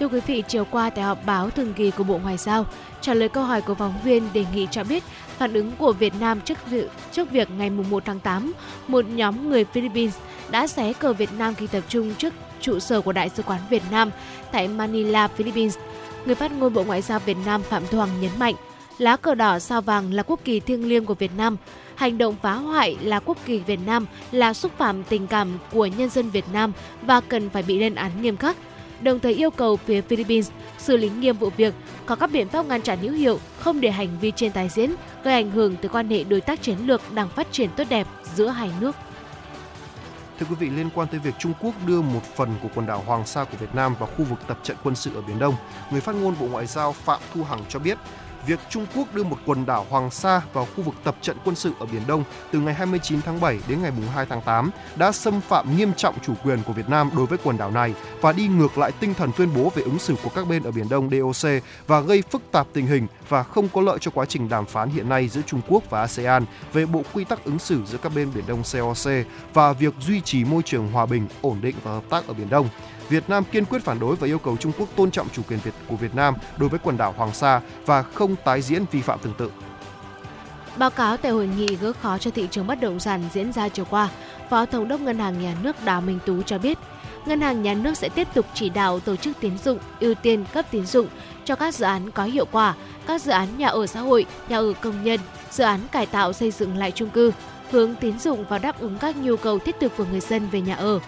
Thưa 0.00 0.08
quý 0.08 0.20
vị, 0.26 0.42
chiều 0.48 0.64
qua 0.70 0.90
tại 0.90 1.04
họp 1.04 1.24
báo 1.26 1.50
thường 1.50 1.74
kỳ 1.74 1.90
của 1.90 2.04
Bộ 2.04 2.18
Ngoại 2.18 2.36
giao, 2.36 2.66
trả 3.00 3.14
lời 3.14 3.28
câu 3.28 3.44
hỏi 3.44 3.62
của 3.62 3.74
phóng 3.74 3.94
viên 4.04 4.32
đề 4.32 4.44
nghị 4.54 4.68
cho 4.70 4.84
biết 4.84 5.02
phản 5.38 5.52
ứng 5.52 5.72
của 5.76 5.92
Việt 5.92 6.12
Nam 6.20 6.40
trước 6.40 6.66
việc, 6.66 6.90
trước 7.12 7.30
việc 7.30 7.50
ngày 7.50 7.70
1 7.70 8.02
tháng 8.04 8.20
8, 8.20 8.52
một 8.88 9.04
nhóm 9.08 9.48
người 9.48 9.64
Philippines 9.64 10.16
đã 10.50 10.66
xé 10.66 10.92
cờ 10.92 11.12
Việt 11.12 11.32
Nam 11.38 11.54
khi 11.54 11.66
tập 11.66 11.82
trung 11.88 12.14
trước 12.14 12.34
trụ 12.60 12.78
sở 12.78 13.00
của 13.00 13.12
Đại 13.12 13.28
sứ 13.28 13.42
quán 13.42 13.60
Việt 13.70 13.82
Nam 13.90 14.10
tại 14.52 14.68
Manila, 14.68 15.28
Philippines. 15.28 15.78
Người 16.26 16.34
phát 16.34 16.52
ngôn 16.52 16.74
Bộ 16.74 16.84
Ngoại 16.84 17.02
giao 17.02 17.18
Việt 17.18 17.36
Nam 17.46 17.62
Phạm 17.62 17.82
Thu 17.90 17.98
Hằng 17.98 18.20
nhấn 18.20 18.30
mạnh, 18.38 18.54
lá 18.98 19.16
cờ 19.16 19.34
đỏ 19.34 19.58
sao 19.58 19.80
vàng 19.80 20.12
là 20.12 20.22
quốc 20.22 20.40
kỳ 20.44 20.60
thiêng 20.60 20.88
liêng 20.88 21.04
của 21.04 21.14
Việt 21.14 21.30
Nam. 21.36 21.56
Hành 21.94 22.18
động 22.18 22.36
phá 22.42 22.52
hoại 22.52 22.96
là 23.02 23.20
quốc 23.20 23.38
kỳ 23.46 23.58
Việt 23.58 23.80
Nam 23.86 24.06
là 24.32 24.54
xúc 24.54 24.72
phạm 24.78 25.04
tình 25.04 25.26
cảm 25.26 25.58
của 25.72 25.86
nhân 25.86 26.10
dân 26.10 26.30
Việt 26.30 26.44
Nam 26.52 26.72
và 27.02 27.20
cần 27.20 27.50
phải 27.50 27.62
bị 27.62 27.78
lên 27.78 27.94
án 27.94 28.22
nghiêm 28.22 28.36
khắc. 28.36 28.56
Đồng 29.02 29.20
thời 29.20 29.34
yêu 29.34 29.50
cầu 29.50 29.76
phía 29.76 30.00
Philippines 30.00 30.50
xử 30.78 30.96
lý 30.96 31.10
nghiêm 31.10 31.36
vụ 31.36 31.50
việc, 31.56 31.74
có 32.06 32.16
các 32.16 32.30
biện 32.32 32.48
pháp 32.48 32.66
ngăn 32.66 32.82
chặn 32.82 32.98
hữu 32.98 33.12
hiệu, 33.12 33.38
không 33.58 33.80
để 33.80 33.90
hành 33.90 34.08
vi 34.20 34.32
trên 34.36 34.52
tái 34.52 34.68
diễn, 34.68 34.90
gây 35.24 35.34
ảnh 35.34 35.50
hưởng 35.50 35.76
tới 35.76 35.88
quan 35.88 36.08
hệ 36.08 36.24
đối 36.24 36.40
tác 36.40 36.62
chiến 36.62 36.76
lược 36.86 37.00
đang 37.14 37.28
phát 37.28 37.52
triển 37.52 37.70
tốt 37.76 37.84
đẹp 37.88 38.06
giữa 38.34 38.48
hai 38.48 38.70
nước. 38.80 38.96
Thưa 40.40 40.46
quý 40.50 40.54
vị, 40.54 40.70
liên 40.70 40.90
quan 40.94 41.08
tới 41.08 41.20
việc 41.20 41.34
Trung 41.38 41.52
Quốc 41.60 41.74
đưa 41.86 42.00
một 42.00 42.20
phần 42.36 42.54
của 42.62 42.68
quần 42.74 42.86
đảo 42.86 43.02
Hoàng 43.06 43.26
Sa 43.26 43.44
của 43.44 43.56
Việt 43.56 43.74
Nam 43.74 43.94
vào 43.98 44.08
khu 44.16 44.24
vực 44.24 44.38
tập 44.46 44.58
trận 44.62 44.76
quân 44.84 44.94
sự 44.94 45.14
ở 45.14 45.20
Biển 45.20 45.38
Đông, 45.38 45.54
người 45.90 46.00
phát 46.00 46.14
ngôn 46.14 46.34
Bộ 46.40 46.46
Ngoại 46.46 46.66
giao 46.66 46.92
Phạm 46.92 47.20
Thu 47.34 47.44
Hằng 47.44 47.64
cho 47.68 47.78
biết, 47.78 47.98
việc 48.46 48.60
Trung 48.68 48.86
Quốc 48.96 49.14
đưa 49.14 49.22
một 49.22 49.38
quần 49.46 49.66
đảo 49.66 49.86
Hoàng 49.90 50.10
Sa 50.10 50.42
vào 50.52 50.66
khu 50.76 50.82
vực 50.82 50.94
tập 51.04 51.16
trận 51.22 51.36
quân 51.44 51.56
sự 51.56 51.72
ở 51.78 51.86
Biển 51.86 52.02
Đông 52.06 52.24
từ 52.52 52.60
ngày 52.60 52.74
29 52.74 53.22
tháng 53.22 53.40
7 53.40 53.58
đến 53.68 53.82
ngày 53.82 53.92
2 54.14 54.26
tháng 54.26 54.40
8 54.42 54.70
đã 54.96 55.12
xâm 55.12 55.40
phạm 55.40 55.76
nghiêm 55.76 55.92
trọng 55.96 56.14
chủ 56.22 56.34
quyền 56.44 56.58
của 56.66 56.72
Việt 56.72 56.88
Nam 56.88 57.10
đối 57.16 57.26
với 57.26 57.38
quần 57.44 57.58
đảo 57.58 57.70
này 57.70 57.94
và 58.20 58.32
đi 58.32 58.46
ngược 58.48 58.78
lại 58.78 58.92
tinh 59.00 59.14
thần 59.14 59.30
tuyên 59.36 59.54
bố 59.54 59.72
về 59.74 59.82
ứng 59.82 59.98
xử 59.98 60.14
của 60.24 60.30
các 60.34 60.48
bên 60.48 60.62
ở 60.62 60.70
Biển 60.70 60.88
Đông 60.88 61.10
DOC 61.10 61.50
và 61.86 62.00
gây 62.00 62.22
phức 62.30 62.42
tạp 62.52 62.66
tình 62.72 62.86
hình 62.86 63.06
và 63.28 63.42
không 63.42 63.68
có 63.68 63.80
lợi 63.80 63.98
cho 64.00 64.10
quá 64.14 64.24
trình 64.24 64.48
đàm 64.48 64.66
phán 64.66 64.90
hiện 64.90 65.08
nay 65.08 65.28
giữa 65.28 65.42
Trung 65.46 65.60
Quốc 65.68 65.90
và 65.90 66.00
ASEAN 66.00 66.44
về 66.72 66.86
bộ 66.86 67.02
quy 67.12 67.24
tắc 67.24 67.44
ứng 67.44 67.58
xử 67.58 67.84
giữa 67.86 67.98
các 67.98 68.12
bên 68.14 68.30
Biển 68.34 68.44
Đông 68.46 68.62
COC 68.72 69.12
và 69.54 69.72
việc 69.72 69.94
duy 70.00 70.20
trì 70.20 70.44
môi 70.44 70.62
trường 70.62 70.92
hòa 70.92 71.06
bình, 71.06 71.26
ổn 71.42 71.58
định 71.60 71.76
và 71.84 71.90
hợp 71.92 72.04
tác 72.10 72.26
ở 72.26 72.34
Biển 72.34 72.50
Đông. 72.50 72.68
Việt 73.10 73.30
Nam 73.30 73.44
kiên 73.44 73.64
quyết 73.64 73.82
phản 73.82 74.00
đối 74.00 74.16
và 74.16 74.26
yêu 74.26 74.38
cầu 74.38 74.56
Trung 74.56 74.72
Quốc 74.78 74.88
tôn 74.96 75.10
trọng 75.10 75.28
chủ 75.28 75.42
quyền 75.48 75.60
Việt 75.60 75.74
của 75.88 75.96
Việt 75.96 76.14
Nam 76.14 76.34
đối 76.56 76.68
với 76.68 76.78
quần 76.82 76.96
đảo 76.96 77.14
Hoàng 77.16 77.34
Sa 77.34 77.60
và 77.86 78.02
không 78.02 78.36
tái 78.44 78.62
diễn 78.62 78.84
vi 78.90 79.00
phạm 79.00 79.18
tương 79.18 79.34
tự. 79.34 79.50
Báo 80.76 80.90
cáo 80.90 81.16
tại 81.16 81.32
hội 81.32 81.46
nghị 81.56 81.76
gỡ 81.76 81.92
khó 81.92 82.18
cho 82.18 82.30
thị 82.30 82.48
trường 82.50 82.66
bất 82.66 82.80
động 82.80 83.00
sản 83.00 83.22
diễn 83.32 83.52
ra 83.52 83.68
chiều 83.68 83.84
qua, 83.90 84.08
Phó 84.50 84.66
Thống 84.66 84.88
đốc 84.88 85.00
Ngân 85.00 85.18
hàng 85.18 85.42
Nhà 85.42 85.54
nước 85.62 85.84
Đào 85.84 86.00
Minh 86.00 86.18
Tú 86.26 86.42
cho 86.42 86.58
biết, 86.58 86.78
Ngân 87.26 87.40
hàng 87.40 87.62
Nhà 87.62 87.74
nước 87.74 87.96
sẽ 87.96 88.08
tiếp 88.08 88.28
tục 88.34 88.46
chỉ 88.54 88.68
đạo 88.68 89.00
tổ 89.00 89.16
chức 89.16 89.36
tín 89.40 89.58
dụng 89.58 89.78
ưu 90.00 90.14
tiên 90.14 90.44
cấp 90.52 90.66
tín 90.70 90.86
dụng 90.86 91.06
cho 91.44 91.56
các 91.56 91.74
dự 91.74 91.84
án 91.84 92.10
có 92.10 92.24
hiệu 92.24 92.44
quả, 92.52 92.74
các 93.06 93.22
dự 93.22 93.32
án 93.32 93.58
nhà 93.58 93.68
ở 93.68 93.86
xã 93.86 94.00
hội, 94.00 94.26
nhà 94.48 94.56
ở 94.56 94.72
công 94.80 95.04
nhân, 95.04 95.20
dự 95.50 95.64
án 95.64 95.80
cải 95.92 96.06
tạo 96.06 96.32
xây 96.32 96.50
dựng 96.50 96.76
lại 96.76 96.90
chung 96.90 97.10
cư, 97.10 97.32
hướng 97.70 97.94
tín 97.94 98.18
dụng 98.18 98.44
vào 98.48 98.58
đáp 98.58 98.80
ứng 98.80 98.98
các 98.98 99.16
nhu 99.16 99.36
cầu 99.36 99.58
thiết 99.58 99.76
thực 99.80 99.96
của 99.96 100.04
người 100.10 100.20
dân 100.20 100.48
về 100.48 100.60
nhà 100.60 100.74
ở 100.74 101.00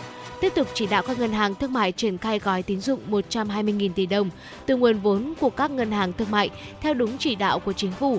tiếp 0.43 0.55
tục 0.55 0.69
chỉ 0.75 0.87
đạo 0.87 1.03
các 1.03 1.19
ngân 1.19 1.33
hàng 1.33 1.55
thương 1.55 1.73
mại 1.73 1.93
triển 1.93 2.19
khai 2.19 2.39
gói 2.39 2.63
tín 2.63 2.81
dụng 2.81 3.01
120.000 3.11 3.93
tỷ 3.93 4.07
đồng 4.07 4.31
từ 4.67 4.77
nguồn 4.77 4.99
vốn 4.99 5.35
của 5.41 5.51
các 5.51 5.71
ngân 5.71 5.93
hàng 5.93 6.13
thương 6.13 6.31
mại 6.31 6.51
theo 6.81 6.95
đúng 6.95 7.19
chỉ 7.19 7.35
đạo 7.35 7.59
của 7.59 7.73
chính 7.73 7.93
phủ. 7.93 8.19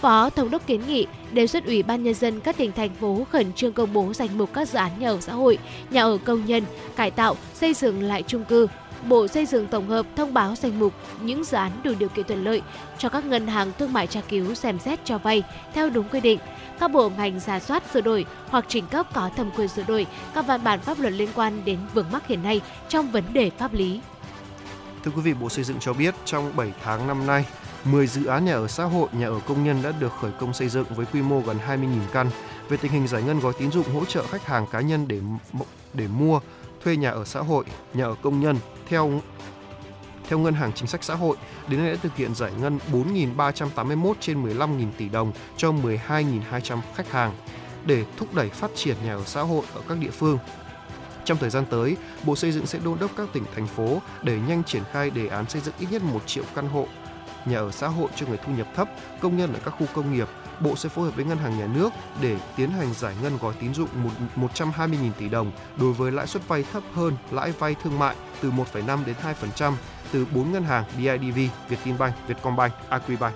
Phó 0.00 0.30
Thống 0.30 0.50
đốc 0.50 0.66
kiến 0.66 0.80
nghị 0.86 1.06
đề 1.32 1.46
xuất 1.46 1.66
Ủy 1.66 1.82
ban 1.82 2.02
Nhân 2.02 2.14
dân 2.14 2.40
các 2.40 2.56
tỉnh, 2.56 2.72
thành 2.72 2.94
phố 2.94 3.26
khẩn 3.30 3.52
trương 3.52 3.72
công 3.72 3.92
bố 3.92 4.12
danh 4.12 4.38
mục 4.38 4.50
các 4.52 4.68
dự 4.68 4.78
án 4.78 4.90
nhà 4.98 5.08
ở 5.08 5.20
xã 5.20 5.32
hội, 5.32 5.58
nhà 5.90 6.02
ở 6.02 6.18
công 6.24 6.46
nhân, 6.46 6.64
cải 6.96 7.10
tạo, 7.10 7.36
xây 7.54 7.74
dựng 7.74 8.02
lại 8.02 8.22
chung 8.26 8.44
cư. 8.44 8.66
Bộ 9.08 9.28
Xây 9.28 9.46
dựng 9.46 9.66
tổng 9.66 9.88
hợp 9.88 10.06
thông 10.16 10.34
báo 10.34 10.54
danh 10.54 10.78
mục 10.78 10.92
những 11.22 11.44
dự 11.44 11.56
án 11.56 11.70
đủ 11.84 11.92
điều 11.98 12.08
kiện 12.08 12.26
thuận 12.26 12.44
lợi 12.44 12.62
cho 12.98 13.08
các 13.08 13.24
ngân 13.24 13.46
hàng 13.46 13.72
thương 13.78 13.92
mại 13.92 14.06
tra 14.06 14.20
cứu 14.28 14.54
xem 14.54 14.78
xét 14.78 15.04
cho 15.04 15.18
vay 15.18 15.42
theo 15.74 15.90
đúng 15.90 16.08
quy 16.08 16.20
định 16.20 16.38
các 16.82 16.90
bộ 16.90 17.10
ngành 17.16 17.40
giả 17.40 17.60
soát 17.60 17.82
sửa 17.92 18.00
đổi 18.00 18.26
hoặc 18.48 18.64
trình 18.68 18.86
cấp 18.86 19.06
có 19.14 19.30
thẩm 19.36 19.50
quyền 19.56 19.68
sửa 19.68 19.82
đổi 19.82 20.06
các 20.34 20.46
văn 20.46 20.64
bản 20.64 20.80
pháp 20.80 20.98
luật 20.98 21.12
liên 21.12 21.28
quan 21.34 21.64
đến 21.64 21.78
vướng 21.94 22.12
mắc 22.12 22.26
hiện 22.26 22.42
nay 22.42 22.60
trong 22.88 23.10
vấn 23.10 23.32
đề 23.32 23.50
pháp 23.50 23.74
lý. 23.74 24.00
Thưa 25.04 25.10
quý 25.10 25.22
vị, 25.22 25.34
Bộ 25.34 25.48
Xây 25.48 25.64
dựng 25.64 25.76
cho 25.80 25.92
biết 25.92 26.14
trong 26.24 26.56
7 26.56 26.72
tháng 26.84 27.06
năm 27.06 27.26
nay, 27.26 27.46
10 27.84 28.06
dự 28.06 28.24
án 28.24 28.44
nhà 28.44 28.52
ở 28.52 28.68
xã 28.68 28.84
hội, 28.84 29.08
nhà 29.12 29.26
ở 29.26 29.40
công 29.46 29.64
nhân 29.64 29.82
đã 29.82 29.92
được 30.00 30.12
khởi 30.20 30.30
công 30.40 30.54
xây 30.54 30.68
dựng 30.68 30.86
với 30.96 31.06
quy 31.06 31.22
mô 31.22 31.40
gần 31.40 31.56
20.000 31.66 31.86
căn. 32.12 32.30
Về 32.68 32.76
tình 32.76 32.92
hình 32.92 33.08
giải 33.08 33.22
ngân 33.22 33.40
gói 33.40 33.52
tín 33.58 33.70
dụng 33.70 33.94
hỗ 33.94 34.04
trợ 34.04 34.26
khách 34.26 34.46
hàng 34.46 34.66
cá 34.66 34.80
nhân 34.80 35.08
để 35.08 35.20
để 35.94 36.06
mua, 36.08 36.40
thuê 36.84 36.96
nhà 36.96 37.10
ở 37.10 37.24
xã 37.24 37.40
hội, 37.40 37.64
nhà 37.94 38.04
ở 38.04 38.14
công 38.22 38.40
nhân 38.40 38.56
theo 38.88 39.20
theo 40.28 40.38
Ngân 40.38 40.54
hàng 40.54 40.72
Chính 40.72 40.86
sách 40.86 41.04
Xã 41.04 41.14
hội, 41.14 41.36
đến 41.68 41.80
nay 41.80 41.90
đã 41.90 41.96
thực 42.02 42.16
hiện 42.16 42.34
giải 42.34 42.52
ngân 42.60 42.78
4.381 42.92 44.14
trên 44.20 44.44
15.000 44.44 44.86
tỷ 44.96 45.08
đồng 45.08 45.32
cho 45.56 45.72
12.200 45.72 46.78
khách 46.94 47.10
hàng 47.10 47.32
để 47.84 48.04
thúc 48.16 48.34
đẩy 48.34 48.48
phát 48.48 48.70
triển 48.74 48.96
nhà 49.04 49.14
ở 49.14 49.24
xã 49.26 49.42
hội 49.42 49.64
ở 49.74 49.80
các 49.88 49.98
địa 49.98 50.10
phương. 50.10 50.38
Trong 51.24 51.38
thời 51.38 51.50
gian 51.50 51.64
tới, 51.70 51.96
Bộ 52.24 52.36
Xây 52.36 52.52
dựng 52.52 52.66
sẽ 52.66 52.78
đôn 52.84 52.98
đốc 52.98 53.10
các 53.16 53.28
tỉnh, 53.32 53.44
thành 53.54 53.66
phố 53.66 54.00
để 54.22 54.38
nhanh 54.48 54.64
triển 54.64 54.82
khai 54.92 55.10
đề 55.10 55.26
án 55.26 55.48
xây 55.48 55.60
dựng 55.60 55.74
ít 55.78 55.86
nhất 55.90 56.02
1 56.02 56.26
triệu 56.26 56.44
căn 56.54 56.68
hộ 56.68 56.86
nhà 57.46 57.58
ở 57.58 57.70
xã 57.70 57.88
hội 57.88 58.08
cho 58.16 58.26
người 58.26 58.38
thu 58.46 58.52
nhập 58.52 58.66
thấp, 58.74 58.88
công 59.20 59.36
nhân 59.36 59.52
ở 59.52 59.60
các 59.64 59.74
khu 59.78 59.86
công 59.94 60.12
nghiệp, 60.12 60.28
Bộ 60.60 60.76
sẽ 60.76 60.88
phối 60.88 61.04
hợp 61.04 61.16
với 61.16 61.24
Ngân 61.24 61.38
hàng 61.38 61.58
Nhà 61.58 61.66
nước 61.66 61.92
để 62.20 62.36
tiến 62.56 62.70
hành 62.70 62.94
giải 62.94 63.14
ngân 63.22 63.38
gói 63.40 63.54
tín 63.60 63.74
dụng 63.74 63.88
120.000 64.36 65.12
tỷ 65.18 65.28
đồng 65.28 65.52
đối 65.76 65.92
với 65.92 66.12
lãi 66.12 66.26
suất 66.26 66.48
vay 66.48 66.64
thấp 66.72 66.82
hơn 66.94 67.16
lãi 67.30 67.52
vay 67.52 67.74
thương 67.82 67.98
mại 67.98 68.16
từ 68.40 68.50
1,5 68.50 69.04
đến 69.04 69.16
2% 69.56 69.72
từ 70.12 70.26
4 70.34 70.52
ngân 70.52 70.64
hàng 70.64 70.84
BIDV, 70.96 71.38
Vietinbank, 71.68 72.14
Vietcombank, 72.26 72.72
Agribank. 72.88 73.34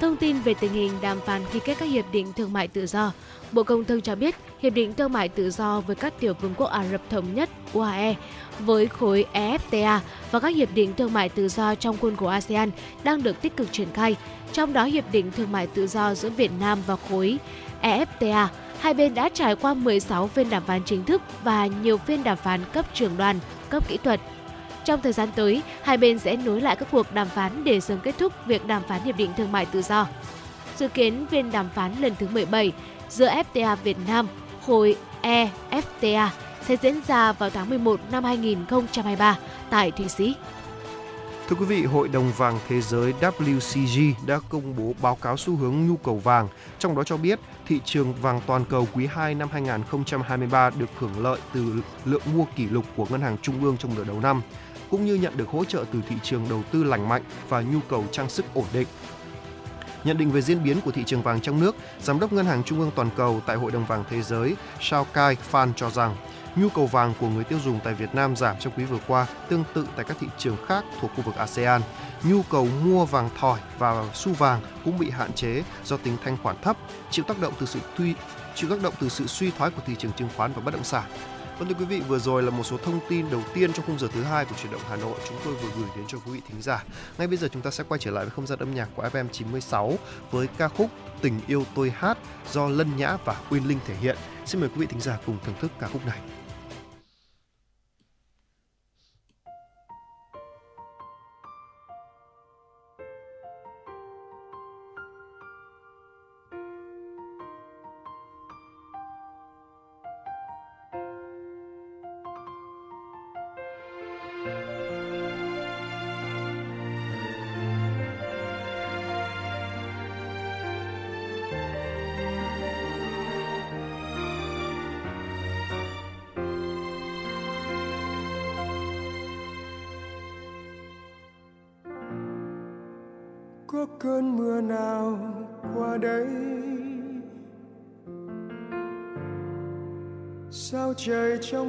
Thông 0.00 0.16
tin 0.16 0.40
về 0.40 0.54
tình 0.54 0.72
hình 0.72 0.92
đàm 1.02 1.20
phán 1.20 1.42
ký 1.52 1.60
kết 1.64 1.76
các 1.78 1.86
hiệp 1.86 2.04
định 2.12 2.32
thương 2.32 2.52
mại 2.52 2.68
tự 2.68 2.86
do, 2.86 3.12
Bộ 3.52 3.62
Công 3.62 3.84
Thương 3.84 4.00
cho 4.00 4.14
biết 4.14 4.36
hiệp 4.62 4.74
định 4.74 4.94
thương 4.94 5.12
mại 5.12 5.28
tự 5.28 5.50
do 5.50 5.80
với 5.80 5.96
các 5.96 6.14
tiểu 6.20 6.34
vương 6.40 6.54
quốc 6.56 6.66
Ả 6.66 6.84
Rập 6.92 7.00
Thống 7.10 7.34
Nhất 7.34 7.50
UAE 7.72 8.14
với 8.58 8.86
khối 8.86 9.24
EFTA 9.32 9.98
và 10.30 10.40
các 10.40 10.48
hiệp 10.48 10.68
định 10.74 10.94
thương 10.96 11.12
mại 11.12 11.28
tự 11.28 11.48
do 11.48 11.74
trong 11.74 11.96
khuôn 11.96 12.16
khổ 12.16 12.26
ASEAN 12.26 12.70
đang 13.04 13.22
được 13.22 13.42
tích 13.42 13.56
cực 13.56 13.72
triển 13.72 13.88
khai. 13.94 14.16
Trong 14.52 14.72
đó, 14.72 14.84
hiệp 14.84 15.04
định 15.12 15.30
thương 15.36 15.52
mại 15.52 15.66
tự 15.66 15.86
do 15.86 16.14
giữa 16.14 16.30
Việt 16.30 16.50
Nam 16.60 16.78
và 16.86 16.96
khối 17.08 17.38
EFTA, 17.82 18.46
hai 18.80 18.94
bên 18.94 19.14
đã 19.14 19.28
trải 19.34 19.56
qua 19.56 19.74
16 19.74 20.26
phiên 20.26 20.50
đàm 20.50 20.62
phán 20.64 20.82
chính 20.84 21.04
thức 21.04 21.22
và 21.44 21.66
nhiều 21.66 21.98
phiên 21.98 22.24
đàm 22.24 22.36
phán 22.36 22.60
cấp 22.72 22.86
trưởng 22.94 23.16
đoàn, 23.16 23.38
cấp 23.70 23.88
kỹ 23.88 23.98
thuật. 24.04 24.20
Trong 24.84 25.00
thời 25.00 25.12
gian 25.12 25.28
tới, 25.36 25.62
hai 25.82 25.96
bên 25.96 26.18
sẽ 26.18 26.36
nối 26.36 26.60
lại 26.60 26.76
các 26.76 26.88
cuộc 26.90 27.12
đàm 27.14 27.28
phán 27.28 27.64
để 27.64 27.80
sớm 27.80 27.98
kết 28.00 28.14
thúc 28.18 28.32
việc 28.46 28.66
đàm 28.66 28.82
phán 28.88 29.02
hiệp 29.02 29.16
định 29.16 29.30
thương 29.36 29.52
mại 29.52 29.66
tự 29.66 29.82
do. 29.82 30.06
Dự 30.76 30.88
kiến 30.88 31.26
phiên 31.30 31.52
đàm 31.52 31.68
phán 31.74 31.94
lần 32.00 32.14
thứ 32.18 32.26
17 32.32 32.72
giữa 33.08 33.30
FTA 33.54 33.76
Việt 33.76 33.96
Nam, 34.06 34.28
khối 34.66 34.96
EFTA 35.22 36.28
sẽ 36.66 36.76
diễn 36.82 37.00
ra 37.06 37.32
vào 37.32 37.50
tháng 37.50 37.68
11 37.68 38.00
năm 38.10 38.24
2023 38.24 39.38
tại 39.70 39.90
Thụy 39.90 40.08
Sĩ. 40.08 40.34
Thưa 41.48 41.56
quý 41.56 41.64
vị, 41.66 41.84
Hội 41.84 42.08
đồng 42.08 42.32
vàng 42.36 42.58
thế 42.68 42.80
giới 42.80 43.12
WCG 43.20 44.12
đã 44.26 44.38
công 44.48 44.76
bố 44.76 44.92
báo 45.02 45.14
cáo 45.14 45.36
xu 45.36 45.56
hướng 45.56 45.86
nhu 45.88 45.96
cầu 45.96 46.16
vàng, 46.16 46.48
trong 46.78 46.96
đó 46.96 47.04
cho 47.04 47.16
biết 47.16 47.38
thị 47.66 47.80
trường 47.84 48.14
vàng 48.14 48.40
toàn 48.46 48.64
cầu 48.64 48.88
quý 48.94 49.06
2 49.06 49.34
năm 49.34 49.48
2023 49.52 50.70
được 50.70 50.90
hưởng 50.98 51.22
lợi 51.22 51.38
từ 51.54 51.82
lượng 52.04 52.22
mua 52.34 52.44
kỷ 52.56 52.66
lục 52.66 52.84
của 52.96 53.06
ngân 53.10 53.20
hàng 53.20 53.36
trung 53.42 53.64
ương 53.64 53.76
trong 53.76 53.94
nửa 53.94 54.04
đầu 54.04 54.20
năm, 54.20 54.42
cũng 54.92 55.06
như 55.06 55.14
nhận 55.14 55.36
được 55.36 55.48
hỗ 55.48 55.64
trợ 55.64 55.84
từ 55.92 56.00
thị 56.08 56.16
trường 56.22 56.48
đầu 56.48 56.62
tư 56.72 56.84
lành 56.84 57.08
mạnh 57.08 57.22
và 57.48 57.60
nhu 57.60 57.78
cầu 57.88 58.04
trang 58.12 58.28
sức 58.28 58.44
ổn 58.54 58.64
định. 58.72 58.86
Nhận 60.04 60.18
định 60.18 60.30
về 60.30 60.40
diễn 60.42 60.64
biến 60.64 60.80
của 60.80 60.90
thị 60.90 61.02
trường 61.06 61.22
vàng 61.22 61.40
trong 61.40 61.60
nước, 61.60 61.76
Giám 62.00 62.20
đốc 62.20 62.32
Ngân 62.32 62.46
hàng 62.46 62.62
Trung 62.64 62.80
ương 62.80 62.90
Toàn 62.94 63.10
cầu 63.16 63.40
tại 63.46 63.56
Hội 63.56 63.72
đồng 63.72 63.86
vàng 63.86 64.04
Thế 64.10 64.22
giới 64.22 64.56
Shao 64.80 65.04
Kai 65.04 65.36
Fan 65.52 65.72
cho 65.76 65.90
rằng 65.90 66.16
nhu 66.56 66.68
cầu 66.68 66.86
vàng 66.86 67.14
của 67.20 67.28
người 67.28 67.44
tiêu 67.44 67.58
dùng 67.64 67.80
tại 67.84 67.94
Việt 67.94 68.14
Nam 68.14 68.36
giảm 68.36 68.56
trong 68.58 68.72
quý 68.76 68.84
vừa 68.84 68.98
qua, 69.06 69.26
tương 69.48 69.64
tự 69.74 69.86
tại 69.96 70.04
các 70.08 70.16
thị 70.20 70.26
trường 70.38 70.56
khác 70.66 70.84
thuộc 71.00 71.10
khu 71.16 71.22
vực 71.22 71.34
ASEAN. 71.34 71.82
Nhu 72.22 72.42
cầu 72.42 72.68
mua 72.84 73.04
vàng 73.04 73.30
thỏi 73.38 73.60
và 73.78 74.04
xu 74.14 74.32
vàng 74.32 74.60
cũng 74.84 74.98
bị 74.98 75.10
hạn 75.10 75.32
chế 75.32 75.62
do 75.84 75.96
tính 75.96 76.16
thanh 76.24 76.36
khoản 76.42 76.56
thấp, 76.62 76.76
chịu 77.10 77.24
tác 77.28 77.40
động 77.40 77.52
từ 77.60 77.66
sự 77.66 77.80
tuy 77.98 78.14
chịu 78.54 78.70
tác 78.70 78.82
động 78.82 78.94
từ 79.00 79.08
sự 79.08 79.26
suy 79.26 79.50
thoái 79.50 79.70
của 79.70 79.82
thị 79.86 79.94
trường 79.98 80.12
chứng 80.12 80.28
khoán 80.36 80.52
và 80.52 80.62
bất 80.62 80.74
động 80.74 80.84
sản. 80.84 81.04
Vâng 81.62 81.68
thưa 81.68 81.78
quý 81.78 81.84
vị, 81.84 82.00
vừa 82.08 82.18
rồi 82.18 82.42
là 82.42 82.50
một 82.50 82.62
số 82.62 82.76
thông 82.76 83.00
tin 83.08 83.30
đầu 83.30 83.40
tiên 83.54 83.72
trong 83.72 83.86
khung 83.86 83.98
giờ 83.98 84.08
thứ 84.14 84.22
hai 84.22 84.44
của 84.44 84.54
chuyển 84.62 84.72
động 84.72 84.80
Hà 84.88 84.96
Nội 84.96 85.18
chúng 85.28 85.36
tôi 85.44 85.54
vừa 85.54 85.68
gửi 85.76 85.88
đến 85.96 86.04
cho 86.08 86.18
quý 86.18 86.32
vị 86.32 86.40
thính 86.48 86.62
giả. 86.62 86.84
Ngay 87.18 87.26
bây 87.26 87.36
giờ 87.36 87.48
chúng 87.52 87.62
ta 87.62 87.70
sẽ 87.70 87.84
quay 87.88 87.98
trở 87.98 88.10
lại 88.10 88.24
với 88.24 88.30
không 88.30 88.46
gian 88.46 88.58
âm 88.58 88.74
nhạc 88.74 88.88
của 88.94 89.02
FM 89.02 89.28
96 89.28 89.98
với 90.30 90.46
ca 90.58 90.68
khúc 90.68 90.90
Tình 91.20 91.40
yêu 91.46 91.64
tôi 91.74 91.92
hát 91.96 92.18
do 92.52 92.68
Lân 92.68 92.96
Nhã 92.96 93.16
và 93.24 93.36
Uyên 93.50 93.68
Linh 93.68 93.78
thể 93.86 93.94
hiện. 93.94 94.16
Xin 94.46 94.60
mời 94.60 94.70
quý 94.70 94.80
vị 94.80 94.86
thính 94.86 95.00
giả 95.00 95.18
cùng 95.26 95.38
thưởng 95.44 95.54
thức 95.60 95.72
ca 95.80 95.88
khúc 95.88 96.06
này. 96.06 96.18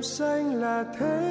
Xanh 0.03 0.61
là 0.61 0.84
thế 0.99 1.22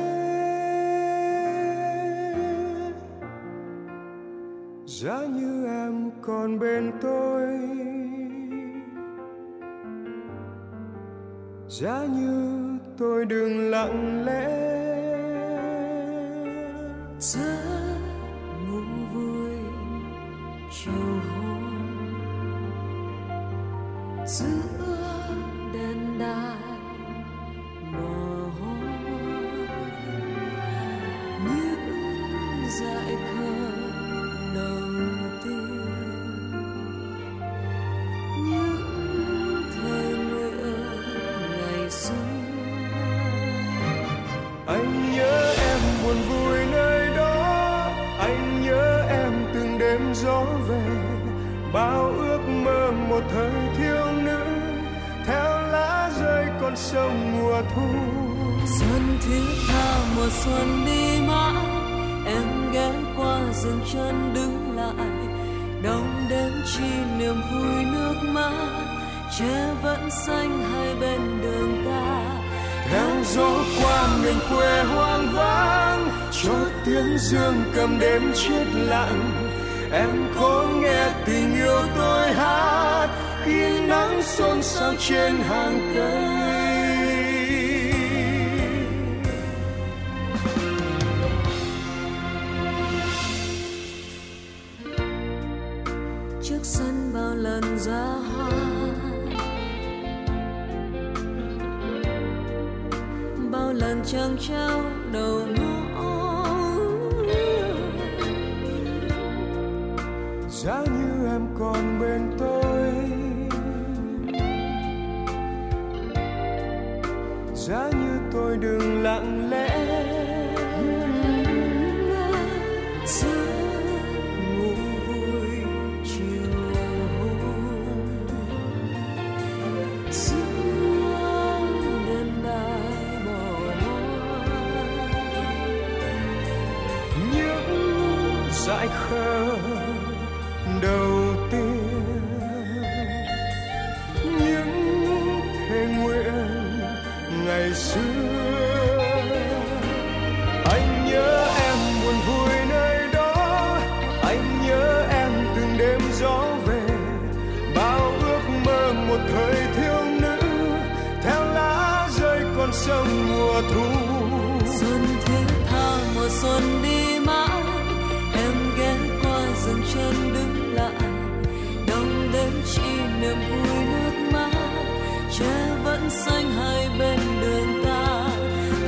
xanh 176.12 176.50
hai 176.52 176.88
bên 176.98 177.18
đường 177.40 177.84
ta. 177.84 178.28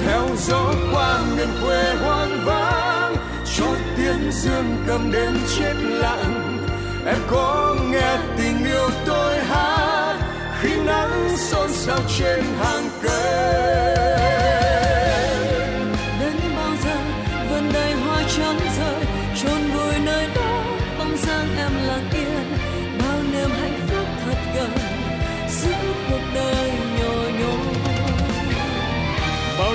Theo 0.05 0.29
gió 0.37 0.75
qua 0.93 1.21
miền 1.37 1.49
quê 1.63 1.95
hoang 1.95 2.45
vắng, 2.45 3.17
trôi 3.57 3.77
tiếng 3.97 4.31
dương 4.33 4.77
cầm 4.87 5.13
đến 5.13 5.33
chết 5.57 5.75
lặng. 5.81 6.59
Em 7.07 7.19
có 7.31 7.77
nghe 7.91 8.19
tình 8.37 8.65
yêu 8.65 8.91
tôi 9.07 9.39
hát, 9.39 10.17
khi 10.61 10.77
nắng 10.87 11.37
xôn 11.37 11.71
xao 11.73 11.99
trên 12.19 12.45
hàng 12.61 12.89
cây. 13.03 14.14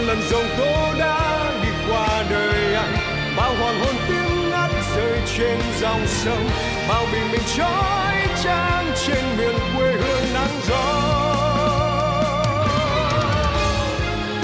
Lần 0.10 0.22
dòng 0.30 0.50
tố 0.58 0.94
đã 1.00 1.52
đi 1.64 1.70
qua 1.90 2.24
đời 2.30 2.74
anh. 2.76 2.94
Bao 3.38 3.56
hoàng 3.60 3.80
hôn 3.80 3.96
tiếng 4.08 4.50
ngắt 4.50 4.72
rơi 4.96 5.20
trên 5.38 5.60
dòng 5.80 6.08
sông. 6.08 6.50
Bao 6.90 7.06
bình 7.12 7.32
minh 7.32 7.42
trói 7.58 8.16
trang 8.44 8.86
trên 9.06 9.24
miền 9.38 9.56
quê 9.78 9.92
hương 9.92 10.34
nắng 10.34 10.60
gió. 10.68 10.86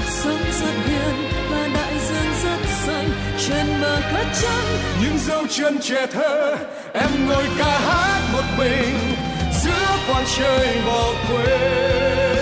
Sống 0.07 0.43
rất 0.61 0.75
hiền 0.87 1.15
và 1.49 1.67
đại 1.73 1.93
dương 2.07 2.33
rất 2.43 2.69
xanh 2.85 3.09
trên 3.47 3.81
bờ 3.81 4.01
cát 4.13 4.25
trắng 4.41 4.65
những 5.01 5.17
dấu 5.17 5.47
chân 5.49 5.79
trẻ 5.81 6.07
thơ 6.13 6.57
em 6.93 7.27
ngồi 7.27 7.45
ca 7.57 7.79
hát 7.79 8.21
một 8.33 8.43
mình. 8.57 8.97
Giữa 9.63 9.97
quang 10.07 10.25
trời 10.37 10.81
bỏ 10.85 11.13
quê 11.29 12.34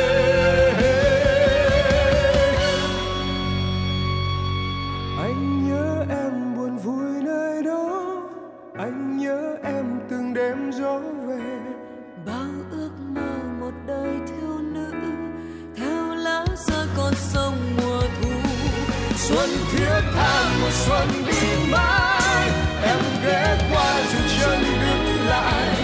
xuân 19.93 20.03
thiết 20.13 20.23
mùa 20.61 20.71
xuân 20.71 21.07
đi 21.27 21.71
mãi. 21.71 22.49
Em 22.83 22.99
ghé 23.25 23.57
qua 23.71 24.01
dừng 24.13 24.27
chân 24.39 24.63
đứng 24.81 25.27
lại 25.27 25.77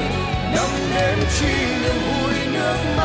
năm 0.56 0.70
đến 0.96 1.20
chi 1.40 1.54
niềm 1.82 1.96
vui 2.08 2.34
nước 2.54 2.78
mắt 2.98 2.99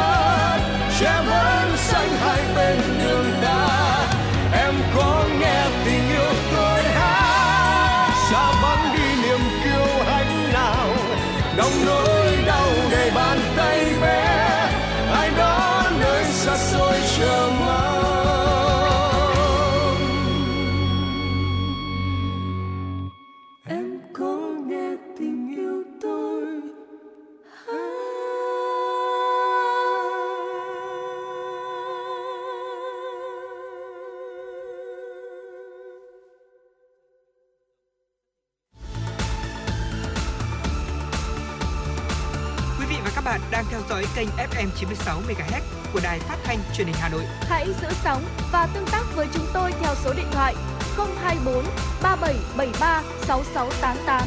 96 44.77 45.21
MHz 45.29 45.61
của 45.93 46.01
đài 46.03 46.19
phát 46.19 46.37
thanh 46.45 46.59
truyền 46.75 46.87
hình 46.87 46.97
Hà 46.99 47.09
Nội. 47.09 47.25
Hãy 47.41 47.67
giữ 47.83 47.89
sóng 48.05 48.25
và 48.53 48.69
tương 48.75 48.87
tác 48.93 49.05
với 49.17 49.27
chúng 49.35 49.47
tôi 49.53 49.73
theo 49.81 49.95
số 49.95 50.13
điện 50.17 50.27
thoại 50.33 50.55
024 50.97 51.65
3773 52.03 53.03
6688. 53.27 54.23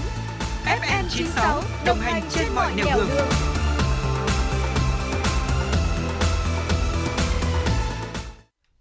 FM 0.66 1.04
96 1.10 1.62
đồng 1.86 2.00
hành 2.00 2.24
trên 2.30 2.48
mọi 2.56 2.72
nẻo 2.76 2.86
đường. 2.96 3.10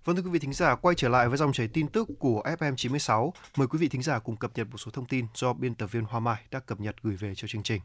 Vâng 0.05 0.17
thưa 0.17 0.23
quý 0.23 0.31
vị 0.31 0.39
thính 0.39 0.53
giả, 0.53 0.75
quay 0.75 0.95
trở 0.95 1.09
lại 1.09 1.29
với 1.29 1.39
dòng 1.39 1.53
chảy 1.53 1.69
tin 1.69 1.89
tức 1.89 2.09
của 2.19 2.43
FM96. 2.59 3.31
Mời 3.57 3.69
quý 3.69 3.79
vị 3.79 3.89
thính 3.89 4.03
giả 4.03 4.19
cùng 4.19 4.37
cập 4.37 4.51
nhật 4.55 4.69
một 4.71 4.79
số 4.79 4.91
thông 4.91 5.07
tin 5.07 5.27
do 5.35 5.53
biên 5.53 5.75
tập 5.75 5.87
viên 5.93 6.05
Hoa 6.05 6.21
Mai 6.21 6.37
đã 6.51 6.61
cập 6.61 6.81
nhật 6.81 6.97
gửi 7.03 7.17
về 7.17 7.35
cho 7.35 7.49
chương 7.49 7.63
trình. 7.63 7.81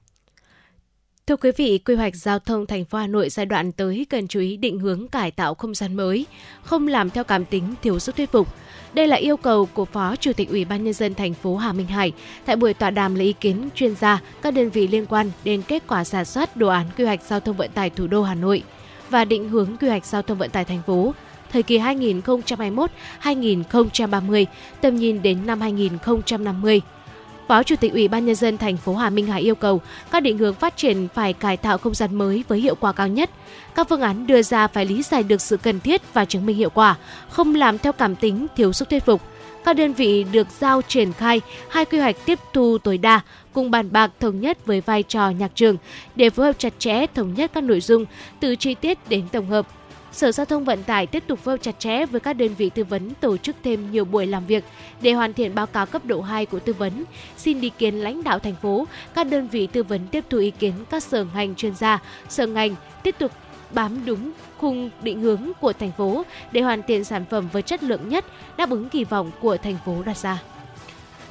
Thưa 1.27 1.35
quý 1.35 1.51
vị, 1.57 1.79
quy 1.85 1.95
hoạch 1.95 2.15
giao 2.15 2.39
thông 2.39 2.65
thành 2.65 2.85
phố 2.85 2.97
Hà 2.97 3.07
Nội 3.07 3.29
giai 3.29 3.45
đoạn 3.45 3.71
tới 3.71 4.05
cần 4.09 4.27
chú 4.27 4.39
ý 4.39 4.57
định 4.57 4.79
hướng 4.79 5.07
cải 5.07 5.31
tạo 5.31 5.53
không 5.53 5.75
gian 5.75 5.95
mới, 5.95 6.25
không 6.63 6.87
làm 6.87 7.09
theo 7.09 7.23
cảm 7.23 7.45
tính 7.45 7.63
thiếu 7.81 7.99
sức 7.99 8.15
thuyết 8.15 8.31
phục. 8.31 8.47
Đây 8.93 9.07
là 9.07 9.15
yêu 9.15 9.37
cầu 9.37 9.65
của 9.65 9.85
Phó 9.85 10.15
Chủ 10.15 10.33
tịch 10.33 10.49
Ủy 10.49 10.65
ban 10.65 10.83
nhân 10.83 10.93
dân 10.93 11.13
thành 11.13 11.33
phố 11.33 11.57
Hà 11.57 11.73
Minh 11.73 11.87
Hải 11.87 12.11
tại 12.45 12.55
buổi 12.55 12.73
tọa 12.73 12.89
đàm 12.89 13.15
lấy 13.15 13.25
ý 13.25 13.33
kiến 13.33 13.69
chuyên 13.75 13.95
gia 13.95 14.21
các 14.41 14.53
đơn 14.53 14.69
vị 14.69 14.87
liên 14.87 15.05
quan 15.05 15.31
đến 15.43 15.61
kết 15.67 15.83
quả 15.87 16.05
giả 16.05 16.23
soát 16.23 16.57
đồ 16.57 16.67
án 16.67 16.85
quy 16.97 17.05
hoạch 17.05 17.23
giao 17.23 17.39
thông 17.39 17.57
vận 17.57 17.71
tải 17.71 17.89
thủ 17.89 18.07
đô 18.07 18.23
Hà 18.23 18.35
Nội 18.35 18.63
và 19.09 19.25
định 19.25 19.49
hướng 19.49 19.77
quy 19.77 19.87
hoạch 19.87 20.05
giao 20.05 20.21
thông 20.21 20.37
vận 20.37 20.49
tải 20.49 20.65
thành 20.65 20.81
phố 20.87 21.13
thời 21.51 21.63
kỳ 21.63 21.79
2021-2030, 21.79 24.45
tầm 24.81 24.95
nhìn 24.95 25.21
đến 25.21 25.45
năm 25.45 25.61
2050. 25.61 26.81
Phó 27.47 27.63
Chủ 27.63 27.75
tịch 27.75 27.93
Ủy 27.93 28.07
ban 28.07 28.25
nhân 28.25 28.35
dân 28.35 28.57
thành 28.57 28.77
phố 28.77 28.95
Hà 28.95 29.09
Minh 29.09 29.27
Hải 29.27 29.41
yêu 29.41 29.55
cầu 29.55 29.81
các 30.11 30.19
định 30.23 30.37
hướng 30.37 30.53
phát 30.53 30.77
triển 30.77 31.07
phải 31.13 31.33
cải 31.33 31.57
tạo 31.57 31.77
không 31.77 31.93
gian 31.93 32.15
mới 32.15 32.43
với 32.47 32.59
hiệu 32.59 32.75
quả 32.75 32.91
cao 32.91 33.07
nhất. 33.07 33.29
Các 33.75 33.89
phương 33.89 34.01
án 34.01 34.27
đưa 34.27 34.41
ra 34.41 34.67
phải 34.67 34.85
lý 34.85 35.03
giải 35.03 35.23
được 35.23 35.41
sự 35.41 35.57
cần 35.57 35.79
thiết 35.79 36.01
và 36.13 36.25
chứng 36.25 36.45
minh 36.45 36.57
hiệu 36.57 36.69
quả, 36.69 36.97
không 37.29 37.55
làm 37.55 37.77
theo 37.77 37.93
cảm 37.93 38.15
tính 38.15 38.47
thiếu 38.55 38.73
sức 38.73 38.89
thuyết 38.89 39.05
phục. 39.05 39.21
Các 39.65 39.75
đơn 39.75 39.93
vị 39.93 40.25
được 40.31 40.47
giao 40.59 40.81
triển 40.81 41.13
khai 41.13 41.41
hai 41.69 41.85
quy 41.85 41.99
hoạch 41.99 42.15
tiếp 42.25 42.39
thu 42.53 42.77
tối 42.77 42.97
đa 42.97 43.21
cùng 43.53 43.71
bàn 43.71 43.91
bạc 43.91 44.11
thống 44.19 44.39
nhất 44.39 44.65
với 44.65 44.81
vai 44.81 45.03
trò 45.03 45.29
nhạc 45.29 45.51
trường 45.55 45.77
để 46.15 46.29
phối 46.29 46.45
hợp 46.45 46.59
chặt 46.59 46.73
chẽ 46.79 47.07
thống 47.07 47.33
nhất 47.33 47.51
các 47.53 47.63
nội 47.63 47.81
dung 47.81 48.05
từ 48.39 48.55
chi 48.55 48.75
tiết 48.75 49.09
đến 49.09 49.27
tổng 49.31 49.49
hợp 49.49 49.67
Sở 50.11 50.31
Giao 50.31 50.45
thông 50.45 50.65
Vận 50.65 50.83
tải 50.83 51.07
tiếp 51.07 51.23
tục 51.27 51.39
phối 51.39 51.53
hợp 51.53 51.63
chặt 51.63 51.79
chẽ 51.79 52.05
với 52.05 52.19
các 52.19 52.33
đơn 52.33 52.55
vị 52.57 52.69
tư 52.69 52.83
vấn 52.83 53.13
tổ 53.13 53.37
chức 53.37 53.55
thêm 53.63 53.91
nhiều 53.91 54.05
buổi 54.05 54.27
làm 54.27 54.45
việc 54.45 54.63
để 55.01 55.13
hoàn 55.13 55.33
thiện 55.33 55.55
báo 55.55 55.67
cáo 55.67 55.85
cấp 55.85 56.05
độ 56.05 56.21
2 56.21 56.45
của 56.45 56.59
tư 56.59 56.73
vấn, 56.73 57.03
xin 57.37 57.61
ý 57.61 57.69
kiến 57.69 57.95
lãnh 57.95 58.23
đạo 58.23 58.39
thành 58.39 58.55
phố, 58.61 58.87
các 59.13 59.27
đơn 59.27 59.47
vị 59.47 59.67
tư 59.67 59.83
vấn 59.83 60.07
tiếp 60.07 60.23
thu 60.29 60.37
ý 60.37 60.51
kiến 60.51 60.73
các 60.89 61.03
sở 61.03 61.25
ngành 61.33 61.55
chuyên 61.55 61.75
gia, 61.75 61.99
sở 62.29 62.47
ngành 62.47 62.75
tiếp 63.03 63.15
tục 63.19 63.31
bám 63.73 64.05
đúng 64.05 64.31
khung 64.57 64.89
định 65.01 65.21
hướng 65.21 65.51
của 65.61 65.73
thành 65.73 65.91
phố 65.91 66.23
để 66.51 66.61
hoàn 66.61 66.83
thiện 66.83 67.03
sản 67.03 67.25
phẩm 67.29 67.49
với 67.53 67.61
chất 67.61 67.83
lượng 67.83 68.09
nhất 68.09 68.25
đáp 68.57 68.69
ứng 68.69 68.89
kỳ 68.89 69.03
vọng 69.03 69.31
của 69.41 69.57
thành 69.57 69.77
phố 69.85 70.03
đặt 70.05 70.17
ra. 70.17 70.43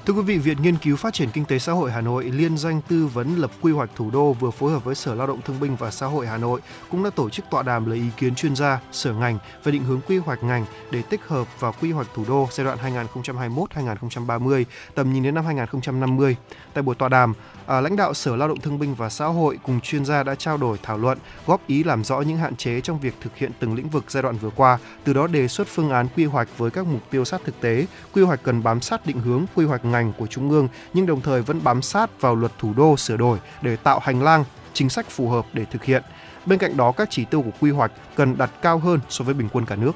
Thưa 0.06 0.14
quý 0.14 0.22
vị, 0.22 0.38
Viện 0.38 0.62
Nghiên 0.62 0.76
cứu 0.76 0.96
Phát 0.96 1.14
triển 1.14 1.30
Kinh 1.30 1.44
tế 1.44 1.58
Xã 1.58 1.72
hội 1.72 1.90
Hà 1.92 2.00
Nội 2.00 2.24
liên 2.24 2.58
danh 2.58 2.80
tư 2.88 3.06
vấn 3.06 3.36
lập 3.36 3.50
quy 3.60 3.72
hoạch 3.72 3.90
thủ 3.96 4.10
đô 4.10 4.32
vừa 4.32 4.50
phối 4.50 4.72
hợp 4.72 4.84
với 4.84 4.94
Sở 4.94 5.14
Lao 5.14 5.26
động 5.26 5.40
Thương 5.42 5.60
binh 5.60 5.76
và 5.76 5.90
Xã 5.90 6.06
hội 6.06 6.26
Hà 6.26 6.36
Nội 6.36 6.60
cũng 6.90 7.04
đã 7.04 7.10
tổ 7.10 7.30
chức 7.30 7.44
tọa 7.50 7.62
đàm 7.62 7.90
lấy 7.90 7.98
ý 7.98 8.06
kiến 8.16 8.34
chuyên 8.34 8.56
gia, 8.56 8.80
sở 8.92 9.12
ngành 9.12 9.38
về 9.64 9.72
định 9.72 9.84
hướng 9.84 10.00
quy 10.08 10.18
hoạch 10.18 10.42
ngành 10.42 10.64
để 10.90 11.02
tích 11.02 11.20
hợp 11.26 11.60
vào 11.60 11.74
quy 11.80 11.92
hoạch 11.92 12.06
thủ 12.14 12.24
đô 12.28 12.48
giai 12.52 12.64
đoạn 12.64 12.78
2021-2030, 13.14 14.64
tầm 14.94 15.12
nhìn 15.12 15.22
đến 15.22 15.34
năm 15.34 15.44
2050. 15.44 16.36
Tại 16.74 16.82
buổi 16.82 16.94
tọa 16.94 17.08
đàm, 17.08 17.34
à, 17.66 17.80
lãnh 17.80 17.96
đạo 17.96 18.14
Sở 18.14 18.36
Lao 18.36 18.48
động 18.48 18.60
Thương 18.60 18.78
binh 18.78 18.94
và 18.94 19.08
Xã 19.08 19.26
hội 19.26 19.58
cùng 19.62 19.80
chuyên 19.80 20.04
gia 20.04 20.22
đã 20.22 20.34
trao 20.34 20.56
đổi 20.56 20.78
thảo 20.82 20.98
luận, 20.98 21.18
góp 21.46 21.66
ý 21.66 21.84
làm 21.84 22.04
rõ 22.04 22.20
những 22.20 22.36
hạn 22.36 22.56
chế 22.56 22.80
trong 22.80 23.00
việc 23.00 23.14
thực 23.20 23.36
hiện 23.36 23.52
từng 23.58 23.74
lĩnh 23.74 23.88
vực 23.88 24.04
giai 24.08 24.22
đoạn 24.22 24.36
vừa 24.36 24.50
qua, 24.50 24.78
từ 25.04 25.12
đó 25.12 25.26
đề 25.26 25.48
xuất 25.48 25.68
phương 25.68 25.90
án 25.90 26.08
quy 26.16 26.24
hoạch 26.24 26.48
với 26.58 26.70
các 26.70 26.86
mục 26.86 27.02
tiêu 27.10 27.24
sát 27.24 27.40
thực 27.44 27.60
tế. 27.60 27.86
Quy 28.12 28.22
hoạch 28.22 28.42
cần 28.42 28.62
bám 28.62 28.80
sát 28.80 29.06
định 29.06 29.20
hướng 29.20 29.44
quy 29.54 29.64
hoạch 29.64 29.84
ngành 29.84 29.99
của 30.18 30.26
Trung 30.26 30.50
ương 30.50 30.68
nhưng 30.94 31.06
đồng 31.06 31.20
thời 31.20 31.42
vẫn 31.42 31.60
bám 31.64 31.82
sát 31.82 32.20
vào 32.20 32.34
luật 32.34 32.52
thủ 32.58 32.72
đô 32.76 32.96
sửa 32.96 33.16
đổi 33.16 33.38
để 33.62 33.76
tạo 33.76 33.98
hành 33.98 34.22
lang, 34.22 34.44
chính 34.72 34.88
sách 34.88 35.10
phù 35.10 35.28
hợp 35.28 35.46
để 35.52 35.64
thực 35.64 35.84
hiện. 35.84 36.02
Bên 36.46 36.58
cạnh 36.58 36.76
đó, 36.76 36.92
các 36.92 37.08
chỉ 37.10 37.24
tiêu 37.24 37.42
của 37.42 37.50
quy 37.60 37.70
hoạch 37.70 37.92
cần 38.16 38.38
đặt 38.38 38.50
cao 38.62 38.78
hơn 38.78 39.00
so 39.08 39.24
với 39.24 39.34
bình 39.34 39.48
quân 39.52 39.66
cả 39.66 39.76
nước. 39.76 39.92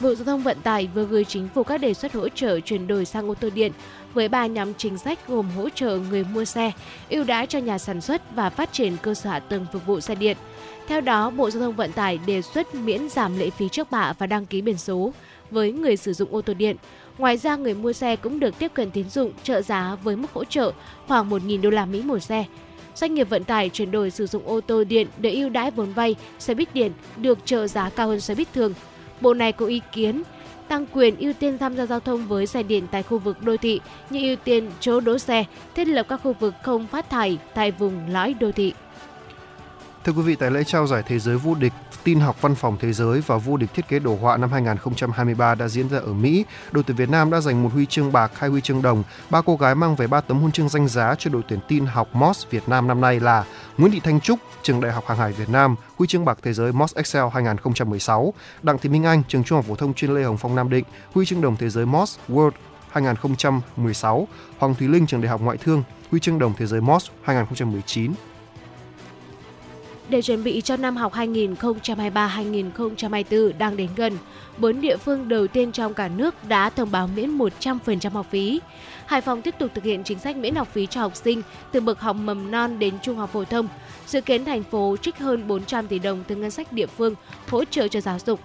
Bộ 0.00 0.14
Giao 0.14 0.24
thông 0.24 0.42
Vận 0.42 0.60
tải 0.60 0.88
vừa 0.94 1.04
gửi 1.04 1.24
chính 1.24 1.48
phủ 1.54 1.62
các 1.62 1.78
đề 1.78 1.94
xuất 1.94 2.12
hỗ 2.12 2.28
trợ 2.28 2.60
chuyển 2.60 2.86
đổi 2.86 3.04
sang 3.04 3.30
ô 3.30 3.34
tô 3.34 3.50
điện 3.54 3.72
với 4.14 4.28
ba 4.28 4.46
nhóm 4.46 4.74
chính 4.74 4.98
sách 4.98 5.18
gồm 5.28 5.50
hỗ 5.56 5.68
trợ 5.68 5.98
người 6.10 6.24
mua 6.24 6.44
xe, 6.44 6.72
ưu 7.08 7.24
đãi 7.24 7.46
cho 7.46 7.58
nhà 7.58 7.78
sản 7.78 8.00
xuất 8.00 8.22
và 8.34 8.50
phát 8.50 8.72
triển 8.72 8.96
cơ 9.02 9.14
sở 9.14 9.30
hạ 9.30 9.38
tầng 9.38 9.66
phục 9.72 9.86
vụ 9.86 10.00
xe 10.00 10.14
điện. 10.14 10.36
Theo 10.88 11.00
đó, 11.00 11.30
Bộ 11.30 11.50
Giao 11.50 11.62
thông 11.62 11.76
Vận 11.76 11.92
tải 11.92 12.18
đề 12.26 12.42
xuất 12.42 12.74
miễn 12.74 13.08
giảm 13.08 13.38
lệ 13.38 13.50
phí 13.50 13.68
trước 13.68 13.90
bạ 13.90 14.12
và 14.18 14.26
đăng 14.26 14.46
ký 14.46 14.62
biển 14.62 14.78
số 14.78 15.12
với 15.50 15.72
người 15.72 15.96
sử 15.96 16.12
dụng 16.12 16.34
ô 16.34 16.42
tô 16.42 16.54
điện. 16.54 16.76
Ngoài 17.18 17.36
ra, 17.36 17.56
người 17.56 17.74
mua 17.74 17.92
xe 17.92 18.16
cũng 18.16 18.40
được 18.40 18.58
tiếp 18.58 18.70
cận 18.74 18.90
tín 18.90 19.08
dụng 19.08 19.32
trợ 19.42 19.62
giá 19.62 19.96
với 20.02 20.16
mức 20.16 20.32
hỗ 20.32 20.44
trợ 20.44 20.72
khoảng 21.06 21.30
1.000 21.30 21.60
đô 21.60 21.70
la 21.70 21.86
Mỹ 21.86 22.02
một 22.02 22.18
xe. 22.18 22.44
Doanh 22.94 23.14
nghiệp 23.14 23.30
vận 23.30 23.44
tải 23.44 23.68
chuyển 23.68 23.90
đổi 23.90 24.10
sử 24.10 24.26
dụng 24.26 24.42
ô 24.46 24.60
tô 24.60 24.84
điện 24.84 25.06
để 25.18 25.34
ưu 25.34 25.48
đãi 25.48 25.70
vốn 25.70 25.92
vay, 25.92 26.16
xe 26.38 26.54
buýt 26.54 26.74
điện 26.74 26.92
được 27.16 27.38
trợ 27.44 27.66
giá 27.66 27.90
cao 27.90 28.08
hơn 28.08 28.20
xe 28.20 28.34
buýt 28.34 28.52
thường. 28.52 28.74
Bộ 29.20 29.34
này 29.34 29.52
có 29.52 29.66
ý 29.66 29.80
kiến 29.92 30.22
tăng 30.68 30.86
quyền 30.92 31.16
ưu 31.16 31.32
tiên 31.32 31.58
tham 31.58 31.76
gia 31.76 31.86
giao 31.86 32.00
thông 32.00 32.26
với 32.28 32.46
xe 32.46 32.62
điện 32.62 32.86
tại 32.90 33.02
khu 33.02 33.18
vực 33.18 33.42
đô 33.42 33.56
thị 33.56 33.80
như 34.10 34.28
ưu 34.28 34.36
tiên 34.36 34.70
chỗ 34.80 35.00
đỗ 35.00 35.18
xe, 35.18 35.44
thiết 35.74 35.88
lập 35.88 36.06
các 36.08 36.20
khu 36.22 36.32
vực 36.40 36.54
không 36.62 36.86
phát 36.86 37.10
thải 37.10 37.38
tại 37.54 37.70
vùng 37.70 38.10
lõi 38.10 38.34
đô 38.34 38.52
thị. 38.52 38.72
Thưa 40.08 40.14
quý 40.14 40.22
vị, 40.22 40.34
tại 40.34 40.50
lễ 40.50 40.64
trao 40.64 40.86
giải 40.86 41.02
thế 41.06 41.18
giới 41.18 41.36
vô 41.36 41.54
địch 41.54 41.72
tin 42.04 42.20
học 42.20 42.42
văn 42.42 42.54
phòng 42.54 42.76
thế 42.80 42.92
giới 42.92 43.20
và 43.26 43.36
vô 43.36 43.56
địch 43.56 43.70
thiết 43.74 43.88
kế 43.88 43.98
đồ 43.98 44.16
họa 44.20 44.36
năm 44.36 44.52
2023 44.52 45.54
đã 45.54 45.68
diễn 45.68 45.88
ra 45.88 45.98
ở 45.98 46.12
Mỹ, 46.12 46.44
đội 46.72 46.84
tuyển 46.86 46.96
Việt 46.96 47.10
Nam 47.10 47.30
đã 47.30 47.40
giành 47.40 47.62
một 47.62 47.68
huy 47.72 47.86
chương 47.86 48.12
bạc, 48.12 48.32
hai 48.34 48.50
huy 48.50 48.60
chương 48.60 48.82
đồng. 48.82 49.02
Ba 49.30 49.40
cô 49.42 49.56
gái 49.56 49.74
mang 49.74 49.96
về 49.96 50.06
ba 50.06 50.20
tấm 50.20 50.38
huân 50.38 50.52
chương 50.52 50.68
danh 50.68 50.88
giá 50.88 51.14
cho 51.18 51.30
đội 51.30 51.42
tuyển 51.48 51.58
tin 51.68 51.86
học 51.86 52.08
MOS 52.12 52.46
Việt 52.50 52.68
Nam 52.68 52.88
năm 52.88 53.00
nay 53.00 53.20
là 53.20 53.44
Nguyễn 53.78 53.92
Thị 53.92 54.00
Thanh 54.04 54.20
Trúc, 54.20 54.38
trường 54.62 54.80
Đại 54.80 54.92
học 54.92 55.04
Hàng 55.06 55.18
hải 55.18 55.32
Việt 55.32 55.48
Nam, 55.48 55.76
huy 55.96 56.06
chương 56.06 56.24
bạc 56.24 56.38
thế 56.42 56.52
giới 56.52 56.72
MOS 56.72 56.94
Excel 56.94 57.24
2016, 57.32 58.34
Đặng 58.62 58.78
Thị 58.78 58.88
Minh 58.88 59.04
Anh, 59.04 59.22
trường 59.28 59.44
Trung 59.44 59.56
học 59.56 59.64
phổ 59.68 59.74
thông 59.74 59.94
chuyên 59.94 60.14
Lê 60.14 60.22
Hồng 60.22 60.36
Phong 60.36 60.54
Nam 60.54 60.70
Định, 60.70 60.84
huy 61.14 61.26
chương 61.26 61.40
đồng 61.40 61.56
thế 61.56 61.68
giới 61.68 61.86
MOS 61.86 62.18
World 62.28 62.50
2016, 62.90 64.28
Hoàng 64.58 64.74
Thúy 64.74 64.88
Linh, 64.88 65.06
trường 65.06 65.20
Đại 65.20 65.28
học 65.30 65.40
Ngoại 65.40 65.56
thương, 65.56 65.82
huy 66.10 66.20
chương 66.20 66.38
đồng 66.38 66.52
thế 66.58 66.66
giới 66.66 66.80
MOS 66.80 67.06
2019 67.22 68.12
để 70.08 70.22
chuẩn 70.22 70.44
bị 70.44 70.60
cho 70.60 70.76
năm 70.76 70.96
học 70.96 71.14
2023-2024 71.14 73.58
đang 73.58 73.76
đến 73.76 73.88
gần, 73.96 74.18
bốn 74.58 74.80
địa 74.80 74.96
phương 74.96 75.28
đầu 75.28 75.46
tiên 75.46 75.72
trong 75.72 75.94
cả 75.94 76.08
nước 76.08 76.34
đã 76.48 76.70
thông 76.70 76.90
báo 76.90 77.08
miễn 77.16 77.38
100% 77.38 78.10
học 78.10 78.26
phí. 78.30 78.60
Hải 79.06 79.20
Phòng 79.20 79.42
tiếp 79.42 79.54
tục 79.58 79.70
thực 79.74 79.84
hiện 79.84 80.04
chính 80.04 80.18
sách 80.18 80.36
miễn 80.36 80.54
học 80.54 80.68
phí 80.72 80.86
cho 80.86 81.00
học 81.00 81.16
sinh 81.16 81.42
từ 81.72 81.80
bậc 81.80 82.00
học 82.00 82.16
mầm 82.16 82.50
non 82.50 82.78
đến 82.78 82.94
trung 83.02 83.16
học 83.16 83.30
phổ 83.32 83.44
thông. 83.44 83.68
Dự 84.06 84.20
kiến 84.20 84.44
thành 84.44 84.62
phố 84.62 84.96
trích 85.02 85.18
hơn 85.18 85.48
400 85.48 85.86
tỷ 85.86 85.98
đồng 85.98 86.24
từ 86.28 86.36
ngân 86.36 86.50
sách 86.50 86.72
địa 86.72 86.86
phương 86.86 87.14
hỗ 87.48 87.64
trợ 87.64 87.88
cho 87.88 88.00
giáo 88.00 88.18
dục. 88.26 88.40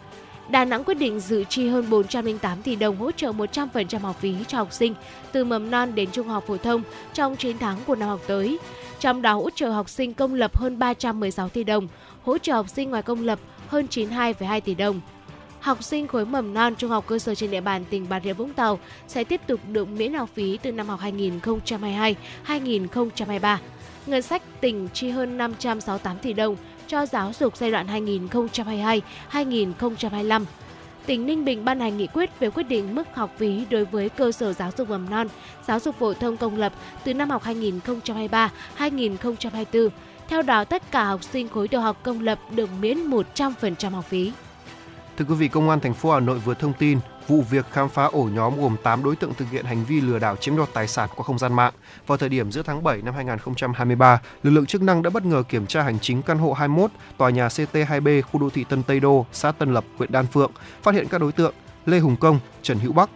Đà 0.50 0.66
Nẵng 0.66 0.84
quyết 0.84 0.94
định 0.94 1.20
dự 1.20 1.44
chi 1.50 1.68
hơn 1.68 1.90
408 1.90 2.62
tỷ 2.62 2.76
đồng 2.76 2.98
hỗ 2.98 3.12
trợ 3.12 3.32
100% 3.32 4.00
học 4.00 4.16
phí 4.20 4.36
cho 4.48 4.58
học 4.58 4.74
sinh 4.74 4.94
từ 5.32 5.44
mầm 5.44 5.72
non 5.72 5.96
đến 5.96 6.10
trung 6.12 6.28
học 6.28 6.44
phổ 6.48 6.58
thông 6.58 6.82
trong 7.14 7.36
9 7.36 7.58
tháng 7.58 7.78
của 7.88 7.96
năm 7.96 8.10
học 8.10 8.22
tới. 8.28 8.58
Trong 9.00 9.22
đó 9.22 9.34
hỗ 9.34 9.50
trợ 9.50 9.70
học 9.70 9.90
sinh 9.90 10.14
công 10.14 10.34
lập 10.34 10.58
hơn 10.58 10.80
316 10.80 11.50
tỷ 11.50 11.64
đồng, 11.64 11.88
hỗ 12.24 12.38
trợ 12.38 12.54
học 12.54 12.70
sinh 12.70 12.90
ngoài 12.90 13.02
công 13.02 13.24
lập 13.24 13.40
hơn 13.68 13.88
92,2 13.90 14.62
tỷ 14.62 14.76
đồng. 14.76 15.02
Học 15.60 15.84
sinh 15.84 16.08
khối 16.08 16.26
mầm 16.26 16.54
non 16.54 16.76
trung 16.76 16.90
học 16.90 17.08
cơ 17.08 17.20
sở 17.20 17.36
trên 17.36 17.52
địa 17.52 17.62
bàn 17.62 17.86
tỉnh 17.90 18.06
Bà 18.10 18.20
Rịa 18.20 18.34
Vũng 18.34 18.54
Tàu 18.54 18.80
sẽ 19.08 19.24
tiếp 19.24 19.42
tục 19.48 19.60
được 19.72 19.90
miễn 19.90 20.14
học 20.14 20.30
phí 20.34 20.58
từ 20.58 20.72
năm 20.72 20.88
học 20.88 21.00
2022-2023. 22.48 23.58
Ngân 24.06 24.22
sách 24.22 24.44
tỉnh 24.62 24.88
chi 24.94 25.10
hơn 25.10 25.38
568 25.38 26.18
tỷ 26.18 26.34
đồng 26.34 26.56
cho 26.94 27.06
giáo 27.06 27.32
dục 27.40 27.58
giai 27.58 27.72
đoạn 27.72 27.88
2022-2025 29.32 30.46
tỉnh 31.06 31.26
Ninh 31.26 31.46
Bình 31.46 31.66
ban 31.66 31.80
hành 31.80 31.98
nghị 31.98 32.08
quyết 32.08 32.40
về 32.40 32.50
quyết 32.50 32.64
định 32.64 32.96
mức 32.96 33.08
học 33.14 33.32
phí 33.38 33.66
đối 33.70 33.86
với 33.86 34.10
cơ 34.10 34.32
sở 34.32 34.54
giáo 34.54 34.72
dục 34.78 34.90
mầm 34.90 35.10
non, 35.10 35.28
giáo 35.68 35.80
dục 35.80 35.96
phổ 36.00 36.14
thông 36.14 36.38
công 36.38 36.58
lập 36.58 36.74
từ 37.04 37.14
năm 37.14 37.30
học 37.30 37.44
2023-2024. 38.78 39.90
Theo 40.28 40.42
đó, 40.42 40.64
tất 40.64 40.92
cả 40.92 41.04
học 41.04 41.24
sinh 41.24 41.50
khối 41.50 41.68
tiểu 41.68 41.82
học 41.82 41.98
công 42.04 42.22
lập 42.22 42.40
được 42.52 42.70
miễn 42.82 42.98
100% 43.36 43.90
học 43.90 44.06
phí. 44.06 44.32
Thưa 45.18 45.26
quý 45.30 45.36
vị, 45.36 45.48
Công 45.48 45.70
an 45.70 45.80
thành 45.80 45.94
phố 45.94 46.12
Hà 46.12 46.20
Nội 46.20 46.40
vừa 46.40 46.54
thông 46.54 46.74
tin 46.74 47.00
vụ 47.28 47.42
việc 47.50 47.66
khám 47.72 47.90
phá 47.90 48.04
ổ 48.06 48.24
nhóm 48.24 48.62
gồm 48.62 48.76
8 48.84 49.04
đối 49.04 49.16
tượng 49.16 49.34
thực 49.34 49.50
hiện 49.52 49.66
hành 49.66 49.86
vi 49.86 50.02
lừa 50.02 50.20
đảo 50.20 50.36
chiếm 50.36 50.58
đoạt 50.58 50.70
tài 50.74 50.88
sản 50.88 51.10
qua 51.16 51.24
không 51.24 51.40
gian 51.40 51.54
mạng. 51.54 51.74
Vào 52.08 52.18
thời 52.18 52.30
điểm 52.30 52.52
giữa 52.52 52.62
tháng 52.62 52.84
7 52.84 53.02
năm 53.02 53.14
2023, 53.16 54.22
lực 54.44 54.52
lượng 54.52 54.66
chức 54.66 54.82
năng 54.82 55.02
đã 55.02 55.10
bất 55.10 55.26
ngờ 55.26 55.44
kiểm 55.50 55.68
tra 55.68 55.84
hành 55.84 56.00
chính 56.00 56.22
căn 56.22 56.38
hộ 56.38 56.54
21, 56.54 56.92
tòa 57.18 57.30
nhà 57.30 57.48
CT2B, 57.48 58.22
khu 58.22 58.40
đô 58.40 58.50
thị 58.50 58.64
Tân 58.70 58.84
Tây 58.84 59.00
Đô, 59.00 59.26
xã 59.32 59.52
Tân 59.52 59.74
Lập, 59.74 59.86
huyện 59.98 60.12
Đan 60.12 60.28
Phượng, 60.28 60.52
phát 60.84 60.96
hiện 60.96 61.08
các 61.08 61.22
đối 61.22 61.32
tượng 61.32 61.54
Lê 61.86 62.00
Hùng 62.00 62.16
Công, 62.16 62.40
Trần 62.62 62.80
Hữu 62.80 62.94
Bắc, 62.94 63.10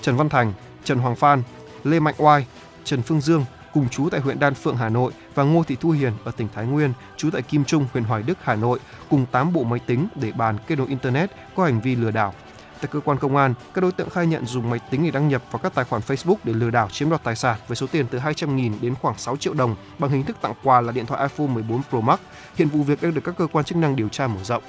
Trần 0.00 0.16
Văn 0.16 0.28
Thành, 0.28 0.52
Trần 0.84 0.98
Hoàng 0.98 1.16
Phan, 1.16 1.42
Lê 1.84 2.00
Mạnh 2.00 2.14
Oai, 2.18 2.46
Trần 2.84 3.02
Phương 3.02 3.20
Dương 3.20 3.44
cùng 3.74 3.88
chú 3.88 4.08
tại 4.10 4.20
huyện 4.20 4.38
Đan 4.38 4.54
Phượng, 4.54 4.76
Hà 4.76 4.88
Nội 4.88 5.12
và 5.34 5.42
Ngô 5.42 5.64
Thị 5.64 5.76
Thu 5.80 5.90
Hiền 5.90 6.12
ở 6.24 6.32
tỉnh 6.32 6.48
Thái 6.54 6.66
Nguyên, 6.66 6.92
chú 7.16 7.30
tại 7.32 7.42
Kim 7.42 7.64
Trung, 7.64 7.86
huyện 7.92 8.04
Hoài 8.04 8.22
Đức, 8.22 8.38
Hà 8.42 8.54
Nội, 8.54 8.78
cùng 9.10 9.26
8 9.32 9.52
bộ 9.52 9.64
máy 9.64 9.80
tính 9.86 10.08
để 10.14 10.32
bàn 10.32 10.58
kết 10.66 10.78
nối 10.78 10.88
internet 10.88 11.30
có 11.56 11.64
hành 11.64 11.80
vi 11.80 11.96
lừa 11.96 12.10
đảo. 12.10 12.34
Tại 12.82 12.88
cơ 12.92 13.00
quan 13.00 13.18
công 13.18 13.36
an, 13.36 13.54
các 13.74 13.80
đối 13.80 13.92
tượng 13.92 14.10
khai 14.10 14.26
nhận 14.26 14.46
dùng 14.46 14.70
máy 14.70 14.80
tính 14.90 15.04
để 15.04 15.10
đăng 15.10 15.28
nhập 15.28 15.42
vào 15.50 15.60
các 15.62 15.74
tài 15.74 15.84
khoản 15.84 16.02
Facebook 16.06 16.36
để 16.44 16.52
lừa 16.52 16.70
đảo 16.70 16.88
chiếm 16.88 17.10
đoạt 17.10 17.24
tài 17.24 17.36
sản 17.36 17.58
với 17.68 17.76
số 17.76 17.86
tiền 17.86 18.06
từ 18.10 18.18
200.000 18.18 18.72
đến 18.80 18.94
khoảng 19.02 19.18
6 19.18 19.36
triệu 19.36 19.54
đồng 19.54 19.76
bằng 19.98 20.10
hình 20.10 20.24
thức 20.24 20.36
tặng 20.40 20.54
quà 20.62 20.80
là 20.80 20.92
điện 20.92 21.06
thoại 21.06 21.22
iPhone 21.22 21.46
14 21.46 21.82
Pro 21.90 22.00
Max. 22.00 22.18
Hiện 22.56 22.68
vụ 22.68 22.82
việc 22.82 23.02
đang 23.02 23.14
được 23.14 23.20
các 23.24 23.34
cơ 23.38 23.46
quan 23.52 23.64
chức 23.64 23.78
năng 23.78 23.96
điều 23.96 24.08
tra 24.08 24.26
mở 24.26 24.44
rộng. 24.44 24.62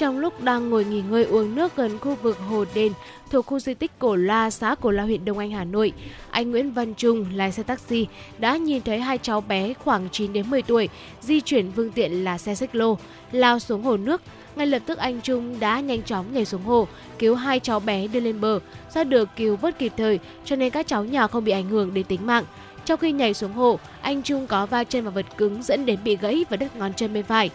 Trong 0.00 0.18
lúc 0.18 0.42
đang 0.42 0.70
ngồi 0.70 0.84
nghỉ 0.84 1.02
ngơi 1.10 1.24
uống 1.24 1.54
nước 1.54 1.76
gần 1.76 1.98
khu 1.98 2.14
vực 2.14 2.38
Hồ 2.48 2.64
Đền 2.74 2.92
thuộc 3.30 3.46
khu 3.46 3.58
di 3.58 3.74
tích 3.74 3.90
Cổ 3.98 4.16
La, 4.16 4.50
xã 4.50 4.74
Cổ 4.74 4.90
La, 4.90 5.02
huyện 5.02 5.24
Đông 5.24 5.38
Anh, 5.38 5.50
Hà 5.50 5.64
Nội, 5.64 5.92
anh 6.30 6.50
Nguyễn 6.50 6.72
Văn 6.72 6.94
Trung, 6.94 7.26
lái 7.34 7.52
xe 7.52 7.62
taxi, 7.62 8.06
đã 8.38 8.56
nhìn 8.56 8.82
thấy 8.82 9.00
hai 9.00 9.18
cháu 9.18 9.40
bé 9.40 9.72
khoảng 9.74 10.08
9 10.12 10.32
đến 10.32 10.50
10 10.50 10.62
tuổi 10.62 10.88
di 11.20 11.40
chuyển 11.40 11.72
phương 11.76 11.90
tiện 11.90 12.24
là 12.24 12.38
xe 12.38 12.54
xích 12.54 12.74
lô, 12.74 12.98
lao 13.32 13.58
xuống 13.58 13.82
hồ 13.82 13.96
nước. 13.96 14.22
Ngay 14.56 14.66
lập 14.66 14.82
tức 14.86 14.98
anh 14.98 15.20
Trung 15.20 15.60
đã 15.60 15.80
nhanh 15.80 16.02
chóng 16.02 16.26
nhảy 16.32 16.44
xuống 16.44 16.62
hồ, 16.62 16.88
cứu 17.18 17.34
hai 17.34 17.60
cháu 17.60 17.80
bé 17.80 18.06
đưa 18.06 18.20
lên 18.20 18.40
bờ. 18.40 18.58
Do 18.94 19.04
được 19.04 19.28
cứu 19.36 19.56
vớt 19.56 19.78
kịp 19.78 19.92
thời, 19.96 20.18
cho 20.44 20.56
nên 20.56 20.70
các 20.70 20.86
cháu 20.86 21.04
nhỏ 21.04 21.26
không 21.26 21.44
bị 21.44 21.52
ảnh 21.52 21.68
hưởng 21.68 21.94
đến 21.94 22.04
tính 22.04 22.26
mạng. 22.26 22.44
Trong 22.84 23.00
khi 23.00 23.12
nhảy 23.12 23.34
xuống 23.34 23.52
hồ, 23.52 23.78
anh 24.00 24.22
Trung 24.22 24.46
có 24.46 24.66
va 24.66 24.84
chân 24.84 25.04
vào 25.04 25.12
vật 25.12 25.26
cứng 25.36 25.62
dẫn 25.62 25.86
đến 25.86 25.98
bị 26.04 26.16
gãy 26.16 26.44
và 26.50 26.56
đứt 26.56 26.76
ngón 26.76 26.94
chân 26.94 27.12
bên 27.14 27.24
phải. 27.24 27.50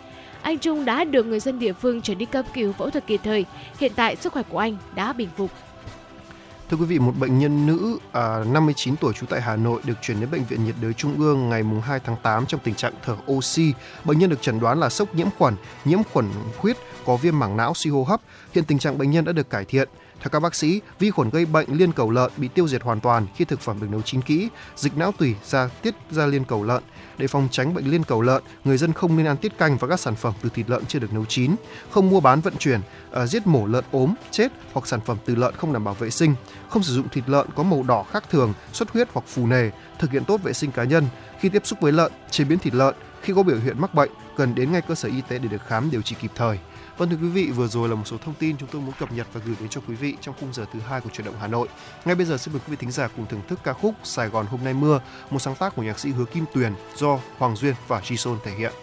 Anh 0.46 0.60
Trung 0.60 0.86
đã 0.86 1.04
được 1.04 1.26
người 1.26 1.40
dân 1.40 1.60
địa 1.60 1.74
phương 1.74 2.02
trở 2.02 2.16
đi 2.16 2.26
cấp 2.26 2.46
cứu 2.54 2.74
phẫu 2.74 2.90
thuật 2.90 3.08
kịp 3.08 3.22
thời. 3.24 3.46
Hiện 3.80 3.92
tại 3.96 4.16
sức 4.16 4.34
khỏe 4.34 4.44
của 4.50 4.58
anh 4.58 4.78
đã 4.96 5.14
bình 5.14 5.30
phục. 5.38 5.52
Thưa 6.70 6.78
quý 6.78 6.86
vị, 6.86 7.00
một 7.00 7.14
bệnh 7.20 7.40
nhân 7.40 7.68
nữ 7.68 7.98
à, 8.12 8.44
59 8.52 8.96
tuổi 8.96 9.14
trú 9.14 9.26
tại 9.26 9.42
Hà 9.42 9.56
Nội 9.56 9.82
được 9.86 9.94
chuyển 10.02 10.20
đến 10.20 10.32
bệnh 10.32 10.44
viện 10.44 10.66
nhiệt 10.66 10.76
đới 10.82 10.94
Trung 10.94 11.16
ương 11.20 11.50
ngày 11.50 11.64
2 11.84 12.00
tháng 12.00 12.16
8 12.24 12.46
trong 12.46 12.60
tình 12.64 12.76
trạng 12.76 12.94
thở 13.04 13.16
oxy. 13.32 13.74
Bệnh 14.04 14.20
nhân 14.20 14.30
được 14.30 14.42
chẩn 14.42 14.60
đoán 14.60 14.80
là 14.80 14.90
sốc 14.90 15.16
nhiễm 15.16 15.28
khuẩn, 15.38 15.56
nhiễm 15.86 16.00
khuẩn 16.14 16.26
huyết, 16.58 16.78
có 17.06 17.18
viêm 17.18 17.40
mảng 17.40 17.58
não 17.58 17.74
suy 17.76 17.92
hô 17.92 18.04
hấp. 18.04 18.22
Hiện 18.54 18.64
tình 18.64 18.80
trạng 18.80 18.98
bệnh 18.98 19.12
nhân 19.12 19.26
đã 19.26 19.32
được 19.32 19.50
cải 19.50 19.66
thiện. 19.66 19.90
Theo 20.26 20.30
các 20.30 20.40
bác 20.40 20.56
sĩ, 20.56 20.82
vi 21.00 21.12
khuẩn 21.12 21.30
gây 21.30 21.46
bệnh 21.46 21.68
liên 21.78 21.92
cầu 21.92 22.10
lợn 22.10 22.32
bị 22.38 22.48
tiêu 22.48 22.68
diệt 22.68 22.84
hoàn 22.84 23.00
toàn 23.00 23.28
khi 23.36 23.46
thực 23.46 23.60
phẩm 23.60 23.80
được 23.82 23.88
nấu 23.92 24.02
chín 24.02 24.22
kỹ, 24.22 24.50
dịch 24.76 24.98
não 24.98 25.12
tủy 25.12 25.36
ra 25.46 25.68
tiết 25.68 25.96
ra 26.12 26.26
liên 26.26 26.44
cầu 26.44 26.64
lợn. 26.64 26.84
Để 27.18 27.28
phòng 27.28 27.48
tránh 27.52 27.74
bệnh 27.74 27.92
liên 27.92 28.04
cầu 28.04 28.22
lợn, 28.22 28.44
người 28.64 28.78
dân 28.78 28.94
không 28.94 29.18
nên 29.18 29.26
ăn 29.26 29.38
tiết 29.38 29.58
canh 29.58 29.78
và 29.78 29.88
các 29.88 30.00
sản 30.00 30.16
phẩm 30.16 30.34
từ 30.42 30.50
thịt 30.50 30.70
lợn 30.70 30.86
chưa 30.86 31.00
được 31.00 31.14
nấu 31.14 31.26
chín, 31.26 31.56
không 31.92 32.10
mua 32.10 32.20
bán 32.20 32.42
vận 32.42 32.58
chuyển, 32.58 32.80
uh, 33.24 33.30
giết 33.30 33.48
mổ 33.48 33.68
lợn 33.68 33.84
ốm, 33.92 34.14
chết 34.32 34.52
hoặc 34.74 34.88
sản 34.88 35.00
phẩm 35.06 35.18
từ 35.26 35.36
lợn 35.36 35.56
không 35.56 35.74
đảm 35.74 35.84
bảo 35.84 35.94
vệ 35.94 36.10
sinh, 36.10 36.36
không 36.70 36.84
sử 36.84 36.94
dụng 36.94 37.10
thịt 37.10 37.24
lợn 37.30 37.48
có 37.56 37.64
màu 37.64 37.84
đỏ 37.84 38.06
khác 38.12 38.24
thường, 38.30 38.54
xuất 38.74 38.90
huyết 38.90 39.08
hoặc 39.14 39.26
phù 39.28 39.48
nề, 39.48 39.70
thực 40.00 40.12
hiện 40.12 40.26
tốt 40.26 40.44
vệ 40.44 40.54
sinh 40.54 40.72
cá 40.72 40.84
nhân. 40.84 41.06
Khi 41.40 41.50
tiếp 41.50 41.62
xúc 41.66 41.80
với 41.82 41.92
lợn, 41.92 42.12
chế 42.30 42.44
biến 42.44 42.60
thịt 42.60 42.74
lợn, 42.74 42.96
khi 43.22 43.34
có 43.36 43.44
biểu 43.44 43.58
hiện 43.60 43.82
mắc 43.82 43.94
bệnh, 43.94 44.12
cần 44.38 44.56
đến 44.56 44.72
ngay 44.72 44.82
cơ 44.82 44.96
sở 44.96 45.10
y 45.10 45.22
tế 45.22 45.40
để 45.40 45.48
được 45.48 45.62
khám 45.68 45.92
điều 45.92 46.02
trị 46.02 46.16
kịp 46.22 46.32
thời. 46.36 46.60
Vâng 46.98 47.10
thưa 47.10 47.18
quý 47.22 47.28
vị, 47.28 47.52
vừa 47.52 47.68
rồi 47.68 47.90
là 47.90 47.96
một 47.96 48.04
số 48.06 48.18
thông 48.18 48.34
tin 48.34 48.58
chúng 48.58 48.70
tôi 48.72 48.82
muốn 48.82 48.94
cập 49.00 49.12
nhật 49.12 49.28
và 49.34 49.42
gửi 49.46 49.56
đến 49.60 49.70
cho 49.70 49.82
quý 49.88 49.96
vị 49.96 50.16
trong 50.22 50.36
khung 50.40 50.54
giờ 50.54 50.66
thứ 50.74 50.80
hai 50.80 51.02
của 51.02 51.10
chuyển 51.10 51.26
động 51.26 51.36
Hà 51.40 51.48
Nội. 51.48 51.68
Ngay 52.06 52.16
bây 52.16 52.26
giờ 52.26 52.38
xin 52.38 52.54
mời 52.54 52.62
quý 52.66 52.72
vị 52.72 52.78
thính 52.80 52.92
giả 52.92 53.08
cùng 53.08 53.26
thưởng 53.28 53.42
thức 53.48 53.60
ca 53.64 53.74
khúc 53.74 53.96
Sài 54.04 54.28
Gòn 54.28 54.46
hôm 54.46 54.64
nay 54.64 54.74
mưa, 54.74 55.00
một 55.30 55.40
sáng 55.40 55.56
tác 55.56 55.76
của 55.76 55.84
nhạc 55.84 56.00
sĩ 56.00 56.12
Hứa 56.12 56.26
Kim 56.26 56.46
Tuyền 56.54 56.74
do 56.96 57.20
Hoàng 57.38 57.56
Duyên 57.56 57.76
và 57.88 58.00
Jison 58.00 58.38
thể 58.44 58.52
hiện. 58.52 58.74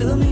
Thôi 0.00 0.08
tự 0.08 0.16
mình 0.16 0.29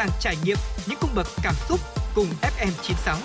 sàng 0.00 0.10
trải 0.20 0.36
nghiệm 0.44 0.56
những 0.88 0.98
cung 1.00 1.10
bậc 1.14 1.26
cảm 1.42 1.54
xúc 1.68 1.80
cùng 2.14 2.26
FM96. 2.42 3.16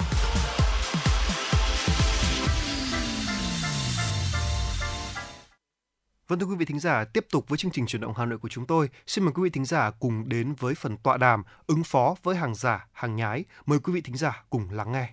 Vâng 6.28 6.40
thưa 6.40 6.46
quý 6.46 6.56
vị 6.56 6.66
thính 6.66 6.80
giả, 6.80 7.06
tiếp 7.06 7.26
tục 7.32 7.50
với 7.50 7.58
chương 7.58 7.72
trình 7.72 7.86
chuyển 7.86 8.02
động 8.02 8.14
Hà 8.18 8.26
Nội 8.26 8.40
của 8.40 8.50
chúng 8.50 8.66
tôi. 8.66 8.90
Xin 9.08 9.24
mời 9.24 9.34
quý 9.34 9.44
vị 9.44 9.50
thính 9.50 9.66
giả 9.66 9.92
cùng 10.00 10.30
đến 10.30 10.54
với 10.54 10.76
phần 10.76 10.98
tọa 10.98 11.18
đàm 11.18 11.44
ứng 11.68 11.84
phó 11.84 12.16
với 12.24 12.36
hàng 12.36 12.56
giả, 12.56 12.88
hàng 12.92 13.16
nhái. 13.16 13.46
Mời 13.66 13.80
quý 13.80 13.94
vị 13.94 14.02
thính 14.02 14.18
giả 14.18 14.44
cùng 14.50 14.68
lắng 14.72 14.92
nghe. 14.92 15.10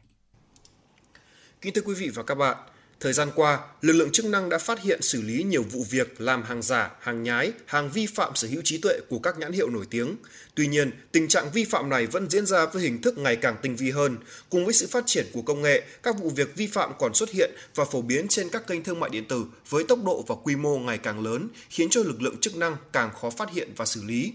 Kính 1.61 1.75
thưa 1.75 1.83
quý 1.85 1.95
vị 1.95 2.11
và 2.15 2.23
các 2.23 2.35
bạn, 2.35 2.57
thời 3.03 3.13
gian 3.13 3.31
qua, 3.35 3.59
lực 3.81 3.93
lượng 3.93 4.13
chức 4.13 4.27
năng 4.27 4.49
đã 4.49 4.59
phát 4.59 4.83
hiện 4.83 5.03
xử 5.03 5.23
lý 5.23 5.43
nhiều 5.43 5.63
vụ 5.63 5.87
việc 5.91 6.21
làm 6.21 6.43
hàng 6.43 6.63
giả, 6.63 6.91
hàng 7.01 7.23
nhái, 7.23 7.53
hàng 7.67 7.91
vi 7.91 8.07
phạm 8.07 8.35
sở 8.35 8.49
hữu 8.49 8.63
trí 8.65 8.79
tuệ 8.79 9.01
của 9.09 9.19
các 9.19 9.39
nhãn 9.39 9.53
hiệu 9.53 9.71
nổi 9.71 9.85
tiếng. 9.91 10.17
Tuy 10.55 10.67
nhiên, 10.67 10.91
tình 11.13 11.29
trạng 11.29 11.51
vi 11.53 11.65
phạm 11.65 11.89
này 11.89 12.07
vẫn 12.07 12.31
diễn 12.31 12.47
ra 12.47 12.67
với 12.67 12.83
hình 12.83 13.03
thức 13.03 13.19
ngày 13.19 13.37
càng 13.37 13.57
tinh 13.63 13.77
vi 13.77 13.91
hơn. 13.91 14.17
Cùng 14.51 14.65
với 14.65 14.75
sự 14.75 14.87
phát 14.87 15.05
triển 15.07 15.27
của 15.33 15.43
công 15.43 15.63
nghệ, 15.63 15.83
các 16.03 16.19
vụ 16.19 16.31
việc 16.31 16.57
vi 16.57 16.67
phạm 16.67 16.93
còn 16.99 17.15
xuất 17.15 17.31
hiện 17.31 17.51
và 17.75 17.85
phổ 17.85 18.03
biến 18.03 18.29
trên 18.29 18.49
các 18.49 18.67
kênh 18.67 18.85
thương 18.85 19.01
mại 19.01 19.11
điện 19.11 19.25
tử 19.29 19.45
với 19.69 19.85
tốc 19.85 19.99
độ 20.05 20.25
và 20.29 20.35
quy 20.43 20.57
mô 20.57 20.79
ngày 20.79 20.99
càng 20.99 21.23
lớn, 21.25 21.49
khiến 21.71 21.89
cho 21.91 22.03
lực 22.03 22.23
lượng 22.23 22.37
chức 22.41 22.57
năng 22.57 22.77
càng 22.93 23.11
khó 23.21 23.31
phát 23.31 23.51
hiện 23.53 23.73
và 23.77 23.85
xử 23.85 24.03
lý. 24.05 24.33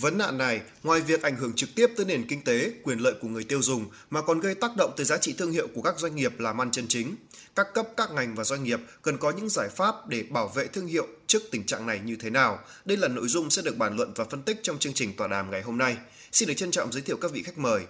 Vấn 0.00 0.18
nạn 0.18 0.38
này, 0.38 0.60
ngoài 0.82 1.00
việc 1.00 1.22
ảnh 1.22 1.36
hưởng 1.36 1.52
trực 1.52 1.74
tiếp 1.74 1.86
tới 1.96 2.06
nền 2.06 2.26
kinh 2.28 2.44
tế, 2.44 2.72
quyền 2.82 2.98
lợi 2.98 3.14
của 3.20 3.28
người 3.28 3.44
tiêu 3.44 3.62
dùng, 3.62 3.86
mà 4.10 4.22
còn 4.22 4.40
gây 4.40 4.54
tác 4.54 4.76
động 4.76 4.92
tới 4.96 5.06
giá 5.06 5.18
trị 5.18 5.34
thương 5.38 5.52
hiệu 5.52 5.68
của 5.74 5.82
các 5.82 5.98
doanh 5.98 6.16
nghiệp 6.16 6.40
làm 6.40 6.60
ăn 6.60 6.70
chân 6.70 6.86
chính. 6.88 7.16
Các 7.56 7.74
cấp, 7.74 7.88
các 7.96 8.10
ngành 8.10 8.34
và 8.34 8.44
doanh 8.44 8.64
nghiệp 8.64 8.80
cần 9.02 9.18
có 9.18 9.30
những 9.30 9.48
giải 9.48 9.68
pháp 9.68 10.08
để 10.08 10.22
bảo 10.30 10.48
vệ 10.48 10.66
thương 10.66 10.86
hiệu 10.86 11.06
trước 11.26 11.42
tình 11.50 11.66
trạng 11.66 11.86
này 11.86 12.00
như 12.04 12.16
thế 12.20 12.30
nào. 12.30 12.58
Đây 12.84 12.96
là 12.96 13.08
nội 13.08 13.28
dung 13.28 13.50
sẽ 13.50 13.62
được 13.62 13.76
bàn 13.76 13.96
luận 13.96 14.12
và 14.16 14.24
phân 14.24 14.42
tích 14.42 14.60
trong 14.62 14.78
chương 14.78 14.92
trình 14.92 15.16
tọa 15.16 15.28
đàm 15.28 15.50
ngày 15.50 15.62
hôm 15.62 15.78
nay. 15.78 15.96
Xin 16.32 16.48
được 16.48 16.54
trân 16.56 16.70
trọng 16.70 16.92
giới 16.92 17.02
thiệu 17.02 17.16
các 17.16 17.30
vị 17.32 17.42
khách 17.42 17.58
mời. 17.58 17.86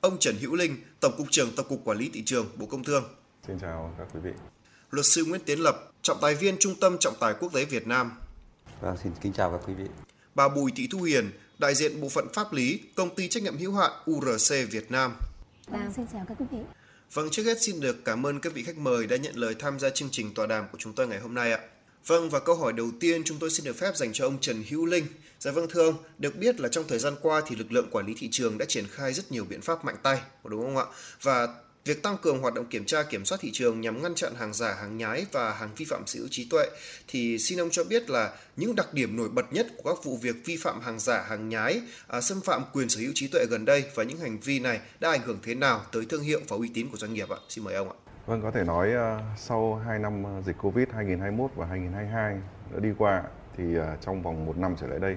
Ông 0.00 0.18
Trần 0.18 0.36
Hữu 0.40 0.54
Linh, 0.54 0.76
Tổng 1.00 1.14
cục 1.16 1.26
trưởng 1.30 1.54
Tổng 1.56 1.68
cục 1.68 1.80
Quản 1.84 1.98
lý 1.98 2.10
thị 2.14 2.22
trường, 2.24 2.46
Bộ 2.56 2.66
Công 2.66 2.84
Thương. 2.84 3.04
Xin 3.46 3.58
chào 3.58 3.94
các 3.98 4.08
quý 4.14 4.20
vị. 4.24 4.30
Luật 4.90 5.06
sư 5.06 5.24
Nguyễn 5.24 5.40
Tiến 5.44 5.58
Lập, 5.58 5.92
trọng 6.02 6.18
tài 6.20 6.34
viên 6.34 6.56
Trung 6.58 6.74
tâm 6.80 6.96
Trọng 7.00 7.14
tài 7.20 7.34
Quốc 7.40 7.52
tế 7.52 7.64
Việt 7.64 7.86
Nam. 7.86 8.12
Vâng, 8.80 8.96
xin 9.02 9.12
kính 9.22 9.32
chào 9.32 9.50
các 9.50 9.60
quý 9.66 9.74
vị. 9.74 9.84
Bà 10.34 10.48
Bùi 10.48 10.72
Thị 10.76 10.88
Thu 10.90 11.02
Hiền, 11.02 11.30
đại 11.58 11.74
diện 11.74 12.00
bộ 12.00 12.08
phận 12.08 12.26
pháp 12.34 12.52
lý, 12.52 12.80
công 12.94 13.14
ty 13.14 13.28
trách 13.28 13.42
nhiệm 13.42 13.58
hữu 13.58 13.74
hạn 13.74 13.90
URC 14.10 14.54
Việt 14.70 14.90
Nam. 14.90 15.16
Vâng, 15.66 15.92
xin 15.96 16.06
chào 16.12 16.24
các 16.28 16.36
quý 16.38 16.46
vị. 16.50 16.58
Vâng, 17.12 17.30
trước 17.30 17.42
hết 17.42 17.62
xin 17.62 17.80
được 17.80 18.04
cảm 18.04 18.26
ơn 18.26 18.40
các 18.40 18.54
vị 18.54 18.62
khách 18.62 18.78
mời 18.78 19.06
đã 19.06 19.16
nhận 19.16 19.36
lời 19.36 19.54
tham 19.58 19.78
gia 19.78 19.90
chương 19.90 20.08
trình 20.12 20.34
tọa 20.34 20.46
đàm 20.46 20.64
của 20.72 20.78
chúng 20.78 20.92
tôi 20.92 21.08
ngày 21.08 21.20
hôm 21.20 21.34
nay 21.34 21.52
ạ. 21.52 21.58
Vâng, 22.06 22.30
và 22.30 22.40
câu 22.40 22.54
hỏi 22.54 22.72
đầu 22.72 22.90
tiên 23.00 23.22
chúng 23.24 23.38
tôi 23.38 23.50
xin 23.50 23.64
được 23.64 23.76
phép 23.76 23.96
dành 23.96 24.12
cho 24.12 24.26
ông 24.26 24.40
Trần 24.40 24.64
Hữu 24.68 24.86
Linh. 24.86 25.06
Dạ 25.40 25.50
vâng 25.50 25.66
thưa 25.70 25.86
ông, 25.86 25.94
được 26.18 26.36
biết 26.36 26.60
là 26.60 26.68
trong 26.68 26.84
thời 26.88 26.98
gian 26.98 27.14
qua 27.22 27.42
thì 27.46 27.56
lực 27.56 27.72
lượng 27.72 27.88
quản 27.90 28.06
lý 28.06 28.14
thị 28.18 28.28
trường 28.32 28.58
đã 28.58 28.64
triển 28.64 28.86
khai 28.90 29.12
rất 29.12 29.32
nhiều 29.32 29.44
biện 29.44 29.60
pháp 29.60 29.84
mạnh 29.84 29.96
tay, 30.02 30.20
đúng 30.44 30.62
không 30.62 30.76
ạ? 30.76 30.84
Và 31.22 31.48
Việc 31.84 32.02
tăng 32.02 32.16
cường 32.22 32.40
hoạt 32.40 32.54
động 32.54 32.66
kiểm 32.66 32.84
tra 32.84 33.02
kiểm 33.02 33.24
soát 33.24 33.38
thị 33.40 33.50
trường 33.52 33.80
nhằm 33.80 34.02
ngăn 34.02 34.14
chặn 34.14 34.34
hàng 34.34 34.52
giả, 34.52 34.74
hàng 34.74 34.96
nhái 34.96 35.26
và 35.32 35.52
hàng 35.52 35.68
vi 35.76 35.84
phạm 35.84 36.06
sở 36.06 36.18
hữu 36.18 36.28
trí 36.30 36.48
tuệ 36.50 36.66
thì 37.08 37.38
xin 37.38 37.60
ông 37.60 37.68
cho 37.70 37.84
biết 37.84 38.10
là 38.10 38.30
những 38.56 38.76
đặc 38.76 38.94
điểm 38.94 39.16
nổi 39.16 39.28
bật 39.28 39.52
nhất 39.52 39.66
của 39.76 39.94
các 39.94 40.04
vụ 40.04 40.16
việc 40.16 40.36
vi 40.44 40.56
phạm 40.56 40.80
hàng 40.80 40.98
giả, 40.98 41.24
hàng 41.28 41.48
nhái, 41.48 41.80
à, 42.08 42.20
xâm 42.20 42.40
phạm 42.40 42.62
quyền 42.72 42.88
sở 42.88 43.00
hữu 43.00 43.12
trí 43.14 43.28
tuệ 43.28 43.46
gần 43.50 43.64
đây 43.64 43.84
và 43.94 44.04
những 44.04 44.18
hành 44.18 44.38
vi 44.38 44.58
này 44.58 44.80
đã 45.00 45.10
ảnh 45.10 45.20
hưởng 45.24 45.38
thế 45.42 45.54
nào 45.54 45.80
tới 45.92 46.06
thương 46.08 46.22
hiệu 46.22 46.40
và 46.48 46.56
uy 46.56 46.70
tín 46.74 46.88
của 46.90 46.96
doanh 46.96 47.14
nghiệp 47.14 47.28
ạ? 47.30 47.36
Xin 47.48 47.64
mời 47.64 47.74
ông 47.74 47.88
ạ. 47.88 47.96
Vâng, 48.26 48.42
có 48.42 48.50
thể 48.50 48.64
nói 48.64 48.92
à, 48.92 49.18
sau 49.38 49.82
2 49.86 49.98
năm 49.98 50.26
à, 50.26 50.40
dịch 50.46 50.56
Covid 50.62 50.88
2021 50.94 51.50
và 51.56 51.66
2022 51.66 52.36
đã 52.72 52.78
đi 52.80 52.88
qua 52.98 53.22
thì 53.56 53.64
à, 53.78 53.96
trong 54.00 54.22
vòng 54.22 54.46
một 54.46 54.58
năm 54.58 54.76
trở 54.80 54.86
lại 54.86 54.98
đây 54.98 55.16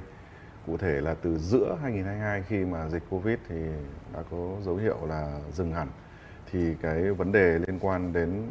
cụ 0.65 0.77
thể 0.77 1.01
là 1.01 1.13
từ 1.13 1.37
giữa 1.37 1.77
2022 1.81 2.43
khi 2.49 2.57
mà 2.57 2.89
dịch 2.89 3.03
Covid 3.09 3.37
thì 3.49 3.55
đã 4.13 4.23
có 4.31 4.57
dấu 4.65 4.75
hiệu 4.75 4.97
là 5.07 5.39
dừng 5.53 5.71
hẳn 5.71 5.87
thì 6.51 6.76
cái 6.81 7.11
vấn 7.11 7.31
đề 7.31 7.59
liên 7.59 7.80
quan 7.80 8.13
đến 8.13 8.43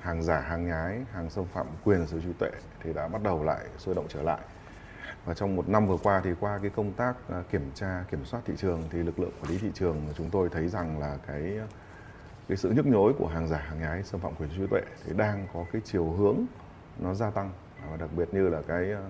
hàng 0.00 0.22
giả, 0.22 0.40
hàng 0.40 0.66
nhái, 0.66 1.00
hàng 1.12 1.30
xâm 1.30 1.44
phạm 1.44 1.66
quyền 1.84 2.06
sở 2.06 2.12
hữu 2.12 2.22
trí 2.22 2.32
tuệ 2.38 2.50
thì 2.82 2.92
đã 2.92 3.08
bắt 3.08 3.22
đầu 3.22 3.44
lại 3.44 3.64
sôi 3.78 3.94
động 3.94 4.06
trở 4.08 4.22
lại. 4.22 4.40
Và 5.24 5.34
trong 5.34 5.56
một 5.56 5.68
năm 5.68 5.86
vừa 5.86 5.96
qua 5.96 6.20
thì 6.24 6.30
qua 6.40 6.58
cái 6.62 6.70
công 6.76 6.92
tác 6.92 7.14
à, 7.28 7.42
kiểm 7.50 7.70
tra, 7.74 8.04
kiểm 8.10 8.24
soát 8.24 8.40
thị 8.44 8.54
trường 8.56 8.82
thì 8.90 9.02
lực 9.02 9.18
lượng 9.18 9.30
quản 9.40 9.50
lý 9.50 9.58
thị 9.58 9.70
trường 9.74 10.08
chúng 10.16 10.30
tôi 10.30 10.48
thấy 10.48 10.68
rằng 10.68 10.98
là 10.98 11.18
cái 11.26 11.58
cái 12.48 12.56
sự 12.56 12.70
nhức 12.70 12.86
nhối 12.86 13.12
của 13.18 13.26
hàng 13.26 13.48
giả, 13.48 13.58
hàng 13.58 13.80
nhái, 13.80 14.02
xâm 14.02 14.20
phạm 14.20 14.34
quyền 14.34 14.48
sở 14.48 14.56
hữu 14.56 14.66
trí 14.66 14.70
tuệ 14.70 14.80
thì 15.06 15.12
đang 15.16 15.46
có 15.54 15.64
cái 15.72 15.82
chiều 15.84 16.10
hướng 16.10 16.36
nó 16.98 17.14
gia 17.14 17.30
tăng 17.30 17.50
và 17.90 17.96
đặc 17.96 18.10
biệt 18.16 18.34
như 18.34 18.48
là 18.48 18.62
cái 18.68 18.92
à, 18.92 19.02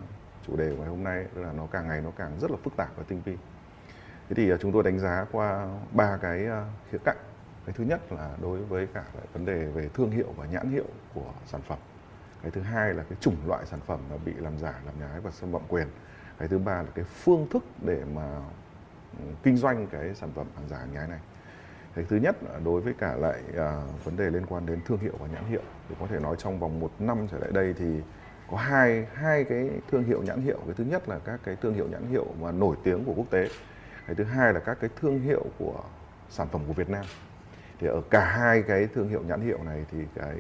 chủ 0.47 0.57
đề 0.57 0.71
của 0.71 0.77
ngày 0.77 0.89
hôm 0.89 1.05
nay 1.05 1.25
là 1.35 1.53
nó 1.53 1.67
càng 1.73 1.89
ngày 1.89 2.01
nó 2.01 2.11
càng 2.17 2.41
rất 2.41 2.51
là 2.51 2.57
phức 2.65 2.77
tạp 2.77 2.89
và 2.97 3.05
tinh 3.09 3.23
vi. 3.25 3.37
Thế 4.29 4.35
thì 4.37 4.51
à, 4.51 4.57
chúng 4.61 4.73
tôi 4.73 4.83
đánh 4.83 4.99
giá 4.99 5.27
qua 5.33 5.69
ba 5.93 6.17
cái 6.17 6.47
khía 6.91 6.99
cạnh 7.05 7.17
cái 7.67 7.75
thứ 7.79 7.85
nhất 7.85 8.13
là 8.13 8.31
đối 8.43 8.59
với 8.59 8.87
cả 8.95 9.05
vấn 9.33 9.45
đề 9.45 9.65
về 9.65 9.89
thương 9.95 10.11
hiệu 10.11 10.35
và 10.37 10.47
nhãn 10.47 10.71
hiệu 10.71 10.85
của 11.15 11.33
sản 11.47 11.61
phẩm. 11.63 11.79
Cái 12.43 12.51
thứ 12.51 12.61
hai 12.61 12.95
là 12.95 13.03
cái 13.09 13.19
chủng 13.21 13.37
loại 13.47 13.67
sản 13.67 13.81
phẩm 13.87 14.01
mà 14.11 14.17
bị 14.25 14.33
làm 14.33 14.59
giả 14.59 14.75
làm 14.87 15.01
nhái 15.01 15.21
và 15.21 15.31
xâm 15.31 15.53
phạm 15.53 15.63
quyền. 15.69 15.87
Cái 16.39 16.49
thứ 16.49 16.59
ba 16.59 16.83
là 16.83 16.89
cái 16.95 17.05
phương 17.05 17.47
thức 17.51 17.65
để 17.83 18.03
mà 18.15 18.41
ừ, 19.19 19.25
kinh 19.43 19.57
doanh 19.57 19.87
cái 19.87 20.15
sản 20.15 20.31
phẩm 20.35 20.47
hàng 20.57 20.69
giả 20.69 20.77
hàng 20.77 20.93
nhái 20.93 21.09
này. 21.09 21.19
Cái 21.95 22.05
thứ 22.09 22.17
nhất 22.17 22.37
là 22.43 22.61
đối 22.65 22.81
với 22.81 22.95
cả 22.99 23.15
lại 23.15 23.43
à, 23.57 23.83
vấn 24.05 24.17
đề 24.17 24.31
liên 24.31 24.47
quan 24.47 24.67
đến 24.67 24.81
thương 24.87 24.99
hiệu 24.99 25.13
và 25.19 25.27
nhãn 25.27 25.45
hiệu. 25.45 25.63
Thì 25.89 25.95
có 26.01 26.07
thể 26.07 26.21
nói 26.21 26.37
trong 26.39 26.59
vòng 26.59 26.81
một 26.81 26.91
năm 26.99 27.29
trở 27.31 27.39
lại 27.39 27.53
đây 27.53 27.75
thì 27.79 28.01
có 28.51 28.57
hai 28.57 29.07
hai 29.15 29.45
cái 29.45 29.71
thương 29.91 30.05
hiệu 30.05 30.23
nhãn 30.23 30.43
hiệu. 30.43 30.59
Cái 30.67 30.75
thứ 30.77 30.85
nhất 30.85 31.09
là 31.09 31.19
các 31.19 31.41
cái 31.45 31.57
thương 31.57 31.75
hiệu 31.75 31.89
nhãn 31.89 32.07
hiệu 32.11 32.27
mà 32.41 32.53
nổi 32.53 32.77
tiếng 32.85 33.05
của 33.05 33.15
quốc 33.17 33.31
tế. 33.31 33.49
Cái 34.07 34.15
thứ 34.15 34.25
hai 34.25 34.53
là 34.53 34.61
các 34.61 34.79
cái 34.81 34.91
thương 35.01 35.21
hiệu 35.21 35.45
của 35.59 35.83
sản 36.31 36.49
phẩm 36.53 36.63
của 36.67 36.73
Việt 36.73 36.89
Nam 36.89 37.05
thì 37.81 37.87
ở 37.87 38.03
cả 38.11 38.25
hai 38.25 38.63
cái 38.63 38.89
thương 38.95 39.09
hiệu 39.09 39.23
nhãn 39.29 39.41
hiệu 39.41 39.59
này 39.65 39.85
thì 39.91 39.99
cái 40.15 40.37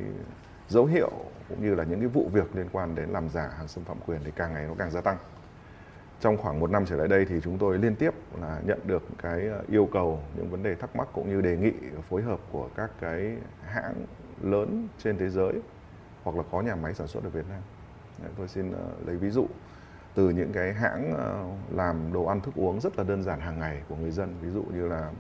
dấu 0.69 0.87
hiệu 0.87 1.11
cũng 1.49 1.63
như 1.63 1.75
là 1.75 1.85
những 1.85 2.01
cái 2.01 2.09
vụ 2.09 2.31
việc 2.33 2.57
liên 2.57 2.67
quan 2.73 2.95
đến 2.95 3.09
làm 3.09 3.29
giả 3.29 3.51
hàng 3.59 3.69
xâm 3.69 3.85
phạm 3.85 3.97
quyền 4.07 4.21
thì 4.25 4.31
càng 4.37 4.55
ngày 4.55 4.67
nó 4.67 4.75
càng 4.79 4.91
gia 4.91 5.01
tăng 5.01 5.17
trong 6.21 6.37
khoảng 6.37 6.61
một 6.61 6.71
năm 6.71 6.87
trở 6.87 6.97
lại 6.97 7.09
đây 7.09 7.25
thì 7.25 7.41
chúng 7.43 7.59
tôi 7.59 7.79
liên 7.79 7.97
tiếp 7.97 8.15
là 8.41 8.61
nhận 8.65 8.79
được 8.85 9.03
cái 9.23 9.47
ờ, 9.47 9.63
yêu 9.69 9.89
cầu 9.93 10.21
những 10.37 10.51
vấn 10.51 10.63
đề 10.63 10.75
thắc 10.75 10.97
mắc 10.97 11.09
cũng 11.13 11.29
như 11.29 11.41
đề 11.41 11.57
nghị 11.57 11.73
phối 12.09 12.23
hợp 12.23 12.41
của 12.53 12.69
các 12.77 12.91
cái 13.01 13.37
hãng 13.65 13.95
lớn 14.43 14.89
trên 14.99 15.19
thế 15.19 15.31
giới 15.31 15.53
hoặc 16.25 16.37
là 16.37 16.43
có 16.51 16.61
nhà 16.61 16.75
máy 16.75 16.95
sản 16.95 17.07
xuất 17.07 17.25
ở 17.25 17.31
Việt 17.31 17.49
Nam. 17.49 17.61
Đấy, 18.23 18.31
tôi 18.37 18.49
xin 18.49 18.73
ờ, 18.73 18.87
lấy 19.07 19.17
ví 19.17 19.31
dụ 19.31 19.47
từ 20.15 20.31
những 20.31 20.53
cái 20.53 20.75
hãng 20.75 21.15
ờ, 21.17 21.45
làm 21.71 22.13
đồ 22.13 22.25
ăn 22.25 22.41
thức 22.41 22.55
uống 22.55 22.81
rất 22.81 22.99
là 22.99 23.05
đơn 23.05 23.23
giản 23.23 23.41
hàng 23.41 23.59
ngày 23.59 23.83
của 23.89 23.97
người 23.97 24.11
dân, 24.11 24.35
ví 24.43 24.51
dụ 24.51 24.63
như 24.63 24.89
là 24.89 25.11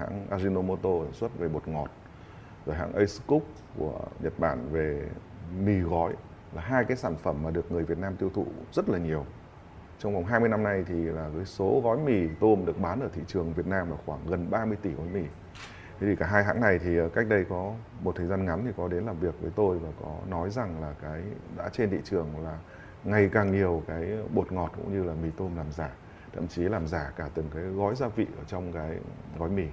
hãng 0.00 0.26
Ajinomoto 0.30 1.04
sản 1.04 1.12
xuất 1.12 1.38
về 1.38 1.48
bột 1.48 1.68
ngọt, 1.68 1.90
rồi 2.66 2.76
hãng 2.76 2.92
Ace 2.92 3.24
Cook 3.26 3.42
của 3.78 4.00
Nhật 4.20 4.38
Bản 4.38 4.68
về 4.72 5.08
mì 5.64 5.78
gói 5.78 6.12
là 6.52 6.62
hai 6.62 6.84
cái 6.84 6.96
sản 6.96 7.16
phẩm 7.16 7.42
mà 7.42 7.50
được 7.50 7.72
người 7.72 7.84
Việt 7.84 7.98
Nam 7.98 8.16
tiêu 8.16 8.30
thụ 8.34 8.46
rất 8.72 8.88
là 8.88 8.98
nhiều 8.98 9.24
trong 10.00 10.14
vòng 10.14 10.24
20 10.24 10.48
năm 10.48 10.62
nay 10.62 10.84
thì 10.86 10.94
là 10.94 11.30
cái 11.36 11.44
số 11.44 11.80
gói 11.84 11.98
mì 11.98 12.28
tôm 12.40 12.66
được 12.66 12.80
bán 12.80 13.00
ở 13.00 13.08
thị 13.12 13.22
trường 13.26 13.52
Việt 13.52 13.66
Nam 13.66 13.90
là 13.90 13.96
khoảng 14.06 14.26
gần 14.26 14.50
30 14.50 14.76
tỷ 14.82 14.90
gói 14.90 15.06
mì. 15.06 15.22
Thế 16.00 16.06
thì 16.06 16.16
cả 16.16 16.26
hai 16.26 16.44
hãng 16.44 16.60
này 16.60 16.78
thì 16.78 16.96
ờ, 16.96 17.08
cách 17.08 17.26
đây 17.28 17.44
có 17.48 17.72
một 18.02 18.16
thời 18.16 18.26
gian 18.26 18.44
ngắn 18.44 18.62
thì 18.66 18.72
có 18.76 18.88
đến 18.88 19.04
làm 19.04 19.18
việc 19.20 19.34
với 19.40 19.50
tôi 19.56 19.78
và 19.78 19.88
có 20.00 20.16
nói 20.28 20.50
rằng 20.50 20.82
là 20.82 20.94
cái 21.02 21.22
đã 21.56 21.68
trên 21.72 21.90
thị 21.90 21.98
trường 22.04 22.44
là 22.44 22.58
ngày 23.04 23.30
càng 23.32 23.52
nhiều 23.52 23.82
cái 23.86 24.18
bột 24.34 24.52
ngọt 24.52 24.72
cũng 24.76 24.92
như 24.92 25.04
là 25.04 25.14
mì 25.22 25.30
tôm 25.36 25.56
làm 25.56 25.72
giả, 25.72 25.90
thậm 26.32 26.48
chí 26.48 26.62
làm 26.62 26.86
giả 26.86 27.12
cả 27.16 27.28
từng 27.34 27.50
cái 27.54 27.62
gói 27.62 27.94
gia 27.94 28.08
vị 28.08 28.26
ở 28.38 28.44
trong 28.46 28.72
cái 28.72 28.98
gói 29.38 29.50
mì. 29.50 29.66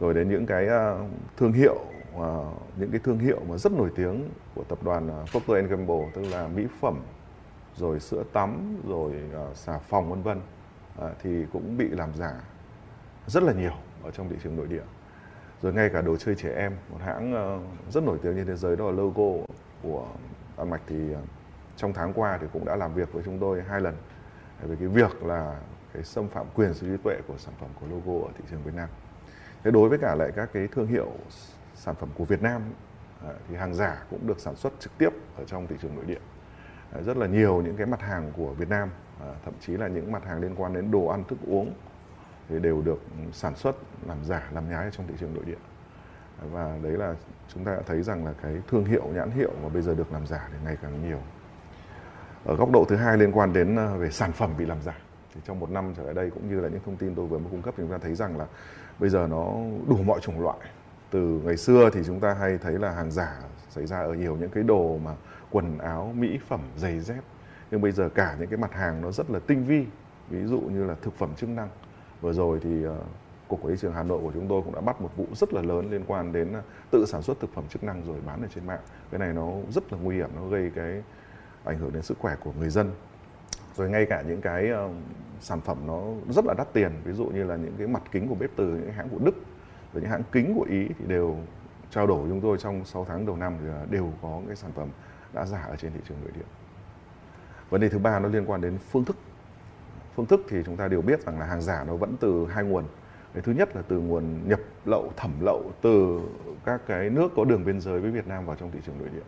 Rồi 0.00 0.14
đến 0.14 0.28
những 0.28 0.46
cái 0.46 0.66
ờ, 0.66 0.98
thương 1.36 1.52
hiệu 1.52 1.78
ờ, 2.18 2.44
những 2.76 2.90
cái 2.90 3.00
thương 3.04 3.18
hiệu 3.18 3.40
mà 3.48 3.56
rất 3.56 3.72
nổi 3.72 3.90
tiếng 3.96 4.28
của 4.54 4.64
tập 4.64 4.78
đoàn 4.82 5.08
ờ, 5.08 5.24
Procter 5.30 5.70
Gamble, 5.70 6.10
tức 6.14 6.22
là 6.30 6.48
mỹ 6.48 6.66
phẩm, 6.80 7.00
rồi 7.76 8.00
sữa 8.00 8.22
tắm, 8.32 8.76
rồi 8.88 9.12
xà 9.54 9.78
phòng, 9.78 10.10
vân 10.10 10.22
vân 10.22 10.40
thì 11.22 11.46
cũng 11.52 11.76
bị 11.76 11.88
làm 11.88 12.14
giả 12.14 12.32
rất 13.26 13.42
là 13.42 13.52
nhiều 13.52 13.72
ở 14.02 14.10
trong 14.10 14.28
thị 14.28 14.36
trường 14.42 14.56
nội 14.56 14.66
địa 14.66 14.82
rồi 15.62 15.72
ngay 15.72 15.88
cả 15.92 16.00
đồ 16.00 16.16
chơi 16.16 16.34
trẻ 16.34 16.52
em, 16.56 16.72
một 16.90 16.98
hãng 17.04 17.32
rất 17.90 18.02
nổi 18.04 18.18
tiếng 18.22 18.36
trên 18.36 18.46
thế 18.46 18.56
giới 18.56 18.76
đó 18.76 18.84
là 18.84 18.90
logo 18.90 19.46
của 19.82 20.06
Đan 20.58 20.70
Mạch 20.70 20.80
thì 20.86 20.96
trong 21.76 21.92
tháng 21.92 22.12
qua 22.12 22.38
thì 22.40 22.46
cũng 22.52 22.64
đã 22.64 22.76
làm 22.76 22.94
việc 22.94 23.12
với 23.12 23.22
chúng 23.24 23.38
tôi 23.38 23.62
hai 23.68 23.80
lần 23.80 23.94
về 24.62 24.76
cái 24.78 24.88
việc 24.88 25.22
là 25.24 25.60
cái 25.92 26.04
xâm 26.04 26.28
phạm 26.28 26.46
quyền 26.54 26.74
sở 26.74 26.86
hữu 26.86 26.96
trí 26.96 27.02
tuệ 27.02 27.16
của 27.28 27.34
sản 27.38 27.54
phẩm 27.60 27.70
của 27.80 27.86
logo 27.86 28.26
ở 28.26 28.32
thị 28.38 28.44
trường 28.50 28.62
Việt 28.62 28.74
Nam. 28.74 28.88
Thế 29.66 29.72
đối 29.72 29.88
với 29.88 29.98
cả 29.98 30.14
lại 30.14 30.32
các 30.36 30.50
cái 30.52 30.68
thương 30.72 30.86
hiệu 30.86 31.12
sản 31.74 31.94
phẩm 31.94 32.08
của 32.14 32.24
Việt 32.24 32.42
Nam 32.42 32.62
à, 33.26 33.32
thì 33.48 33.56
hàng 33.56 33.74
giả 33.74 34.04
cũng 34.10 34.26
được 34.26 34.40
sản 34.40 34.56
xuất 34.56 34.72
trực 34.80 34.98
tiếp 34.98 35.08
ở 35.36 35.44
trong 35.44 35.66
thị 35.66 35.76
trường 35.82 35.96
nội 35.96 36.04
địa. 36.04 36.18
À, 36.92 37.00
rất 37.00 37.16
là 37.16 37.26
nhiều 37.26 37.62
những 37.62 37.76
cái 37.76 37.86
mặt 37.86 38.00
hàng 38.00 38.32
của 38.36 38.52
Việt 38.52 38.68
Nam 38.68 38.88
à, 39.20 39.26
thậm 39.44 39.54
chí 39.60 39.76
là 39.76 39.88
những 39.88 40.12
mặt 40.12 40.24
hàng 40.24 40.40
liên 40.40 40.54
quan 40.56 40.74
đến 40.74 40.90
đồ 40.90 41.06
ăn, 41.06 41.24
thức 41.24 41.38
uống, 41.46 41.74
thì 42.48 42.58
đều 42.58 42.82
được 42.82 43.02
sản 43.32 43.56
xuất 43.56 43.76
làm 44.06 44.24
giả, 44.24 44.50
làm 44.52 44.70
nhái 44.70 44.88
trong 44.92 45.06
thị 45.06 45.14
trường 45.20 45.34
nội 45.34 45.44
địa. 45.44 45.58
Và 46.52 46.78
đấy 46.82 46.92
là 46.92 47.14
chúng 47.48 47.64
ta 47.64 47.74
đã 47.74 47.82
thấy 47.86 48.02
rằng 48.02 48.26
là 48.26 48.32
cái 48.42 48.56
thương 48.68 48.84
hiệu, 48.84 49.08
nhãn 49.14 49.30
hiệu 49.30 49.50
mà 49.62 49.68
bây 49.68 49.82
giờ 49.82 49.94
được 49.94 50.12
làm 50.12 50.26
giả 50.26 50.48
thì 50.52 50.58
ngày 50.64 50.76
càng 50.82 51.08
nhiều. 51.08 51.20
Ở 52.44 52.56
góc 52.56 52.70
độ 52.70 52.84
thứ 52.88 52.96
hai 52.96 53.18
liên 53.18 53.32
quan 53.32 53.52
đến 53.52 53.76
về 53.98 54.10
sản 54.10 54.32
phẩm 54.32 54.50
bị 54.58 54.66
làm 54.66 54.82
giả, 54.82 54.98
thì 55.34 55.40
trong 55.44 55.60
một 55.60 55.70
năm 55.70 55.94
trở 55.96 56.02
lại 56.02 56.14
đây 56.14 56.30
cũng 56.30 56.48
như 56.48 56.60
là 56.60 56.68
những 56.68 56.80
thông 56.86 56.96
tin 56.96 57.14
tôi 57.14 57.26
vừa 57.26 57.38
mới 57.38 57.50
cung 57.50 57.62
cấp 57.62 57.74
thì 57.76 57.82
chúng 57.82 57.92
ta 57.92 57.98
thấy 57.98 58.14
rằng 58.14 58.38
là 58.38 58.46
bây 58.98 59.10
giờ 59.10 59.26
nó 59.30 59.44
đủ 59.88 59.96
mọi 60.04 60.20
chủng 60.20 60.40
loại 60.40 60.58
từ 61.10 61.40
ngày 61.44 61.56
xưa 61.56 61.90
thì 61.92 62.00
chúng 62.06 62.20
ta 62.20 62.34
hay 62.34 62.58
thấy 62.58 62.72
là 62.72 62.90
hàng 62.90 63.10
giả 63.10 63.36
xảy 63.70 63.86
ra 63.86 64.00
ở 64.00 64.14
nhiều 64.14 64.36
những 64.36 64.50
cái 64.50 64.64
đồ 64.64 64.98
mà 65.04 65.14
quần 65.50 65.78
áo, 65.78 66.12
mỹ 66.16 66.38
phẩm, 66.48 66.60
giày 66.76 67.00
dép. 67.00 67.24
Nhưng 67.70 67.80
bây 67.80 67.92
giờ 67.92 68.08
cả 68.08 68.36
những 68.38 68.48
cái 68.48 68.58
mặt 68.58 68.72
hàng 68.72 69.02
nó 69.02 69.10
rất 69.10 69.30
là 69.30 69.38
tinh 69.46 69.64
vi, 69.64 69.86
ví 70.28 70.44
dụ 70.44 70.60
như 70.60 70.84
là 70.84 70.94
thực 71.02 71.14
phẩm 71.14 71.30
chức 71.36 71.48
năng. 71.48 71.68
Vừa 72.20 72.32
rồi 72.32 72.60
thì 72.62 72.86
uh, 72.86 72.92
Cục 73.48 73.62
Quản 73.62 73.70
lý 73.70 73.78
trường 73.78 73.92
Hà 73.92 74.02
Nội 74.02 74.20
của 74.22 74.30
chúng 74.34 74.48
tôi 74.48 74.62
cũng 74.62 74.74
đã 74.74 74.80
bắt 74.80 75.00
một 75.00 75.10
vụ 75.16 75.26
rất 75.34 75.52
là 75.52 75.62
lớn 75.62 75.90
liên 75.90 76.04
quan 76.06 76.32
đến 76.32 76.52
ờ, 76.52 76.62
tự 76.90 77.04
sản 77.08 77.22
xuất 77.22 77.40
thực 77.40 77.54
phẩm 77.54 77.64
chức 77.68 77.84
năng 77.84 78.04
rồi 78.04 78.16
bán 78.26 78.42
ở 78.42 78.48
trên 78.54 78.66
mạng. 78.66 78.80
Cái 79.10 79.18
này 79.18 79.32
nó 79.32 79.52
rất 79.70 79.92
là 79.92 79.98
nguy 80.02 80.16
hiểm, 80.16 80.30
nó 80.36 80.48
gây 80.48 80.70
cái 80.74 81.02
ảnh 81.64 81.78
hưởng 81.78 81.92
đến 81.92 82.02
sức 82.02 82.18
khỏe 82.18 82.36
của 82.44 82.52
người 82.58 82.70
dân. 82.70 82.90
Rồi 83.76 83.90
ngay 83.90 84.06
cả 84.06 84.22
những 84.26 84.40
cái 84.40 84.70
uh, 84.72 84.90
sản 85.40 85.60
phẩm 85.60 85.78
nó 85.86 86.02
rất 86.28 86.44
là 86.44 86.54
đắt 86.58 86.72
tiền, 86.72 86.92
ví 87.04 87.12
dụ 87.12 87.26
như 87.26 87.44
là 87.44 87.56
những 87.56 87.74
cái 87.78 87.86
mặt 87.86 88.02
kính 88.12 88.28
của 88.28 88.34
bếp 88.34 88.50
từ 88.56 88.66
những 88.66 88.92
hãng 88.92 89.08
của 89.08 89.18
Đức, 89.18 89.34
rồi 89.92 90.02
những 90.02 90.10
hãng 90.10 90.22
kính 90.32 90.54
của 90.54 90.66
Ý 90.70 90.88
thì 90.98 91.04
đều 91.06 91.36
trao 91.90 92.06
đổi 92.06 92.28
chúng 92.28 92.40
tôi 92.40 92.58
trong 92.58 92.84
6 92.84 93.04
tháng 93.04 93.26
đầu 93.26 93.36
năm 93.36 93.56
thì 93.60 93.66
đều 93.90 94.12
có 94.22 94.40
cái 94.46 94.56
sản 94.56 94.70
phẩm 94.74 94.88
đã 95.32 95.46
giả 95.46 95.62
ở 95.68 95.76
trên 95.76 95.92
thị 95.92 96.00
trường 96.08 96.18
nội 96.22 96.30
địa. 96.34 96.46
Vấn 97.70 97.80
đề 97.80 97.88
thứ 97.88 97.98
ba 97.98 98.18
nó 98.18 98.28
liên 98.28 98.44
quan 98.46 98.60
đến 98.60 98.78
phương 98.90 99.04
thức. 99.04 99.16
Phương 100.14 100.26
thức 100.26 100.40
thì 100.48 100.62
chúng 100.66 100.76
ta 100.76 100.88
đều 100.88 101.02
biết 101.02 101.20
rằng 101.26 101.40
là 101.40 101.46
hàng 101.46 101.62
giả 101.62 101.84
nó 101.84 101.96
vẫn 101.96 102.16
từ 102.20 102.46
hai 102.46 102.64
nguồn. 102.64 102.84
Cái 103.34 103.42
thứ 103.42 103.52
nhất 103.52 103.76
là 103.76 103.82
từ 103.88 103.98
nguồn 103.98 104.48
nhập 104.48 104.60
lậu, 104.84 105.12
thẩm 105.16 105.30
lậu 105.40 105.72
từ 105.82 106.20
các 106.64 106.80
cái 106.86 107.10
nước 107.10 107.32
có 107.36 107.44
đường 107.44 107.64
biên 107.64 107.80
giới 107.80 108.00
với 108.00 108.10
Việt 108.10 108.26
Nam 108.26 108.46
vào 108.46 108.56
trong 108.56 108.70
thị 108.70 108.78
trường 108.86 108.98
nội 108.98 109.08
địa. 109.08 109.24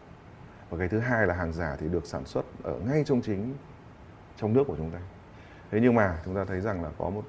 Và 0.71 0.79
cái 0.79 0.89
thứ 0.89 0.99
hai 0.99 1.27
là 1.27 1.35
hàng 1.35 1.53
giả 1.53 1.77
thì 1.81 1.89
được 1.89 2.07
sản 2.07 2.25
xuất 2.25 2.45
ở 2.63 2.81
ngay 2.87 3.05
trong 3.05 3.21
chính 3.21 3.55
trong 4.41 4.53
nước 4.53 4.65
của 4.67 4.77
chúng 4.77 4.91
ta. 4.91 4.99
Thế 5.71 5.79
nhưng 5.83 5.95
mà 5.95 6.19
chúng 6.25 6.35
ta 6.35 6.45
thấy 6.45 6.61
rằng 6.61 6.83
là 6.83 6.91
có 6.99 7.11
một, 7.11 7.25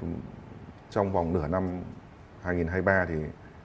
trong 0.89 1.11
vòng 1.11 1.33
nửa 1.33 1.47
năm 1.47 1.81
2023 2.41 3.05
thì 3.05 3.15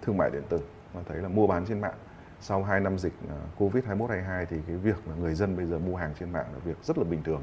thương 0.03 0.17
mại 0.17 0.31
điện 0.31 0.43
tử, 0.49 0.61
mà 0.95 1.01
thấy 1.09 1.19
là 1.19 1.29
mua 1.29 1.47
bán 1.47 1.67
trên 1.67 1.81
mạng 1.81 1.95
sau 2.41 2.63
2 2.63 2.81
năm 2.81 2.99
dịch 2.99 3.13
à, 3.29 3.37
Covid 3.59 3.85
21 3.85 4.11
22 4.11 4.47
thì 4.47 4.57
cái 4.67 4.77
việc 4.77 5.09
là 5.09 5.15
người 5.15 5.35
dân 5.35 5.57
bây 5.57 5.67
giờ 5.67 5.79
mua 5.79 5.97
hàng 5.97 6.15
trên 6.21 6.33
mạng 6.33 6.47
là 6.53 6.59
việc 6.59 6.77
rất 6.83 6.99
là 6.99 7.05
bình 7.05 7.23
thường 7.23 7.43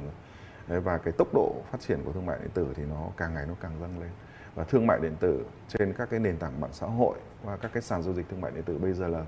rồi. 0.68 0.82
và 0.82 0.98
cái 0.98 1.14
tốc 1.18 1.28
độ 1.34 1.56
phát 1.72 1.82
triển 1.82 2.00
của 2.06 2.12
thương 2.12 2.26
mại 2.26 2.38
điện 2.42 2.52
tử 2.54 2.68
thì 2.76 2.84
nó 2.90 3.08
càng 3.18 3.34
ngày 3.34 3.46
nó 3.48 3.54
càng 3.62 3.72
dâng 3.82 4.00
lên 4.00 4.10
và 4.56 4.64
thương 4.64 4.88
mại 4.88 5.00
điện 5.00 5.16
tử 5.20 5.46
trên 5.68 5.94
các 5.94 6.10
cái 6.10 6.20
nền 6.20 6.38
tảng 6.38 6.62
mạng 6.62 6.74
xã 6.74 6.88
hội 6.88 7.18
và 7.44 7.58
các 7.58 7.72
cái 7.74 7.84
sàn 7.84 8.04
giao 8.04 8.14
dịch 8.14 8.30
thương 8.30 8.42
mại 8.42 8.52
điện 8.52 8.64
tử 8.64 8.78
bây 8.78 8.94
giờ 8.94 9.08
là 9.08 9.26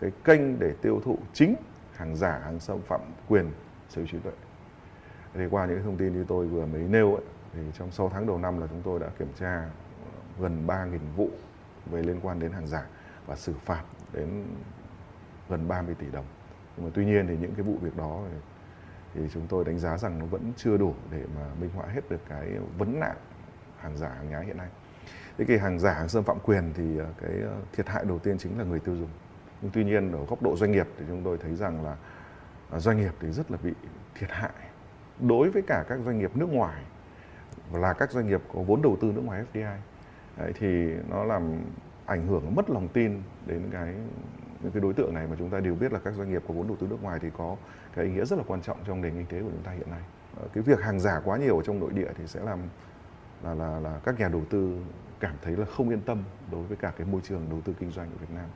cái 0.00 0.10
kênh 0.24 0.58
để 0.58 0.74
tiêu 0.82 1.00
thụ 1.04 1.18
chính 1.32 1.54
hàng 1.96 2.16
giả, 2.16 2.40
hàng 2.44 2.60
xâm 2.60 2.82
phạm 2.82 3.00
quyền 3.28 3.50
sở 3.88 4.00
hữu 4.00 4.06
trí 4.06 4.18
tuệ 4.18 4.32
thì 5.34 5.46
qua 5.50 5.66
những 5.66 5.82
thông 5.82 5.96
tin 5.96 6.12
như 6.12 6.24
tôi 6.28 6.46
vừa 6.46 6.66
mới 6.66 6.82
nêu 6.82 7.14
ấy, 7.14 7.24
thì 7.52 7.60
trong 7.78 7.90
6 7.90 8.08
tháng 8.08 8.26
đầu 8.26 8.38
năm 8.38 8.60
là 8.60 8.66
chúng 8.66 8.82
tôi 8.82 9.00
đã 9.00 9.08
kiểm 9.18 9.28
tra 9.38 9.56
ờ, 9.56 10.20
gần 10.40 10.66
3.000 10.66 10.98
vụ 11.16 11.30
về 11.86 12.02
liên 12.02 12.20
quan 12.22 12.40
đến 12.40 12.52
hàng 12.52 12.66
giả 12.66 12.86
và 13.26 13.36
xử 13.36 13.52
phạt 13.64 13.82
đến 14.12 14.44
gần 15.48 15.68
30 15.68 15.94
tỷ 15.98 16.06
đồng. 16.12 16.24
Nhưng 16.76 16.86
mà 16.86 16.92
tuy 16.94 17.04
nhiên 17.04 17.26
thì 17.26 17.36
những 17.36 17.54
cái 17.54 17.62
vụ 17.62 17.76
việc 17.80 17.96
đó 17.96 18.20
thì, 19.14 19.20
chúng 19.32 19.46
tôi 19.46 19.64
đánh 19.64 19.78
giá 19.78 19.98
rằng 19.98 20.18
nó 20.18 20.26
vẫn 20.26 20.52
chưa 20.56 20.76
đủ 20.76 20.94
để 21.10 21.24
mà 21.36 21.46
minh 21.60 21.70
họa 21.74 21.86
hết 21.86 22.10
được 22.10 22.20
cái 22.28 22.48
vấn 22.78 23.00
nạn 23.00 23.16
hàng 23.78 23.96
giả 23.96 24.08
hàng 24.08 24.30
nhái 24.30 24.44
hiện 24.44 24.56
nay. 24.56 24.68
Thế 25.38 25.44
cái 25.48 25.58
hàng 25.58 25.78
giả 25.78 25.92
hàng 25.92 26.08
xâm 26.08 26.24
phạm 26.24 26.38
quyền 26.42 26.72
thì 26.74 26.98
ờ, 26.98 27.06
cái 27.20 27.40
ờ, 27.42 27.56
thiệt 27.72 27.88
hại 27.88 28.04
đầu 28.04 28.18
tiên 28.18 28.38
chính 28.38 28.58
là 28.58 28.64
người 28.64 28.78
tiêu 28.78 28.96
dùng. 28.96 29.08
Nhưng 29.62 29.70
tuy 29.74 29.84
nhiên 29.84 30.12
ở 30.12 30.24
góc 30.24 30.42
độ 30.42 30.56
doanh 30.56 30.72
nghiệp 30.72 30.86
thì 30.98 31.04
chúng 31.08 31.22
tôi 31.24 31.38
thấy 31.38 31.54
rằng 31.56 31.84
là 31.84 31.96
doanh 32.78 32.96
nghiệp 32.96 33.12
thì 33.20 33.30
rất 33.30 33.50
là 33.50 33.58
bị 33.62 33.72
thiệt 34.14 34.30
hại 34.30 34.71
đối 35.28 35.50
với 35.50 35.62
cả 35.62 35.84
các 35.88 35.98
doanh 36.04 36.18
nghiệp 36.18 36.36
nước 36.36 36.48
ngoài 36.52 36.82
là 37.72 37.92
các 37.92 38.10
doanh 38.10 38.26
nghiệp 38.26 38.40
có 38.54 38.62
vốn 38.62 38.82
đầu 38.82 38.96
tư 39.00 39.12
nước 39.14 39.22
ngoài 39.24 39.44
FDI 39.52 39.76
Đấy, 40.36 40.52
thì 40.58 40.94
nó 41.10 41.24
làm 41.24 41.62
ảnh 42.06 42.26
hưởng 42.26 42.54
mất 42.54 42.70
lòng 42.70 42.88
tin 42.88 43.22
đến 43.46 43.68
cái 43.72 43.94
những 44.62 44.72
cái 44.72 44.80
đối 44.80 44.92
tượng 44.92 45.14
này 45.14 45.26
mà 45.26 45.36
chúng 45.38 45.50
ta 45.50 45.60
đều 45.60 45.74
biết 45.74 45.92
là 45.92 45.98
các 45.98 46.14
doanh 46.14 46.30
nghiệp 46.30 46.42
có 46.48 46.54
vốn 46.54 46.68
đầu 46.68 46.76
tư 46.80 46.86
nước 46.90 47.02
ngoài 47.02 47.18
thì 47.22 47.28
có 47.38 47.56
cái 47.94 48.04
ý 48.04 48.10
nghĩa 48.10 48.24
rất 48.24 48.38
là 48.38 48.44
quan 48.46 48.62
trọng 48.62 48.76
trong 48.86 49.00
nền 49.00 49.14
kinh 49.14 49.26
tế 49.26 49.42
của 49.42 49.48
chúng 49.52 49.62
ta 49.62 49.72
hiện 49.72 49.90
nay. 49.90 50.00
Ờ, 50.36 50.48
cái 50.52 50.62
việc 50.62 50.80
hàng 50.80 51.00
giả 51.00 51.20
quá 51.24 51.36
nhiều 51.36 51.56
ở 51.56 51.62
trong 51.62 51.80
nội 51.80 51.90
địa 51.94 52.08
thì 52.18 52.26
sẽ 52.26 52.40
làm 52.40 52.58
là 53.44 53.54
là 53.54 53.80
là 53.80 54.00
các 54.04 54.18
nhà 54.18 54.28
đầu 54.28 54.42
tư 54.50 54.78
cảm 55.20 55.34
thấy 55.42 55.56
là 55.56 55.64
không 55.64 55.88
yên 55.88 56.00
tâm 56.00 56.22
đối 56.50 56.62
với 56.62 56.76
cả 56.76 56.92
cái 56.96 57.06
môi 57.06 57.20
trường 57.24 57.46
đầu 57.50 57.60
tư 57.64 57.74
kinh 57.80 57.90
doanh 57.90 58.10
của 58.10 58.18
Việt 58.20 58.34
Nam. 58.34 58.46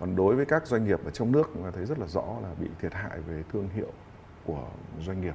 Còn 0.00 0.16
đối 0.16 0.36
với 0.36 0.44
các 0.44 0.66
doanh 0.66 0.84
nghiệp 0.84 1.00
ở 1.04 1.10
trong 1.10 1.32
nước 1.32 1.50
chúng 1.54 1.62
ta 1.62 1.70
thấy 1.70 1.86
rất 1.86 1.98
là 1.98 2.06
rõ 2.06 2.24
là 2.42 2.48
bị 2.60 2.68
thiệt 2.80 2.94
hại 2.94 3.20
về 3.20 3.42
thương 3.52 3.68
hiệu 3.74 3.92
của 4.46 4.68
doanh 5.00 5.20
nghiệp 5.20 5.34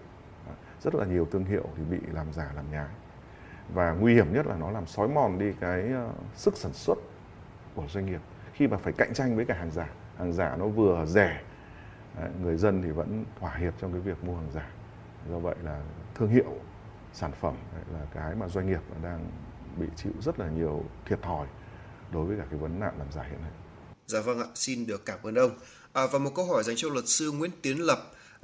rất 0.82 0.96
là 0.96 1.06
nhiều 1.06 1.28
thương 1.32 1.46
hiệu 1.46 1.64
thì 1.78 1.84
bị 1.84 1.98
làm 2.14 2.34
giả 2.34 2.52
làm 2.56 2.72
nhái 2.72 2.88
và 3.74 3.92
nguy 3.92 4.14
hiểm 4.14 4.34
nhất 4.34 4.48
là 4.48 4.56
nó 4.56 4.72
làm 4.72 4.88
xói 4.88 5.08
mòn 5.08 5.40
đi 5.40 5.54
cái 5.60 5.82
ờ, 5.94 6.10
sức 6.36 6.58
sản 6.58 6.74
xuất 6.74 6.98
của 7.76 7.84
doanh 7.90 8.06
nghiệp 8.06 8.22
khi 8.54 8.68
mà 8.68 8.78
phải 8.78 8.94
cạnh 8.94 9.14
tranh 9.14 9.36
với 9.36 9.46
cả 9.46 9.54
hàng 9.54 9.72
giả 9.72 9.90
hàng 10.18 10.34
giả 10.34 10.56
nó 10.60 10.68
vừa 10.68 11.06
rẻ 11.06 11.42
người 12.42 12.58
dân 12.58 12.82
thì 12.82 12.92
vẫn 12.92 13.26
thỏa 13.40 13.56
hiệp 13.56 13.74
trong 13.82 13.92
cái 13.92 14.02
việc 14.02 14.24
mua 14.24 14.36
hàng 14.36 14.52
giả 14.54 14.70
do 15.30 15.40
vậy 15.40 15.56
là 15.64 15.82
thương 16.16 16.30
hiệu 16.30 16.54
sản 17.14 17.32
phẩm 17.42 17.56
là 17.94 18.06
cái 18.14 18.36
mà 18.36 18.48
doanh 18.48 18.68
nghiệp 18.68 18.82
đang 19.04 19.30
bị 19.78 19.86
chịu 19.96 20.12
rất 20.22 20.40
là 20.40 20.50
nhiều 20.50 20.84
thiệt 21.06 21.22
thòi 21.22 21.48
đối 22.12 22.26
với 22.26 22.38
cả 22.38 22.44
cái 22.50 22.60
vấn 22.60 22.80
nạn 22.80 22.94
làm 23.00 23.08
giả 23.12 23.24
hiện 23.24 23.42
nay. 23.42 23.52
Dạ 24.08 24.22
vâng 24.22 24.40
ạ, 24.40 24.46
xin 24.56 24.86
được 24.86 25.06
cảm 25.06 25.20
ơn 25.24 25.36
ông. 25.36 25.52
À, 25.94 26.08
và 26.12 26.20
một 26.20 26.32
câu 26.36 26.46
hỏi 26.46 26.64
dành 26.64 26.76
cho 26.76 26.90
luật 26.90 27.08
sư 27.08 27.32
Nguyễn 27.32 27.52
Tiến 27.62 27.82
Lập. 27.82 28.00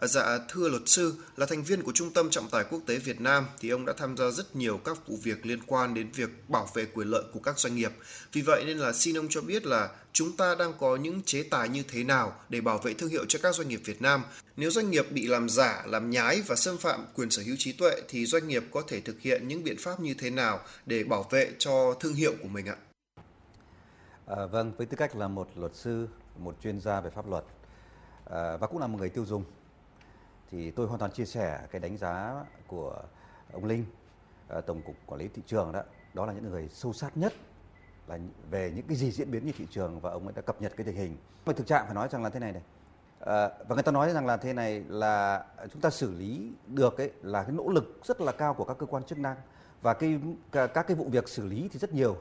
Dạ 0.07 0.39
thưa 0.49 0.69
luật 0.69 0.81
sư, 0.85 1.13
là 1.37 1.45
thành 1.45 1.63
viên 1.63 1.81
của 1.81 1.91
Trung 1.91 2.13
tâm 2.13 2.29
Trọng 2.29 2.49
tài 2.49 2.63
Quốc 2.63 2.79
tế 2.85 2.97
Việt 2.97 3.21
Nam 3.21 3.45
thì 3.59 3.69
ông 3.69 3.85
đã 3.85 3.93
tham 3.97 4.17
gia 4.17 4.31
rất 4.31 4.55
nhiều 4.55 4.77
các 4.77 5.07
vụ 5.07 5.17
việc 5.23 5.45
liên 5.45 5.59
quan 5.67 5.93
đến 5.93 6.09
việc 6.15 6.49
bảo 6.49 6.69
vệ 6.73 6.85
quyền 6.85 7.07
lợi 7.07 7.23
của 7.33 7.39
các 7.39 7.59
doanh 7.59 7.75
nghiệp. 7.75 7.91
Vì 8.33 8.41
vậy 8.41 8.63
nên 8.65 8.77
là 8.77 8.93
xin 8.93 9.17
ông 9.17 9.27
cho 9.29 9.41
biết 9.41 9.65
là 9.65 9.89
chúng 10.13 10.37
ta 10.37 10.55
đang 10.55 10.73
có 10.79 10.95
những 10.95 11.21
chế 11.25 11.43
tài 11.43 11.69
như 11.69 11.83
thế 11.87 12.03
nào 12.03 12.35
để 12.49 12.61
bảo 12.61 12.77
vệ 12.77 12.93
thương 12.93 13.09
hiệu 13.09 13.25
cho 13.27 13.39
các 13.43 13.55
doanh 13.55 13.67
nghiệp 13.67 13.81
Việt 13.85 14.01
Nam. 14.01 14.23
Nếu 14.57 14.71
doanh 14.71 14.89
nghiệp 14.89 15.11
bị 15.11 15.27
làm 15.27 15.49
giả, 15.49 15.83
làm 15.85 16.09
nhái 16.09 16.41
và 16.41 16.55
xâm 16.55 16.77
phạm 16.77 17.05
quyền 17.15 17.29
sở 17.29 17.43
hữu 17.45 17.55
trí 17.59 17.71
tuệ 17.71 18.01
thì 18.07 18.25
doanh 18.25 18.47
nghiệp 18.47 18.63
có 18.71 18.81
thể 18.87 19.01
thực 19.01 19.21
hiện 19.21 19.47
những 19.47 19.63
biện 19.63 19.77
pháp 19.79 19.99
như 19.99 20.13
thế 20.13 20.29
nào 20.29 20.59
để 20.85 21.03
bảo 21.03 21.27
vệ 21.29 21.51
cho 21.59 21.93
thương 21.99 22.13
hiệu 22.13 22.33
của 22.41 22.47
mình 22.47 22.65
ạ? 22.65 22.75
À, 24.25 24.45
vâng, 24.45 24.73
với 24.77 24.87
tư 24.87 24.97
cách 24.97 25.15
là 25.15 25.27
một 25.27 25.49
luật 25.55 25.75
sư, 25.75 26.07
một 26.37 26.55
chuyên 26.63 26.81
gia 26.81 27.01
về 27.01 27.09
pháp 27.15 27.29
luật 27.29 27.43
à, 28.25 28.57
và 28.57 28.67
cũng 28.67 28.79
là 28.79 28.87
một 28.87 28.97
người 28.99 29.09
tiêu 29.09 29.25
dùng 29.25 29.43
thì 30.51 30.71
tôi 30.71 30.87
hoàn 30.87 30.99
toàn 30.99 31.11
chia 31.11 31.25
sẻ 31.25 31.67
cái 31.71 31.81
đánh 31.81 31.97
giá 31.97 32.45
của 32.67 33.01
ông 33.53 33.65
Linh 33.65 33.85
ờ, 34.47 34.61
tổng 34.61 34.81
cục 34.81 34.95
quản 35.05 35.19
lý 35.19 35.27
thị 35.27 35.41
trường 35.45 35.71
đó 35.71 35.83
đó 36.13 36.25
là 36.25 36.33
những 36.33 36.49
người 36.49 36.69
sâu 36.69 36.93
sát 36.93 37.17
nhất 37.17 37.33
là 38.07 38.19
về 38.49 38.71
những 38.75 38.87
cái 38.87 38.97
gì 38.97 39.11
diễn 39.11 39.31
biến 39.31 39.45
như 39.45 39.51
thị 39.57 39.67
trường 39.71 39.99
và 39.99 40.11
ông 40.11 40.23
ấy 40.23 40.33
đã 40.35 40.41
cập 40.41 40.61
nhật 40.61 40.73
cái 40.77 40.85
tình 40.85 40.95
hình. 40.95 41.17
và 41.45 41.53
thực 41.53 41.67
trạng 41.67 41.85
phải 41.85 41.95
nói 41.95 42.07
rằng 42.11 42.23
là 42.23 42.29
thế 42.29 42.39
này 42.39 42.51
này. 42.51 42.61
À, 43.19 43.49
và 43.67 43.75
người 43.75 43.83
ta 43.83 43.91
nói 43.91 44.13
rằng 44.13 44.25
là 44.25 44.37
thế 44.37 44.53
này 44.53 44.83
là 44.87 45.45
chúng 45.71 45.81
ta 45.81 45.89
xử 45.89 46.11
lý 46.11 46.51
được 46.67 46.97
ấy 46.97 47.11
là 47.21 47.43
cái 47.43 47.51
nỗ 47.51 47.69
lực 47.69 47.99
rất 48.03 48.21
là 48.21 48.31
cao 48.31 48.53
của 48.53 48.63
các 48.63 48.77
cơ 48.77 48.85
quan 48.85 49.03
chức 49.03 49.17
năng 49.17 49.37
và 49.81 49.93
cái 49.93 50.19
các 50.51 50.87
cái 50.87 50.95
vụ 50.97 51.05
việc 51.11 51.29
xử 51.29 51.45
lý 51.45 51.69
thì 51.71 51.79
rất 51.79 51.93
nhiều 51.93 52.17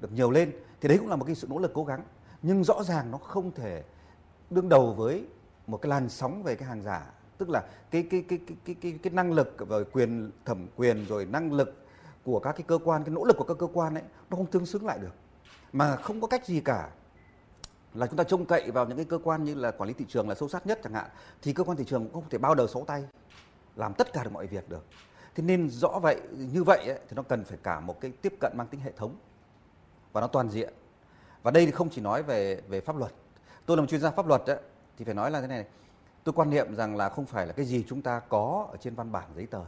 được 0.00 0.12
nhiều 0.12 0.30
lên 0.30 0.52
thì 0.80 0.88
đấy 0.88 0.98
cũng 0.98 1.08
là 1.08 1.16
một 1.16 1.24
cái 1.24 1.34
sự 1.34 1.46
nỗ 1.50 1.58
lực 1.58 1.70
cố 1.74 1.84
gắng 1.84 2.04
nhưng 2.42 2.64
rõ 2.64 2.82
ràng 2.82 3.10
nó 3.10 3.18
không 3.18 3.50
thể 3.52 3.82
đương 4.50 4.68
đầu 4.68 4.94
với 4.94 5.26
một 5.66 5.76
cái 5.82 5.90
làn 5.90 6.08
sóng 6.08 6.42
về 6.42 6.56
cái 6.56 6.68
hàng 6.68 6.82
giả 6.82 7.10
tức 7.42 7.50
là 7.50 7.64
cái 7.90 8.02
cái 8.10 8.24
cái 8.28 8.40
cái 8.46 8.56
cái 8.64 8.76
cái, 8.80 8.98
cái 9.02 9.12
năng 9.12 9.32
lực 9.32 9.56
rồi 9.68 9.84
quyền 9.84 10.30
thẩm 10.44 10.66
quyền 10.76 11.06
rồi 11.06 11.24
năng 11.24 11.52
lực 11.52 11.74
của 12.24 12.38
các 12.38 12.52
cái 12.52 12.64
cơ 12.68 12.78
quan 12.84 13.04
cái 13.04 13.14
nỗ 13.14 13.24
lực 13.24 13.36
của 13.36 13.44
các 13.44 13.56
cơ 13.58 13.66
quan 13.72 13.94
ấy 13.94 14.02
nó 14.30 14.36
không 14.36 14.46
tương 14.46 14.66
xứng 14.66 14.86
lại 14.86 14.98
được. 14.98 15.14
Mà 15.72 15.96
không 15.96 16.20
có 16.20 16.26
cách 16.26 16.46
gì 16.46 16.60
cả. 16.60 16.90
Là 17.94 18.06
chúng 18.06 18.16
ta 18.16 18.24
trông 18.24 18.44
cậy 18.44 18.70
vào 18.70 18.86
những 18.86 18.96
cái 18.96 19.04
cơ 19.04 19.18
quan 19.24 19.44
như 19.44 19.54
là 19.54 19.70
quản 19.70 19.88
lý 19.88 19.94
thị 19.94 20.04
trường 20.08 20.28
là 20.28 20.34
sâu 20.34 20.48
sát 20.48 20.66
nhất 20.66 20.80
chẳng 20.84 20.94
hạn 20.94 21.10
thì 21.42 21.52
cơ 21.52 21.64
quan 21.64 21.76
thị 21.76 21.84
trường 21.84 22.04
cũng 22.04 22.12
không 22.12 22.30
thể 22.30 22.38
bao 22.38 22.54
đầu 22.54 22.68
sáu 22.68 22.84
tay 22.84 23.04
làm 23.76 23.94
tất 23.94 24.12
cả 24.12 24.24
được 24.24 24.32
mọi 24.32 24.46
việc 24.46 24.68
được. 24.68 24.84
Thế 25.34 25.42
nên 25.42 25.70
rõ 25.70 25.98
vậy 26.02 26.20
như 26.52 26.64
vậy 26.64 26.78
ấy, 26.86 26.98
thì 27.08 27.16
nó 27.16 27.22
cần 27.22 27.44
phải 27.44 27.58
cả 27.62 27.80
một 27.80 28.00
cái 28.00 28.12
tiếp 28.22 28.34
cận 28.40 28.52
mang 28.56 28.66
tính 28.66 28.80
hệ 28.80 28.92
thống. 28.96 29.16
Và 30.12 30.20
nó 30.20 30.26
toàn 30.26 30.50
diện. 30.50 30.74
Và 31.42 31.50
đây 31.50 31.66
thì 31.66 31.72
không 31.72 31.90
chỉ 31.90 32.00
nói 32.00 32.22
về 32.22 32.60
về 32.68 32.80
pháp 32.80 32.96
luật. 32.96 33.12
Tôi 33.66 33.76
là 33.76 33.80
một 33.80 33.86
chuyên 33.90 34.00
gia 34.00 34.10
pháp 34.10 34.26
luật 34.26 34.46
ấy, 34.46 34.58
thì 34.98 35.04
phải 35.04 35.14
nói 35.14 35.30
là 35.30 35.40
thế 35.40 35.46
này 35.46 35.66
tôi 36.24 36.32
quan 36.32 36.50
niệm 36.50 36.74
rằng 36.74 36.96
là 36.96 37.08
không 37.08 37.26
phải 37.26 37.46
là 37.46 37.52
cái 37.52 37.66
gì 37.66 37.84
chúng 37.88 38.02
ta 38.02 38.20
có 38.20 38.68
ở 38.70 38.76
trên 38.76 38.94
văn 38.94 39.12
bản 39.12 39.24
giấy 39.36 39.46
tờ 39.46 39.64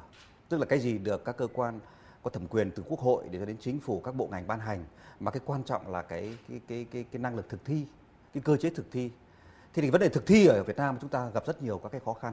tức 0.48 0.58
là 0.58 0.66
cái 0.66 0.78
gì 0.78 0.98
được 0.98 1.24
các 1.24 1.36
cơ 1.36 1.46
quan 1.54 1.80
có 2.22 2.30
thẩm 2.30 2.46
quyền 2.46 2.70
từ 2.70 2.82
quốc 2.88 3.00
hội 3.00 3.24
để 3.30 3.38
cho 3.38 3.44
đến 3.44 3.56
chính 3.60 3.80
phủ 3.80 4.00
các 4.00 4.14
bộ 4.14 4.28
ngành 4.30 4.46
ban 4.46 4.60
hành 4.60 4.84
mà 5.20 5.30
cái 5.30 5.40
quan 5.44 5.62
trọng 5.64 5.88
là 5.88 6.02
cái 6.02 6.38
cái 6.48 6.60
cái 6.68 6.86
cái, 6.90 7.04
cái 7.12 7.20
năng 7.22 7.36
lực 7.36 7.48
thực 7.48 7.64
thi 7.64 7.86
cái 8.34 8.42
cơ 8.42 8.56
chế 8.56 8.70
thực 8.70 8.92
thi. 8.92 9.10
Thì 9.74 9.82
thì 9.82 9.90
vấn 9.90 10.00
đề 10.00 10.08
thực 10.08 10.26
thi 10.26 10.46
ở 10.46 10.62
Việt 10.62 10.76
Nam 10.76 10.96
chúng 11.00 11.10
ta 11.10 11.28
gặp 11.34 11.46
rất 11.46 11.62
nhiều 11.62 11.78
các 11.78 11.88
cái 11.88 12.00
khó 12.04 12.12
khăn. 12.12 12.32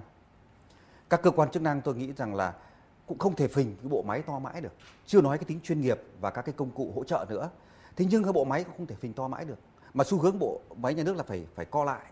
Các 1.10 1.22
cơ 1.24 1.32
quan 1.32 1.52
chức 1.52 1.62
năng 1.62 1.82
tôi 1.82 1.96
nghĩ 1.96 2.14
rằng 2.14 2.36
là 2.36 2.54
cũng 3.06 3.18
không 3.18 3.36
thể 3.36 3.48
phình 3.48 3.76
cái 3.76 3.90
bộ 3.90 4.04
máy 4.08 4.22
to 4.22 4.40
mãi 4.40 4.62
được. 4.62 4.74
Chưa 5.06 5.22
nói 5.22 5.38
cái 5.38 5.46
tính 5.46 5.60
chuyên 5.64 5.82
nghiệp 5.82 6.02
và 6.20 6.30
các 6.30 6.42
cái 6.42 6.54
công 6.58 6.72
cụ 6.72 6.92
hỗ 6.96 7.04
trợ 7.04 7.26
nữa. 7.30 7.50
Thế 7.96 8.06
nhưng 8.10 8.24
cái 8.24 8.34
bộ 8.34 8.44
máy 8.44 8.64
cũng 8.64 8.78
không 8.78 8.86
thể 8.86 8.96
phình 8.96 9.14
to 9.14 9.28
mãi 9.28 9.46
được. 9.46 9.60
Mà 9.94 10.04
xu 10.04 10.20
hướng 10.20 10.40
bộ 10.40 10.62
máy 10.76 10.94
nhà 10.94 11.04
nước 11.04 11.18
là 11.18 11.24
phải 11.24 11.46
phải 11.56 11.66
co 11.66 11.84
lại. 11.84 12.12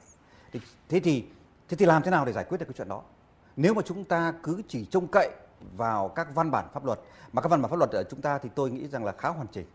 Thế 0.89 0.99
thì 0.99 1.25
thế 1.69 1.77
thì 1.77 1.85
làm 1.85 2.03
thế 2.03 2.11
nào 2.11 2.25
để 2.25 2.33
giải 2.33 2.43
quyết 2.43 2.57
được 2.57 2.65
cái 2.65 2.73
chuyện 2.77 2.89
đó? 2.89 3.01
Nếu 3.55 3.73
mà 3.73 3.81
chúng 3.85 4.03
ta 4.05 4.33
cứ 4.43 4.61
chỉ 4.67 4.85
trông 4.85 5.07
cậy 5.07 5.29
vào 5.77 6.09
các 6.09 6.27
văn 6.35 6.51
bản 6.51 6.67
pháp 6.73 6.85
luật 6.85 6.99
mà 7.33 7.41
các 7.41 7.49
văn 7.49 7.61
bản 7.61 7.71
pháp 7.71 7.77
luật 7.77 7.91
ở 7.91 8.03
chúng 8.03 8.21
ta 8.21 8.37
thì 8.37 8.49
tôi 8.55 8.71
nghĩ 8.71 8.87
rằng 8.87 9.05
là 9.05 9.11
khá 9.11 9.29
hoàn 9.29 9.47
chỉnh. 9.47 9.65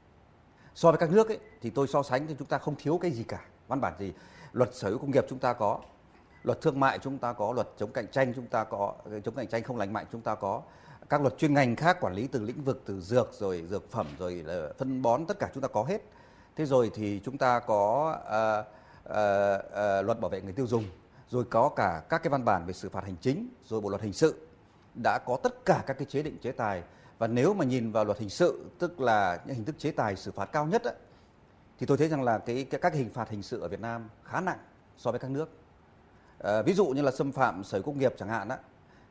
So 0.74 0.90
với 0.90 0.98
các 0.98 1.10
nước 1.10 1.28
ấy, 1.28 1.38
thì 1.60 1.70
tôi 1.70 1.88
so 1.88 2.02
sánh 2.02 2.26
thì 2.26 2.34
chúng 2.38 2.48
ta 2.48 2.58
không 2.58 2.74
thiếu 2.78 2.98
cái 2.98 3.10
gì 3.10 3.24
cả. 3.24 3.40
Văn 3.68 3.80
bản 3.80 3.94
gì? 3.98 4.12
Luật 4.52 4.74
sở 4.74 4.88
hữu 4.88 4.98
công 4.98 5.10
nghiệp 5.10 5.24
chúng 5.28 5.38
ta 5.38 5.52
có 5.52 5.78
luật 6.44 6.60
thương 6.60 6.80
mại 6.80 6.98
chúng 6.98 7.18
ta 7.18 7.32
có 7.32 7.52
luật 7.52 7.68
chống 7.76 7.92
cạnh 7.92 8.06
tranh 8.12 8.32
chúng 8.34 8.46
ta 8.46 8.64
có 8.64 8.94
ờ, 9.04 9.20
chống 9.20 9.34
cạnh 9.34 9.48
tranh 9.48 9.62
không 9.62 9.76
lành 9.76 9.92
mạnh 9.92 10.06
chúng 10.12 10.20
ta 10.20 10.34
có. 10.34 10.62
Các 11.08 11.20
luật 11.20 11.38
chuyên 11.38 11.54
ngành 11.54 11.76
khác 11.76 12.00
quản 12.00 12.14
lý 12.14 12.26
từ 12.26 12.40
lĩnh 12.40 12.64
vực 12.64 12.82
từ 12.86 13.00
dược 13.00 13.32
rồi 13.32 13.64
dược 13.70 13.90
phẩm 13.90 14.06
rồi 14.18 14.34
là 14.34 14.68
phân 14.78 15.02
bón 15.02 15.26
tất 15.26 15.38
cả 15.38 15.50
chúng 15.54 15.62
ta 15.62 15.68
có 15.68 15.84
hết. 15.84 16.02
Thế 16.56 16.66
rồi 16.66 16.90
thì 16.94 17.20
chúng 17.24 17.38
ta 17.38 17.60
có 17.60 18.10
uh, 18.12 18.66
uh, 19.08 19.14
uh, 19.14 20.06
luật 20.06 20.20
bảo 20.20 20.28
vệ 20.28 20.40
người 20.40 20.52
tiêu 20.52 20.66
dùng 20.66 20.84
rồi 21.28 21.44
có 21.44 21.68
cả 21.68 22.02
các 22.09 22.22
cái 22.22 22.30
văn 22.30 22.44
bản 22.44 22.66
về 22.66 22.72
xử 22.72 22.88
phạt 22.88 23.05
hành 23.05 23.16
chính 23.20 23.48
rồi 23.64 23.80
bộ 23.80 23.88
luật 23.88 24.02
hình 24.02 24.12
sự 24.12 24.46
đã 24.94 25.18
có 25.18 25.36
tất 25.42 25.64
cả 25.64 25.82
các 25.86 25.98
cái 25.98 26.06
chế 26.06 26.22
định 26.22 26.38
chế 26.42 26.52
tài. 26.52 26.82
Và 27.18 27.26
nếu 27.26 27.55
mà 27.55 27.64
nhìn 27.64 27.92
vào 27.92 28.05
luật 28.05 28.18
hình 28.18 28.30
sự 28.30 28.64
tức 28.78 29.01
là 29.01 29.38
những 29.46 29.55
hình 29.55 29.64
thức 29.64 29.78
chế 29.78 29.90
tài 29.90 30.16
xử 30.16 30.32
phạt 30.32 30.46
cao 30.46 30.66
nhất 30.66 30.84
ấy, 30.84 30.94
thì 31.78 31.86
tôi 31.86 31.96
thấy 31.96 32.09
rằng 32.09 32.22
là 32.22 32.38
cái, 32.38 32.64
cái 32.64 32.80
các 32.80 32.90
cái 32.90 32.98
hình 32.98 33.10
phạt 33.10 33.30
hình 33.30 33.42
sự 33.42 33.60
ở 33.60 33.68
Việt 33.68 33.80
Nam 33.80 34.09
khá 34.24 34.40
nặng 34.40 34.59
so 34.96 35.10
với 35.10 35.20
các 35.20 35.30
nước. 35.30 35.51
À, 36.38 36.62
ví 36.62 36.72
dụ 36.72 36.86
như 36.86 37.02
là 37.02 37.10
xâm 37.10 37.32
phạm 37.32 37.64
sở 37.64 37.82
công 37.82 37.98
nghiệp 37.98 38.14
chẳng 38.18 38.28
hạn 38.28 38.48
á 38.48 38.59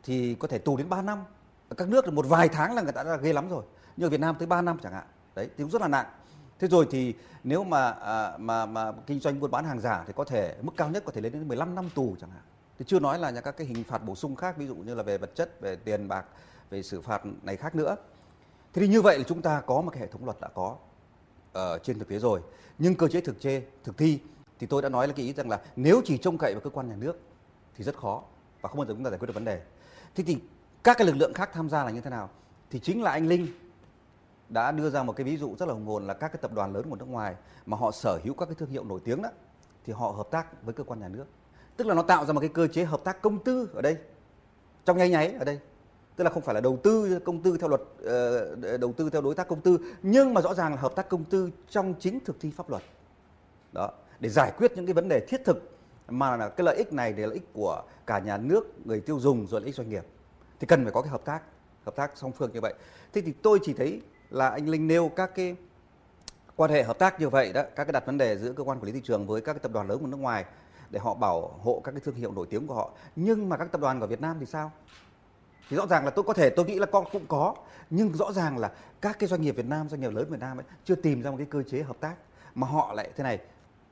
thì 0.03 0.35
có 0.35 0.47
thể 0.47 0.57
tù 0.57 0.77
đến 0.77 0.89
3 0.89 1.01
năm. 1.01 1.23
Ở 1.69 1.75
các 1.75 1.87
nước 1.87 2.05
là 2.05 2.11
một 2.11 2.25
vài 2.29 2.49
tháng 2.49 2.75
là 2.75 2.81
người 2.81 2.91
ta 2.91 3.03
đã 3.03 3.17
ghê 3.17 3.33
lắm 3.33 3.49
rồi 3.49 3.63
nhưng 3.97 4.07
ở 4.07 4.09
Việt 4.09 4.19
Nam 4.19 4.35
tới 4.39 4.47
3 4.47 4.61
năm 4.61 4.77
chẳng 4.83 4.93
hạn. 4.93 5.07
Đấy 5.35 5.49
thì 5.57 5.63
cũng 5.63 5.71
rất 5.71 5.81
là 5.81 5.87
nặng 5.87 6.05
thế 6.63 6.69
rồi 6.69 6.87
thì 6.91 7.13
nếu 7.43 7.63
mà 7.63 7.91
à, 7.91 8.37
mà 8.37 8.65
mà 8.65 8.91
kinh 9.07 9.19
doanh 9.19 9.39
buôn 9.39 9.51
bán 9.51 9.65
hàng 9.65 9.79
giả 9.79 10.03
thì 10.07 10.13
có 10.15 10.23
thể 10.23 10.55
mức 10.61 10.71
cao 10.77 10.89
nhất 10.89 11.03
có 11.05 11.11
thể 11.11 11.21
lên 11.21 11.31
đến 11.31 11.47
15 11.47 11.75
năm 11.75 11.89
tù 11.95 12.15
chẳng 12.21 12.29
hạn. 12.29 12.41
Thì 12.79 12.85
chưa 12.87 12.99
nói 12.99 13.19
là 13.19 13.29
những 13.29 13.43
các 13.43 13.57
cái 13.57 13.67
hình 13.67 13.83
phạt 13.83 13.97
bổ 13.97 14.15
sung 14.15 14.35
khác 14.35 14.57
ví 14.57 14.67
dụ 14.67 14.75
như 14.75 14.95
là 14.95 15.03
về 15.03 15.17
vật 15.17 15.35
chất 15.35 15.61
về 15.61 15.75
tiền 15.75 16.07
bạc 16.07 16.25
về 16.69 16.83
xử 16.83 17.01
phạt 17.01 17.21
này 17.41 17.57
khác 17.57 17.75
nữa. 17.75 17.95
Thế 18.73 18.81
thì 18.81 18.87
như 18.87 19.01
vậy 19.01 19.17
là 19.17 19.23
chúng 19.27 19.41
ta 19.41 19.61
có 19.61 19.81
một 19.81 19.91
cái 19.91 20.01
hệ 20.01 20.07
thống 20.07 20.25
luật 20.25 20.41
đã 20.41 20.47
có 20.47 20.77
ở 21.53 21.79
trên 21.83 21.99
thực 21.99 22.07
tế 22.07 22.19
rồi. 22.19 22.41
Nhưng 22.77 22.95
cơ 22.95 23.07
chế 23.07 23.21
thực 23.21 23.41
chê 23.41 23.61
thực 23.83 23.97
thi 23.97 24.19
thì 24.59 24.67
tôi 24.67 24.81
đã 24.81 24.89
nói 24.89 25.07
là 25.07 25.13
cái 25.13 25.25
ý 25.25 25.33
rằng 25.33 25.49
là 25.49 25.61
nếu 25.75 26.01
chỉ 26.05 26.17
trông 26.17 26.37
cậy 26.37 26.53
vào 26.53 26.61
cơ 26.61 26.69
quan 26.69 26.89
nhà 26.89 26.95
nước 26.95 27.19
thì 27.77 27.83
rất 27.83 27.95
khó 27.95 28.23
và 28.61 28.69
không 28.69 28.77
bao 28.77 28.87
giờ 28.87 28.93
chúng 28.93 29.03
ta 29.03 29.09
giải 29.09 29.19
quyết 29.19 29.27
được 29.27 29.35
vấn 29.35 29.45
đề. 29.45 29.61
Thế 30.15 30.23
thì 30.27 30.37
các 30.83 30.97
cái 30.97 31.07
lực 31.07 31.15
lượng 31.15 31.33
khác 31.33 31.49
tham 31.53 31.69
gia 31.69 31.83
là 31.83 31.91
như 31.91 32.01
thế 32.01 32.09
nào? 32.09 32.29
Thì 32.71 32.79
chính 32.79 33.03
là 33.03 33.11
anh 33.11 33.27
linh 33.27 33.47
đã 34.53 34.71
đưa 34.71 34.89
ra 34.89 35.03
một 35.03 35.15
cái 35.15 35.25
ví 35.25 35.37
dụ 35.37 35.55
rất 35.59 35.67
là 35.67 35.73
hùng 35.73 35.85
hồn 35.85 36.07
là 36.07 36.13
các 36.13 36.27
cái 36.27 36.39
tập 36.41 36.51
đoàn 36.53 36.73
lớn 36.73 36.89
của 36.89 36.95
nước 36.95 37.07
ngoài 37.07 37.35
mà 37.65 37.77
họ 37.77 37.91
sở 37.91 38.19
hữu 38.23 38.33
các 38.33 38.45
cái 38.45 38.55
thương 38.55 38.69
hiệu 38.69 38.83
nổi 38.83 38.99
tiếng 39.03 39.21
đó, 39.21 39.29
thì 39.85 39.93
họ 39.93 40.07
hợp 40.07 40.27
tác 40.31 40.63
với 40.63 40.73
cơ 40.73 40.83
quan 40.83 40.99
nhà 40.99 41.07
nước. 41.07 41.25
Tức 41.77 41.87
là 41.87 41.93
nó 41.93 42.01
tạo 42.01 42.25
ra 42.25 42.33
một 42.33 42.39
cái 42.39 42.49
cơ 42.49 42.67
chế 42.67 42.83
hợp 42.83 43.03
tác 43.03 43.21
công 43.21 43.43
tư 43.43 43.69
ở 43.73 43.81
đây, 43.81 43.97
trong 44.85 44.97
nháy 44.97 45.09
nháy 45.09 45.33
ở 45.39 45.45
đây. 45.45 45.59
Tức 46.15 46.23
là 46.23 46.29
không 46.29 46.43
phải 46.43 46.55
là 46.55 46.61
đầu 46.61 46.77
tư 46.83 47.19
công 47.25 47.41
tư 47.41 47.57
theo 47.57 47.69
luật 47.69 47.81
ờ, 48.03 48.77
đầu 48.77 48.93
tư 48.93 49.09
theo 49.09 49.21
đối 49.21 49.35
tác 49.35 49.47
công 49.47 49.61
tư, 49.61 49.79
nhưng 50.03 50.33
mà 50.33 50.41
rõ 50.41 50.53
ràng 50.53 50.73
là 50.73 50.81
hợp 50.81 50.95
tác 50.95 51.09
công 51.09 51.23
tư 51.23 51.49
trong 51.69 51.93
chính 51.99 52.19
thực 52.19 52.39
thi 52.39 52.51
pháp 52.51 52.69
luật. 52.69 52.83
Đó, 53.71 53.91
để 54.19 54.29
giải 54.29 54.51
quyết 54.57 54.71
những 54.75 54.85
cái 54.85 54.93
vấn 54.93 55.09
đề 55.09 55.19
thiết 55.27 55.41
thực 55.45 55.77
mà 56.07 56.37
là 56.37 56.49
cái 56.49 56.65
lợi 56.65 56.75
ích 56.75 56.93
này 56.93 57.13
để 57.13 57.25
lợi 57.25 57.33
ích 57.33 57.53
của 57.53 57.83
cả 58.05 58.19
nhà 58.19 58.37
nước, 58.37 58.87
người 58.87 59.01
tiêu 59.01 59.19
dùng 59.19 59.47
rồi 59.47 59.61
lợi 59.61 59.65
ích 59.65 59.75
doanh 59.75 59.89
nghiệp. 59.89 60.05
Thì 60.59 60.67
cần 60.67 60.83
phải 60.83 60.91
có 60.91 61.01
cái 61.01 61.09
hợp 61.09 61.25
tác 61.25 61.41
hợp 61.85 61.95
tác 61.95 62.11
song 62.15 62.31
phương 62.31 62.51
như 62.53 62.61
vậy. 62.61 62.73
Thế 63.13 63.21
thì 63.21 63.31
tôi 63.31 63.59
chỉ 63.63 63.73
thấy 63.73 64.01
là 64.33 64.49
anh 64.49 64.69
linh 64.69 64.87
nêu 64.87 65.09
các 65.15 65.35
cái 65.35 65.55
quan 66.55 66.71
hệ 66.71 66.83
hợp 66.83 66.99
tác 66.99 67.19
như 67.19 67.29
vậy 67.29 67.53
đó, 67.53 67.61
các 67.75 67.83
cái 67.83 67.91
đặt 67.91 68.05
vấn 68.05 68.17
đề 68.17 68.37
giữa 68.37 68.53
cơ 68.53 68.63
quan 68.63 68.79
quản 68.79 68.85
lý 68.85 68.91
thị 68.91 69.01
trường 69.03 69.27
với 69.27 69.41
các 69.41 69.53
cái 69.53 69.59
tập 69.59 69.71
đoàn 69.71 69.87
lớn 69.87 69.99
của 69.99 70.07
nước 70.07 70.17
ngoài 70.17 70.45
để 70.89 70.99
họ 70.99 71.13
bảo 71.13 71.59
hộ 71.63 71.81
các 71.83 71.91
cái 71.91 72.01
thương 72.05 72.15
hiệu 72.15 72.31
nổi 72.31 72.47
tiếng 72.49 72.67
của 72.67 72.73
họ. 72.73 72.91
Nhưng 73.15 73.49
mà 73.49 73.57
các 73.57 73.71
tập 73.71 73.81
đoàn 73.81 73.99
của 73.99 74.07
Việt 74.07 74.21
Nam 74.21 74.37
thì 74.39 74.45
sao? 74.45 74.71
Thì 75.69 75.77
rõ 75.77 75.87
ràng 75.87 76.05
là 76.05 76.11
tôi 76.11 76.23
có 76.23 76.33
thể, 76.33 76.49
tôi 76.49 76.65
nghĩ 76.65 76.79
là 76.79 76.85
con 76.85 77.05
cũng 77.11 77.25
có. 77.27 77.55
Nhưng 77.89 78.13
rõ 78.13 78.31
ràng 78.31 78.57
là 78.57 78.71
các 79.01 79.19
cái 79.19 79.29
doanh 79.29 79.41
nghiệp 79.41 79.51
Việt 79.51 79.65
Nam, 79.65 79.89
doanh 79.89 80.01
nghiệp 80.01 80.11
lớn 80.11 80.27
Việt 80.29 80.39
Nam 80.39 80.59
ấy, 80.59 80.65
chưa 80.85 80.95
tìm 80.95 81.21
ra 81.21 81.31
một 81.31 81.37
cái 81.37 81.47
cơ 81.49 81.63
chế 81.63 81.81
hợp 81.81 81.97
tác 81.99 82.15
mà 82.55 82.67
họ 82.67 82.93
lại 82.93 83.09
thế 83.15 83.23
này. 83.23 83.39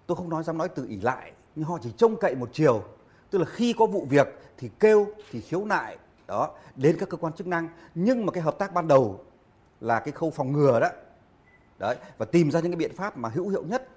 Tôi 0.08 0.16
không 0.16 0.30
nói 0.30 0.44
dám 0.44 0.58
nói 0.58 0.70
từ 0.70 0.86
ỷ 0.90 0.98
lại, 1.02 1.32
nhưng 1.56 1.66
họ 1.66 1.80
chỉ 1.82 1.92
trông 1.98 2.16
cậy 2.20 2.36
một 2.36 2.50
chiều. 2.54 2.84
Tức 3.30 3.40
là 3.40 3.46
khi 3.46 3.74
có 3.74 3.86
vụ 3.86 4.06
việc 4.10 4.28
thì 4.58 4.70
kêu, 4.80 5.08
thì 5.32 5.42
khiếu 5.42 5.66
nại, 5.66 5.98
đó, 6.28 6.56
đến 6.76 6.98
các 7.00 7.10
cơ 7.10 7.18
quan 7.18 7.34
chức 7.34 7.48
năng. 7.48 7.70
Nhưng 7.96 8.26
mà 8.26 8.32
cái 8.32 8.44
hợp 8.44 8.58
tác 8.60 8.74
ban 8.74 8.88
đầu 8.88 9.20
là 9.82 10.00
cái 10.00 10.12
khâu 10.12 10.32
phòng 10.32 10.52
ngừa 10.52 10.80
đó. 10.80 10.90
Đấy 11.80 11.96
và 12.18 12.26
tìm 12.26 12.52
ra 12.52 12.60
những 12.60 12.72
cái 12.72 12.78
biện 12.78 12.96
pháp 12.96 13.18
mà 13.18 13.30
hữu 13.30 13.50
hiệu 13.50 13.64
nhất 13.64 13.88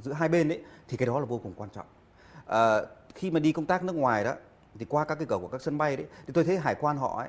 giữa 0.00 0.12
hai 0.12 0.28
bên 0.28 0.48
ấy 0.48 0.64
thì 0.88 0.96
cái 0.96 1.06
đó 1.06 1.20
là 1.20 1.24
vô 1.24 1.38
cùng 1.38 1.54
quan 1.56 1.70
trọng. 1.70 1.86
À, 2.46 2.80
khi 3.14 3.30
mà 3.30 3.40
đi 3.40 3.52
công 3.52 3.66
tác 3.66 3.84
nước 3.84 3.96
ngoài 3.96 4.24
đó 4.24 4.34
thì 4.78 4.86
qua 4.88 5.04
các 5.04 5.14
cái 5.14 5.26
cửa 5.26 5.38
của 5.40 5.48
các 5.48 5.62
sân 5.62 5.78
bay 5.78 5.96
đấy 5.96 6.06
thì 6.26 6.32
tôi 6.32 6.44
thấy 6.44 6.58
hải 6.58 6.74
quan 6.74 6.96
họ 6.96 7.18
ấy 7.18 7.28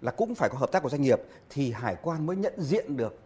là 0.00 0.10
cũng 0.10 0.34
phải 0.34 0.48
có 0.48 0.58
hợp 0.58 0.72
tác 0.72 0.82
của 0.82 0.88
doanh 0.88 1.02
nghiệp 1.02 1.20
thì 1.50 1.72
hải 1.72 1.96
quan 2.02 2.26
mới 2.26 2.36
nhận 2.36 2.54
diện 2.58 2.96
được 2.96 3.20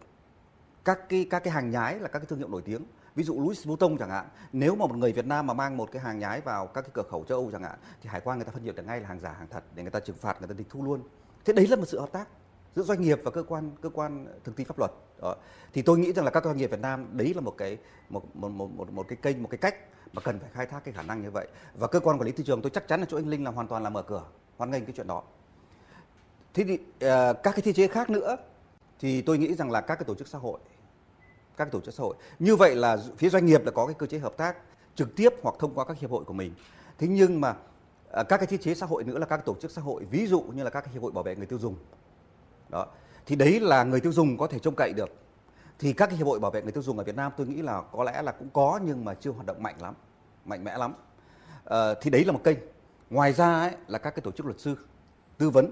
các 0.85 1.09
cái 1.09 1.27
các 1.29 1.43
cái 1.43 1.53
hàng 1.53 1.71
nhái 1.71 1.99
là 1.99 2.07
các 2.07 2.19
cái 2.19 2.25
thương 2.25 2.39
hiệu 2.39 2.47
nổi 2.47 2.61
tiếng. 2.61 2.85
Ví 3.15 3.23
dụ 3.23 3.41
Louis 3.41 3.65
Vuitton 3.65 3.97
chẳng 3.97 4.09
hạn 4.09 4.25
nếu 4.53 4.75
mà 4.75 4.85
một 4.85 4.95
người 4.95 5.13
Việt 5.13 5.25
Nam 5.25 5.47
mà 5.47 5.53
mang 5.53 5.77
một 5.77 5.89
cái 5.91 6.01
hàng 6.01 6.19
nhái 6.19 6.41
vào 6.41 6.67
các 6.67 6.81
cái 6.81 6.91
cửa 6.93 7.03
khẩu 7.11 7.23
châu 7.23 7.37
Âu 7.37 7.51
chẳng 7.51 7.63
hạn 7.63 7.79
thì 8.01 8.09
hải 8.09 8.21
quan 8.21 8.37
người 8.37 8.45
ta 8.45 8.51
phân 8.51 8.65
biệt 8.65 8.75
được 8.75 8.83
ngay 8.87 9.01
là 9.01 9.07
hàng 9.07 9.19
giả 9.19 9.31
hàng 9.31 9.47
thật 9.47 9.63
để 9.75 9.83
người 9.83 9.91
ta 9.91 9.99
trừng 9.99 10.17
phạt 10.17 10.37
người 10.39 10.47
ta 10.47 10.53
tịch 10.57 10.67
thu 10.69 10.83
luôn. 10.83 11.03
Thế 11.45 11.53
đấy 11.53 11.67
là 11.67 11.75
một 11.75 11.85
sự 11.87 11.99
hợp 11.99 12.11
tác 12.11 12.27
giữa 12.75 12.83
doanh 12.83 13.01
nghiệp 13.01 13.19
và 13.23 13.31
cơ 13.31 13.43
quan 13.43 13.71
cơ 13.81 13.89
quan 13.89 14.27
thực 14.43 14.57
thi 14.57 14.63
pháp 14.63 14.79
luật. 14.79 14.91
Đó. 15.21 15.35
Thì 15.73 15.81
tôi 15.81 15.97
nghĩ 15.97 16.13
rằng 16.13 16.25
là 16.25 16.31
các 16.31 16.43
doanh 16.43 16.57
nghiệp 16.57 16.71
Việt 16.71 16.79
Nam 16.79 17.07
đấy 17.11 17.33
là 17.33 17.41
một 17.41 17.55
cái 17.57 17.77
một 18.09 18.35
một 18.35 18.49
một 18.49 18.71
một, 18.71 18.91
một 18.91 19.07
cái 19.07 19.17
kênh 19.21 19.43
một 19.43 19.49
cái 19.51 19.57
cách 19.57 19.75
mà 20.13 20.21
cần 20.21 20.39
phải 20.39 20.49
khai 20.53 20.65
thác 20.65 20.83
cái 20.83 20.93
khả 20.93 21.01
năng 21.01 21.21
như 21.21 21.31
vậy. 21.31 21.47
Và 21.75 21.87
cơ 21.87 21.99
quan 21.99 22.17
quản 22.17 22.25
lý 22.25 22.31
thị 22.31 22.43
trường 22.47 22.61
tôi 22.61 22.69
chắc 22.69 22.87
chắn 22.87 22.99
là 22.99 23.05
chỗ 23.09 23.17
anh 23.17 23.29
Linh 23.29 23.43
là 23.43 23.51
hoàn 23.51 23.67
toàn 23.67 23.83
là 23.83 23.89
mở 23.89 24.01
cửa 24.01 24.23
hoan 24.57 24.71
nghênh 24.71 24.85
cái 24.85 24.93
chuyện 24.97 25.07
đó. 25.07 25.23
Thế 26.53 26.63
thì 26.63 26.73
uh, 26.73 26.79
các 27.43 27.51
cái 27.51 27.61
thiết 27.61 27.75
chế 27.75 27.87
khác 27.87 28.09
nữa 28.09 28.35
thì 28.99 29.21
tôi 29.21 29.37
nghĩ 29.37 29.53
rằng 29.53 29.71
là 29.71 29.81
các 29.81 29.95
cái 29.95 30.05
tổ 30.05 30.15
chức 30.15 30.27
xã 30.27 30.37
hội 30.37 30.59
các 31.57 31.71
tổ 31.71 31.81
chức 31.81 31.93
xã 31.93 32.01
hội. 32.01 32.15
Như 32.39 32.55
vậy 32.55 32.75
là 32.75 32.97
phía 33.17 33.29
doanh 33.29 33.45
nghiệp 33.45 33.65
là 33.65 33.71
có 33.71 33.85
cái 33.85 33.95
cơ 33.97 34.05
chế 34.05 34.19
hợp 34.19 34.37
tác 34.37 34.57
trực 34.95 35.15
tiếp 35.15 35.33
hoặc 35.41 35.55
thông 35.59 35.73
qua 35.75 35.85
các 35.85 35.99
hiệp 35.99 36.11
hội 36.11 36.23
của 36.23 36.33
mình. 36.33 36.53
Thế 36.97 37.07
nhưng 37.07 37.41
mà 37.41 37.55
ờ, 38.09 38.23
các 38.23 38.37
cái 38.37 38.47
thiết 38.47 38.61
chế 38.61 38.75
xã 38.75 38.85
hội 38.85 39.03
nữa 39.03 39.17
là 39.17 39.25
các 39.25 39.45
tổ 39.45 39.55
chức 39.55 39.71
xã 39.71 39.81
hội 39.81 40.05
ví 40.05 40.27
dụ 40.27 40.41
như 40.41 40.63
là 40.63 40.69
các 40.69 40.81
cái 40.81 40.93
hiệp 40.93 41.01
hội 41.01 41.11
bảo 41.11 41.23
vệ 41.23 41.35
người 41.35 41.45
tiêu 41.45 41.59
dùng 41.59 41.75
đó. 42.73 42.85
Thì 43.25 43.35
đấy 43.35 43.59
là 43.59 43.83
người 43.83 43.99
tiêu 43.99 44.11
dùng 44.11 44.37
có 44.37 44.47
thể 44.47 44.59
trông 44.59 44.75
cậy 44.75 44.93
được. 44.93 45.09
Thì 45.79 45.93
các 45.93 46.05
cái 46.05 46.17
hiệp 46.17 46.27
hội 46.27 46.39
bảo 46.39 46.51
vệ 46.51 46.61
người 46.61 46.71
tiêu 46.71 46.83
dùng 46.83 46.97
ở 46.97 47.03
Việt 47.03 47.15
Nam 47.15 47.31
tôi 47.37 47.47
nghĩ 47.47 47.61
là 47.61 47.81
có 47.91 48.03
lẽ 48.03 48.21
là 48.21 48.31
cũng 48.31 48.49
có 48.53 48.79
nhưng 48.85 49.05
mà 49.05 49.13
chưa 49.13 49.31
hoạt 49.31 49.45
động 49.45 49.63
mạnh 49.63 49.75
lắm 49.81 49.93
mạnh 50.45 50.63
mẽ 50.63 50.77
lắm. 50.77 50.93
À, 51.65 51.93
thì 52.01 52.09
đấy 52.09 52.25
là 52.25 52.31
một 52.31 52.41
kênh. 52.43 52.57
Ngoài 53.09 53.33
ra 53.33 53.59
ấy, 53.59 53.71
là 53.87 53.97
các 53.97 54.09
cái 54.15 54.21
tổ 54.21 54.31
chức 54.31 54.45
luật 54.45 54.59
sư 54.59 54.75
tư 55.37 55.49
vấn. 55.49 55.71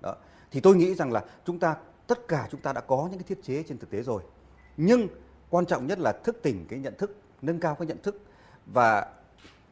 Đó. 0.00 0.16
Thì 0.50 0.60
tôi 0.60 0.76
nghĩ 0.76 0.94
rằng 0.94 1.12
là 1.12 1.24
chúng 1.44 1.58
ta 1.58 1.76
tất 2.06 2.28
cả 2.28 2.48
chúng 2.50 2.60
ta 2.60 2.72
đã 2.72 2.80
có 2.80 3.08
những 3.10 3.18
cái 3.18 3.24
thiết 3.28 3.42
chế 3.42 3.62
trên 3.62 3.78
thực 3.78 3.90
tế 3.90 4.02
rồi. 4.02 4.22
Nhưng 4.76 5.08
quan 5.50 5.66
trọng 5.66 5.86
nhất 5.86 5.98
là 5.98 6.12
thức 6.12 6.36
tỉnh 6.42 6.66
cái 6.68 6.78
nhận 6.78 6.94
thức 6.98 7.16
nâng 7.42 7.60
cao 7.60 7.74
cái 7.74 7.86
nhận 7.86 8.02
thức. 8.02 8.20
Và 8.66 9.06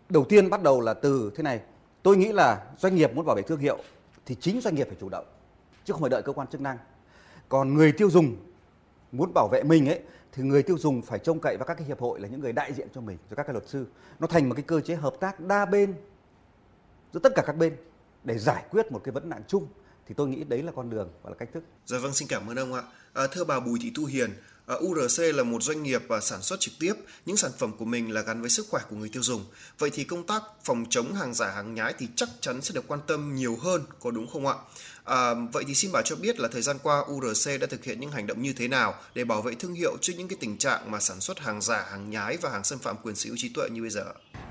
đầu 0.08 0.24
tiên 0.24 0.50
bắt 0.50 0.62
đầu 0.62 0.80
là 0.80 0.94
từ 0.94 1.32
thế 1.36 1.42
này. 1.42 1.60
Tôi 2.02 2.16
nghĩ 2.16 2.32
là 2.32 2.66
doanh 2.78 2.94
nghiệp 2.94 3.14
muốn 3.14 3.26
bảo 3.26 3.36
vệ 3.36 3.42
thương 3.42 3.60
hiệu 3.60 3.78
thì 4.26 4.34
chính 4.34 4.60
doanh 4.60 4.74
nghiệp 4.74 4.86
phải 4.86 4.96
chủ 5.00 5.08
động 5.08 5.26
chứ 5.88 5.92
không 5.92 6.00
phải 6.00 6.10
đợi 6.10 6.22
cơ 6.22 6.32
quan 6.32 6.48
chức 6.48 6.60
năng 6.60 6.78
còn 7.48 7.74
người 7.74 7.92
tiêu 7.92 8.10
dùng 8.10 8.36
muốn 9.12 9.32
bảo 9.34 9.48
vệ 9.52 9.62
mình 9.62 9.88
ấy 9.88 10.00
thì 10.32 10.42
người 10.42 10.62
tiêu 10.62 10.78
dùng 10.78 11.02
phải 11.02 11.18
trông 11.18 11.40
cậy 11.40 11.56
vào 11.56 11.66
các 11.66 11.74
cái 11.74 11.86
hiệp 11.86 12.00
hội 12.00 12.20
là 12.20 12.28
những 12.28 12.40
người 12.40 12.52
đại 12.52 12.72
diện 12.72 12.88
cho 12.94 13.00
mình 13.00 13.18
cho 13.30 13.36
các 13.36 13.42
cái 13.42 13.52
luật 13.52 13.68
sư 13.68 13.86
nó 14.18 14.26
thành 14.26 14.48
một 14.48 14.54
cái 14.54 14.62
cơ 14.62 14.80
chế 14.80 14.94
hợp 14.94 15.14
tác 15.20 15.40
đa 15.40 15.66
bên 15.66 15.94
giữa 17.12 17.20
tất 17.20 17.32
cả 17.34 17.42
các 17.46 17.56
bên 17.56 17.76
để 18.24 18.38
giải 18.38 18.64
quyết 18.70 18.92
một 18.92 19.00
cái 19.04 19.12
vấn 19.12 19.28
nạn 19.28 19.42
chung 19.48 19.66
thì 20.06 20.14
tôi 20.14 20.28
nghĩ 20.28 20.44
đấy 20.44 20.62
là 20.62 20.72
con 20.76 20.90
đường 20.90 21.10
và 21.22 21.30
là 21.30 21.36
cách 21.36 21.48
thức. 21.52 21.64
Dạ 21.86 21.98
vâng 22.02 22.12
xin 22.12 22.28
cảm 22.28 22.50
ơn 22.50 22.56
ông 22.56 22.74
ạ. 22.74 22.82
À, 23.12 23.26
thưa 23.32 23.44
bà 23.44 23.60
Bùi 23.60 23.78
Thị 23.82 23.92
Thu 23.96 24.04
Hiền, 24.04 24.30
À, 24.68 24.74
URC 24.74 25.22
là 25.34 25.42
một 25.42 25.62
doanh 25.62 25.82
nghiệp 25.82 26.02
và 26.08 26.20
sản 26.20 26.42
xuất 26.42 26.60
trực 26.60 26.74
tiếp 26.80 26.92
những 27.26 27.36
sản 27.36 27.50
phẩm 27.58 27.72
của 27.78 27.84
mình 27.84 28.12
là 28.12 28.20
gắn 28.20 28.40
với 28.40 28.50
sức 28.50 28.66
khỏe 28.70 28.82
của 28.90 28.96
người 28.96 29.08
tiêu 29.08 29.22
dùng. 29.22 29.44
Vậy 29.78 29.90
thì 29.92 30.04
công 30.04 30.26
tác 30.26 30.42
phòng 30.64 30.84
chống 30.90 31.14
hàng 31.14 31.34
giả 31.34 31.50
hàng 31.50 31.74
nhái 31.74 31.94
thì 31.98 32.08
chắc 32.16 32.28
chắn 32.40 32.62
sẽ 32.62 32.74
được 32.74 32.88
quan 32.88 33.00
tâm 33.06 33.34
nhiều 33.34 33.56
hơn, 33.60 33.82
có 34.00 34.10
đúng 34.10 34.26
không 34.26 34.46
ạ? 34.46 34.54
À, 35.04 35.34
vậy 35.52 35.64
thì 35.68 35.74
xin 35.74 35.90
bà 35.92 36.02
cho 36.04 36.16
biết 36.16 36.40
là 36.40 36.48
thời 36.52 36.62
gian 36.62 36.76
qua 36.82 37.04
URC 37.12 37.60
đã 37.60 37.66
thực 37.66 37.84
hiện 37.84 38.00
những 38.00 38.10
hành 38.10 38.26
động 38.26 38.42
như 38.42 38.52
thế 38.52 38.68
nào 38.68 38.94
để 39.14 39.24
bảo 39.24 39.42
vệ 39.42 39.54
thương 39.54 39.74
hiệu 39.74 39.96
trước 40.00 40.12
những 40.18 40.28
cái 40.28 40.36
tình 40.40 40.58
trạng 40.58 40.90
mà 40.90 41.00
sản 41.00 41.20
xuất 41.20 41.38
hàng 41.38 41.60
giả, 41.60 41.86
hàng 41.90 42.10
nhái 42.10 42.36
và 42.36 42.50
hàng 42.50 42.64
xâm 42.64 42.78
phạm 42.78 42.96
quyền 43.02 43.14
sở 43.14 43.28
hữu 43.28 43.36
trí 43.36 43.48
tuệ 43.48 43.68
như 43.70 43.80
bây 43.80 43.90
giờ? 43.90 44.04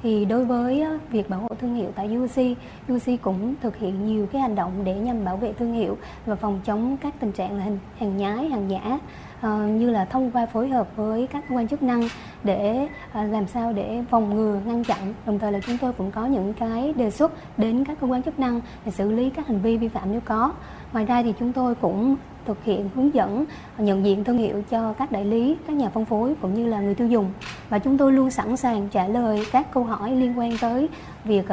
Thì 0.03 0.25
đối 0.25 0.45
với 0.45 0.83
việc 1.11 1.29
bảo 1.29 1.39
hộ 1.39 1.49
thương 1.61 1.75
hiệu 1.75 1.93
tại 1.95 2.07
UC, 2.17 2.57
UC 2.93 3.21
cũng 3.21 3.55
thực 3.63 3.75
hiện 3.75 4.07
nhiều 4.07 4.27
cái 4.33 4.41
hành 4.41 4.55
động 4.55 4.83
để 4.85 4.93
nhằm 4.93 5.25
bảo 5.25 5.37
vệ 5.37 5.53
thương 5.59 5.73
hiệu 5.73 5.97
và 6.25 6.35
phòng 6.35 6.61
chống 6.65 6.97
các 7.01 7.13
tình 7.19 7.31
trạng 7.31 7.57
là 7.57 7.63
hàng, 7.63 7.79
hàng 7.99 8.17
nhái, 8.17 8.49
hàng 8.49 8.69
giả 8.71 8.99
Ờ, 9.41 9.67
như 9.67 9.89
là 9.89 10.05
thông 10.05 10.31
qua 10.31 10.45
phối 10.45 10.69
hợp 10.69 10.87
với 10.95 11.27
các 11.27 11.43
cơ 11.49 11.55
quan 11.55 11.67
chức 11.67 11.83
năng 11.83 12.07
để 12.43 12.87
ờ, 13.13 13.23
làm 13.23 13.47
sao 13.47 13.73
để 13.73 14.03
phòng 14.09 14.35
ngừa 14.35 14.59
ngăn 14.65 14.83
chặn. 14.83 15.13
Đồng 15.25 15.39
thời 15.39 15.51
là 15.51 15.59
chúng 15.59 15.77
tôi 15.77 15.93
cũng 15.93 16.11
có 16.11 16.25
những 16.25 16.53
cái 16.53 16.93
đề 16.93 17.11
xuất 17.11 17.31
đến 17.57 17.85
các 17.85 17.97
cơ 18.01 18.07
quan 18.07 18.23
chức 18.23 18.39
năng 18.39 18.61
để 18.85 18.91
xử 18.91 19.11
lý 19.11 19.29
các 19.29 19.47
hành 19.47 19.61
vi 19.61 19.77
vi 19.77 19.87
phạm 19.87 20.11
nếu 20.11 20.21
có. 20.25 20.51
Ngoài 20.93 21.05
ra 21.05 21.23
thì 21.23 21.33
chúng 21.39 21.53
tôi 21.53 21.75
cũng 21.75 22.15
thực 22.45 22.63
hiện 22.63 22.89
hướng 22.95 23.13
dẫn 23.13 23.45
ờ, 23.77 23.83
nhận 23.83 24.05
diện 24.05 24.23
thương 24.23 24.37
hiệu 24.37 24.63
cho 24.69 24.93
các 24.93 25.11
đại 25.11 25.25
lý, 25.25 25.57
các 25.67 25.73
nhà 25.73 25.89
phân 25.89 26.05
phối 26.05 26.35
cũng 26.41 26.53
như 26.53 26.67
là 26.67 26.79
người 26.79 26.95
tiêu 26.95 27.07
dùng. 27.07 27.31
Và 27.69 27.79
chúng 27.79 27.97
tôi 27.97 28.13
luôn 28.13 28.31
sẵn 28.31 28.57
sàng 28.57 28.87
trả 28.89 29.07
lời 29.07 29.45
các 29.51 29.71
câu 29.73 29.83
hỏi 29.83 30.11
liên 30.11 30.39
quan 30.39 30.57
tới 30.61 30.89
việc 31.23 31.45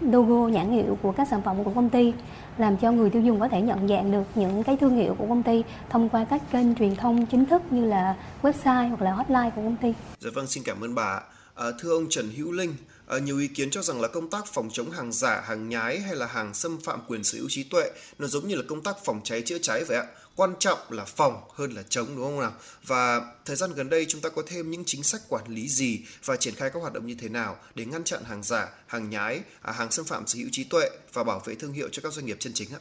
logo 0.00 0.48
nhãn 0.48 0.70
hiệu 0.70 0.98
của 1.02 1.12
các 1.12 1.28
sản 1.28 1.42
phẩm 1.42 1.64
của 1.64 1.70
công 1.74 1.88
ty 1.88 2.12
làm 2.58 2.76
cho 2.76 2.92
người 2.92 3.10
tiêu 3.10 3.22
dùng 3.22 3.40
có 3.40 3.48
thể 3.48 3.60
nhận 3.60 3.88
dạng 3.88 4.12
được 4.12 4.24
những 4.34 4.62
cái 4.62 4.76
thương 4.76 4.96
hiệu 4.96 5.14
của 5.18 5.26
công 5.28 5.42
ty 5.42 5.62
thông 5.90 6.08
qua 6.08 6.24
các 6.30 6.42
kênh 6.52 6.74
truyền 6.74 6.96
thông 6.96 7.26
chính 7.26 7.46
thức 7.46 7.62
như 7.70 7.84
là 7.84 8.16
website 8.42 8.88
hoặc 8.88 9.02
là 9.02 9.12
hotline 9.12 9.50
của 9.56 9.62
công 9.62 9.76
ty. 9.76 9.92
Dạ 10.20 10.30
vâng, 10.34 10.46
xin 10.46 10.62
cảm 10.62 10.84
ơn 10.84 10.94
bà. 10.94 11.20
À, 11.54 11.66
thưa 11.78 11.90
ông 11.90 12.06
Trần 12.10 12.30
Hữu 12.36 12.52
Linh, 12.52 12.74
à, 13.06 13.18
nhiều 13.18 13.38
ý 13.38 13.48
kiến 13.48 13.70
cho 13.70 13.82
rằng 13.82 14.00
là 14.00 14.08
công 14.08 14.30
tác 14.30 14.46
phòng 14.46 14.68
chống 14.72 14.90
hàng 14.90 15.12
giả, 15.12 15.42
hàng 15.44 15.68
nhái 15.68 16.00
hay 16.00 16.16
là 16.16 16.26
hàng 16.26 16.54
xâm 16.54 16.78
phạm 16.84 17.00
quyền 17.08 17.24
sở 17.24 17.38
hữu 17.38 17.48
trí 17.50 17.62
tuệ 17.62 17.90
nó 18.18 18.26
giống 18.26 18.48
như 18.48 18.54
là 18.54 18.62
công 18.68 18.82
tác 18.82 18.96
phòng 19.04 19.20
cháy 19.24 19.42
chữa 19.42 19.58
cháy 19.58 19.84
vậy 19.84 19.96
ạ. 19.96 20.04
Quan 20.36 20.54
trọng 20.58 20.78
là 20.90 21.04
phòng 21.04 21.48
hơn 21.54 21.70
là 21.70 21.82
chống 21.88 22.06
đúng 22.16 22.24
không 22.24 22.40
nào? 22.40 22.52
Và 22.86 23.20
thời 23.44 23.56
gian 23.56 23.70
gần 23.76 23.90
đây 23.90 24.06
chúng 24.08 24.20
ta 24.20 24.28
có 24.28 24.42
thêm 24.46 24.70
những 24.70 24.82
chính 24.86 25.02
sách 25.02 25.20
quản 25.28 25.48
lý 25.48 25.68
gì 25.68 26.04
và 26.24 26.36
triển 26.36 26.54
khai 26.54 26.70
các 26.70 26.80
hoạt 26.80 26.92
động 26.92 27.06
như 27.06 27.16
thế 27.18 27.28
nào 27.28 27.56
để 27.74 27.84
ngăn 27.84 28.04
chặn 28.04 28.24
hàng 28.24 28.42
giả, 28.42 28.68
hàng 28.86 29.10
nhái, 29.10 29.42
à, 29.62 29.72
hàng 29.72 29.90
xâm 29.90 30.04
phạm 30.04 30.26
sở 30.26 30.38
hữu 30.38 30.48
trí 30.52 30.64
tuệ 30.64 30.90
và 31.12 31.24
bảo 31.24 31.40
vệ 31.44 31.54
thương 31.54 31.72
hiệu 31.72 31.88
cho 31.92 32.00
các 32.02 32.12
doanh 32.12 32.26
nghiệp 32.26 32.36
chân 32.40 32.52
chính 32.54 32.68
ạ? 32.72 32.80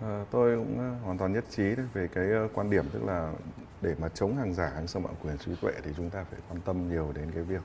À, 0.00 0.24
tôi 0.30 0.56
cũng 0.56 0.78
à, 0.78 0.90
hoàn 1.04 1.18
toàn 1.18 1.32
nhất 1.32 1.44
trí 1.56 1.62
về 1.94 2.08
cái 2.14 2.24
à, 2.24 2.48
quan 2.54 2.70
điểm 2.70 2.90
tức 2.92 3.02
là 3.06 3.32
để 3.80 3.94
mà 3.98 4.08
chống 4.08 4.36
hàng 4.36 4.54
giả, 4.54 4.70
hàng 4.74 4.86
xâm 4.86 5.02
phạm 5.02 5.14
quyền 5.22 5.38
trí 5.38 5.52
tuệ 5.60 5.72
thì 5.84 5.90
chúng 5.96 6.10
ta 6.10 6.24
phải 6.30 6.40
quan 6.48 6.60
tâm 6.60 6.90
nhiều 6.90 7.12
đến 7.14 7.30
cái 7.34 7.42
việc 7.42 7.62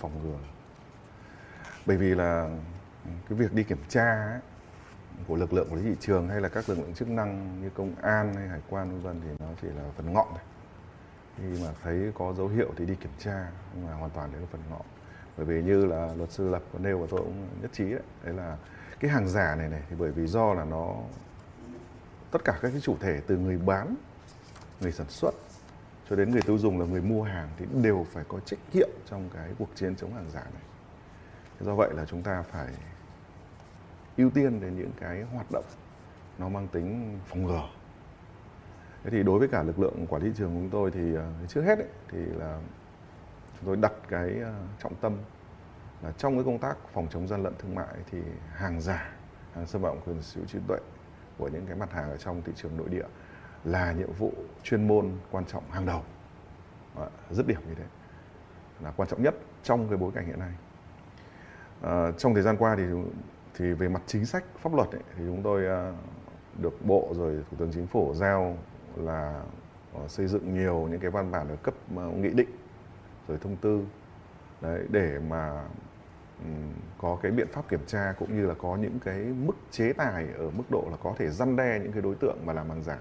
phòng 0.00 0.22
ngừa. 0.22 0.38
Bởi 1.86 1.96
vì 1.96 2.14
là 2.14 2.58
cái 3.04 3.38
việc 3.38 3.52
đi 3.52 3.62
kiểm 3.62 3.84
tra 3.88 4.30
ấy, 4.30 4.40
của 5.28 5.36
lực 5.36 5.52
lượng 5.52 5.68
của 5.70 5.76
thị 5.76 5.96
trường 6.00 6.28
hay 6.28 6.40
là 6.40 6.48
các 6.48 6.68
lực 6.68 6.78
lượng 6.78 6.94
chức 6.94 7.08
năng 7.08 7.62
như 7.62 7.70
công 7.70 7.94
an 8.02 8.34
hay 8.34 8.48
hải 8.48 8.60
quan 8.70 8.90
vân 8.90 9.00
vân 9.00 9.20
thì 9.24 9.44
nó 9.44 9.52
chỉ 9.62 9.68
là 9.68 9.82
phần 9.96 10.12
ngọn 10.12 10.26
thôi. 10.30 10.40
Khi 11.36 11.64
mà 11.64 11.72
thấy 11.82 12.12
có 12.14 12.32
dấu 12.32 12.48
hiệu 12.48 12.72
thì 12.76 12.86
đi 12.86 12.94
kiểm 12.94 13.12
tra 13.18 13.50
nhưng 13.74 13.86
mà 13.86 13.94
hoàn 13.94 14.10
toàn 14.10 14.32
đấy 14.32 14.40
là 14.40 14.46
phần 14.50 14.60
ngọn. 14.70 14.82
Bởi 15.36 15.46
vì 15.46 15.62
như 15.62 15.86
là 15.86 16.14
luật 16.14 16.30
sư 16.30 16.48
Lập 16.48 16.62
có 16.72 16.78
nêu 16.78 16.98
và 16.98 17.06
tôi 17.10 17.20
cũng 17.20 17.48
nhất 17.62 17.70
trí 17.72 17.90
đấy, 17.90 18.02
đấy 18.24 18.34
là 18.34 18.56
cái 19.00 19.10
hàng 19.10 19.28
giả 19.28 19.54
này 19.54 19.68
này 19.68 19.82
thì 19.90 19.96
bởi 19.98 20.10
vì 20.10 20.26
do 20.26 20.54
là 20.54 20.64
nó 20.64 20.96
tất 22.30 22.44
cả 22.44 22.58
các 22.62 22.70
cái 22.70 22.80
chủ 22.80 22.96
thể 23.00 23.20
từ 23.26 23.36
người 23.38 23.58
bán, 23.58 23.94
người 24.80 24.92
sản 24.92 25.06
xuất 25.08 25.34
cho 26.10 26.16
đến 26.16 26.30
người 26.30 26.42
tiêu 26.42 26.58
dùng 26.58 26.80
là 26.80 26.86
người 26.86 27.02
mua 27.02 27.22
hàng 27.22 27.48
thì 27.56 27.66
đều 27.82 28.06
phải 28.12 28.24
có 28.28 28.40
trách 28.40 28.58
nhiệm 28.72 28.88
trong 29.10 29.30
cái 29.34 29.50
cuộc 29.58 29.68
chiến 29.74 29.96
chống 29.96 30.14
hàng 30.14 30.30
giả 30.30 30.44
này. 30.54 30.62
Do 31.60 31.74
vậy 31.74 31.90
là 31.94 32.04
chúng 32.04 32.22
ta 32.22 32.42
phải 32.42 32.68
ưu 34.16 34.30
tiên 34.30 34.60
đến 34.60 34.76
những 34.76 34.90
cái 35.00 35.22
hoạt 35.22 35.46
động 35.52 35.64
nó 36.38 36.48
mang 36.48 36.68
tính 36.68 37.18
phòng 37.26 37.44
ngừa. 37.44 37.68
Thế 39.04 39.10
thì 39.10 39.22
đối 39.22 39.38
với 39.38 39.48
cả 39.48 39.62
lực 39.62 39.78
lượng 39.78 40.06
quản 40.06 40.22
lý 40.22 40.28
thị 40.28 40.34
trường 40.38 40.54
của 40.54 40.60
chúng 40.60 40.70
tôi 40.70 40.90
thì 40.90 41.14
ờ, 41.14 41.32
trước 41.48 41.62
hết 41.62 41.78
ấy, 41.78 41.88
thì 42.08 42.18
là 42.18 42.60
chúng 43.56 43.66
tôi 43.66 43.76
đặt 43.76 43.92
cái 44.08 44.38
ờ, 44.42 44.54
trọng 44.82 44.94
tâm 44.94 45.16
là 46.02 46.12
trong 46.12 46.34
cái 46.34 46.44
công 46.44 46.58
tác 46.58 46.76
phòng 46.92 47.06
chống 47.10 47.28
gian 47.28 47.42
lận 47.42 47.52
thương 47.58 47.74
mại 47.74 47.94
thì 48.10 48.18
hàng 48.52 48.80
giả, 48.80 49.12
hàng 49.54 49.66
xâm 49.66 49.82
phạm 49.82 50.00
quyền 50.06 50.22
sở 50.22 50.38
hữu 50.38 50.46
trí 50.46 50.58
tuệ 50.68 50.78
của 51.38 51.48
những 51.48 51.66
cái 51.66 51.76
mặt 51.76 51.92
hàng 51.92 52.10
ở 52.10 52.16
trong 52.16 52.42
thị 52.42 52.52
trường 52.56 52.76
nội 52.76 52.88
địa 52.88 53.06
là 53.64 53.92
nhiệm 53.92 54.12
vụ 54.12 54.32
chuyên 54.62 54.88
môn 54.88 55.10
quan 55.30 55.44
trọng 55.44 55.70
hàng 55.70 55.86
đầu 55.86 56.02
à, 56.96 57.06
điểm 57.46 57.60
như 57.68 57.74
thế 57.74 57.84
là 58.80 58.90
quan 58.90 59.08
trọng 59.08 59.22
nhất 59.22 59.34
trong 59.62 59.88
cái 59.88 59.98
bối 59.98 60.12
cảnh 60.14 60.26
hiện 60.26 60.38
nay 60.38 60.52
à, 61.82 62.10
trong 62.18 62.34
thời 62.34 62.42
gian 62.42 62.56
qua 62.56 62.76
thì 62.76 62.82
thì 63.62 63.72
về 63.72 63.88
mặt 63.88 64.02
chính 64.06 64.26
sách 64.26 64.44
pháp 64.58 64.74
luật 64.74 64.90
ấy, 64.90 65.02
thì 65.16 65.24
chúng 65.26 65.42
tôi 65.42 65.66
à, 65.66 65.92
được 66.58 66.86
bộ 66.86 67.12
rồi 67.12 67.44
thủ 67.50 67.56
tướng 67.56 67.72
chính 67.72 67.86
phủ 67.86 68.14
giao 68.14 68.56
là 68.96 69.42
à, 69.94 70.08
xây 70.08 70.26
dựng 70.26 70.54
nhiều 70.54 70.88
những 70.90 71.00
cái 71.00 71.10
văn 71.10 71.30
bản 71.30 71.48
ở 71.48 71.56
cấp 71.62 71.74
à, 71.96 72.04
nghị 72.16 72.30
định 72.30 72.48
rồi 73.28 73.38
thông 73.38 73.56
tư. 73.56 73.84
Đấy 74.60 74.86
để 74.90 75.18
mà 75.28 75.64
có 76.98 77.18
cái 77.22 77.32
biện 77.32 77.48
pháp 77.52 77.68
kiểm 77.68 77.86
tra 77.86 78.14
cũng 78.18 78.36
như 78.36 78.46
là 78.46 78.54
có 78.54 78.76
những 78.76 78.98
cái 79.04 79.18
mức 79.18 79.56
chế 79.70 79.92
tài 79.92 80.28
ở 80.38 80.50
mức 80.50 80.64
độ 80.70 80.86
là 80.90 80.96
có 81.02 81.14
thể 81.18 81.30
răn 81.30 81.56
đe 81.56 81.80
những 81.82 81.92
cái 81.92 82.02
đối 82.02 82.14
tượng 82.14 82.46
mà 82.46 82.52
làm 82.52 82.70
hàng 82.70 82.82
giả. 82.82 82.98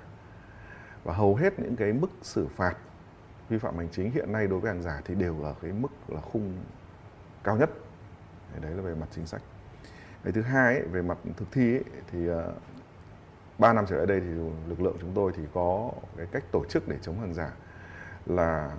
Và 1.03 1.13
hầu 1.13 1.35
hết 1.35 1.59
những 1.59 1.75
cái 1.75 1.93
mức 1.93 2.09
xử 2.21 2.47
phạt 2.47 2.77
vi 3.49 3.57
phạm 3.57 3.77
hành 3.77 3.89
chính 3.91 4.11
hiện 4.11 4.31
nay 4.31 4.47
đối 4.47 4.59
với 4.59 4.71
hàng 4.71 4.83
giả 4.83 5.01
thì 5.05 5.15
đều 5.15 5.41
ở 5.43 5.55
cái 5.61 5.71
mức 5.71 5.91
là 6.07 6.21
khung 6.21 6.53
cao 7.43 7.57
nhất. 7.57 7.69
Đấy 8.61 8.71
là 8.71 8.81
về 8.81 8.95
mặt 8.95 9.07
chính 9.11 9.25
sách 9.25 9.41
cái 10.23 10.33
thứ 10.33 10.41
hai 10.41 10.75
ấy, 10.75 10.83
về 10.87 11.01
mặt 11.01 11.17
thực 11.37 11.51
thi 11.51 11.73
ấy, 11.75 11.83
thì 12.11 12.29
uh, 12.29 12.35
năm 13.59 13.85
trở 13.87 13.97
lại 13.97 14.05
đây 14.05 14.19
thì 14.19 14.27
lực 14.67 14.81
lượng 14.81 14.97
chúng 15.01 15.11
tôi 15.15 15.31
thì 15.35 15.43
có 15.53 15.91
cái 16.17 16.25
cách 16.31 16.43
tổ 16.51 16.65
chức 16.65 16.87
để 16.87 16.97
chống 17.01 17.19
hàng 17.19 17.33
giả 17.33 17.51
là 18.25 18.71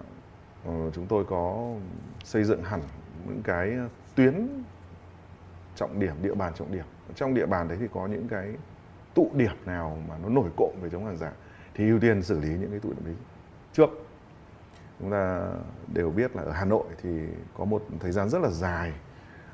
uh, 0.68 0.94
chúng 0.94 1.06
tôi 1.06 1.24
có 1.24 1.74
xây 2.24 2.44
dựng 2.44 2.62
hẳn 2.62 2.80
những 3.26 3.42
cái 3.44 3.76
tuyến 4.14 4.62
trọng 5.76 6.00
điểm 6.00 6.14
địa 6.22 6.34
bàn 6.34 6.52
trọng 6.54 6.72
điểm. 6.72 6.84
Trong 7.14 7.34
địa 7.34 7.46
bàn 7.46 7.68
đấy 7.68 7.78
thì 7.80 7.88
có 7.94 8.06
những 8.06 8.28
cái 8.28 8.54
tụ 9.14 9.30
điểm 9.34 9.56
nào 9.66 9.98
mà 10.08 10.14
nó 10.22 10.28
nổi 10.28 10.50
cộm 10.56 10.70
về 10.82 10.88
chống 10.90 11.04
hàng 11.04 11.16
giả 11.16 11.32
thì 11.74 11.88
ưu 11.88 12.00
tiên 12.00 12.22
xử 12.22 12.40
lý 12.40 12.48
những 12.48 12.70
cái 12.70 12.80
tụ 12.80 12.88
điểm 12.88 13.04
đấy 13.04 13.14
trước. 13.72 13.90
Chúng 15.00 15.10
ta 15.10 15.50
đều 15.94 16.10
biết 16.10 16.36
là 16.36 16.42
ở 16.42 16.52
Hà 16.52 16.64
Nội 16.64 16.84
thì 17.02 17.10
có 17.54 17.64
một 17.64 17.82
thời 18.00 18.12
gian 18.12 18.28
rất 18.28 18.38
là 18.42 18.50
dài 18.50 18.92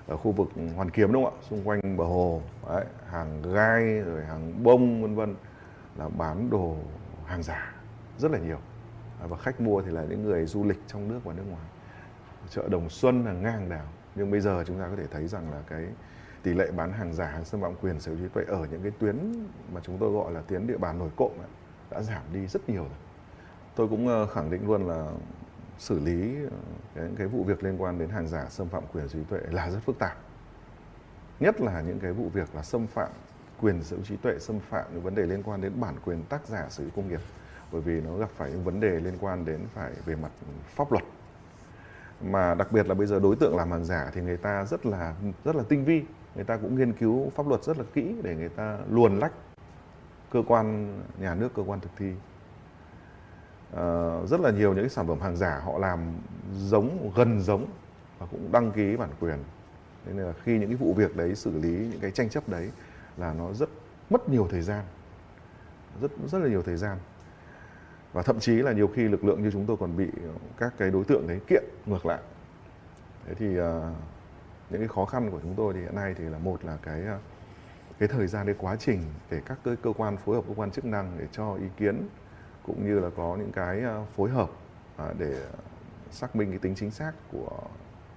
ở 0.09 0.17
khu 0.17 0.33
vực 0.33 0.49
Hoàn 0.77 0.91
Kiếm 0.91 1.13
đúng 1.13 1.25
không 1.25 1.35
ạ? 1.35 1.43
Xung 1.51 1.65
quanh 1.65 1.97
bờ 1.97 2.05
hồ 2.05 2.43
đấy, 2.69 2.85
hàng 3.11 3.43
gai 3.53 4.01
rồi 4.01 4.25
hàng 4.25 4.63
bông 4.63 5.03
vân 5.03 5.15
vân 5.15 5.35
là 5.97 6.09
bán 6.09 6.51
đồ 6.51 6.77
hàng 7.27 7.43
giả 7.43 7.75
rất 8.19 8.31
là 8.31 8.39
nhiều. 8.39 8.59
Và 9.29 9.37
khách 9.37 9.61
mua 9.61 9.83
thì 9.83 9.91
là 9.91 10.05
những 10.09 10.23
người 10.23 10.47
du 10.47 10.65
lịch 10.65 10.79
trong 10.87 11.09
nước 11.09 11.21
và 11.25 11.35
nước 11.35 11.45
ngoài. 11.51 11.67
Chợ 12.51 12.69
Đồng 12.69 12.91
Xuân 12.91 13.25
là 13.25 13.33
ngang 13.33 13.69
đảo. 13.69 13.87
Nhưng 14.15 14.31
bây 14.31 14.41
giờ 14.41 14.65
chúng 14.67 14.79
ta 14.79 14.89
có 14.91 14.97
thể 14.97 15.07
thấy 15.11 15.27
rằng 15.27 15.53
là 15.53 15.63
cái 15.67 15.87
tỷ 16.43 16.55
lệ 16.55 16.71
bán 16.71 16.93
hàng 16.93 17.15
giả 17.15 17.27
hàng 17.27 17.45
xâm 17.45 17.61
phạm 17.61 17.75
quyền 17.83 18.01
sở 18.01 18.13
hữu 18.13 18.21
trí 18.21 18.29
tuệ 18.29 18.45
ở 18.49 18.67
những 18.71 18.83
cái 18.83 18.93
tuyến 18.99 19.17
mà 19.73 19.81
chúng 19.85 19.99
tôi 19.99 20.13
gọi 20.13 20.33
là 20.33 20.41
tuyến 20.41 20.67
địa 20.67 20.77
bàn 20.77 20.99
nổi 20.99 21.11
cộm 21.17 21.31
đã 21.91 22.03
giảm 22.03 22.23
đi 22.33 22.47
rất 22.47 22.69
nhiều 22.69 22.83
rồi. 22.83 22.99
Tôi 23.75 23.89
cũng 23.89 24.09
ờ, 24.09 24.27
khẳng 24.27 24.51
định 24.51 24.67
luôn 24.67 24.89
là 24.89 25.11
xử 25.79 26.01
lý 26.01 26.13
những 26.15 26.51
cái, 26.95 27.09
cái 27.17 27.27
vụ 27.27 27.45
việc 27.45 27.65
liên 27.65 27.83
quan 27.83 27.99
đến 27.99 28.09
hàng 28.09 28.29
giả 28.29 28.47
xâm 28.51 28.69
phạm 28.69 28.83
quyền 28.93 29.09
trí 29.09 29.19
tuệ 29.25 29.41
là 29.51 29.71
rất 29.71 29.79
phức 29.85 29.99
tạp. 29.99 30.17
Nhất 31.41 31.61
là 31.61 31.81
những 31.81 31.99
cái 31.99 32.13
vụ 32.13 32.29
việc 32.29 32.55
là 32.55 32.63
xâm 32.63 32.87
phạm 32.87 33.11
quyền 33.61 33.83
sở 33.83 33.97
hữu 33.97 34.05
trí 34.05 34.17
tuệ 34.17 34.39
xâm 34.39 34.61
phạm 34.61 34.85
những 34.93 35.03
vấn 35.03 35.15
đề 35.15 35.27
liên 35.27 35.43
quan 35.43 35.61
đến 35.61 35.73
bản 35.81 35.95
quyền 36.05 36.23
tác 36.23 36.47
giả 36.47 36.67
sở 36.69 36.85
hữu 36.85 36.91
công 36.97 37.09
nghiệp 37.09 37.21
bởi 37.73 37.81
vì 37.81 38.01
nó 38.01 38.17
gặp 38.17 38.31
phải 38.31 38.51
những 38.51 38.65
vấn 38.65 38.81
đề 38.81 39.01
liên 39.01 39.15
quan 39.21 39.45
đến 39.45 39.61
phải 39.75 39.93
về 40.05 40.17
mặt 40.17 40.31
pháp 40.75 40.93
luật. 40.93 41.05
Mà 42.23 42.55
đặc 42.55 42.73
biệt 42.73 42.87
là 42.87 42.95
bây 42.95 43.07
giờ 43.07 43.21
đối 43.21 43.37
tượng 43.37 43.57
làm 43.57 43.71
hàng 43.71 43.85
giả 43.85 44.11
thì 44.15 44.21
người 44.21 44.37
ta 44.37 44.65
rất 44.65 44.87
là 44.87 45.15
rất 45.45 45.57
là 45.57 45.63
tinh 45.69 45.85
vi 45.85 46.03
người 46.35 46.45
ta 46.45 46.57
cũng 46.57 46.75
nghiên 46.75 46.93
cứu 46.93 47.31
pháp 47.31 47.49
luật 47.49 47.65
rất 47.65 47.79
là 47.79 47.85
kỹ 47.95 48.15
để 48.23 48.37
người 48.37 48.49
ta 48.49 48.79
luồn 48.91 49.19
lách 49.19 49.33
cơ 50.31 50.43
quan 50.47 50.95
nhà 51.19 51.35
nước 51.35 51.55
cơ 51.55 51.63
quan 51.67 51.81
thực 51.81 51.91
thi. 51.97 52.13
Ờ, 53.73 54.27
rất 54.27 54.41
là 54.41 54.51
nhiều 54.51 54.75
những 54.75 54.85
cái 54.85 54.91
sản 54.91 55.07
phẩm 55.07 55.21
hàng 55.21 55.37
giả 55.37 55.61
họ 55.65 55.79
làm 55.79 56.01
giống 56.57 57.13
gần 57.15 57.41
giống 57.41 57.67
và 58.19 58.27
cũng 58.31 58.53
đăng 58.53 58.73
ký 58.73 58.97
bản 58.97 59.11
quyền. 59.21 59.39
Nên 60.07 60.17
là 60.17 60.33
khi 60.45 60.59
những 60.59 60.69
cái 60.69 60.77
vụ 60.77 60.95
việc 60.95 61.17
đấy 61.17 61.35
xử 61.35 61.59
lý 61.59 61.71
những 61.71 62.01
cái 62.01 62.11
tranh 62.11 62.29
chấp 62.29 62.49
đấy 62.49 62.71
là 63.17 63.35
nó 63.35 63.53
rất 63.53 63.69
mất 64.11 64.29
nhiều 64.29 64.49
thời 64.51 64.63
gian. 64.63 64.85
Rất 66.01 66.11
rất 66.27 66.39
là 66.39 66.49
nhiều 66.49 66.63
thời 66.63 66.77
gian. 66.77 66.99
Và 68.13 68.23
thậm 68.23 68.41
chí 68.41 68.53
là 68.53 68.73
nhiều 68.73 68.89
khi 68.95 69.03
lực 69.03 69.25
lượng 69.25 69.43
như 69.43 69.51
chúng 69.51 69.67
tôi 69.67 69.77
còn 69.77 69.97
bị 69.97 70.09
các 70.57 70.75
cái 70.79 70.91
đối 70.91 71.05
tượng 71.05 71.27
đấy 71.27 71.41
kiện 71.47 71.65
ngược 71.87 72.07
lại. 72.07 72.21
Thế 73.27 73.35
thì 73.35 73.61
uh, 73.61 73.65
những 74.71 74.81
cái 74.81 74.89
khó 74.89 75.05
khăn 75.05 75.31
của 75.31 75.41
chúng 75.43 75.55
tôi 75.55 75.75
thì 75.75 75.81
hiện 75.81 75.95
nay 75.95 76.15
thì 76.19 76.25
là 76.25 76.39
một 76.39 76.65
là 76.65 76.79
cái 76.83 77.03
ờ, 77.03 77.19
cái 77.99 78.09
thời 78.09 78.27
gian 78.27 78.47
cái 78.47 78.55
quá 78.59 78.77
trình 78.77 79.03
để 79.31 79.41
các 79.47 79.59
cơ 79.65 79.93
quan 79.97 80.17
phối 80.17 80.37
hợp 80.37 80.45
cơ 80.49 80.55
quan 80.57 80.71
chức 80.71 80.85
năng 80.85 81.19
để 81.19 81.27
cho 81.33 81.55
ý 81.55 81.67
kiến 81.77 82.09
cũng 82.69 82.87
như 82.87 82.99
là 83.01 83.11
có 83.17 83.37
những 83.37 83.53
cái 83.53 83.83
ờ, 83.83 84.05
phối 84.17 84.31
hợp 84.31 84.51
à, 84.97 85.13
để 85.19 85.47
xác 86.11 86.37
minh 86.37 86.51
cái 86.51 86.59
tính 86.59 86.75
chính 86.75 86.91
xác 86.91 87.13
của 87.33 87.61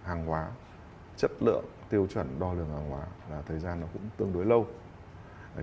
hàng 0.03 0.25
hóa, 0.25 0.47
chất 1.17 1.31
lượng, 1.39 1.65
tiêu 1.89 2.07
chuẩn 2.07 2.39
đo 2.39 2.53
lường 2.53 2.69
hàng 2.69 2.89
hóa 2.89 3.05
là 3.31 3.41
thời 3.47 3.59
gian 3.59 3.79
nó 3.81 3.87
cũng 3.93 4.01
tương 4.17 4.33
đối 4.33 4.45
lâu. 4.45 4.67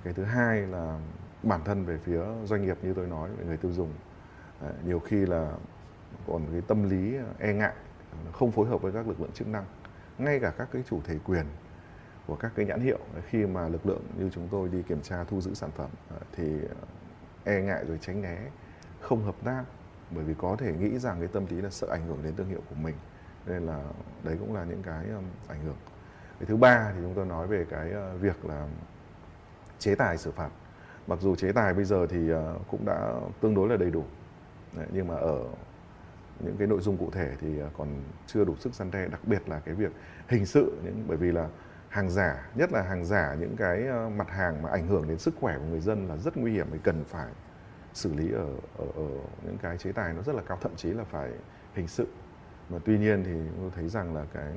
Cái 0.05 0.12
thứ 0.12 0.24
hai 0.24 0.60
là 0.60 0.98
bản 1.43 1.60
thân 1.65 1.85
về 1.85 1.98
phía 1.98 2.20
doanh 2.44 2.62
nghiệp 2.62 2.78
như 2.82 2.94
tôi 2.94 3.06
nói, 3.06 3.31
về 3.31 3.44
người 3.44 3.56
tiêu 3.56 3.73
dùng 3.73 3.93
à, 4.62 4.69
nhiều 4.85 4.98
khi 4.98 5.27
là 5.27 5.52
còn 6.27 6.47
cái 6.52 6.60
tâm 6.69 6.90
lý 6.90 7.16
à, 7.16 7.24
e 7.39 7.52
ngại 7.52 7.74
không 8.32 8.52
phối 8.52 8.69
hợp 8.69 8.82
với 8.82 8.93
các 8.93 9.09
lực 9.09 9.20
lượng 9.20 9.32
chức 9.35 9.48
năng, 9.48 9.65
ngay 10.19 10.40
cả 10.40 10.52
các 10.59 10.69
cái 10.73 10.82
chủ 10.90 11.01
thể 11.05 11.19
quyền 11.24 11.47
của 12.27 12.36
các 12.36 12.52
cái 12.55 12.66
nhãn 12.66 12.81
hiệu. 12.81 12.98
Khi 13.28 13.47
mà 13.47 13.69
lực 13.69 13.86
lượng 13.86 14.02
như 14.19 14.31
chúng 14.32 14.48
tôi 14.51 14.69
đi 14.69 14.82
kiểm 14.82 15.01
tra, 15.02 15.24
thu 15.24 15.40
giữ 15.40 15.55
sản 15.55 15.70
phẩm 15.70 15.90
thì 16.32 16.52
e 17.44 17.62
ngại 17.62 17.85
rồi 17.89 17.98
tránh 18.01 18.23
né 18.23 18.39
không 19.00 19.24
hợp 19.24 19.34
tác 19.44 19.64
bởi 20.10 20.24
vì 20.24 20.34
có 20.38 20.56
thể 20.58 20.72
nghĩ 20.72 20.98
rằng 20.98 21.16
cái 21.18 21.28
tâm 21.32 21.46
lý 21.50 21.60
là 21.60 21.70
sợ 21.70 21.86
ảnh 21.90 22.06
hưởng 22.06 22.18
đến 22.22 22.36
thương 22.36 22.48
hiệu 22.48 22.60
của 22.68 22.74
mình. 22.74 22.94
Nên 23.46 23.62
là 23.66 23.82
đấy 24.24 24.36
cũng 24.40 24.54
là 24.54 24.64
những 24.64 24.82
cái 24.82 25.06
ảnh 25.48 25.60
hưởng. 25.64 25.76
Cái 26.38 26.46
thứ 26.46 26.56
ba 26.56 26.92
thì 26.94 27.00
chúng 27.02 27.14
tôi 27.14 27.26
nói 27.26 27.46
về 27.46 27.66
cái 27.70 27.90
ờ, 27.90 28.16
việc 28.16 28.44
là 28.44 28.68
chế 29.78 29.94
tài 29.94 30.18
xử 30.18 30.30
phạt. 30.30 30.50
Mặc 31.06 31.18
dù 31.22 31.36
chế 31.36 31.52
tài 31.52 31.74
bây 31.74 31.84
giờ 31.84 32.06
thì 32.06 32.30
ờ, 32.30 32.58
cũng 32.70 32.84
đã 32.86 33.12
tương 33.40 33.54
đối 33.54 33.68
là 33.68 33.76
đầy 33.76 33.90
đủ 33.90 34.04
Đấy, 34.76 34.86
nhưng 34.92 35.08
mà 35.08 35.14
ở 35.14 35.44
những 36.40 36.56
cái 36.56 36.66
nội 36.66 36.80
dung 36.80 36.96
cụ 36.96 37.10
thể 37.10 37.32
thì 37.40 37.58
ờ, 37.58 37.68
còn 37.78 37.88
chưa 38.26 38.44
đủ 38.44 38.56
sức 38.56 38.74
gian 38.74 38.90
đe. 38.90 39.08
Đặc 39.08 39.20
biệt 39.24 39.48
là 39.48 39.60
cái 39.60 39.74
việc 39.74 39.92
hình 40.28 40.46
sự 40.46 40.78
những 40.84 41.04
bởi 41.08 41.16
vì 41.16 41.32
là 41.32 41.48
hàng 41.88 42.10
giả 42.10 42.50
nhất 42.54 42.72
là 42.72 42.82
hàng 42.82 43.04
giả 43.04 43.34
những 43.40 43.56
cái 43.56 43.84
mặt 44.16 44.30
hàng 44.30 44.62
mà 44.62 44.70
ảnh 44.70 44.86
hưởng 44.86 45.08
đến 45.08 45.18
sức 45.18 45.34
khỏe 45.40 45.58
của 45.58 45.64
người 45.64 45.80
dân 45.80 46.08
là 46.08 46.16
rất 46.16 46.36
nguy 46.36 46.52
hiểm 46.52 46.66
và 46.70 46.78
cần 46.82 47.04
phải 47.04 47.26
xử 47.94 48.15
lý 48.15 48.32
ở, 48.32 48.48
ở 48.78 48.86
ở 48.94 49.09
những 49.43 49.59
cái 49.62 49.78
chế 49.78 49.93
tài 49.93 50.15
nó 50.15 50.23
rất 50.23 50.35
là 50.35 50.43
cao 50.43 50.59
thậm 50.60 50.77
chí 50.77 50.90
là 50.90 51.05
phải 51.05 51.31
hình 51.74 51.89
sự. 51.89 52.06
Mà 52.70 52.78
tuy 52.85 52.98
nhiên 52.98 53.24
thì 53.24 53.32
tôi 53.60 53.70
thấy 53.77 53.89
rằng 53.89 54.15
là 54.15 54.24
cái 54.35 54.52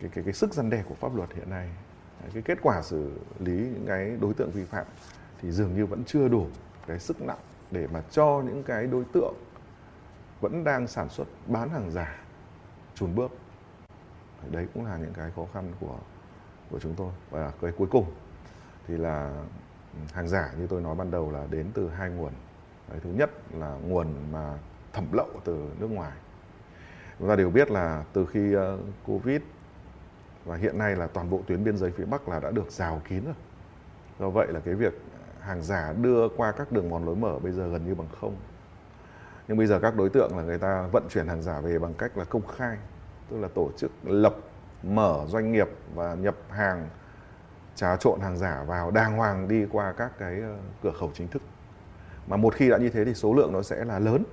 cái 0.00 0.10
cái, 0.14 0.24
cái 0.24 0.32
sức 0.32 0.54
gian 0.54 0.70
đe 0.70 0.82
của 0.88 0.94
pháp 0.94 1.16
luật 1.16 1.34
hiện 1.34 1.50
nay 1.50 1.70
cái 2.32 2.42
kết 2.42 2.58
quả 2.62 2.82
xử 2.82 3.10
lý 3.38 3.52
những 3.52 3.84
cái 3.86 4.16
đối 4.20 4.34
tượng 4.34 4.50
vi 4.50 4.64
phạm 4.64 4.86
thì 5.40 5.50
dường 5.50 5.74
như 5.74 5.86
vẫn 5.86 6.04
chưa 6.04 6.28
đủ 6.28 6.46
cái 6.86 6.98
sức 6.98 7.22
nặng 7.22 7.38
để 7.70 7.86
mà 7.92 8.02
cho 8.10 8.42
những 8.46 8.62
cái 8.62 8.86
đối 8.86 9.04
tượng 9.04 9.34
vẫn 10.40 10.64
đang 10.64 10.86
sản 10.86 11.08
xuất 11.08 11.28
bán 11.46 11.70
hàng 11.70 11.90
giả 11.90 12.18
chùn 12.94 13.14
bước. 13.14 13.30
Đấy 14.50 14.68
cũng 14.74 14.84
là 14.84 14.96
những 14.96 15.12
cái 15.12 15.30
khó 15.36 15.46
khăn 15.54 15.72
của 15.80 15.98
của 16.70 16.80
chúng 16.80 16.94
tôi. 16.94 17.12
Và 17.30 17.52
cái 17.62 17.72
cuối 17.72 17.88
cùng 17.90 18.04
thì 18.86 18.96
là 18.96 19.44
hàng 20.12 20.28
giả 20.28 20.50
như 20.58 20.66
tôi 20.66 20.80
nói 20.80 20.94
ban 20.94 21.10
đầu 21.10 21.30
là 21.30 21.46
đến 21.50 21.66
từ 21.74 21.88
hai 21.88 22.10
nguồn. 22.10 22.32
Đấy, 22.90 23.00
thứ 23.02 23.10
nhất 23.10 23.30
là 23.54 23.70
nguồn 23.70 24.32
mà 24.32 24.58
thẩm 24.92 25.12
lậu 25.12 25.28
từ 25.44 25.64
nước 25.78 25.90
ngoài. 25.90 26.12
Chúng 27.18 27.28
ta 27.28 27.36
đều 27.36 27.50
biết 27.50 27.70
là 27.70 28.04
từ 28.12 28.26
khi 28.26 28.56
uh, 28.56 28.60
covid 29.06 29.40
và 30.44 30.56
hiện 30.56 30.78
nay 30.78 30.96
là 30.96 31.06
toàn 31.06 31.30
bộ 31.30 31.40
tuyến 31.46 31.64
biên 31.64 31.76
giới 31.76 31.90
phía 31.90 32.04
bắc 32.04 32.28
là 32.28 32.40
đã 32.40 32.50
được 32.50 32.70
rào 32.70 33.02
kín 33.08 33.24
rồi. 33.24 33.34
Do 34.18 34.30
vậy 34.30 34.46
là 34.50 34.60
cái 34.60 34.74
việc 34.74 35.00
hàng 35.40 35.62
giả 35.62 35.92
đưa 35.92 36.28
qua 36.36 36.52
các 36.52 36.72
đường 36.72 36.90
mòn 36.90 37.04
lối 37.04 37.16
mở 37.16 37.38
bây 37.38 37.52
giờ 37.52 37.68
gần 37.68 37.86
như 37.86 37.94
bằng 37.94 38.08
không. 38.20 38.36
Nhưng 39.48 39.58
bây 39.58 39.66
giờ 39.66 39.78
các 39.78 39.96
đối 39.96 40.08
tượng 40.08 40.36
là 40.36 40.42
người 40.42 40.58
ta 40.58 40.86
vận 40.92 41.08
chuyển 41.08 41.26
hàng 41.26 41.42
giả 41.42 41.60
về 41.60 41.78
bằng 41.78 41.94
cách 41.94 42.18
là 42.18 42.24
công 42.24 42.46
khai 42.46 42.76
tức 43.30 43.40
là 43.40 43.48
tổ 43.54 43.70
chức 43.76 43.90
lập 44.04 44.36
mở 44.82 45.24
doanh 45.28 45.52
nghiệp 45.52 45.68
và 45.94 46.14
nhập 46.14 46.36
hàng 46.50 46.88
trà 47.74 47.96
trộn 47.96 48.20
hàng 48.20 48.36
giả 48.36 48.64
vào, 48.66 48.90
đàng 48.90 49.16
hoàng 49.16 49.48
đi 49.48 49.66
qua 49.72 49.92
các 49.92 50.18
cái 50.18 50.40
ờ, 50.40 50.56
cửa 50.82 50.92
khẩu 51.00 51.10
chính 51.14 51.28
thức 51.28 51.42
mà 52.26 52.36
một 52.36 52.54
khi 52.54 52.68
đã 52.68 52.78
như 52.78 52.90
thế 52.90 53.04
thì 53.04 53.14
số 53.14 53.34
lượng 53.34 53.52
nó 53.52 53.62
sẽ 53.62 53.84
là 53.84 53.98
lớn 53.98 54.24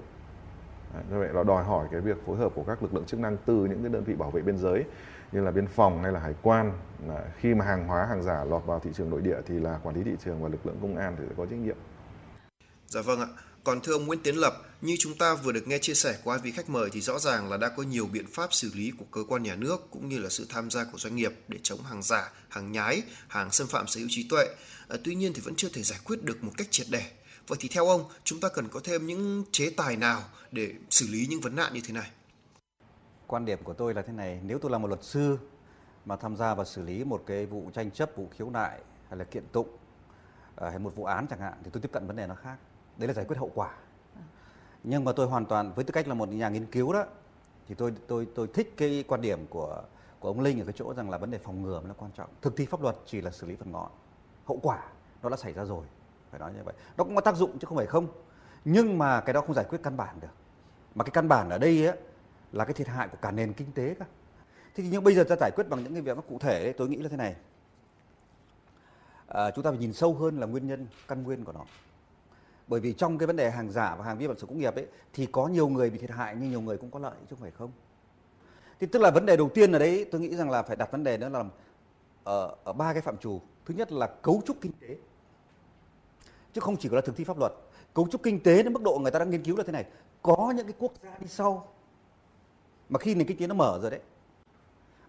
do 1.12 1.20
vậy 1.20 1.30
nó 1.34 1.44
đòi 1.44 1.64
hỏi 1.64 1.88
cái 1.92 2.02
việc 2.02 2.26
phối 2.26 2.38
hợp 2.38 2.52
của 2.56 2.64
các 2.64 2.84
lực 2.84 2.94
lượng 2.94 3.06
chức 3.06 3.20
năng 3.20 3.38
từ 3.46 3.54
những 3.54 3.82
cái 3.82 3.90
đơn 3.90 4.04
vị 4.04 4.14
bảo 4.14 4.32
vệ 4.32 4.42
biên 4.42 4.58
giới 4.58 4.84
như 5.32 5.42
là 5.42 5.52
biên 5.52 5.68
phòng 5.68 6.04
hay 6.04 6.12
là 6.12 6.20
hải 6.20 6.34
quan 6.42 6.72
là 7.08 7.24
khi 7.38 7.56
mà 7.56 7.66
hàng 7.66 7.88
hóa, 7.88 8.06
hàng 8.06 8.24
giả 8.24 8.44
lọt 8.44 8.66
vào 8.66 8.80
thị 8.80 8.90
trường 8.94 9.10
nội 9.10 9.22
địa 9.22 9.38
thì 9.46 9.60
là 9.60 9.80
quản 9.84 9.96
lý 9.96 10.04
thị 10.04 10.16
trường 10.24 10.44
và 10.44 10.50
lực 10.50 10.66
lượng 10.66 10.78
công 10.82 10.96
an 10.96 11.16
thì 11.18 11.24
sẽ 11.30 11.34
có 11.38 11.46
trách 11.46 11.60
nhiệm. 11.60 11.78
Dạ 12.88 13.02
vâng 13.02 13.20
ạ. 13.20 13.28
Còn 13.68 13.82
thưa 13.82 13.94
ông 13.94 14.06
Nguyễn 14.06 14.20
Tiến 14.24 14.36
Lập, 14.36 14.54
như 14.82 14.96
chúng 15.00 15.18
ta 15.18 15.36
vừa 15.36 15.52
được 15.52 15.68
nghe 15.68 15.78
chia 15.78 15.94
sẻ 15.94 16.20
qua 16.24 16.38
vị 16.38 16.52
khách 16.52 16.70
mời 16.70 16.90
thì 16.94 17.02
rõ 17.02 17.20
ràng 17.20 17.50
là 17.50 17.58
đã 17.58 17.70
có 17.70 17.84
nhiều 17.84 18.06
biện 18.06 18.26
pháp 18.32 18.54
xử 18.54 18.72
lý 18.74 18.92
của 18.98 19.06
cơ 19.12 19.22
quan 19.28 19.44
nhà 19.44 19.56
nước 19.56 19.88
cũng 19.92 20.10
như 20.10 20.20
là 20.20 20.30
sự 20.30 20.46
tham 20.50 20.70
gia 20.70 20.84
của 20.84 20.98
doanh 20.98 21.16
nghiệp 21.16 21.34
để 21.48 21.58
chống 21.64 21.84
hàng 21.84 22.04
giả, 22.04 22.32
hàng 22.50 22.72
nhái, 22.72 23.02
hàng 23.28 23.52
xâm 23.52 23.68
phạm 23.68 23.88
sở 23.88 24.00
hữu 24.00 24.08
trí 24.12 24.28
tuệ. 24.30 24.46
À, 24.88 24.98
tuy 25.04 25.16
nhiên 25.16 25.34
thì 25.34 25.42
vẫn 25.42 25.56
chưa 25.56 25.70
thể 25.70 25.84
giải 25.84 26.00
quyết 26.04 26.24
được 26.24 26.44
một 26.44 26.52
cách 26.58 26.68
triệt 26.72 26.88
để. 26.90 27.12
Vậy 27.48 27.58
thì 27.62 27.70
theo 27.70 27.88
ông, 27.88 28.04
chúng 28.24 28.40
ta 28.40 28.50
cần 28.50 28.70
có 28.70 28.80
thêm 28.84 29.08
những 29.08 29.44
chế 29.52 29.70
tài 29.70 29.96
nào 29.96 30.24
để 30.52 30.74
xử 30.90 31.08
lý 31.08 31.28
những 31.30 31.42
vấn 31.42 31.56
nạn 31.56 31.74
như 31.74 31.82
thế 31.88 31.94
này? 31.94 32.12
Quan 33.28 33.46
điểm 33.46 33.60
của 33.64 33.74
tôi 33.74 33.94
là 33.94 34.02
thế 34.02 34.14
này, 34.14 34.40
nếu 34.44 34.60
tôi 34.60 34.72
là 34.72 34.78
một 34.78 34.88
luật 34.88 35.04
sư 35.04 35.38
mà 36.06 36.16
tham 36.16 36.38
gia 36.38 36.54
vào 36.54 36.66
xử 36.66 36.82
lý 36.82 37.04
một 37.04 37.24
cái 37.28 37.46
vụ 37.46 37.72
tranh 37.74 37.92
chấp, 37.92 38.12
vụ 38.16 38.30
khiếu 38.38 38.50
nại 38.50 38.80
hay 39.10 39.20
là 39.20 39.26
kiện 39.26 39.44
tụng 39.52 39.78
à, 40.56 40.70
hay 40.70 40.80
một 40.80 40.96
vụ 40.96 41.04
án 41.04 41.28
chẳng 41.30 41.40
hạn 41.40 41.54
thì 41.64 41.70
tôi 41.74 41.82
tiếp 41.82 41.90
cận 41.92 42.08
vấn 42.08 42.16
đề 42.16 42.28
nó 42.28 42.36
khác. 42.36 42.58
Đấy 42.98 43.08
là 43.08 43.14
giải 43.14 43.26
quyết 43.26 43.38
hậu 43.38 43.52
quả. 43.56 43.72
Nhưng 44.84 45.04
mà 45.04 45.12
tôi 45.12 45.28
hoàn 45.28 45.46
toàn 45.46 45.74
với 45.74 45.86
tư 45.86 45.92
cách 45.92 46.08
là 46.08 46.14
một 46.14 46.30
nhà 46.30 46.50
nghiên 46.50 46.66
cứu 46.66 46.94
đó 46.94 47.06
thì 47.68 47.76
tôi 47.76 47.94
tôi 48.08 48.28
tôi 48.36 48.48
thích 48.48 48.74
cái 48.78 49.04
quan 49.08 49.22
điểm 49.22 49.48
của 49.50 49.84
của 50.20 50.28
ông 50.28 50.40
Linh 50.40 50.60
ở 50.60 50.66
cái 50.66 50.74
chỗ 50.78 50.94
rằng 50.94 51.10
là 51.10 51.18
vấn 51.18 51.32
đề 51.32 51.38
phòng 51.38 51.62
ngừa 51.62 51.80
mới 51.80 51.88
là 51.88 51.94
quan 51.98 52.12
trọng. 52.12 52.30
Thực 52.42 52.58
thi 52.58 52.66
pháp 52.66 52.82
luật 52.82 52.96
chỉ 53.06 53.22
là 53.22 53.32
xử 53.32 53.48
lý 53.48 53.56
phần 53.56 53.72
ngọn. 53.72 53.92
Hậu 54.46 54.60
quả 54.64 54.84
nó 55.24 55.30
đã 55.30 55.38
xảy 55.38 55.54
ra 55.54 55.66
rồi. 55.66 55.86
Phải 56.32 56.40
nói 56.40 56.54
như 56.54 56.64
vậy. 56.64 56.74
Nó 56.98 57.04
cũng 57.04 57.16
có 57.16 57.22
tác 57.22 57.36
dụng 57.36 57.60
chứ 57.60 57.66
không 57.66 57.78
phải 57.78 57.86
không. 57.86 58.08
Nhưng 58.66 58.98
mà 58.98 59.22
cái 59.22 59.34
đó 59.34 59.42
không 59.42 59.54
giải 59.54 59.66
quyết 59.70 59.80
căn 59.84 59.98
bản 59.98 60.20
được. 60.20 60.28
Mà 60.96 61.04
cái 61.04 61.12
căn 61.12 61.28
bản 61.28 61.50
ở 61.50 61.58
đây 61.58 61.86
ấy, 61.88 61.98
là 62.52 62.66
cái 62.66 62.74
thiệt 62.74 62.88
hại 62.88 63.08
của 63.08 63.18
cả 63.22 63.32
nền 63.32 63.54
kinh 63.54 63.72
tế 63.72 63.96
cả. 64.00 64.06
Thế 64.76 64.84
thì 64.84 64.90
nhưng 64.90 65.04
bây 65.04 65.16
giờ 65.16 65.24
ta 65.24 65.36
giải 65.40 65.52
quyết 65.56 65.70
bằng 65.70 65.84
những 65.84 65.94
cái 65.94 66.02
việc 66.02 66.16
nó 66.16 66.22
cụ 66.22 66.38
thể 66.40 66.64
ấy, 66.64 66.74
tôi 66.74 66.90
nghĩ 66.90 66.98
là 66.98 67.10
thế 67.10 67.18
này. 67.18 67.36
À, 69.28 69.52
chúng 69.52 69.64
ta 69.64 69.72
phải 69.72 69.80
nhìn 69.80 69.94
sâu 69.94 70.14
hơn 70.14 70.40
là 70.40 70.48
nguyên 70.48 70.68
nhân 70.68 70.88
căn 71.08 71.24
nguyên 71.24 71.46
của 71.46 71.52
nó. 71.52 71.66
Bởi 72.68 72.80
vì 72.80 72.94
trong 72.94 73.18
cái 73.18 73.28
vấn 73.28 73.36
đề 73.36 73.52
hàng 73.52 73.72
giả 73.72 73.96
và 73.96 74.06
hàng 74.06 74.18
vi 74.18 74.28
phạm 74.28 74.38
sở 74.38 74.48
công 74.48 74.58
nghiệp 74.58 74.76
ấy, 74.76 74.88
thì 75.14 75.26
có 75.26 75.48
nhiều 75.48 75.68
người 75.68 75.90
bị 75.90 75.98
thiệt 75.98 76.10
hại 76.10 76.36
nhưng 76.40 76.50
nhiều 76.50 76.62
người 76.62 76.78
cũng 76.78 76.92
có 76.92 77.00
lợi 77.00 77.16
chứ 77.20 77.26
không 77.30 77.40
phải 77.40 77.52
không. 77.52 77.72
Thì 78.80 78.88
tức 78.88 79.02
là 79.02 79.12
vấn 79.12 79.26
đề 79.26 79.38
đầu 79.38 79.50
tiên 79.50 79.72
ở 79.72 79.80
đấy, 79.80 80.06
tôi 80.12 80.22
nghĩ 80.22 80.36
rằng 80.36 80.50
là 80.50 80.64
phải 80.64 80.76
đặt 80.76 80.92
vấn 80.92 81.04
đề 81.04 81.18
đó 81.18 81.30
là 81.30 81.44
ở 82.24 82.56
ở 82.64 82.74
ba 82.74 82.94
cái 82.94 83.02
phạm 83.02 83.18
trù. 83.18 83.42
Thứ 83.66 83.74
nhất 83.74 83.92
là 83.92 84.08
cấu 84.08 84.42
trúc 84.46 84.58
kinh 84.62 84.72
tế. 84.82 84.98
Chứ 86.54 86.62
không 86.62 86.78
chỉ 86.78 86.90
là 86.90 87.02
thực 87.02 87.16
thi 87.16 87.24
pháp 87.24 87.38
luật. 87.38 87.54
Cấu 87.94 88.08
trúc 88.12 88.24
kinh 88.24 88.44
tế 88.44 88.64
đến 88.64 88.74
mức 88.74 88.84
độ 88.84 89.00
người 89.00 89.12
ta 89.12 89.20
đang 89.20 89.30
nghiên 89.30 89.44
cứu 89.44 89.58
là 89.58 89.64
thế 89.64 89.72
này. 89.74 89.86
Có 90.22 90.54
những 90.56 90.66
cái 90.66 90.76
quốc 90.80 90.94
gia 91.04 91.18
đi 91.18 91.28
sau, 91.28 91.68
mà 92.90 93.00
khi 93.00 93.16
nền 93.16 93.28
kinh 93.28 93.38
tế 93.38 93.48
nó 93.48 93.56
mở 93.56 93.80
rồi 93.82 93.92
đấy, 93.92 94.00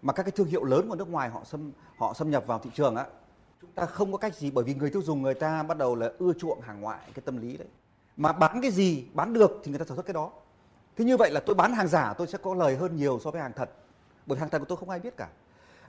mà 0.01 0.13
các 0.13 0.23
cái 0.23 0.31
thương 0.31 0.47
hiệu 0.47 0.63
lớn 0.63 0.89
của 0.89 0.95
nước 0.95 1.09
ngoài 1.09 1.29
họ 1.29 1.43
xâm 1.43 1.71
họ 1.97 2.13
xâm 2.13 2.29
nhập 2.29 2.43
vào 2.47 2.59
thị 2.59 2.69
trường 2.73 2.95
á 2.95 3.05
chúng 3.61 3.71
ta 3.71 3.85
không 3.85 4.11
có 4.11 4.17
cách 4.17 4.35
gì, 4.35 4.51
bởi 4.51 4.63
vì 4.63 4.73
người 4.73 4.89
tiêu 4.89 5.01
dùng 5.01 5.21
người 5.21 5.33
ta 5.33 5.63
bắt 5.63 5.77
đầu 5.77 5.95
là 5.95 6.11
ưa 6.19 6.33
chuộng 6.33 6.61
hàng 6.61 6.81
ngoại, 6.81 6.99
cái 7.13 7.23
tâm 7.25 7.37
lý 7.37 7.57
đấy. 7.57 7.67
Mà 8.17 8.31
bán 8.33 8.61
cái 8.61 8.71
gì, 8.71 9.05
bán 9.13 9.33
được 9.33 9.61
thì 9.63 9.71
người 9.71 9.79
ta 9.79 9.85
sản 9.85 9.95
xuất 9.95 10.05
cái 10.05 10.13
đó. 10.13 10.31
Thế 10.97 11.05
như 11.05 11.17
vậy 11.17 11.31
là 11.31 11.39
tôi 11.39 11.55
bán 11.55 11.73
hàng 11.73 11.87
giả, 11.87 12.13
tôi 12.13 12.27
sẽ 12.27 12.37
có 12.37 12.53
lời 12.53 12.75
hơn 12.75 12.95
nhiều 12.95 13.19
so 13.23 13.31
với 13.31 13.41
hàng 13.41 13.51
thật. 13.55 13.69
Bởi 14.25 14.39
hàng 14.39 14.49
thật 14.49 14.59
của 14.59 14.65
tôi 14.65 14.77
không 14.77 14.89
ai 14.89 14.99
biết 14.99 15.17
cả. 15.17 15.29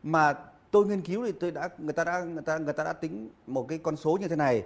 Mà 0.03 0.35
tôi 0.71 0.87
nghiên 0.87 1.01
cứu 1.01 1.27
thì 1.27 1.33
tôi 1.33 1.51
đã, 1.51 1.69
người 1.79 1.93
ta 1.93 2.05
đã, 2.05 2.21
người 2.21 2.43
ta 2.43 2.59
người 2.59 2.73
ta 2.73 2.85
đã 2.85 2.93
tính 2.93 3.31
một 3.47 3.67
cái 3.69 3.79
con 3.79 3.97
số 3.97 4.19
như 4.21 4.29
thế 4.29 4.37
này. 4.37 4.65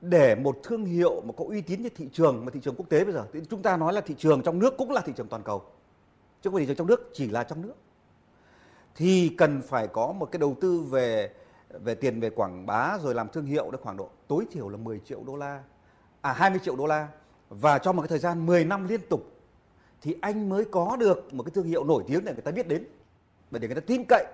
Để 0.00 0.34
một 0.34 0.58
thương 0.62 0.84
hiệu 0.84 1.20
mà 1.20 1.32
có 1.36 1.44
uy 1.48 1.60
tín 1.60 1.82
như 1.82 1.88
thị 1.88 2.08
trường, 2.12 2.44
mà 2.44 2.50
thị 2.50 2.60
trường 2.62 2.74
quốc 2.74 2.88
tế 2.88 3.04
bây 3.04 3.14
giờ, 3.14 3.26
thì 3.32 3.40
chúng 3.50 3.62
ta 3.62 3.76
nói 3.76 3.92
là 3.92 4.00
thị 4.00 4.14
trường 4.18 4.42
trong 4.42 4.58
nước 4.58 4.74
cũng 4.78 4.90
là 4.90 5.00
thị 5.00 5.12
trường 5.16 5.28
toàn 5.28 5.42
cầu. 5.42 5.62
Chứ 6.42 6.50
không 6.50 6.52
phải 6.52 6.60
thị 6.60 6.66
trường 6.66 6.76
trong 6.76 6.86
nước, 6.86 7.10
chỉ 7.14 7.28
là 7.28 7.44
trong 7.44 7.62
nước. 7.62 7.74
Thì 8.94 9.34
cần 9.38 9.62
phải 9.62 9.86
có 9.86 10.12
một 10.12 10.32
cái 10.32 10.38
đầu 10.38 10.56
tư 10.60 10.80
về 10.80 11.32
về 11.82 11.94
tiền 11.94 12.20
về 12.20 12.30
quảng 12.30 12.66
bá 12.66 12.98
rồi 13.02 13.14
làm 13.14 13.28
thương 13.28 13.46
hiệu 13.46 13.70
được 13.70 13.80
khoảng 13.82 13.96
độ 13.96 14.10
tối 14.28 14.46
thiểu 14.52 14.68
là 14.68 14.76
10 14.76 15.00
triệu 15.04 15.24
đô 15.26 15.36
la 15.36 15.62
à 16.20 16.32
20 16.32 16.60
triệu 16.64 16.76
đô 16.76 16.86
la 16.86 17.08
và 17.48 17.78
trong 17.78 17.96
một 17.96 18.02
cái 18.02 18.08
thời 18.08 18.18
gian 18.18 18.46
10 18.46 18.64
năm 18.64 18.88
liên 18.88 19.00
tục 19.10 19.20
thì 20.00 20.16
anh 20.20 20.48
mới 20.48 20.64
có 20.64 20.96
được 20.96 21.34
một 21.34 21.42
cái 21.42 21.52
thương 21.54 21.66
hiệu 21.66 21.84
nổi 21.84 22.04
tiếng 22.06 22.24
để 22.24 22.32
người 22.32 22.42
ta 22.42 22.50
biết 22.50 22.68
đến 22.68 22.84
và 23.50 23.58
để 23.58 23.68
người 23.68 23.74
ta 23.74 23.80
tin 23.86 24.04
cậy 24.08 24.24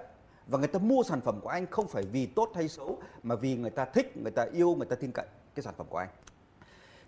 và 0.47 0.59
người 0.59 0.69
ta 0.69 0.79
mua 0.79 1.03
sản 1.03 1.21
phẩm 1.21 1.41
của 1.41 1.49
anh 1.49 1.67
không 1.71 1.89
phải 1.89 2.03
vì 2.03 2.27
tốt 2.27 2.53
hay 2.55 2.69
xấu 2.69 2.99
mà 3.23 3.35
vì 3.35 3.57
người 3.57 3.71
ta 3.71 3.85
thích, 3.85 4.17
người 4.17 4.31
ta 4.31 4.47
yêu, 4.53 4.75
người 4.75 4.87
ta 4.87 4.97
tin 4.97 5.13
cậy 5.13 5.27
cái 5.55 5.63
sản 5.63 5.75
phẩm 5.77 5.87
của 5.91 5.99
anh. 5.99 6.09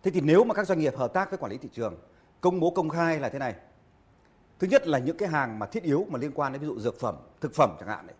Thế 0.02 0.10
thì 0.10 0.20
nếu 0.20 0.44
mà 0.44 0.54
các 0.54 0.66
doanh 0.66 0.78
nghiệp 0.78 0.96
hợp 0.96 1.12
tác 1.12 1.30
với 1.30 1.38
quản 1.38 1.52
lý 1.52 1.58
thị 1.58 1.68
trường 1.72 1.94
công 2.40 2.60
bố 2.60 2.70
công 2.70 2.88
khai 2.88 3.20
là 3.20 3.28
thế 3.28 3.38
này. 3.38 3.54
Thứ 4.58 4.66
nhất 4.66 4.86
là 4.88 4.98
những 4.98 5.16
cái 5.16 5.28
hàng 5.28 5.58
mà 5.58 5.66
thiết 5.66 5.82
yếu 5.82 6.06
mà 6.08 6.18
liên 6.18 6.32
quan 6.34 6.52
đến 6.52 6.62
ví 6.62 6.66
dụ 6.66 6.78
dược 6.78 7.00
phẩm, 7.00 7.16
thực 7.40 7.54
phẩm 7.54 7.76
chẳng 7.80 7.88
hạn 7.88 8.06
ấy, 8.06 8.16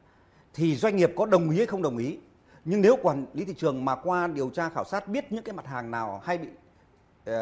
thì 0.54 0.76
doanh 0.76 0.96
nghiệp 0.96 1.12
có 1.16 1.26
đồng 1.26 1.50
ý 1.50 1.56
hay 1.56 1.66
không 1.66 1.82
đồng 1.82 1.96
ý. 1.96 2.18
Nhưng 2.64 2.80
nếu 2.80 2.96
quản 3.02 3.26
lý 3.34 3.44
thị 3.44 3.54
trường 3.58 3.84
mà 3.84 3.96
qua 3.96 4.26
điều 4.26 4.50
tra 4.50 4.68
khảo 4.68 4.84
sát 4.84 5.08
biết 5.08 5.32
những 5.32 5.44
cái 5.44 5.54
mặt 5.54 5.66
hàng 5.66 5.90
nào 5.90 6.22
hay 6.24 6.38
bị 6.38 6.48
uh, 7.30 7.34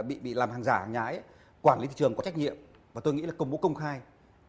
uh, 0.00 0.06
bị 0.06 0.18
bị 0.18 0.34
làm 0.34 0.50
hàng 0.50 0.64
giả 0.64 0.78
hàng 0.78 0.92
nhái 0.92 1.20
quản 1.62 1.80
lý 1.80 1.86
thị 1.86 1.94
trường 1.96 2.14
có 2.14 2.22
trách 2.22 2.36
nhiệm. 2.36 2.56
Và 2.92 3.00
tôi 3.04 3.14
nghĩ 3.14 3.22
là 3.22 3.32
công 3.38 3.50
bố 3.50 3.56
công 3.56 3.74
khai 3.74 4.00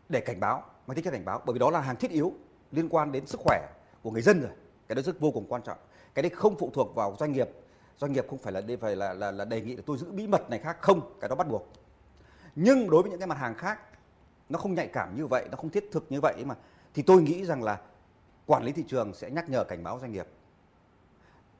để 0.09 0.19
cảnh 0.19 0.39
báo 0.39 0.63
mang 0.87 0.95
tính 0.95 1.05
chất 1.05 1.11
cảnh 1.11 1.25
báo. 1.25 1.41
Bởi 1.45 1.53
vì 1.53 1.59
đó 1.59 1.69
là 1.69 1.81
hàng 1.81 1.95
thiết 1.95 2.11
yếu 2.11 2.33
liên 2.71 2.89
quan 2.89 3.11
đến 3.11 3.25
sức 3.25 3.39
khỏe 3.43 3.67
của 4.03 4.11
người 4.11 4.21
dân 4.21 4.41
rồi. 4.41 4.51
Cái 4.87 4.95
đó 4.95 5.01
rất 5.01 5.19
vô 5.19 5.31
cùng 5.31 5.45
quan 5.49 5.61
trọng. 5.61 5.77
Cái 6.13 6.23
đấy 6.23 6.29
không 6.35 6.55
phụ 6.59 6.69
thuộc 6.73 6.95
vào 6.95 7.15
doanh 7.19 7.31
nghiệp. 7.31 7.49
Doanh 7.97 8.13
nghiệp 8.13 8.25
không 8.29 8.39
phải 8.39 8.53
là 8.53 8.61
đây 8.61 8.77
phải 8.77 8.95
là 8.95 9.13
là, 9.13 9.31
là 9.31 9.45
đề 9.45 9.61
nghị 9.61 9.75
là 9.75 9.83
tôi 9.85 9.97
giữ 9.97 10.11
bí 10.11 10.27
mật 10.27 10.49
này 10.49 10.59
khác. 10.59 10.77
Không 10.81 11.17
cái 11.21 11.29
đó 11.29 11.35
bắt 11.35 11.47
buộc. 11.47 11.67
Nhưng 12.55 12.89
đối 12.89 13.01
với 13.01 13.11
những 13.11 13.19
cái 13.19 13.27
mặt 13.27 13.37
hàng 13.37 13.55
khác 13.55 13.79
nó 14.49 14.59
không 14.59 14.73
nhạy 14.73 14.87
cảm 14.87 15.15
như 15.15 15.27
vậy 15.27 15.47
nó 15.51 15.57
không 15.57 15.69
thiết 15.69 15.89
thực 15.91 16.05
như 16.09 16.21
vậy 16.21 16.33
mà 16.45 16.55
thì 16.93 17.01
tôi 17.01 17.21
nghĩ 17.21 17.45
rằng 17.45 17.63
là 17.63 17.81
quản 18.45 18.63
lý 18.63 18.71
thị 18.71 18.83
trường 18.87 19.13
sẽ 19.13 19.29
nhắc 19.31 19.49
nhở 19.49 19.63
cảnh 19.63 19.83
báo 19.83 19.99
doanh 19.99 20.11
nghiệp. 20.11 20.27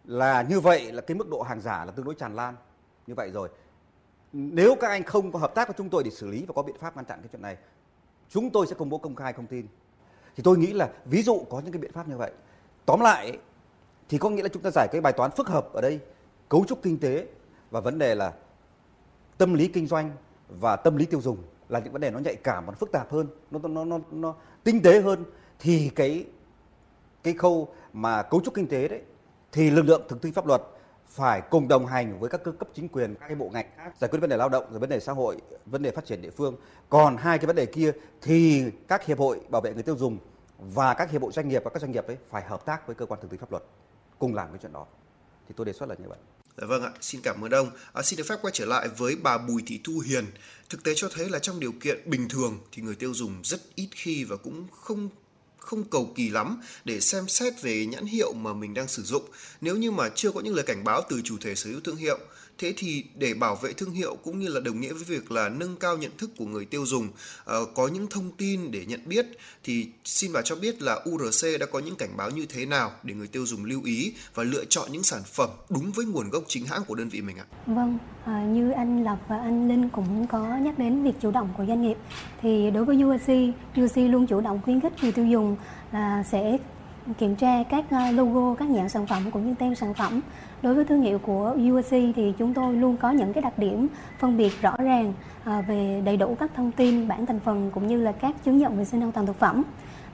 Là 0.05 0.41
như 0.41 0.59
vậy 0.59 0.91
là 0.91 1.01
cái 1.01 1.15
mức 1.15 1.29
độ 1.29 1.41
hàng 1.41 1.61
giả 1.61 1.85
là 1.85 1.91
tương 1.91 2.05
đối 2.05 2.15
tràn 2.15 2.35
lan. 2.35 2.55
Như 3.07 3.15
vậy 3.15 3.31
rồi. 3.31 3.49
Nếu 4.33 4.75
các 4.75 4.87
anh 4.87 5.03
không 5.03 5.31
có 5.31 5.39
hợp 5.39 5.55
tác 5.55 5.67
với 5.67 5.75
chúng 5.77 5.89
tôi 5.89 6.03
để 6.03 6.11
xử 6.11 6.27
lý 6.27 6.45
và 6.45 6.53
có 6.55 6.63
biện 6.63 6.77
pháp 6.79 6.95
ngăn 6.95 7.05
chặn 7.05 7.19
cái 7.21 7.29
chuyện 7.31 7.41
này, 7.41 7.57
chúng 8.29 8.49
tôi 8.49 8.67
sẽ 8.67 8.75
công 8.75 8.89
bố 8.89 8.97
công 8.97 9.15
khai 9.15 9.33
thông 9.33 9.47
tin. 9.47 9.67
Thì 10.35 10.43
tôi 10.43 10.57
nghĩ 10.57 10.73
là 10.73 10.89
ví 11.05 11.23
dụ 11.23 11.45
có 11.49 11.59
những 11.59 11.71
cái 11.71 11.81
biện 11.81 11.91
pháp 11.91 12.07
như 12.07 12.17
vậy. 12.17 12.31
Tóm 12.85 12.99
lại, 12.99 13.37
thì 14.09 14.17
có 14.17 14.29
nghĩa 14.29 14.43
là 14.43 14.49
chúng 14.49 14.63
ta 14.63 14.69
giải 14.73 14.87
cái 14.91 15.01
bài 15.01 15.13
toán 15.13 15.31
phức 15.31 15.47
hợp 15.47 15.73
ở 15.73 15.81
đây, 15.81 15.99
cấu 16.49 16.65
trúc 16.67 16.81
kinh 16.81 16.99
tế 16.99 17.27
và 17.71 17.79
vấn 17.79 17.99
đề 17.99 18.15
là 18.15 18.33
tâm 19.37 19.53
lý 19.53 19.67
kinh 19.67 19.87
doanh 19.87 20.11
và 20.49 20.75
tâm 20.75 20.97
lý 20.97 21.05
tiêu 21.05 21.21
dùng 21.21 21.37
là 21.73 21.79
những 21.79 21.93
vấn 21.93 22.01
đề 22.01 22.11
nó 22.11 22.19
nhạy 22.19 22.35
cảm 22.35 22.65
và 22.65 22.71
nó 22.71 22.75
phức 22.75 22.91
tạp 22.91 23.11
hơn 23.11 23.27
nó 23.51 23.59
nó 23.67 23.85
nó 23.85 23.99
nó 24.11 24.35
tinh 24.63 24.81
tế 24.81 25.01
hơn, 25.01 25.25
thì 25.59 25.91
cái 25.95 26.25
cái 27.23 27.33
khâu 27.33 27.73
mà 27.93 28.23
cấu 28.23 28.41
trúc 28.41 28.53
kinh 28.53 28.67
tế 28.67 28.87
đấy, 28.87 29.01
thì 29.51 29.69
lực 29.69 29.81
lượng 29.81 30.01
thực 30.09 30.21
thi 30.21 30.31
pháp 30.31 30.45
luật 30.47 30.61
phải 31.07 31.41
cùng 31.41 31.67
đồng 31.67 31.85
hành 31.85 32.19
với 32.19 32.29
các 32.29 32.43
cơ 32.43 32.51
cấp 32.51 32.67
chính 32.73 32.87
quyền, 32.87 33.15
các 33.15 33.27
cái 33.27 33.35
bộ 33.35 33.49
ngành 33.49 33.65
khác 33.77 33.93
giải 33.99 34.09
quyết 34.09 34.19
vấn 34.19 34.29
đề 34.29 34.37
lao 34.37 34.49
động, 34.49 34.65
rồi 34.71 34.79
vấn 34.79 34.89
đề 34.89 34.99
xã 34.99 35.13
hội, 35.13 35.37
vấn 35.65 35.81
đề 35.81 35.91
phát 35.91 36.05
triển 36.05 36.21
địa 36.21 36.29
phương. 36.29 36.55
Còn 36.89 37.17
hai 37.17 37.37
cái 37.37 37.47
vấn 37.47 37.55
đề 37.55 37.65
kia 37.65 37.91
thì 38.21 38.63
các 38.87 39.05
hiệp 39.05 39.19
hội 39.19 39.41
bảo 39.49 39.61
vệ 39.61 39.73
người 39.73 39.83
tiêu 39.83 39.97
dùng 39.97 40.17
và 40.59 40.93
các 40.93 41.11
hiệp 41.11 41.21
hội 41.21 41.31
doanh 41.31 41.47
nghiệp 41.47 41.63
và 41.63 41.69
các 41.69 41.81
doanh 41.81 41.91
nghiệp 41.91 42.07
ấy 42.07 42.17
phải 42.29 42.43
hợp 42.43 42.65
tác 42.65 42.87
với 42.87 42.95
cơ 42.95 43.05
quan 43.05 43.21
thực 43.21 43.31
thi 43.31 43.37
pháp 43.37 43.51
luật 43.51 43.63
cùng 44.19 44.35
làm 44.35 44.49
cái 44.49 44.57
chuyện 44.61 44.73
đó. 44.73 44.85
Thì 45.47 45.53
tôi 45.57 45.65
đề 45.65 45.73
xuất 45.73 45.89
là 45.89 45.95
như 45.99 46.09
vậy. 46.09 46.17
Dạ 46.57 46.67
vâng 46.67 46.83
ạ, 46.83 46.91
xin 47.01 47.21
cảm 47.21 47.45
ơn 47.45 47.51
ông. 47.51 47.71
À, 47.93 48.01
xin 48.01 48.17
được 48.17 48.23
phép 48.27 48.35
quay 48.41 48.51
trở 48.53 48.65
lại 48.65 48.87
với 48.97 49.15
bà 49.15 49.37
Bùi 49.37 49.63
Thị 49.65 49.79
Thu 49.83 49.99
Hiền. 49.99 50.25
Thực 50.69 50.83
tế 50.83 50.93
cho 50.95 51.09
thấy 51.09 51.29
là 51.29 51.39
trong 51.39 51.59
điều 51.59 51.71
kiện 51.71 52.09
bình 52.09 52.29
thường 52.29 52.59
thì 52.71 52.81
người 52.81 52.95
tiêu 52.95 53.13
dùng 53.13 53.41
rất 53.43 53.61
ít 53.75 53.89
khi 53.91 54.23
và 54.23 54.35
cũng 54.37 54.67
không 54.71 55.09
không 55.63 55.83
cầu 55.83 56.13
kỳ 56.15 56.29
lắm 56.29 56.61
để 56.85 56.99
xem 56.99 57.27
xét 57.27 57.61
về 57.61 57.85
nhãn 57.85 58.05
hiệu 58.05 58.33
mà 58.33 58.53
mình 58.53 58.73
đang 58.73 58.87
sử 58.87 59.03
dụng 59.03 59.23
nếu 59.61 59.77
như 59.77 59.91
mà 59.91 60.09
chưa 60.15 60.31
có 60.31 60.41
những 60.41 60.55
lời 60.55 60.65
cảnh 60.67 60.83
báo 60.83 61.01
từ 61.09 61.21
chủ 61.23 61.37
thể 61.41 61.55
sở 61.55 61.69
hữu 61.69 61.79
thương 61.79 61.95
hiệu 61.95 62.19
thế 62.57 62.73
thì 62.77 63.03
để 63.15 63.33
bảo 63.33 63.55
vệ 63.55 63.73
thương 63.73 63.91
hiệu 63.91 64.15
cũng 64.23 64.39
như 64.39 64.47
là 64.47 64.59
đồng 64.59 64.81
nghĩa 64.81 64.93
với 64.93 65.03
việc 65.03 65.31
là 65.31 65.49
nâng 65.49 65.75
cao 65.75 65.97
nhận 65.97 66.11
thức 66.17 66.29
của 66.37 66.45
người 66.45 66.65
tiêu 66.65 66.85
dùng 66.85 67.07
ờ, 67.45 67.65
có 67.65 67.87
những 67.87 68.07
thông 68.07 68.31
tin 68.31 68.71
để 68.71 68.85
nhận 68.85 68.99
biết 69.05 69.25
thì 69.63 69.87
xin 70.05 70.33
bà 70.33 70.41
cho 70.41 70.55
biết 70.55 70.81
là 70.81 70.99
URC 71.09 71.59
đã 71.59 71.65
có 71.65 71.79
những 71.79 71.95
cảnh 71.95 72.17
báo 72.17 72.29
như 72.29 72.45
thế 72.45 72.65
nào 72.65 72.91
để 73.03 73.13
người 73.13 73.27
tiêu 73.27 73.45
dùng 73.45 73.65
lưu 73.65 73.83
ý 73.83 74.13
và 74.35 74.43
lựa 74.43 74.65
chọn 74.65 74.91
những 74.91 75.03
sản 75.03 75.21
phẩm 75.25 75.49
đúng 75.69 75.91
với 75.91 76.05
nguồn 76.05 76.29
gốc 76.29 76.43
chính 76.47 76.65
hãng 76.65 76.83
của 76.87 76.95
đơn 76.95 77.09
vị 77.09 77.21
mình 77.21 77.37
ạ? 77.37 77.45
Vâng, 77.65 77.97
à, 78.25 78.43
như 78.43 78.71
anh 78.71 79.03
Lộc 79.03 79.19
và 79.27 79.37
anh 79.37 79.67
Linh 79.67 79.89
cũng 79.89 80.27
có 80.27 80.57
nhắc 80.57 80.79
đến 80.79 81.03
việc 81.03 81.13
chủ 81.21 81.31
động 81.31 81.53
của 81.57 81.65
doanh 81.65 81.81
nghiệp 81.81 81.97
thì 82.41 82.71
đối 82.71 82.85
với 82.85 83.03
URC, 83.03 83.31
URC 83.81 83.97
luôn 83.97 84.27
chủ 84.27 84.41
động 84.41 84.61
khuyến 84.63 84.81
khích 84.81 84.93
người 85.01 85.11
tiêu 85.11 85.25
dùng 85.25 85.55
là 85.91 86.23
sẽ 86.31 86.57
kiểm 87.17 87.35
tra 87.35 87.63
các 87.69 87.85
ờ, 87.89 88.11
logo, 88.11 88.55
các 88.55 88.69
nhãn 88.69 88.89
sản 88.89 89.07
phẩm 89.07 89.23
cũng 89.31 89.47
như 89.47 89.55
tem 89.59 89.75
sản 89.75 89.93
phẩm. 89.93 90.21
Đối 90.61 90.75
với 90.75 90.85
thương 90.85 91.01
hiệu 91.01 91.19
của 91.19 91.55
UAC 91.57 91.89
thì 91.89 92.33
chúng 92.37 92.53
tôi 92.53 92.75
luôn 92.75 92.97
có 92.97 93.11
những 93.11 93.33
cái 93.33 93.41
đặc 93.41 93.59
điểm 93.59 93.87
phân 94.19 94.37
biệt 94.37 94.61
rõ 94.61 94.75
ràng 94.77 95.13
ờ, 95.43 95.61
về 95.67 96.01
đầy 96.05 96.17
đủ 96.17 96.35
các 96.39 96.51
thông 96.55 96.71
tin 96.71 97.07
bản 97.07 97.25
thành 97.25 97.39
phần 97.39 97.71
cũng 97.73 97.87
như 97.87 98.01
là 98.01 98.11
các 98.11 98.35
chứng 98.45 98.57
nhận 98.57 98.77
vệ 98.77 98.85
sinh 98.85 99.03
an 99.03 99.11
toàn 99.11 99.25
thực 99.25 99.39
phẩm 99.39 99.63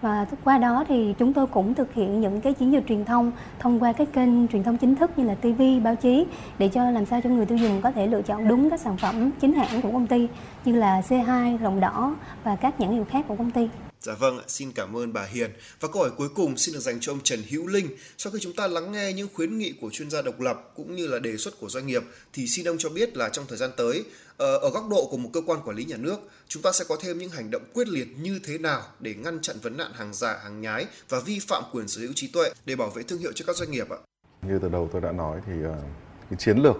và 0.02 0.26
qua 0.44 0.58
đó 0.58 0.84
thì 0.88 1.16
chúng 1.18 1.34
tôi 1.34 1.48
cũng 1.48 1.74
thực 1.74 1.94
hiện 1.94 2.22
những 2.22 2.42
cái 2.42 2.54
chiến 2.54 2.72
dịch 2.72 2.84
truyền 2.88 3.06
thông 3.06 3.32
thông 3.60 3.80
qua 3.80 3.94
các 3.94 4.08
kênh 4.14 4.48
truyền 4.48 4.64
thông 4.64 4.78
chính 4.78 4.96
thức 4.96 5.12
như 5.18 5.24
là 5.24 5.36
TV, 5.36 5.62
báo 5.84 5.96
chí 5.96 6.26
để 6.60 6.68
cho 6.68 6.92
làm 6.92 7.06
sao 7.06 7.22
cho 7.22 7.30
người 7.30 7.46
tiêu 7.46 7.58
dùng 7.58 7.82
có 7.82 7.92
thể 7.92 8.08
lựa 8.08 8.22
chọn 8.22 8.48
đúng 8.48 8.70
các 8.70 8.80
sản 8.80 8.98
phẩm 8.98 9.32
chính 9.40 9.54
hãng 9.54 9.82
của 9.82 9.92
công 9.92 10.08
ty 10.08 10.28
như 10.66 10.76
là 10.76 11.02
C2, 11.02 11.58
rồng 11.64 11.80
đỏ 11.80 12.16
và 12.44 12.56
các 12.56 12.80
nhãn 12.80 12.92
hiệu 12.92 13.06
khác 13.10 13.26
của 13.28 13.36
công 13.36 13.52
ty. 13.52 13.70
Dạ 14.02 14.14
vâng, 14.14 14.40
xin 14.48 14.72
cảm 14.72 14.98
ơn 14.98 15.14
bà 15.14 15.24
Hiền. 15.24 15.52
Và 15.80 15.90
câu 15.94 16.02
hỏi 16.02 16.12
cuối 16.18 16.30
cùng 16.36 16.58
xin 16.58 16.74
được 16.74 16.80
dành 16.80 16.98
cho 17.00 17.12
ông 17.12 17.20
Trần 17.24 17.40
Hữu 17.50 17.68
Linh. 17.68 17.88
Sau 18.18 18.34
khi 18.34 18.40
chúng 18.42 18.54
ta 18.54 18.68
lắng 18.68 18.92
nghe 18.92 19.14
những 19.14 19.28
khuyến 19.34 19.58
nghị 19.58 19.74
của 19.82 19.90
chuyên 19.90 20.10
gia 20.10 20.22
độc 20.22 20.40
lập 20.40 20.72
cũng 20.76 20.96
như 20.96 21.08
là 21.08 21.20
đề 21.20 21.38
xuất 21.38 21.60
của 21.60 21.70
doanh 21.70 21.88
nghiệp, 21.88 22.04
thì 22.34 22.48
xin 22.48 22.68
ông 22.68 22.78
cho 22.78 22.90
biết 22.90 23.18
là 23.18 23.30
trong 23.30 23.46
thời 23.48 23.58
gian 23.58 23.70
tới, 23.78 24.04
ờ, 24.38 24.58
ở 24.58 24.70
góc 24.70 24.88
độ 24.90 25.08
của 25.12 25.18
một 25.18 25.30
cơ 25.34 25.42
quan 25.46 25.60
quản 25.66 25.78
lý 25.78 25.86
nhà 25.86 25.98
nước, 25.98 26.20
chúng 26.48 26.64
ta 26.64 26.72
sẽ 26.72 26.86
có 26.88 26.98
thêm 27.02 27.18
những 27.18 27.30
hành 27.30 27.52
động 27.52 27.62
quyết 27.74 27.88
liệt 27.88 28.08
như 28.20 28.40
thế 28.44 28.58
nào 28.58 28.82
để 29.00 29.14
ngăn 29.14 29.42
chặn 29.42 29.56
vấn 29.62 29.78
nạn 29.78 29.92
hàng 29.94 30.14
giả, 30.14 30.40
hàng 30.44 30.62
nhái 30.62 30.86
và 31.10 31.20
vi 31.20 31.40
phạm 31.40 31.64
quyền 31.72 31.88
sở 31.88 32.02
hữu 32.02 32.14
trí 32.16 32.28
tuệ 32.28 32.54
để 32.66 32.76
bảo 32.76 32.90
vệ 32.90 33.04
thương 33.04 33.20
hiệu 33.20 33.32
cho 33.36 33.46
các 33.48 33.56
doanh 33.56 33.72
nghiệp 33.72 33.90
ạ? 33.90 33.98
Như 34.42 34.60
từ 34.62 34.70
đầu 34.70 34.90
tôi 34.92 35.02
đã 35.02 35.12
nói 35.12 35.42
thì 35.46 35.54
ờ, 35.64 35.82
cái 36.30 36.40
chiến 36.40 36.58
lược 36.58 36.76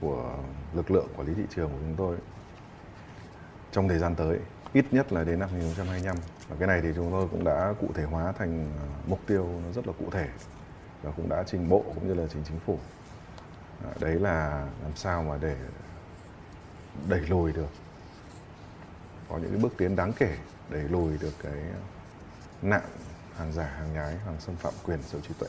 của 0.00 0.38
lực 0.74 0.90
lượng 0.90 1.06
quản 1.16 1.28
lý 1.28 1.34
thị 1.36 1.42
trường 1.56 1.68
của 1.68 1.78
chúng 1.80 1.94
tôi 1.98 2.16
trong 3.72 3.88
thời 3.88 3.98
gian 3.98 4.14
tới 4.14 4.38
ít 4.72 4.84
nhất 4.90 5.12
là 5.12 5.24
đến 5.24 5.38
năm 5.38 5.48
2025 5.52 6.16
và 6.48 6.56
cái 6.58 6.68
này 6.68 6.80
thì 6.82 6.88
chúng 6.94 7.10
tôi 7.10 7.28
cũng 7.30 7.44
đã 7.44 7.74
cụ 7.80 7.88
thể 7.94 8.02
hóa 8.02 8.32
thành 8.32 8.72
à, 8.80 8.86
mục 9.06 9.20
tiêu 9.26 9.48
nó 9.64 9.72
rất 9.72 9.86
là 9.86 9.92
cụ 9.98 10.10
thể 10.10 10.28
và 11.02 11.10
cũng 11.16 11.28
đã 11.28 11.44
trình 11.46 11.68
bộ 11.68 11.84
cũng 11.94 12.08
như 12.08 12.14
là 12.14 12.26
trình 12.32 12.42
chính 12.48 12.58
phủ. 12.66 12.78
À, 13.84 13.90
đấy 14.00 14.14
là 14.14 14.66
làm 14.82 14.96
sao 14.96 15.22
mà 15.22 15.38
để 15.40 15.56
đẩy 17.08 17.20
lùi 17.20 17.52
được, 17.52 17.68
có 19.28 19.38
những 19.38 19.50
cái 19.50 19.60
bước 19.60 19.72
tiến 19.78 19.96
đáng 19.96 20.12
kể 20.12 20.36
đẩy 20.70 20.82
lùi 20.82 21.18
được 21.18 21.32
cái 21.42 21.62
nạn 22.62 22.82
hàng 23.36 23.52
giả, 23.52 23.64
hàng 23.64 23.92
nhái, 23.92 24.16
hàng 24.16 24.36
xâm 24.40 24.56
phạm 24.56 24.72
quyền 24.84 25.02
sở 25.02 25.18
hữu 25.18 25.22
trí 25.28 25.34
tuệ. 25.38 25.48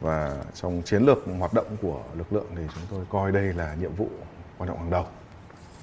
Và 0.00 0.44
trong 0.54 0.82
chiến 0.84 1.02
lược 1.02 1.18
hoạt 1.38 1.54
động 1.54 1.76
của 1.82 2.02
lực 2.14 2.32
lượng 2.32 2.46
thì 2.56 2.62
chúng 2.74 2.84
tôi 2.90 3.06
coi 3.10 3.32
đây 3.32 3.52
là 3.52 3.74
nhiệm 3.74 3.94
vụ 3.94 4.08
quan 4.58 4.68
trọng 4.68 4.78
hàng 4.78 4.90
đầu, 4.90 5.06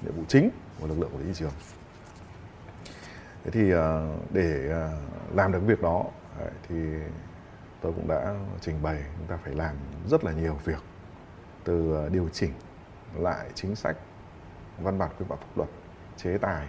nhiệm 0.02 0.16
vụ 0.16 0.22
chính 0.28 0.50
của 0.80 0.86
lực 0.86 0.98
lượng 0.98 1.10
quản 1.12 1.20
lý 1.22 1.26
thị 1.26 1.34
trường 1.34 1.52
thế 3.44 3.50
thì 3.50 3.70
ờ, 3.70 4.16
để 4.30 4.68
ờ, 4.70 4.98
làm 5.34 5.52
được 5.52 5.60
việc 5.66 5.82
đó 5.82 6.04
thì 6.68 6.76
tôi 7.80 7.92
cũng 7.92 8.08
đã 8.08 8.34
trình 8.60 8.82
bày, 8.82 9.04
chúng 9.18 9.26
ta 9.26 9.36
phải 9.36 9.54
làm 9.54 9.76
rất 10.10 10.24
là 10.24 10.32
nhiều 10.32 10.54
việc 10.64 10.82
từ 11.64 11.94
ờ, 11.94 12.08
điều 12.08 12.28
chỉnh 12.28 12.52
lại 13.14 13.50
chính 13.54 13.76
sách, 13.76 13.96
văn 14.78 14.98
bản 14.98 15.10
quy 15.18 15.26
phạm 15.28 15.38
pháp 15.38 15.56
luật, 15.56 15.68
chế 16.16 16.38
tài, 16.38 16.68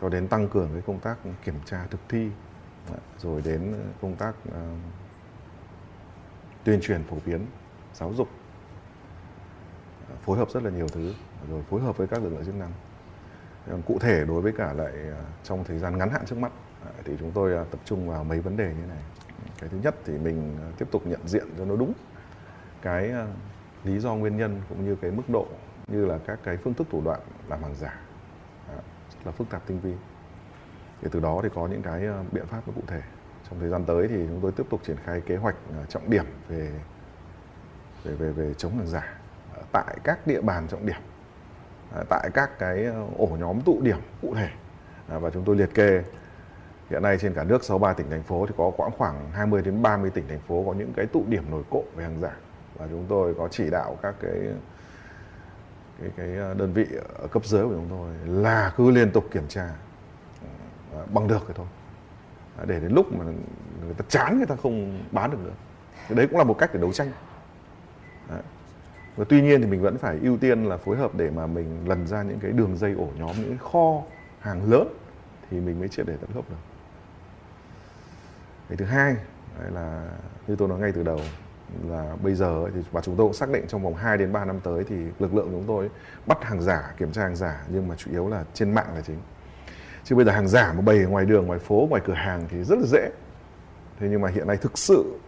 cho 0.00 0.08
đến 0.08 0.28
tăng 0.28 0.48
cường 0.48 0.70
cái 0.72 0.82
công 0.86 1.00
tác 1.00 1.16
kiểm 1.44 1.54
tra 1.64 1.86
thực 1.90 2.00
thi 2.08 2.30
rồi 3.18 3.42
đến 3.44 3.74
công 4.02 4.16
tác 4.16 4.34
tuyên 6.64 6.80
truyền 6.82 7.04
phổ 7.04 7.16
biến 7.26 7.46
giáo 7.94 8.14
dục, 8.14 8.28
phối 10.22 10.38
hợp 10.38 10.50
rất 10.50 10.62
là 10.62 10.70
nhiều 10.70 10.88
thứ, 10.88 11.14
rồi 11.50 11.62
phối 11.70 11.80
hợp 11.80 11.96
với 11.96 12.06
các 12.06 12.22
lực 12.22 12.28
lượng 12.30 12.44
chức 12.44 12.54
năng. 12.54 12.72
Vâng, 13.66 13.82
cụ 13.82 13.98
thể 13.98 14.24
đối 14.24 14.40
với 14.40 14.52
cả 14.52 14.72
lại 14.72 14.92
à, 14.92 15.22
trong 15.44 15.64
thời 15.64 15.78
gian 15.78 15.98
ngắn 15.98 16.10
hạn 16.10 16.22
trước 16.26 16.38
mắt 16.38 16.52
à, 16.84 16.90
thì 17.04 17.16
chúng 17.20 17.30
tôi 17.30 17.56
à, 17.56 17.64
tập 17.70 17.80
trung 17.84 18.08
vào 18.08 18.24
mấy 18.24 18.40
vấn 18.40 18.56
đề 18.56 18.74
như 18.74 18.86
này. 18.86 19.02
Cái 19.58 19.68
thứ 19.68 19.78
nhất 19.82 19.94
thì 20.04 20.18
mình 20.18 20.56
tiếp 20.78 20.88
tục 20.90 21.06
nhận 21.06 21.28
diện 21.28 21.46
cho 21.58 21.64
nó 21.64 21.76
đúng 21.76 21.92
cái 22.82 23.12
lý 23.84 23.98
do 23.98 24.14
nguyên 24.14 24.36
nhân 24.36 24.62
cũng 24.68 24.84
như 24.84 24.96
cái 24.96 25.10
mức 25.10 25.22
độ 25.28 25.46
như 25.86 26.06
là 26.06 26.18
các 26.26 26.38
cái 26.44 26.56
phương 26.56 26.74
thức 26.74 26.86
thủ 26.90 27.02
đoạn 27.04 27.20
làm 27.48 27.62
hàng 27.62 27.74
giả 27.74 28.00
rất 29.10 29.20
là 29.24 29.32
phức 29.32 29.50
tạp 29.50 29.66
tinh 29.66 29.80
vi. 29.80 29.94
Thì 31.02 31.08
từ 31.12 31.20
đó 31.20 31.40
thì 31.42 31.48
có 31.54 31.66
những 31.66 31.82
cái 31.82 32.08
biện 32.32 32.46
pháp 32.46 32.62
nó 32.66 32.72
cụ 32.76 32.82
thể. 32.86 33.02
Trong 33.50 33.60
thời 33.60 33.68
gian 33.68 33.84
tới 33.84 34.08
thì 34.08 34.16
chúng 34.28 34.40
tôi 34.40 34.52
tiếp 34.52 34.66
tục 34.70 34.80
triển 34.84 34.96
khai 35.04 35.20
kế 35.20 35.36
hoạch 35.36 35.56
trọng 35.88 36.10
điểm 36.10 36.24
về 36.48 36.70
về 38.04 38.14
về 38.14 38.32
về 38.32 38.54
chống 38.54 38.76
hàng 38.76 38.86
giả 38.86 39.18
tại 39.72 39.96
các 40.04 40.26
địa 40.26 40.40
bàn 40.40 40.68
trọng 40.68 40.86
điểm. 40.86 41.00
À, 41.94 42.02
tại 42.08 42.30
các 42.34 42.58
cái 42.58 42.84
ờ, 42.84 43.06
ổ 43.18 43.26
nhóm 43.40 43.60
tụ 43.60 43.80
điểm 43.82 43.98
cụ 44.22 44.34
thể. 44.34 44.48
À, 45.08 45.18
và 45.18 45.30
chúng 45.30 45.44
tôi 45.44 45.56
liệt 45.56 45.74
kê. 45.74 46.02
Hiện 46.90 47.02
nay 47.02 47.18
trên 47.18 47.34
cả 47.34 47.44
nước 47.44 47.64
63 47.64 47.92
tỉnh, 47.92 48.10
thành 48.10 48.22
phố 48.22 48.46
thì 48.46 48.54
có 48.56 48.70
khoảng 48.76 48.90
khoảng 48.98 49.30
20 49.32 49.62
đến 49.62 49.82
30 49.82 50.10
tỉnh, 50.10 50.28
thành 50.28 50.40
phố 50.40 50.64
có 50.66 50.72
những 50.72 50.92
cái 50.96 51.06
tụ 51.06 51.24
điểm 51.28 51.50
nổi 51.50 51.62
cộm 51.70 51.84
về 51.94 52.04
hàng 52.04 52.20
giả. 52.20 52.36
Và 52.78 52.86
chúng 52.90 53.06
tôi 53.08 53.34
có 53.34 53.48
chỉ 53.48 53.70
đạo 53.70 53.98
các 54.02 54.14
cái 54.20 54.32
cái 56.00 56.10
cái 56.16 56.36
ờ, 56.36 56.54
đơn 56.54 56.72
vị 56.72 56.86
ở 57.18 57.26
cấp 57.26 57.44
dưới 57.44 57.64
của 57.64 57.74
chúng 57.74 57.88
tôi 57.90 58.08
là 58.42 58.72
cứ 58.76 58.90
liên 58.90 59.10
tục 59.10 59.24
kiểm 59.30 59.48
tra 59.48 59.68
ờ, 60.92 61.06
bằng 61.12 61.28
được 61.28 61.42
cái 61.46 61.54
thôi. 61.56 61.66
À, 62.58 62.64
để 62.66 62.80
đến 62.80 62.92
lúc 62.92 63.12
mà 63.12 63.24
người 63.84 63.94
ta 63.94 64.04
chán, 64.08 64.36
người 64.36 64.46
ta 64.46 64.56
không 64.62 65.04
bán 65.10 65.30
được 65.30 65.38
nữa. 65.44 65.52
Đấy 66.08 66.26
cũng 66.26 66.38
là 66.38 66.44
một 66.44 66.58
cách 66.58 66.70
để 66.74 66.80
đấu 66.80 66.92
tranh. 66.92 67.10
Đấy 68.30 68.42
và 69.16 69.24
tuy 69.28 69.42
nhiên 69.42 69.60
thì 69.60 69.66
mình 69.66 69.82
vẫn 69.82 69.98
phải 69.98 70.18
ưu 70.22 70.36
tiên 70.36 70.64
là 70.64 70.76
phối 70.76 70.96
hợp 70.96 71.14
để 71.14 71.30
mà 71.30 71.46
mình 71.46 71.88
lần 71.88 72.06
ra 72.06 72.22
những 72.22 72.38
cái 72.40 72.50
đường 72.52 72.76
dây 72.76 72.92
ổ 72.92 73.08
nhóm, 73.18 73.36
những 73.36 73.48
cái 73.48 73.58
kho 73.72 74.02
hàng 74.40 74.70
lớn 74.70 74.88
thì 75.50 75.60
mình 75.60 75.78
mới 75.78 75.88
triệt 75.88 76.06
để 76.06 76.16
tận 76.20 76.30
gốc 76.34 76.50
được. 76.50 76.56
Cái 78.68 78.76
thứ 78.76 78.84
hai 78.84 79.16
là 79.72 80.08
như 80.46 80.56
tôi 80.56 80.68
nói 80.68 80.78
ngay 80.78 80.92
từ 80.92 81.02
đầu, 81.02 81.20
là 81.88 82.16
bây 82.22 82.34
giờ 82.34 82.70
thì, 82.74 82.80
và 82.92 83.00
chúng 83.00 83.16
tôi 83.16 83.26
cũng 83.26 83.34
xác 83.34 83.50
định 83.50 83.64
trong 83.68 83.82
vòng 83.82 83.94
2 83.94 84.18
đến 84.18 84.32
3 84.32 84.44
năm 84.44 84.60
tới 84.60 84.84
thì 84.88 84.96
lực 85.18 85.34
lượng 85.34 85.48
chúng 85.50 85.64
tôi 85.66 85.90
bắt 86.26 86.44
hàng 86.44 86.62
giả, 86.62 86.94
kiểm 86.96 87.12
tra 87.12 87.22
hàng 87.22 87.36
giả, 87.36 87.64
nhưng 87.68 87.88
mà 87.88 87.94
chủ 87.96 88.10
yếu 88.10 88.28
là 88.28 88.44
trên 88.54 88.74
mạng 88.74 88.86
là 88.94 89.00
chính. 89.00 89.18
Chứ 90.04 90.16
bây 90.16 90.24
giờ 90.24 90.32
hàng 90.32 90.48
giả 90.48 90.72
mà 90.72 90.80
bày 90.80 90.98
ngoài 90.98 91.24
đường, 91.24 91.46
ngoài 91.46 91.58
phố, 91.58 91.86
ngoài 91.90 92.02
cửa 92.04 92.14
hàng 92.14 92.46
thì 92.50 92.64
rất 92.64 92.78
là 92.78 92.86
dễ. 92.86 93.10
Thế 94.00 94.08
nhưng 94.10 94.20
mà 94.20 94.28
hiện 94.28 94.46
nay 94.46 94.56
thực 94.56 94.78
sự 94.78 95.18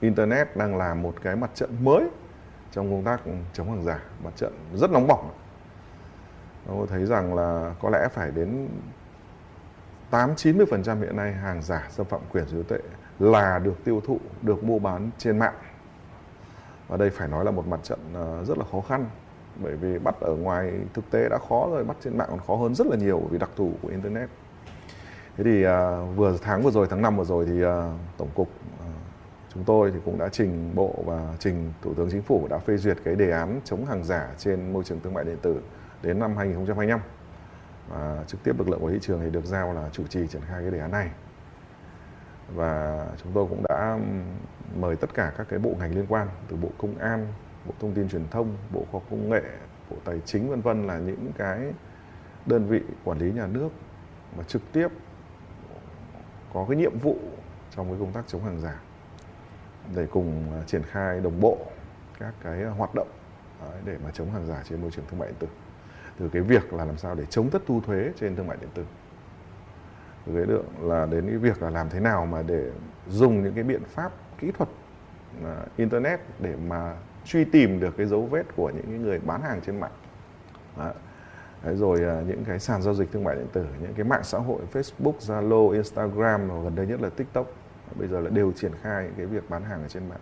internet 0.00 0.56
đang 0.56 0.76
là 0.76 0.94
một 0.94 1.14
cái 1.22 1.36
mặt 1.36 1.50
trận 1.54 1.70
mới 1.84 2.08
trong 2.72 2.90
công 2.90 3.04
tác 3.04 3.20
chống 3.52 3.70
hàng 3.70 3.84
giả 3.84 4.00
mặt 4.24 4.30
trận 4.36 4.52
rất 4.74 4.90
nóng 4.90 5.06
bỏng 5.06 5.30
tôi 6.68 6.86
thấy 6.86 7.06
rằng 7.06 7.34
là 7.34 7.74
có 7.80 7.90
lẽ 7.90 8.08
phải 8.12 8.30
đến 8.30 8.68
8 10.10 10.34
90% 10.34 11.00
hiện 11.00 11.16
nay 11.16 11.32
hàng 11.32 11.62
giả 11.62 11.86
xâm 11.90 12.06
phạm 12.06 12.20
quyền 12.32 12.46
sở 12.46 12.54
hữu 12.54 12.62
tuệ 12.62 12.78
là 13.18 13.58
được 13.58 13.84
tiêu 13.84 14.02
thụ, 14.06 14.18
được 14.42 14.64
mua 14.64 14.78
bán 14.78 15.10
trên 15.18 15.38
mạng. 15.38 15.54
Và 16.88 16.96
đây 16.96 17.10
phải 17.10 17.28
nói 17.28 17.44
là 17.44 17.50
một 17.50 17.66
mặt 17.66 17.80
trận 17.82 17.98
ờ, 18.14 18.44
rất 18.44 18.58
là 18.58 18.64
khó 18.72 18.80
khăn 18.80 19.06
bởi 19.62 19.76
vì 19.76 19.98
bắt 19.98 20.14
ở 20.20 20.34
ngoài 20.34 20.72
thực 20.94 21.10
tế 21.10 21.28
đã 21.28 21.38
khó 21.48 21.68
rồi, 21.70 21.84
bắt 21.84 21.96
trên 22.00 22.18
mạng 22.18 22.28
còn 22.30 22.40
khó 22.46 22.56
hơn 22.56 22.74
rất 22.74 22.86
là 22.86 22.96
nhiều 22.96 23.22
vì 23.30 23.38
đặc 23.38 23.50
thù 23.56 23.72
của 23.82 23.88
internet. 23.88 24.28
Thế 25.36 25.44
thì 25.44 25.66
uh, 25.66 26.16
vừa 26.16 26.36
tháng 26.42 26.62
vừa 26.62 26.70
rồi 26.70 26.86
tháng 26.90 27.02
năm 27.02 27.16
vừa 27.16 27.24
rồi 27.24 27.46
thì 27.46 27.64
uh, 27.64 27.70
tổng 28.16 28.28
cục 28.34 28.48
chúng 29.58 29.64
tôi 29.64 29.90
thì 29.90 29.98
cũng 30.04 30.18
đã 30.18 30.28
trình 30.28 30.72
bộ 30.74 30.94
và 31.06 31.34
trình 31.38 31.72
thủ 31.82 31.94
tướng 31.94 32.10
chính 32.10 32.22
phủ 32.22 32.46
đã 32.50 32.58
phê 32.58 32.76
duyệt 32.76 32.96
cái 33.04 33.14
đề 33.14 33.30
án 33.30 33.60
chống 33.64 33.86
hàng 33.86 34.04
giả 34.04 34.28
trên 34.38 34.72
môi 34.72 34.84
trường 34.84 35.00
thương 35.00 35.14
mại 35.14 35.24
điện 35.24 35.36
tử 35.42 35.60
đến 36.02 36.18
năm 36.18 36.36
2025 36.36 37.00
và 37.88 38.24
trực 38.26 38.42
tiếp 38.44 38.58
lực 38.58 38.68
lượng 38.68 38.80
của 38.80 38.90
thị 38.90 38.98
trường 39.00 39.20
thì 39.20 39.30
được 39.30 39.44
giao 39.44 39.72
là 39.72 39.88
chủ 39.92 40.06
trì 40.06 40.26
triển 40.26 40.42
khai 40.48 40.62
cái 40.62 40.70
đề 40.70 40.78
án 40.78 40.90
này. 40.90 41.10
Và 42.54 43.06
chúng 43.22 43.32
tôi 43.32 43.46
cũng 43.50 43.62
đã 43.68 43.98
mời 44.76 44.96
tất 44.96 45.14
cả 45.14 45.32
các 45.38 45.46
cái 45.50 45.58
bộ 45.58 45.74
ngành 45.78 45.94
liên 45.94 46.06
quan 46.08 46.28
từ 46.48 46.56
bộ 46.56 46.68
công 46.78 46.98
an, 46.98 47.26
bộ 47.66 47.74
thông 47.80 47.92
tin 47.92 48.08
truyền 48.08 48.28
thông, 48.30 48.56
bộ 48.72 48.80
khoa 48.80 49.00
học 49.00 49.04
công 49.10 49.30
nghệ, 49.30 49.42
bộ 49.90 49.96
tài 50.04 50.20
chính, 50.24 50.50
vân 50.50 50.60
vân 50.60 50.86
là 50.86 50.98
những 50.98 51.32
cái 51.38 51.72
đơn 52.46 52.66
vị 52.66 52.80
quản 53.04 53.18
lý 53.18 53.32
nhà 53.32 53.46
nước 53.46 53.68
mà 54.36 54.42
trực 54.42 54.62
tiếp 54.72 54.88
có 56.52 56.66
cái 56.68 56.76
nhiệm 56.76 56.98
vụ 56.98 57.16
trong 57.76 57.88
cái 57.88 57.96
công 58.00 58.12
tác 58.12 58.24
chống 58.26 58.44
hàng 58.44 58.60
giả 58.60 58.80
để 59.94 60.06
cùng 60.10 60.52
à, 60.52 60.62
triển 60.66 60.82
khai 60.82 61.20
đồng 61.20 61.40
bộ 61.40 61.58
các 62.18 62.34
cái 62.42 62.62
à, 62.62 62.70
hoạt 62.70 62.94
động 62.94 63.08
để 63.84 63.96
mà 64.04 64.10
chống 64.10 64.30
hàng 64.30 64.46
giả 64.46 64.62
trên 64.68 64.82
môi 64.82 64.90
trường 64.90 65.04
thương 65.10 65.18
mại 65.18 65.28
điện 65.28 65.36
tử. 65.38 65.46
Từ 66.18 66.28
cái 66.28 66.42
việc 66.42 66.72
là 66.72 66.84
làm 66.84 66.96
sao 66.96 67.14
để 67.14 67.24
chống 67.30 67.50
thất 67.50 67.62
thu 67.66 67.80
thuế 67.80 68.10
trên 68.20 68.36
thương 68.36 68.46
mại 68.46 68.56
điện 68.60 68.70
tử. 68.74 68.84
Từ 70.26 70.34
cái 70.34 70.46
lượng 70.46 70.66
là 70.80 71.06
đến 71.06 71.26
cái 71.26 71.36
việc 71.36 71.62
là 71.62 71.70
làm 71.70 71.88
thế 71.90 72.00
nào 72.00 72.26
mà 72.26 72.42
để 72.42 72.70
dùng 73.08 73.42
những 73.42 73.54
cái 73.54 73.64
biện 73.64 73.82
pháp 73.84 74.12
kỹ 74.38 74.52
thuật 74.52 74.68
à, 75.44 75.56
internet 75.76 76.20
để 76.38 76.56
mà 76.66 76.96
truy 77.24 77.44
tìm 77.44 77.80
được 77.80 77.96
cái 77.96 78.06
dấu 78.06 78.26
vết 78.26 78.56
của 78.56 78.70
những 78.70 78.86
cái 78.86 78.98
người 78.98 79.18
bán 79.18 79.42
hàng 79.42 79.60
trên 79.66 79.80
mạng. 79.80 79.92
Đó. 80.76 80.92
Đấy, 81.64 81.76
rồi 81.76 82.00
những 82.26 82.44
cái 82.44 82.58
sàn 82.58 82.82
giao 82.82 82.94
dịch 82.94 83.12
thương 83.12 83.24
mại 83.24 83.36
điện 83.36 83.46
tử 83.52 83.66
những 83.82 83.94
cái 83.94 84.04
mạng 84.04 84.24
xã 84.24 84.38
hội 84.38 84.60
Facebook, 84.72 85.18
Zalo, 85.18 85.70
Instagram 85.70 86.48
và 86.48 86.62
gần 86.62 86.74
đây 86.74 86.86
nhất 86.86 87.00
là 87.00 87.08
TikTok 87.08 87.46
bây 87.94 88.08
giờ 88.08 88.20
là 88.20 88.30
đều 88.30 88.52
triển 88.52 88.72
khai 88.82 89.10
cái 89.16 89.26
việc 89.26 89.50
bán 89.50 89.64
hàng 89.64 89.82
ở 89.82 89.88
trên 89.88 90.08
mạng 90.08 90.20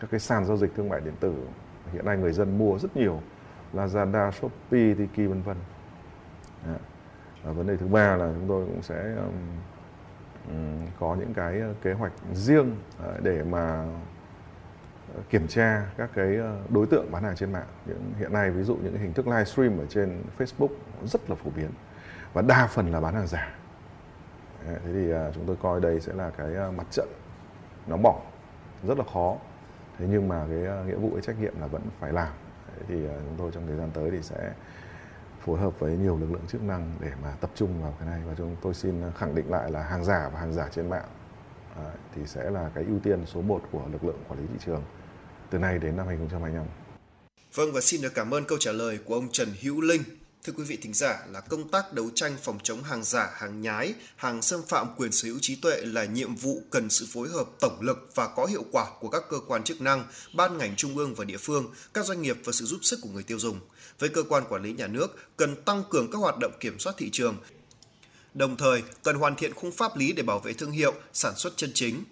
các 0.00 0.10
cái 0.10 0.20
sàn 0.20 0.44
giao 0.44 0.56
dịch 0.56 0.74
thương 0.76 0.88
mại 0.88 1.00
điện 1.00 1.14
tử 1.20 1.34
hiện 1.92 2.04
nay 2.04 2.16
người 2.16 2.32
dân 2.32 2.58
mua 2.58 2.78
rất 2.78 2.96
nhiều 2.96 3.20
Lazada, 3.74 4.30
Shopee, 4.30 4.94
Tiki 4.94 5.28
vân 5.28 5.42
vân. 5.42 5.56
Và 7.42 7.52
vấn 7.52 7.66
đề 7.66 7.76
thứ 7.76 7.86
ba 7.86 8.16
là 8.16 8.32
chúng 8.34 8.48
tôi 8.48 8.66
cũng 8.66 8.82
sẽ 8.82 9.14
um, 9.16 9.32
um 10.48 10.86
có 11.00 11.16
những 11.20 11.34
cái 11.34 11.62
uh, 11.70 11.82
kế 11.82 11.92
hoạch 11.92 12.12
riêng 12.34 12.76
ờ, 12.98 13.20
để 13.22 13.42
mà 13.44 13.86
ờ, 15.14 15.20
kiểm 15.30 15.46
tra 15.48 15.86
các 15.96 16.10
cái 16.14 16.36
ờ, 16.36 16.56
đối 16.68 16.86
tượng 16.86 17.12
bán 17.12 17.22
hàng 17.22 17.36
trên 17.36 17.52
mạng. 17.52 17.66
Những 17.86 18.12
hiện 18.18 18.32
nay 18.32 18.50
ví 18.50 18.62
dụ 18.62 18.76
những 18.76 18.92
cái 18.92 19.02
hình 19.02 19.12
thức 19.12 19.26
livestream 19.26 19.78
ở 19.78 19.86
trên 19.88 20.22
Facebook 20.38 20.68
rất 21.04 21.30
là 21.30 21.36
phổ 21.36 21.50
biến 21.56 21.70
và 22.32 22.42
đa 22.42 22.66
phần 22.66 22.92
là 22.92 23.00
bán 23.00 23.14
hàng 23.14 23.26
giả. 23.26 23.57
Thế 24.66 24.92
thì 24.92 25.12
à, 25.12 25.30
chúng 25.34 25.46
tôi 25.46 25.56
coi 25.62 25.80
đây 25.80 26.00
sẽ 26.00 26.12
là 26.12 26.30
cái 26.30 26.56
à, 26.56 26.70
mặt 26.70 26.86
trận 26.90 27.08
nóng 27.86 28.02
bỏng, 28.02 28.26
rất 28.88 28.98
là 28.98 29.04
khó. 29.12 29.36
Thế 29.98 30.06
nhưng 30.10 30.28
mà 30.28 30.46
cái 30.50 30.66
à, 30.66 30.82
nghĩa 30.86 30.96
vụ, 30.96 31.10
cái 31.12 31.22
trách 31.22 31.40
nhiệm 31.40 31.60
là 31.60 31.66
vẫn 31.66 31.82
phải 32.00 32.12
làm. 32.12 32.32
Thế 32.76 32.82
thì 32.88 32.94
chúng 33.24 33.34
tôi 33.38 33.50
trong 33.54 33.66
thời 33.66 33.76
gian 33.76 33.90
tới 33.94 34.10
thì 34.10 34.22
sẽ 34.22 34.52
phối 35.44 35.58
hợp 35.58 35.80
với 35.80 35.96
nhiều 35.96 36.18
lực 36.18 36.32
lượng 36.32 36.46
chức 36.48 36.62
năng 36.62 36.94
để 37.00 37.10
mà 37.22 37.30
tập 37.40 37.50
trung 37.54 37.82
vào 37.82 37.94
cái 37.98 38.08
này 38.08 38.20
và 38.26 38.34
chúng 38.38 38.56
tôi 38.62 38.74
xin 38.74 39.02
khẳng 39.16 39.34
định 39.34 39.50
lại 39.50 39.70
là 39.70 39.82
hàng 39.82 40.04
giả 40.04 40.30
và 40.32 40.40
hàng 40.40 40.52
giả 40.52 40.68
trên 40.72 40.90
mạng 40.90 41.08
thì 42.14 42.22
sẽ 42.26 42.50
là 42.50 42.70
cái 42.74 42.84
ưu 42.84 42.98
tiên 42.98 43.26
số 43.26 43.42
1 43.42 43.62
của 43.72 43.82
lực 43.92 44.04
lượng 44.04 44.18
quản 44.28 44.40
lý 44.40 44.46
thị 44.46 44.58
trường 44.66 44.82
từ 45.50 45.58
nay 45.58 45.78
đến 45.78 45.96
năm 45.96 46.06
2025. 46.06 46.64
Vâng 47.54 47.72
và 47.72 47.80
xin 47.80 48.02
được 48.02 48.14
cảm 48.14 48.34
ơn 48.34 48.44
câu 48.44 48.58
trả 48.60 48.72
lời 48.72 48.98
của 49.04 49.14
ông 49.14 49.28
Trần 49.32 49.48
Hữu 49.62 49.80
Linh. 49.80 50.02
Thưa 50.44 50.52
quý 50.52 50.64
vị 50.64 50.78
thính 50.82 50.94
giả, 50.94 51.26
là 51.30 51.40
công 51.40 51.68
tác 51.68 51.92
đấu 51.92 52.10
tranh 52.14 52.36
phòng 52.42 52.58
chống 52.62 52.82
hàng 52.82 53.04
giả, 53.04 53.30
hàng 53.34 53.62
nhái, 53.62 53.94
hàng 54.16 54.42
xâm 54.42 54.62
phạm 54.68 54.86
quyền 54.96 55.12
sở 55.12 55.28
hữu 55.28 55.38
trí 55.40 55.56
tuệ 55.56 55.80
là 55.84 56.04
nhiệm 56.04 56.34
vụ 56.34 56.62
cần 56.70 56.90
sự 56.90 57.06
phối 57.12 57.28
hợp 57.28 57.46
tổng 57.60 57.78
lực 57.80 58.10
và 58.14 58.28
có 58.28 58.46
hiệu 58.46 58.64
quả 58.72 58.86
của 59.00 59.08
các 59.08 59.22
cơ 59.30 59.36
quan 59.46 59.64
chức 59.64 59.80
năng, 59.80 60.04
ban 60.34 60.58
ngành 60.58 60.76
trung 60.76 60.96
ương 60.96 61.14
và 61.14 61.24
địa 61.24 61.36
phương, 61.36 61.74
các 61.94 62.06
doanh 62.06 62.22
nghiệp 62.22 62.38
và 62.44 62.52
sự 62.52 62.64
giúp 62.64 62.78
sức 62.82 62.98
của 63.02 63.08
người 63.08 63.22
tiêu 63.22 63.38
dùng. 63.38 63.60
Với 63.98 64.08
cơ 64.08 64.22
quan 64.22 64.44
quản 64.48 64.62
lý 64.62 64.72
nhà 64.72 64.86
nước, 64.86 65.16
cần 65.36 65.62
tăng 65.64 65.84
cường 65.90 66.10
các 66.10 66.18
hoạt 66.18 66.34
động 66.40 66.52
kiểm 66.60 66.78
soát 66.78 66.94
thị 66.98 67.10
trường, 67.12 67.36
Đồng 68.34 68.56
thời, 68.56 68.82
cần 69.02 69.16
hoàn 69.16 69.36
thiện 69.36 69.54
khung 69.54 69.72
pháp 69.72 69.96
lý 69.96 70.12
để 70.12 70.22
bảo 70.22 70.38
vệ 70.38 70.52
thương 70.52 70.70
hiệu, 70.70 70.94
sản 71.12 71.36
xuất 71.36 71.56
chân 71.56 71.70
chính. 71.74 72.04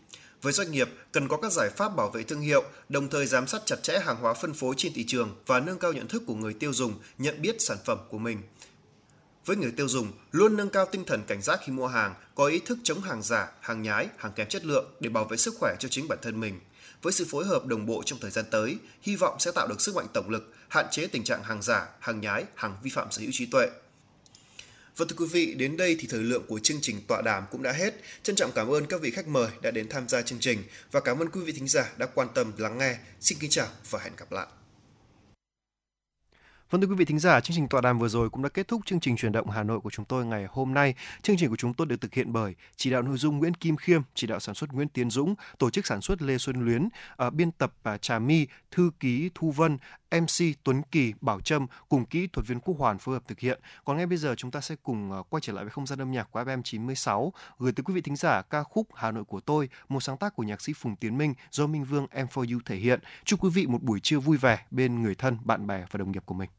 Với 0.46 0.52
doanh 0.52 0.72
nghiệp, 0.72 0.88
cần 1.12 1.28
có 1.28 1.36
các 1.36 1.52
giải 1.52 1.70
pháp 1.70 1.96
bảo 1.96 2.10
vệ 2.10 2.22
thương 2.22 2.40
hiệu, 2.40 2.64
đồng 2.88 3.08
thời 3.08 3.26
giám 3.26 3.46
sát 3.46 3.62
chặt 3.66 3.82
chẽ 3.82 3.98
hàng 3.98 4.16
hóa 4.16 4.34
phân 4.34 4.54
phối 4.54 4.74
trên 4.78 4.92
thị 4.92 5.04
trường 5.06 5.36
và 5.46 5.60
nâng 5.60 5.78
cao 5.78 5.92
nhận 5.92 6.08
thức 6.08 6.22
của 6.26 6.34
người 6.34 6.54
tiêu 6.54 6.72
dùng 6.72 6.94
nhận 7.18 7.42
biết 7.42 7.56
sản 7.58 7.78
phẩm 7.84 7.98
của 8.10 8.18
mình. 8.18 8.38
Với 9.46 9.56
người 9.56 9.70
tiêu 9.70 9.88
dùng, 9.88 10.12
luôn 10.32 10.56
nâng 10.56 10.70
cao 10.70 10.86
tinh 10.86 11.04
thần 11.04 11.22
cảnh 11.26 11.42
giác 11.42 11.60
khi 11.64 11.72
mua 11.72 11.86
hàng, 11.86 12.14
có 12.34 12.46
ý 12.46 12.58
thức 12.58 12.78
chống 12.82 13.00
hàng 13.00 13.22
giả, 13.22 13.48
hàng 13.60 13.82
nhái, 13.82 14.08
hàng 14.16 14.32
kém 14.32 14.48
chất 14.48 14.64
lượng 14.64 14.84
để 15.00 15.08
bảo 15.08 15.24
vệ 15.24 15.36
sức 15.36 15.54
khỏe 15.58 15.76
cho 15.78 15.88
chính 15.88 16.08
bản 16.08 16.18
thân 16.22 16.40
mình. 16.40 16.60
Với 17.02 17.12
sự 17.12 17.26
phối 17.30 17.44
hợp 17.44 17.66
đồng 17.66 17.86
bộ 17.86 18.02
trong 18.06 18.18
thời 18.18 18.30
gian 18.30 18.44
tới, 18.50 18.78
hy 19.02 19.16
vọng 19.16 19.36
sẽ 19.38 19.50
tạo 19.52 19.68
được 19.68 19.80
sức 19.80 19.94
mạnh 19.94 20.06
tổng 20.12 20.30
lực, 20.30 20.54
hạn 20.68 20.86
chế 20.90 21.06
tình 21.06 21.24
trạng 21.24 21.42
hàng 21.42 21.62
giả, 21.62 21.88
hàng 22.00 22.20
nhái, 22.20 22.44
hàng 22.54 22.76
vi 22.82 22.90
phạm 22.90 23.10
sở 23.10 23.22
hữu 23.22 23.30
trí 23.34 23.46
tuệ. 23.46 23.68
Vâng 24.96 25.08
thưa 25.08 25.16
quý 25.18 25.26
vị, 25.32 25.54
đến 25.54 25.76
đây 25.76 25.96
thì 26.00 26.08
thời 26.10 26.20
lượng 26.20 26.44
của 26.48 26.58
chương 26.58 26.78
trình 26.80 27.00
tọa 27.08 27.22
đàm 27.22 27.44
cũng 27.50 27.62
đã 27.62 27.72
hết. 27.72 27.94
Trân 28.22 28.36
trọng 28.36 28.50
cảm 28.54 28.68
ơn 28.68 28.86
các 28.86 29.00
vị 29.00 29.10
khách 29.10 29.28
mời 29.28 29.48
đã 29.62 29.70
đến 29.70 29.88
tham 29.90 30.08
gia 30.08 30.22
chương 30.22 30.38
trình 30.38 30.62
và 30.92 31.00
cảm 31.00 31.18
ơn 31.18 31.30
quý 31.30 31.40
vị 31.40 31.52
thính 31.52 31.68
giả 31.68 31.92
đã 31.96 32.06
quan 32.06 32.28
tâm 32.34 32.52
lắng 32.56 32.78
nghe. 32.78 32.96
Xin 33.20 33.38
kính 33.40 33.50
chào 33.50 33.66
và 33.90 33.98
hẹn 34.02 34.12
gặp 34.16 34.32
lại. 34.32 34.46
Vâng 36.70 36.80
thưa 36.80 36.86
quý 36.86 36.94
vị 36.94 37.04
thính 37.04 37.18
giả, 37.18 37.40
chương 37.40 37.56
trình 37.56 37.68
tọa 37.68 37.80
đàm 37.80 37.98
vừa 37.98 38.08
rồi 38.08 38.30
cũng 38.30 38.42
đã 38.42 38.48
kết 38.48 38.68
thúc 38.68 38.80
chương 38.86 39.00
trình 39.00 39.16
truyền 39.16 39.32
động 39.32 39.50
Hà 39.50 39.62
Nội 39.62 39.80
của 39.80 39.90
chúng 39.90 40.04
tôi 40.04 40.26
ngày 40.26 40.46
hôm 40.50 40.74
nay. 40.74 40.94
Chương 41.22 41.36
trình 41.36 41.50
của 41.50 41.56
chúng 41.56 41.74
tôi 41.74 41.86
được 41.86 42.00
thực 42.00 42.14
hiện 42.14 42.32
bởi 42.32 42.54
chỉ 42.76 42.90
đạo 42.90 43.02
nội 43.02 43.16
dung 43.16 43.38
Nguyễn 43.38 43.54
Kim 43.54 43.76
Khiêm, 43.76 44.02
chỉ 44.14 44.26
đạo 44.26 44.40
sản 44.40 44.54
xuất 44.54 44.72
Nguyễn 44.72 44.88
Tiến 44.88 45.10
Dũng, 45.10 45.34
tổ 45.58 45.70
chức 45.70 45.86
sản 45.86 46.00
xuất 46.00 46.22
Lê 46.22 46.38
Xuân 46.38 46.64
Luyến, 46.64 46.88
uh, 47.26 47.32
biên 47.32 47.52
tập 47.52 47.72
uh, 47.94 48.02
Trà 48.02 48.18
My, 48.18 48.46
thư 48.70 48.90
ký 49.00 49.30
Thu 49.34 49.50
Vân, 49.50 49.78
MC 50.20 50.64
Tuấn 50.64 50.82
Kỳ, 50.90 51.12
Bảo 51.20 51.40
Trâm 51.40 51.66
cùng 51.88 52.04
kỹ 52.04 52.26
thuật 52.26 52.46
viên 52.46 52.60
Quốc 52.60 52.78
Hoàn 52.78 52.98
phối 52.98 53.14
hợp 53.14 53.22
thực 53.28 53.40
hiện. 53.40 53.60
Còn 53.84 53.96
ngay 53.96 54.06
bây 54.06 54.18
giờ 54.18 54.34
chúng 54.34 54.50
ta 54.50 54.60
sẽ 54.60 54.74
cùng 54.82 55.12
ờ, 55.12 55.22
quay 55.30 55.40
trở 55.40 55.52
lại 55.52 55.64
với 55.64 55.70
không 55.70 55.86
gian 55.86 55.98
âm 55.98 56.12
nhạc 56.12 56.28
của 56.30 56.40
FM 56.40 56.62
96 56.62 57.32
gửi 57.58 57.72
tới 57.72 57.84
quý 57.84 57.94
vị 57.94 58.00
thính 58.00 58.16
giả 58.16 58.42
ca 58.42 58.62
khúc 58.62 58.88
Hà 58.94 59.10
Nội 59.10 59.24
của 59.24 59.40
tôi, 59.40 59.68
một 59.88 60.00
sáng 60.00 60.16
tác 60.16 60.36
của 60.36 60.42
nhạc 60.42 60.60
sĩ 60.60 60.72
Phùng 60.72 60.96
Tiến 60.96 61.18
Minh 61.18 61.34
do 61.50 61.66
Minh 61.66 61.84
Vương 61.84 62.06
Em 62.10 62.26
For 62.26 62.52
You 62.52 62.60
thể 62.64 62.76
hiện. 62.76 63.00
Chúc 63.24 63.44
quý 63.44 63.50
vị 63.54 63.66
một 63.66 63.82
buổi 63.82 64.00
trưa 64.00 64.18
vui 64.18 64.36
vẻ 64.36 64.66
bên 64.70 65.02
người 65.02 65.14
thân, 65.14 65.38
bạn 65.44 65.66
bè 65.66 65.84
và 65.90 65.98
đồng 65.98 66.12
nghiệp 66.12 66.22
của 66.26 66.34
mình. 66.34 66.50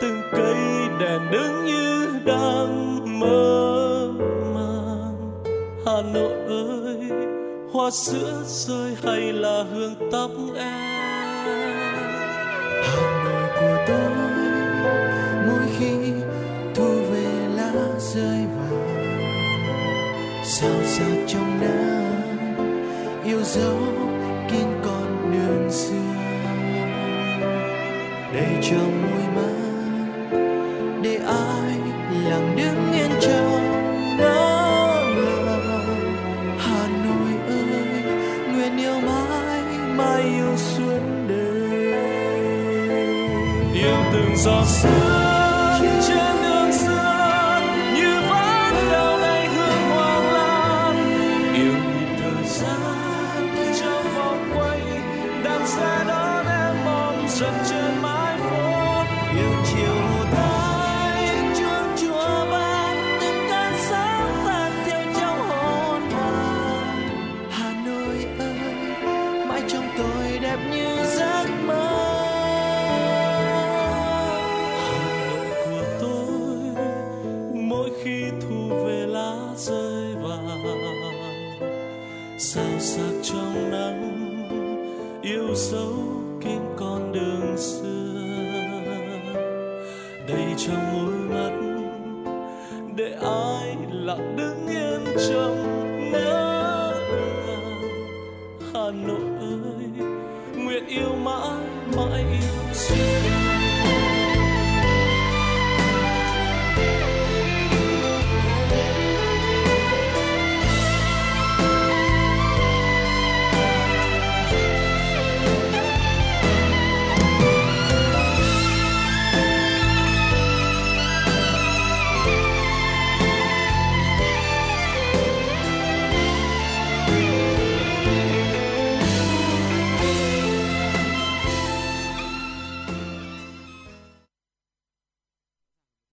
Từng 0.00 0.22
cây 0.32 0.54
đèn 1.00 1.20
đứng 1.32 1.64
như 1.64 2.08
đang 2.24 3.20
mơ 3.20 4.12
màng. 4.54 5.32
Hà 5.86 6.02
Nội 6.14 6.32
ơi, 6.48 6.96
hoa 7.72 7.90
sữa 7.90 8.42
rơi 8.46 8.96
hay 9.04 9.32
là 9.32 9.64
hương 9.72 9.94
tóc 10.12 10.30
em? 10.56 10.92
Hà 12.82 13.24
nội 13.24 13.48
của 13.60 13.84
tôi 13.86 14.10
mỗi 15.46 15.66
khi 15.78 16.12
thu 16.74 16.88
về 17.12 17.48
lá 17.56 17.72
rơi 17.98 18.46
vàng 18.56 18.82
sao 20.44 20.82
xa 20.84 21.04
trong 21.26 21.60
nắng 21.60 23.22
yêu 23.24 23.42
dấu 23.42 23.76
kín 24.50 24.66
con 24.84 25.32
đường 25.32 25.70
xưa 25.70 26.01
để 28.32 28.60
cho 28.62 28.76
mỗi 28.76 29.22
mát 29.34 30.38
để 31.02 31.16
ai 31.26 31.78
lặng 32.30 32.54
đứng 32.56 32.92
yên 32.92 33.10
trong 33.20 33.62
nắng 34.18 35.18
lòng 35.46 36.56
hà 36.58 36.88
nội 37.04 37.32
ơi, 37.48 38.02
nguyện 38.52 38.78
yêu 38.78 39.00
mãi 39.00 39.62
mãi 39.96 40.22
yêu 40.22 40.56
suốt 40.56 41.00
đời. 41.28 41.92
Yêu 43.74 43.96
từng 44.12 44.36
giọt 44.36 44.64
sương 44.66 45.21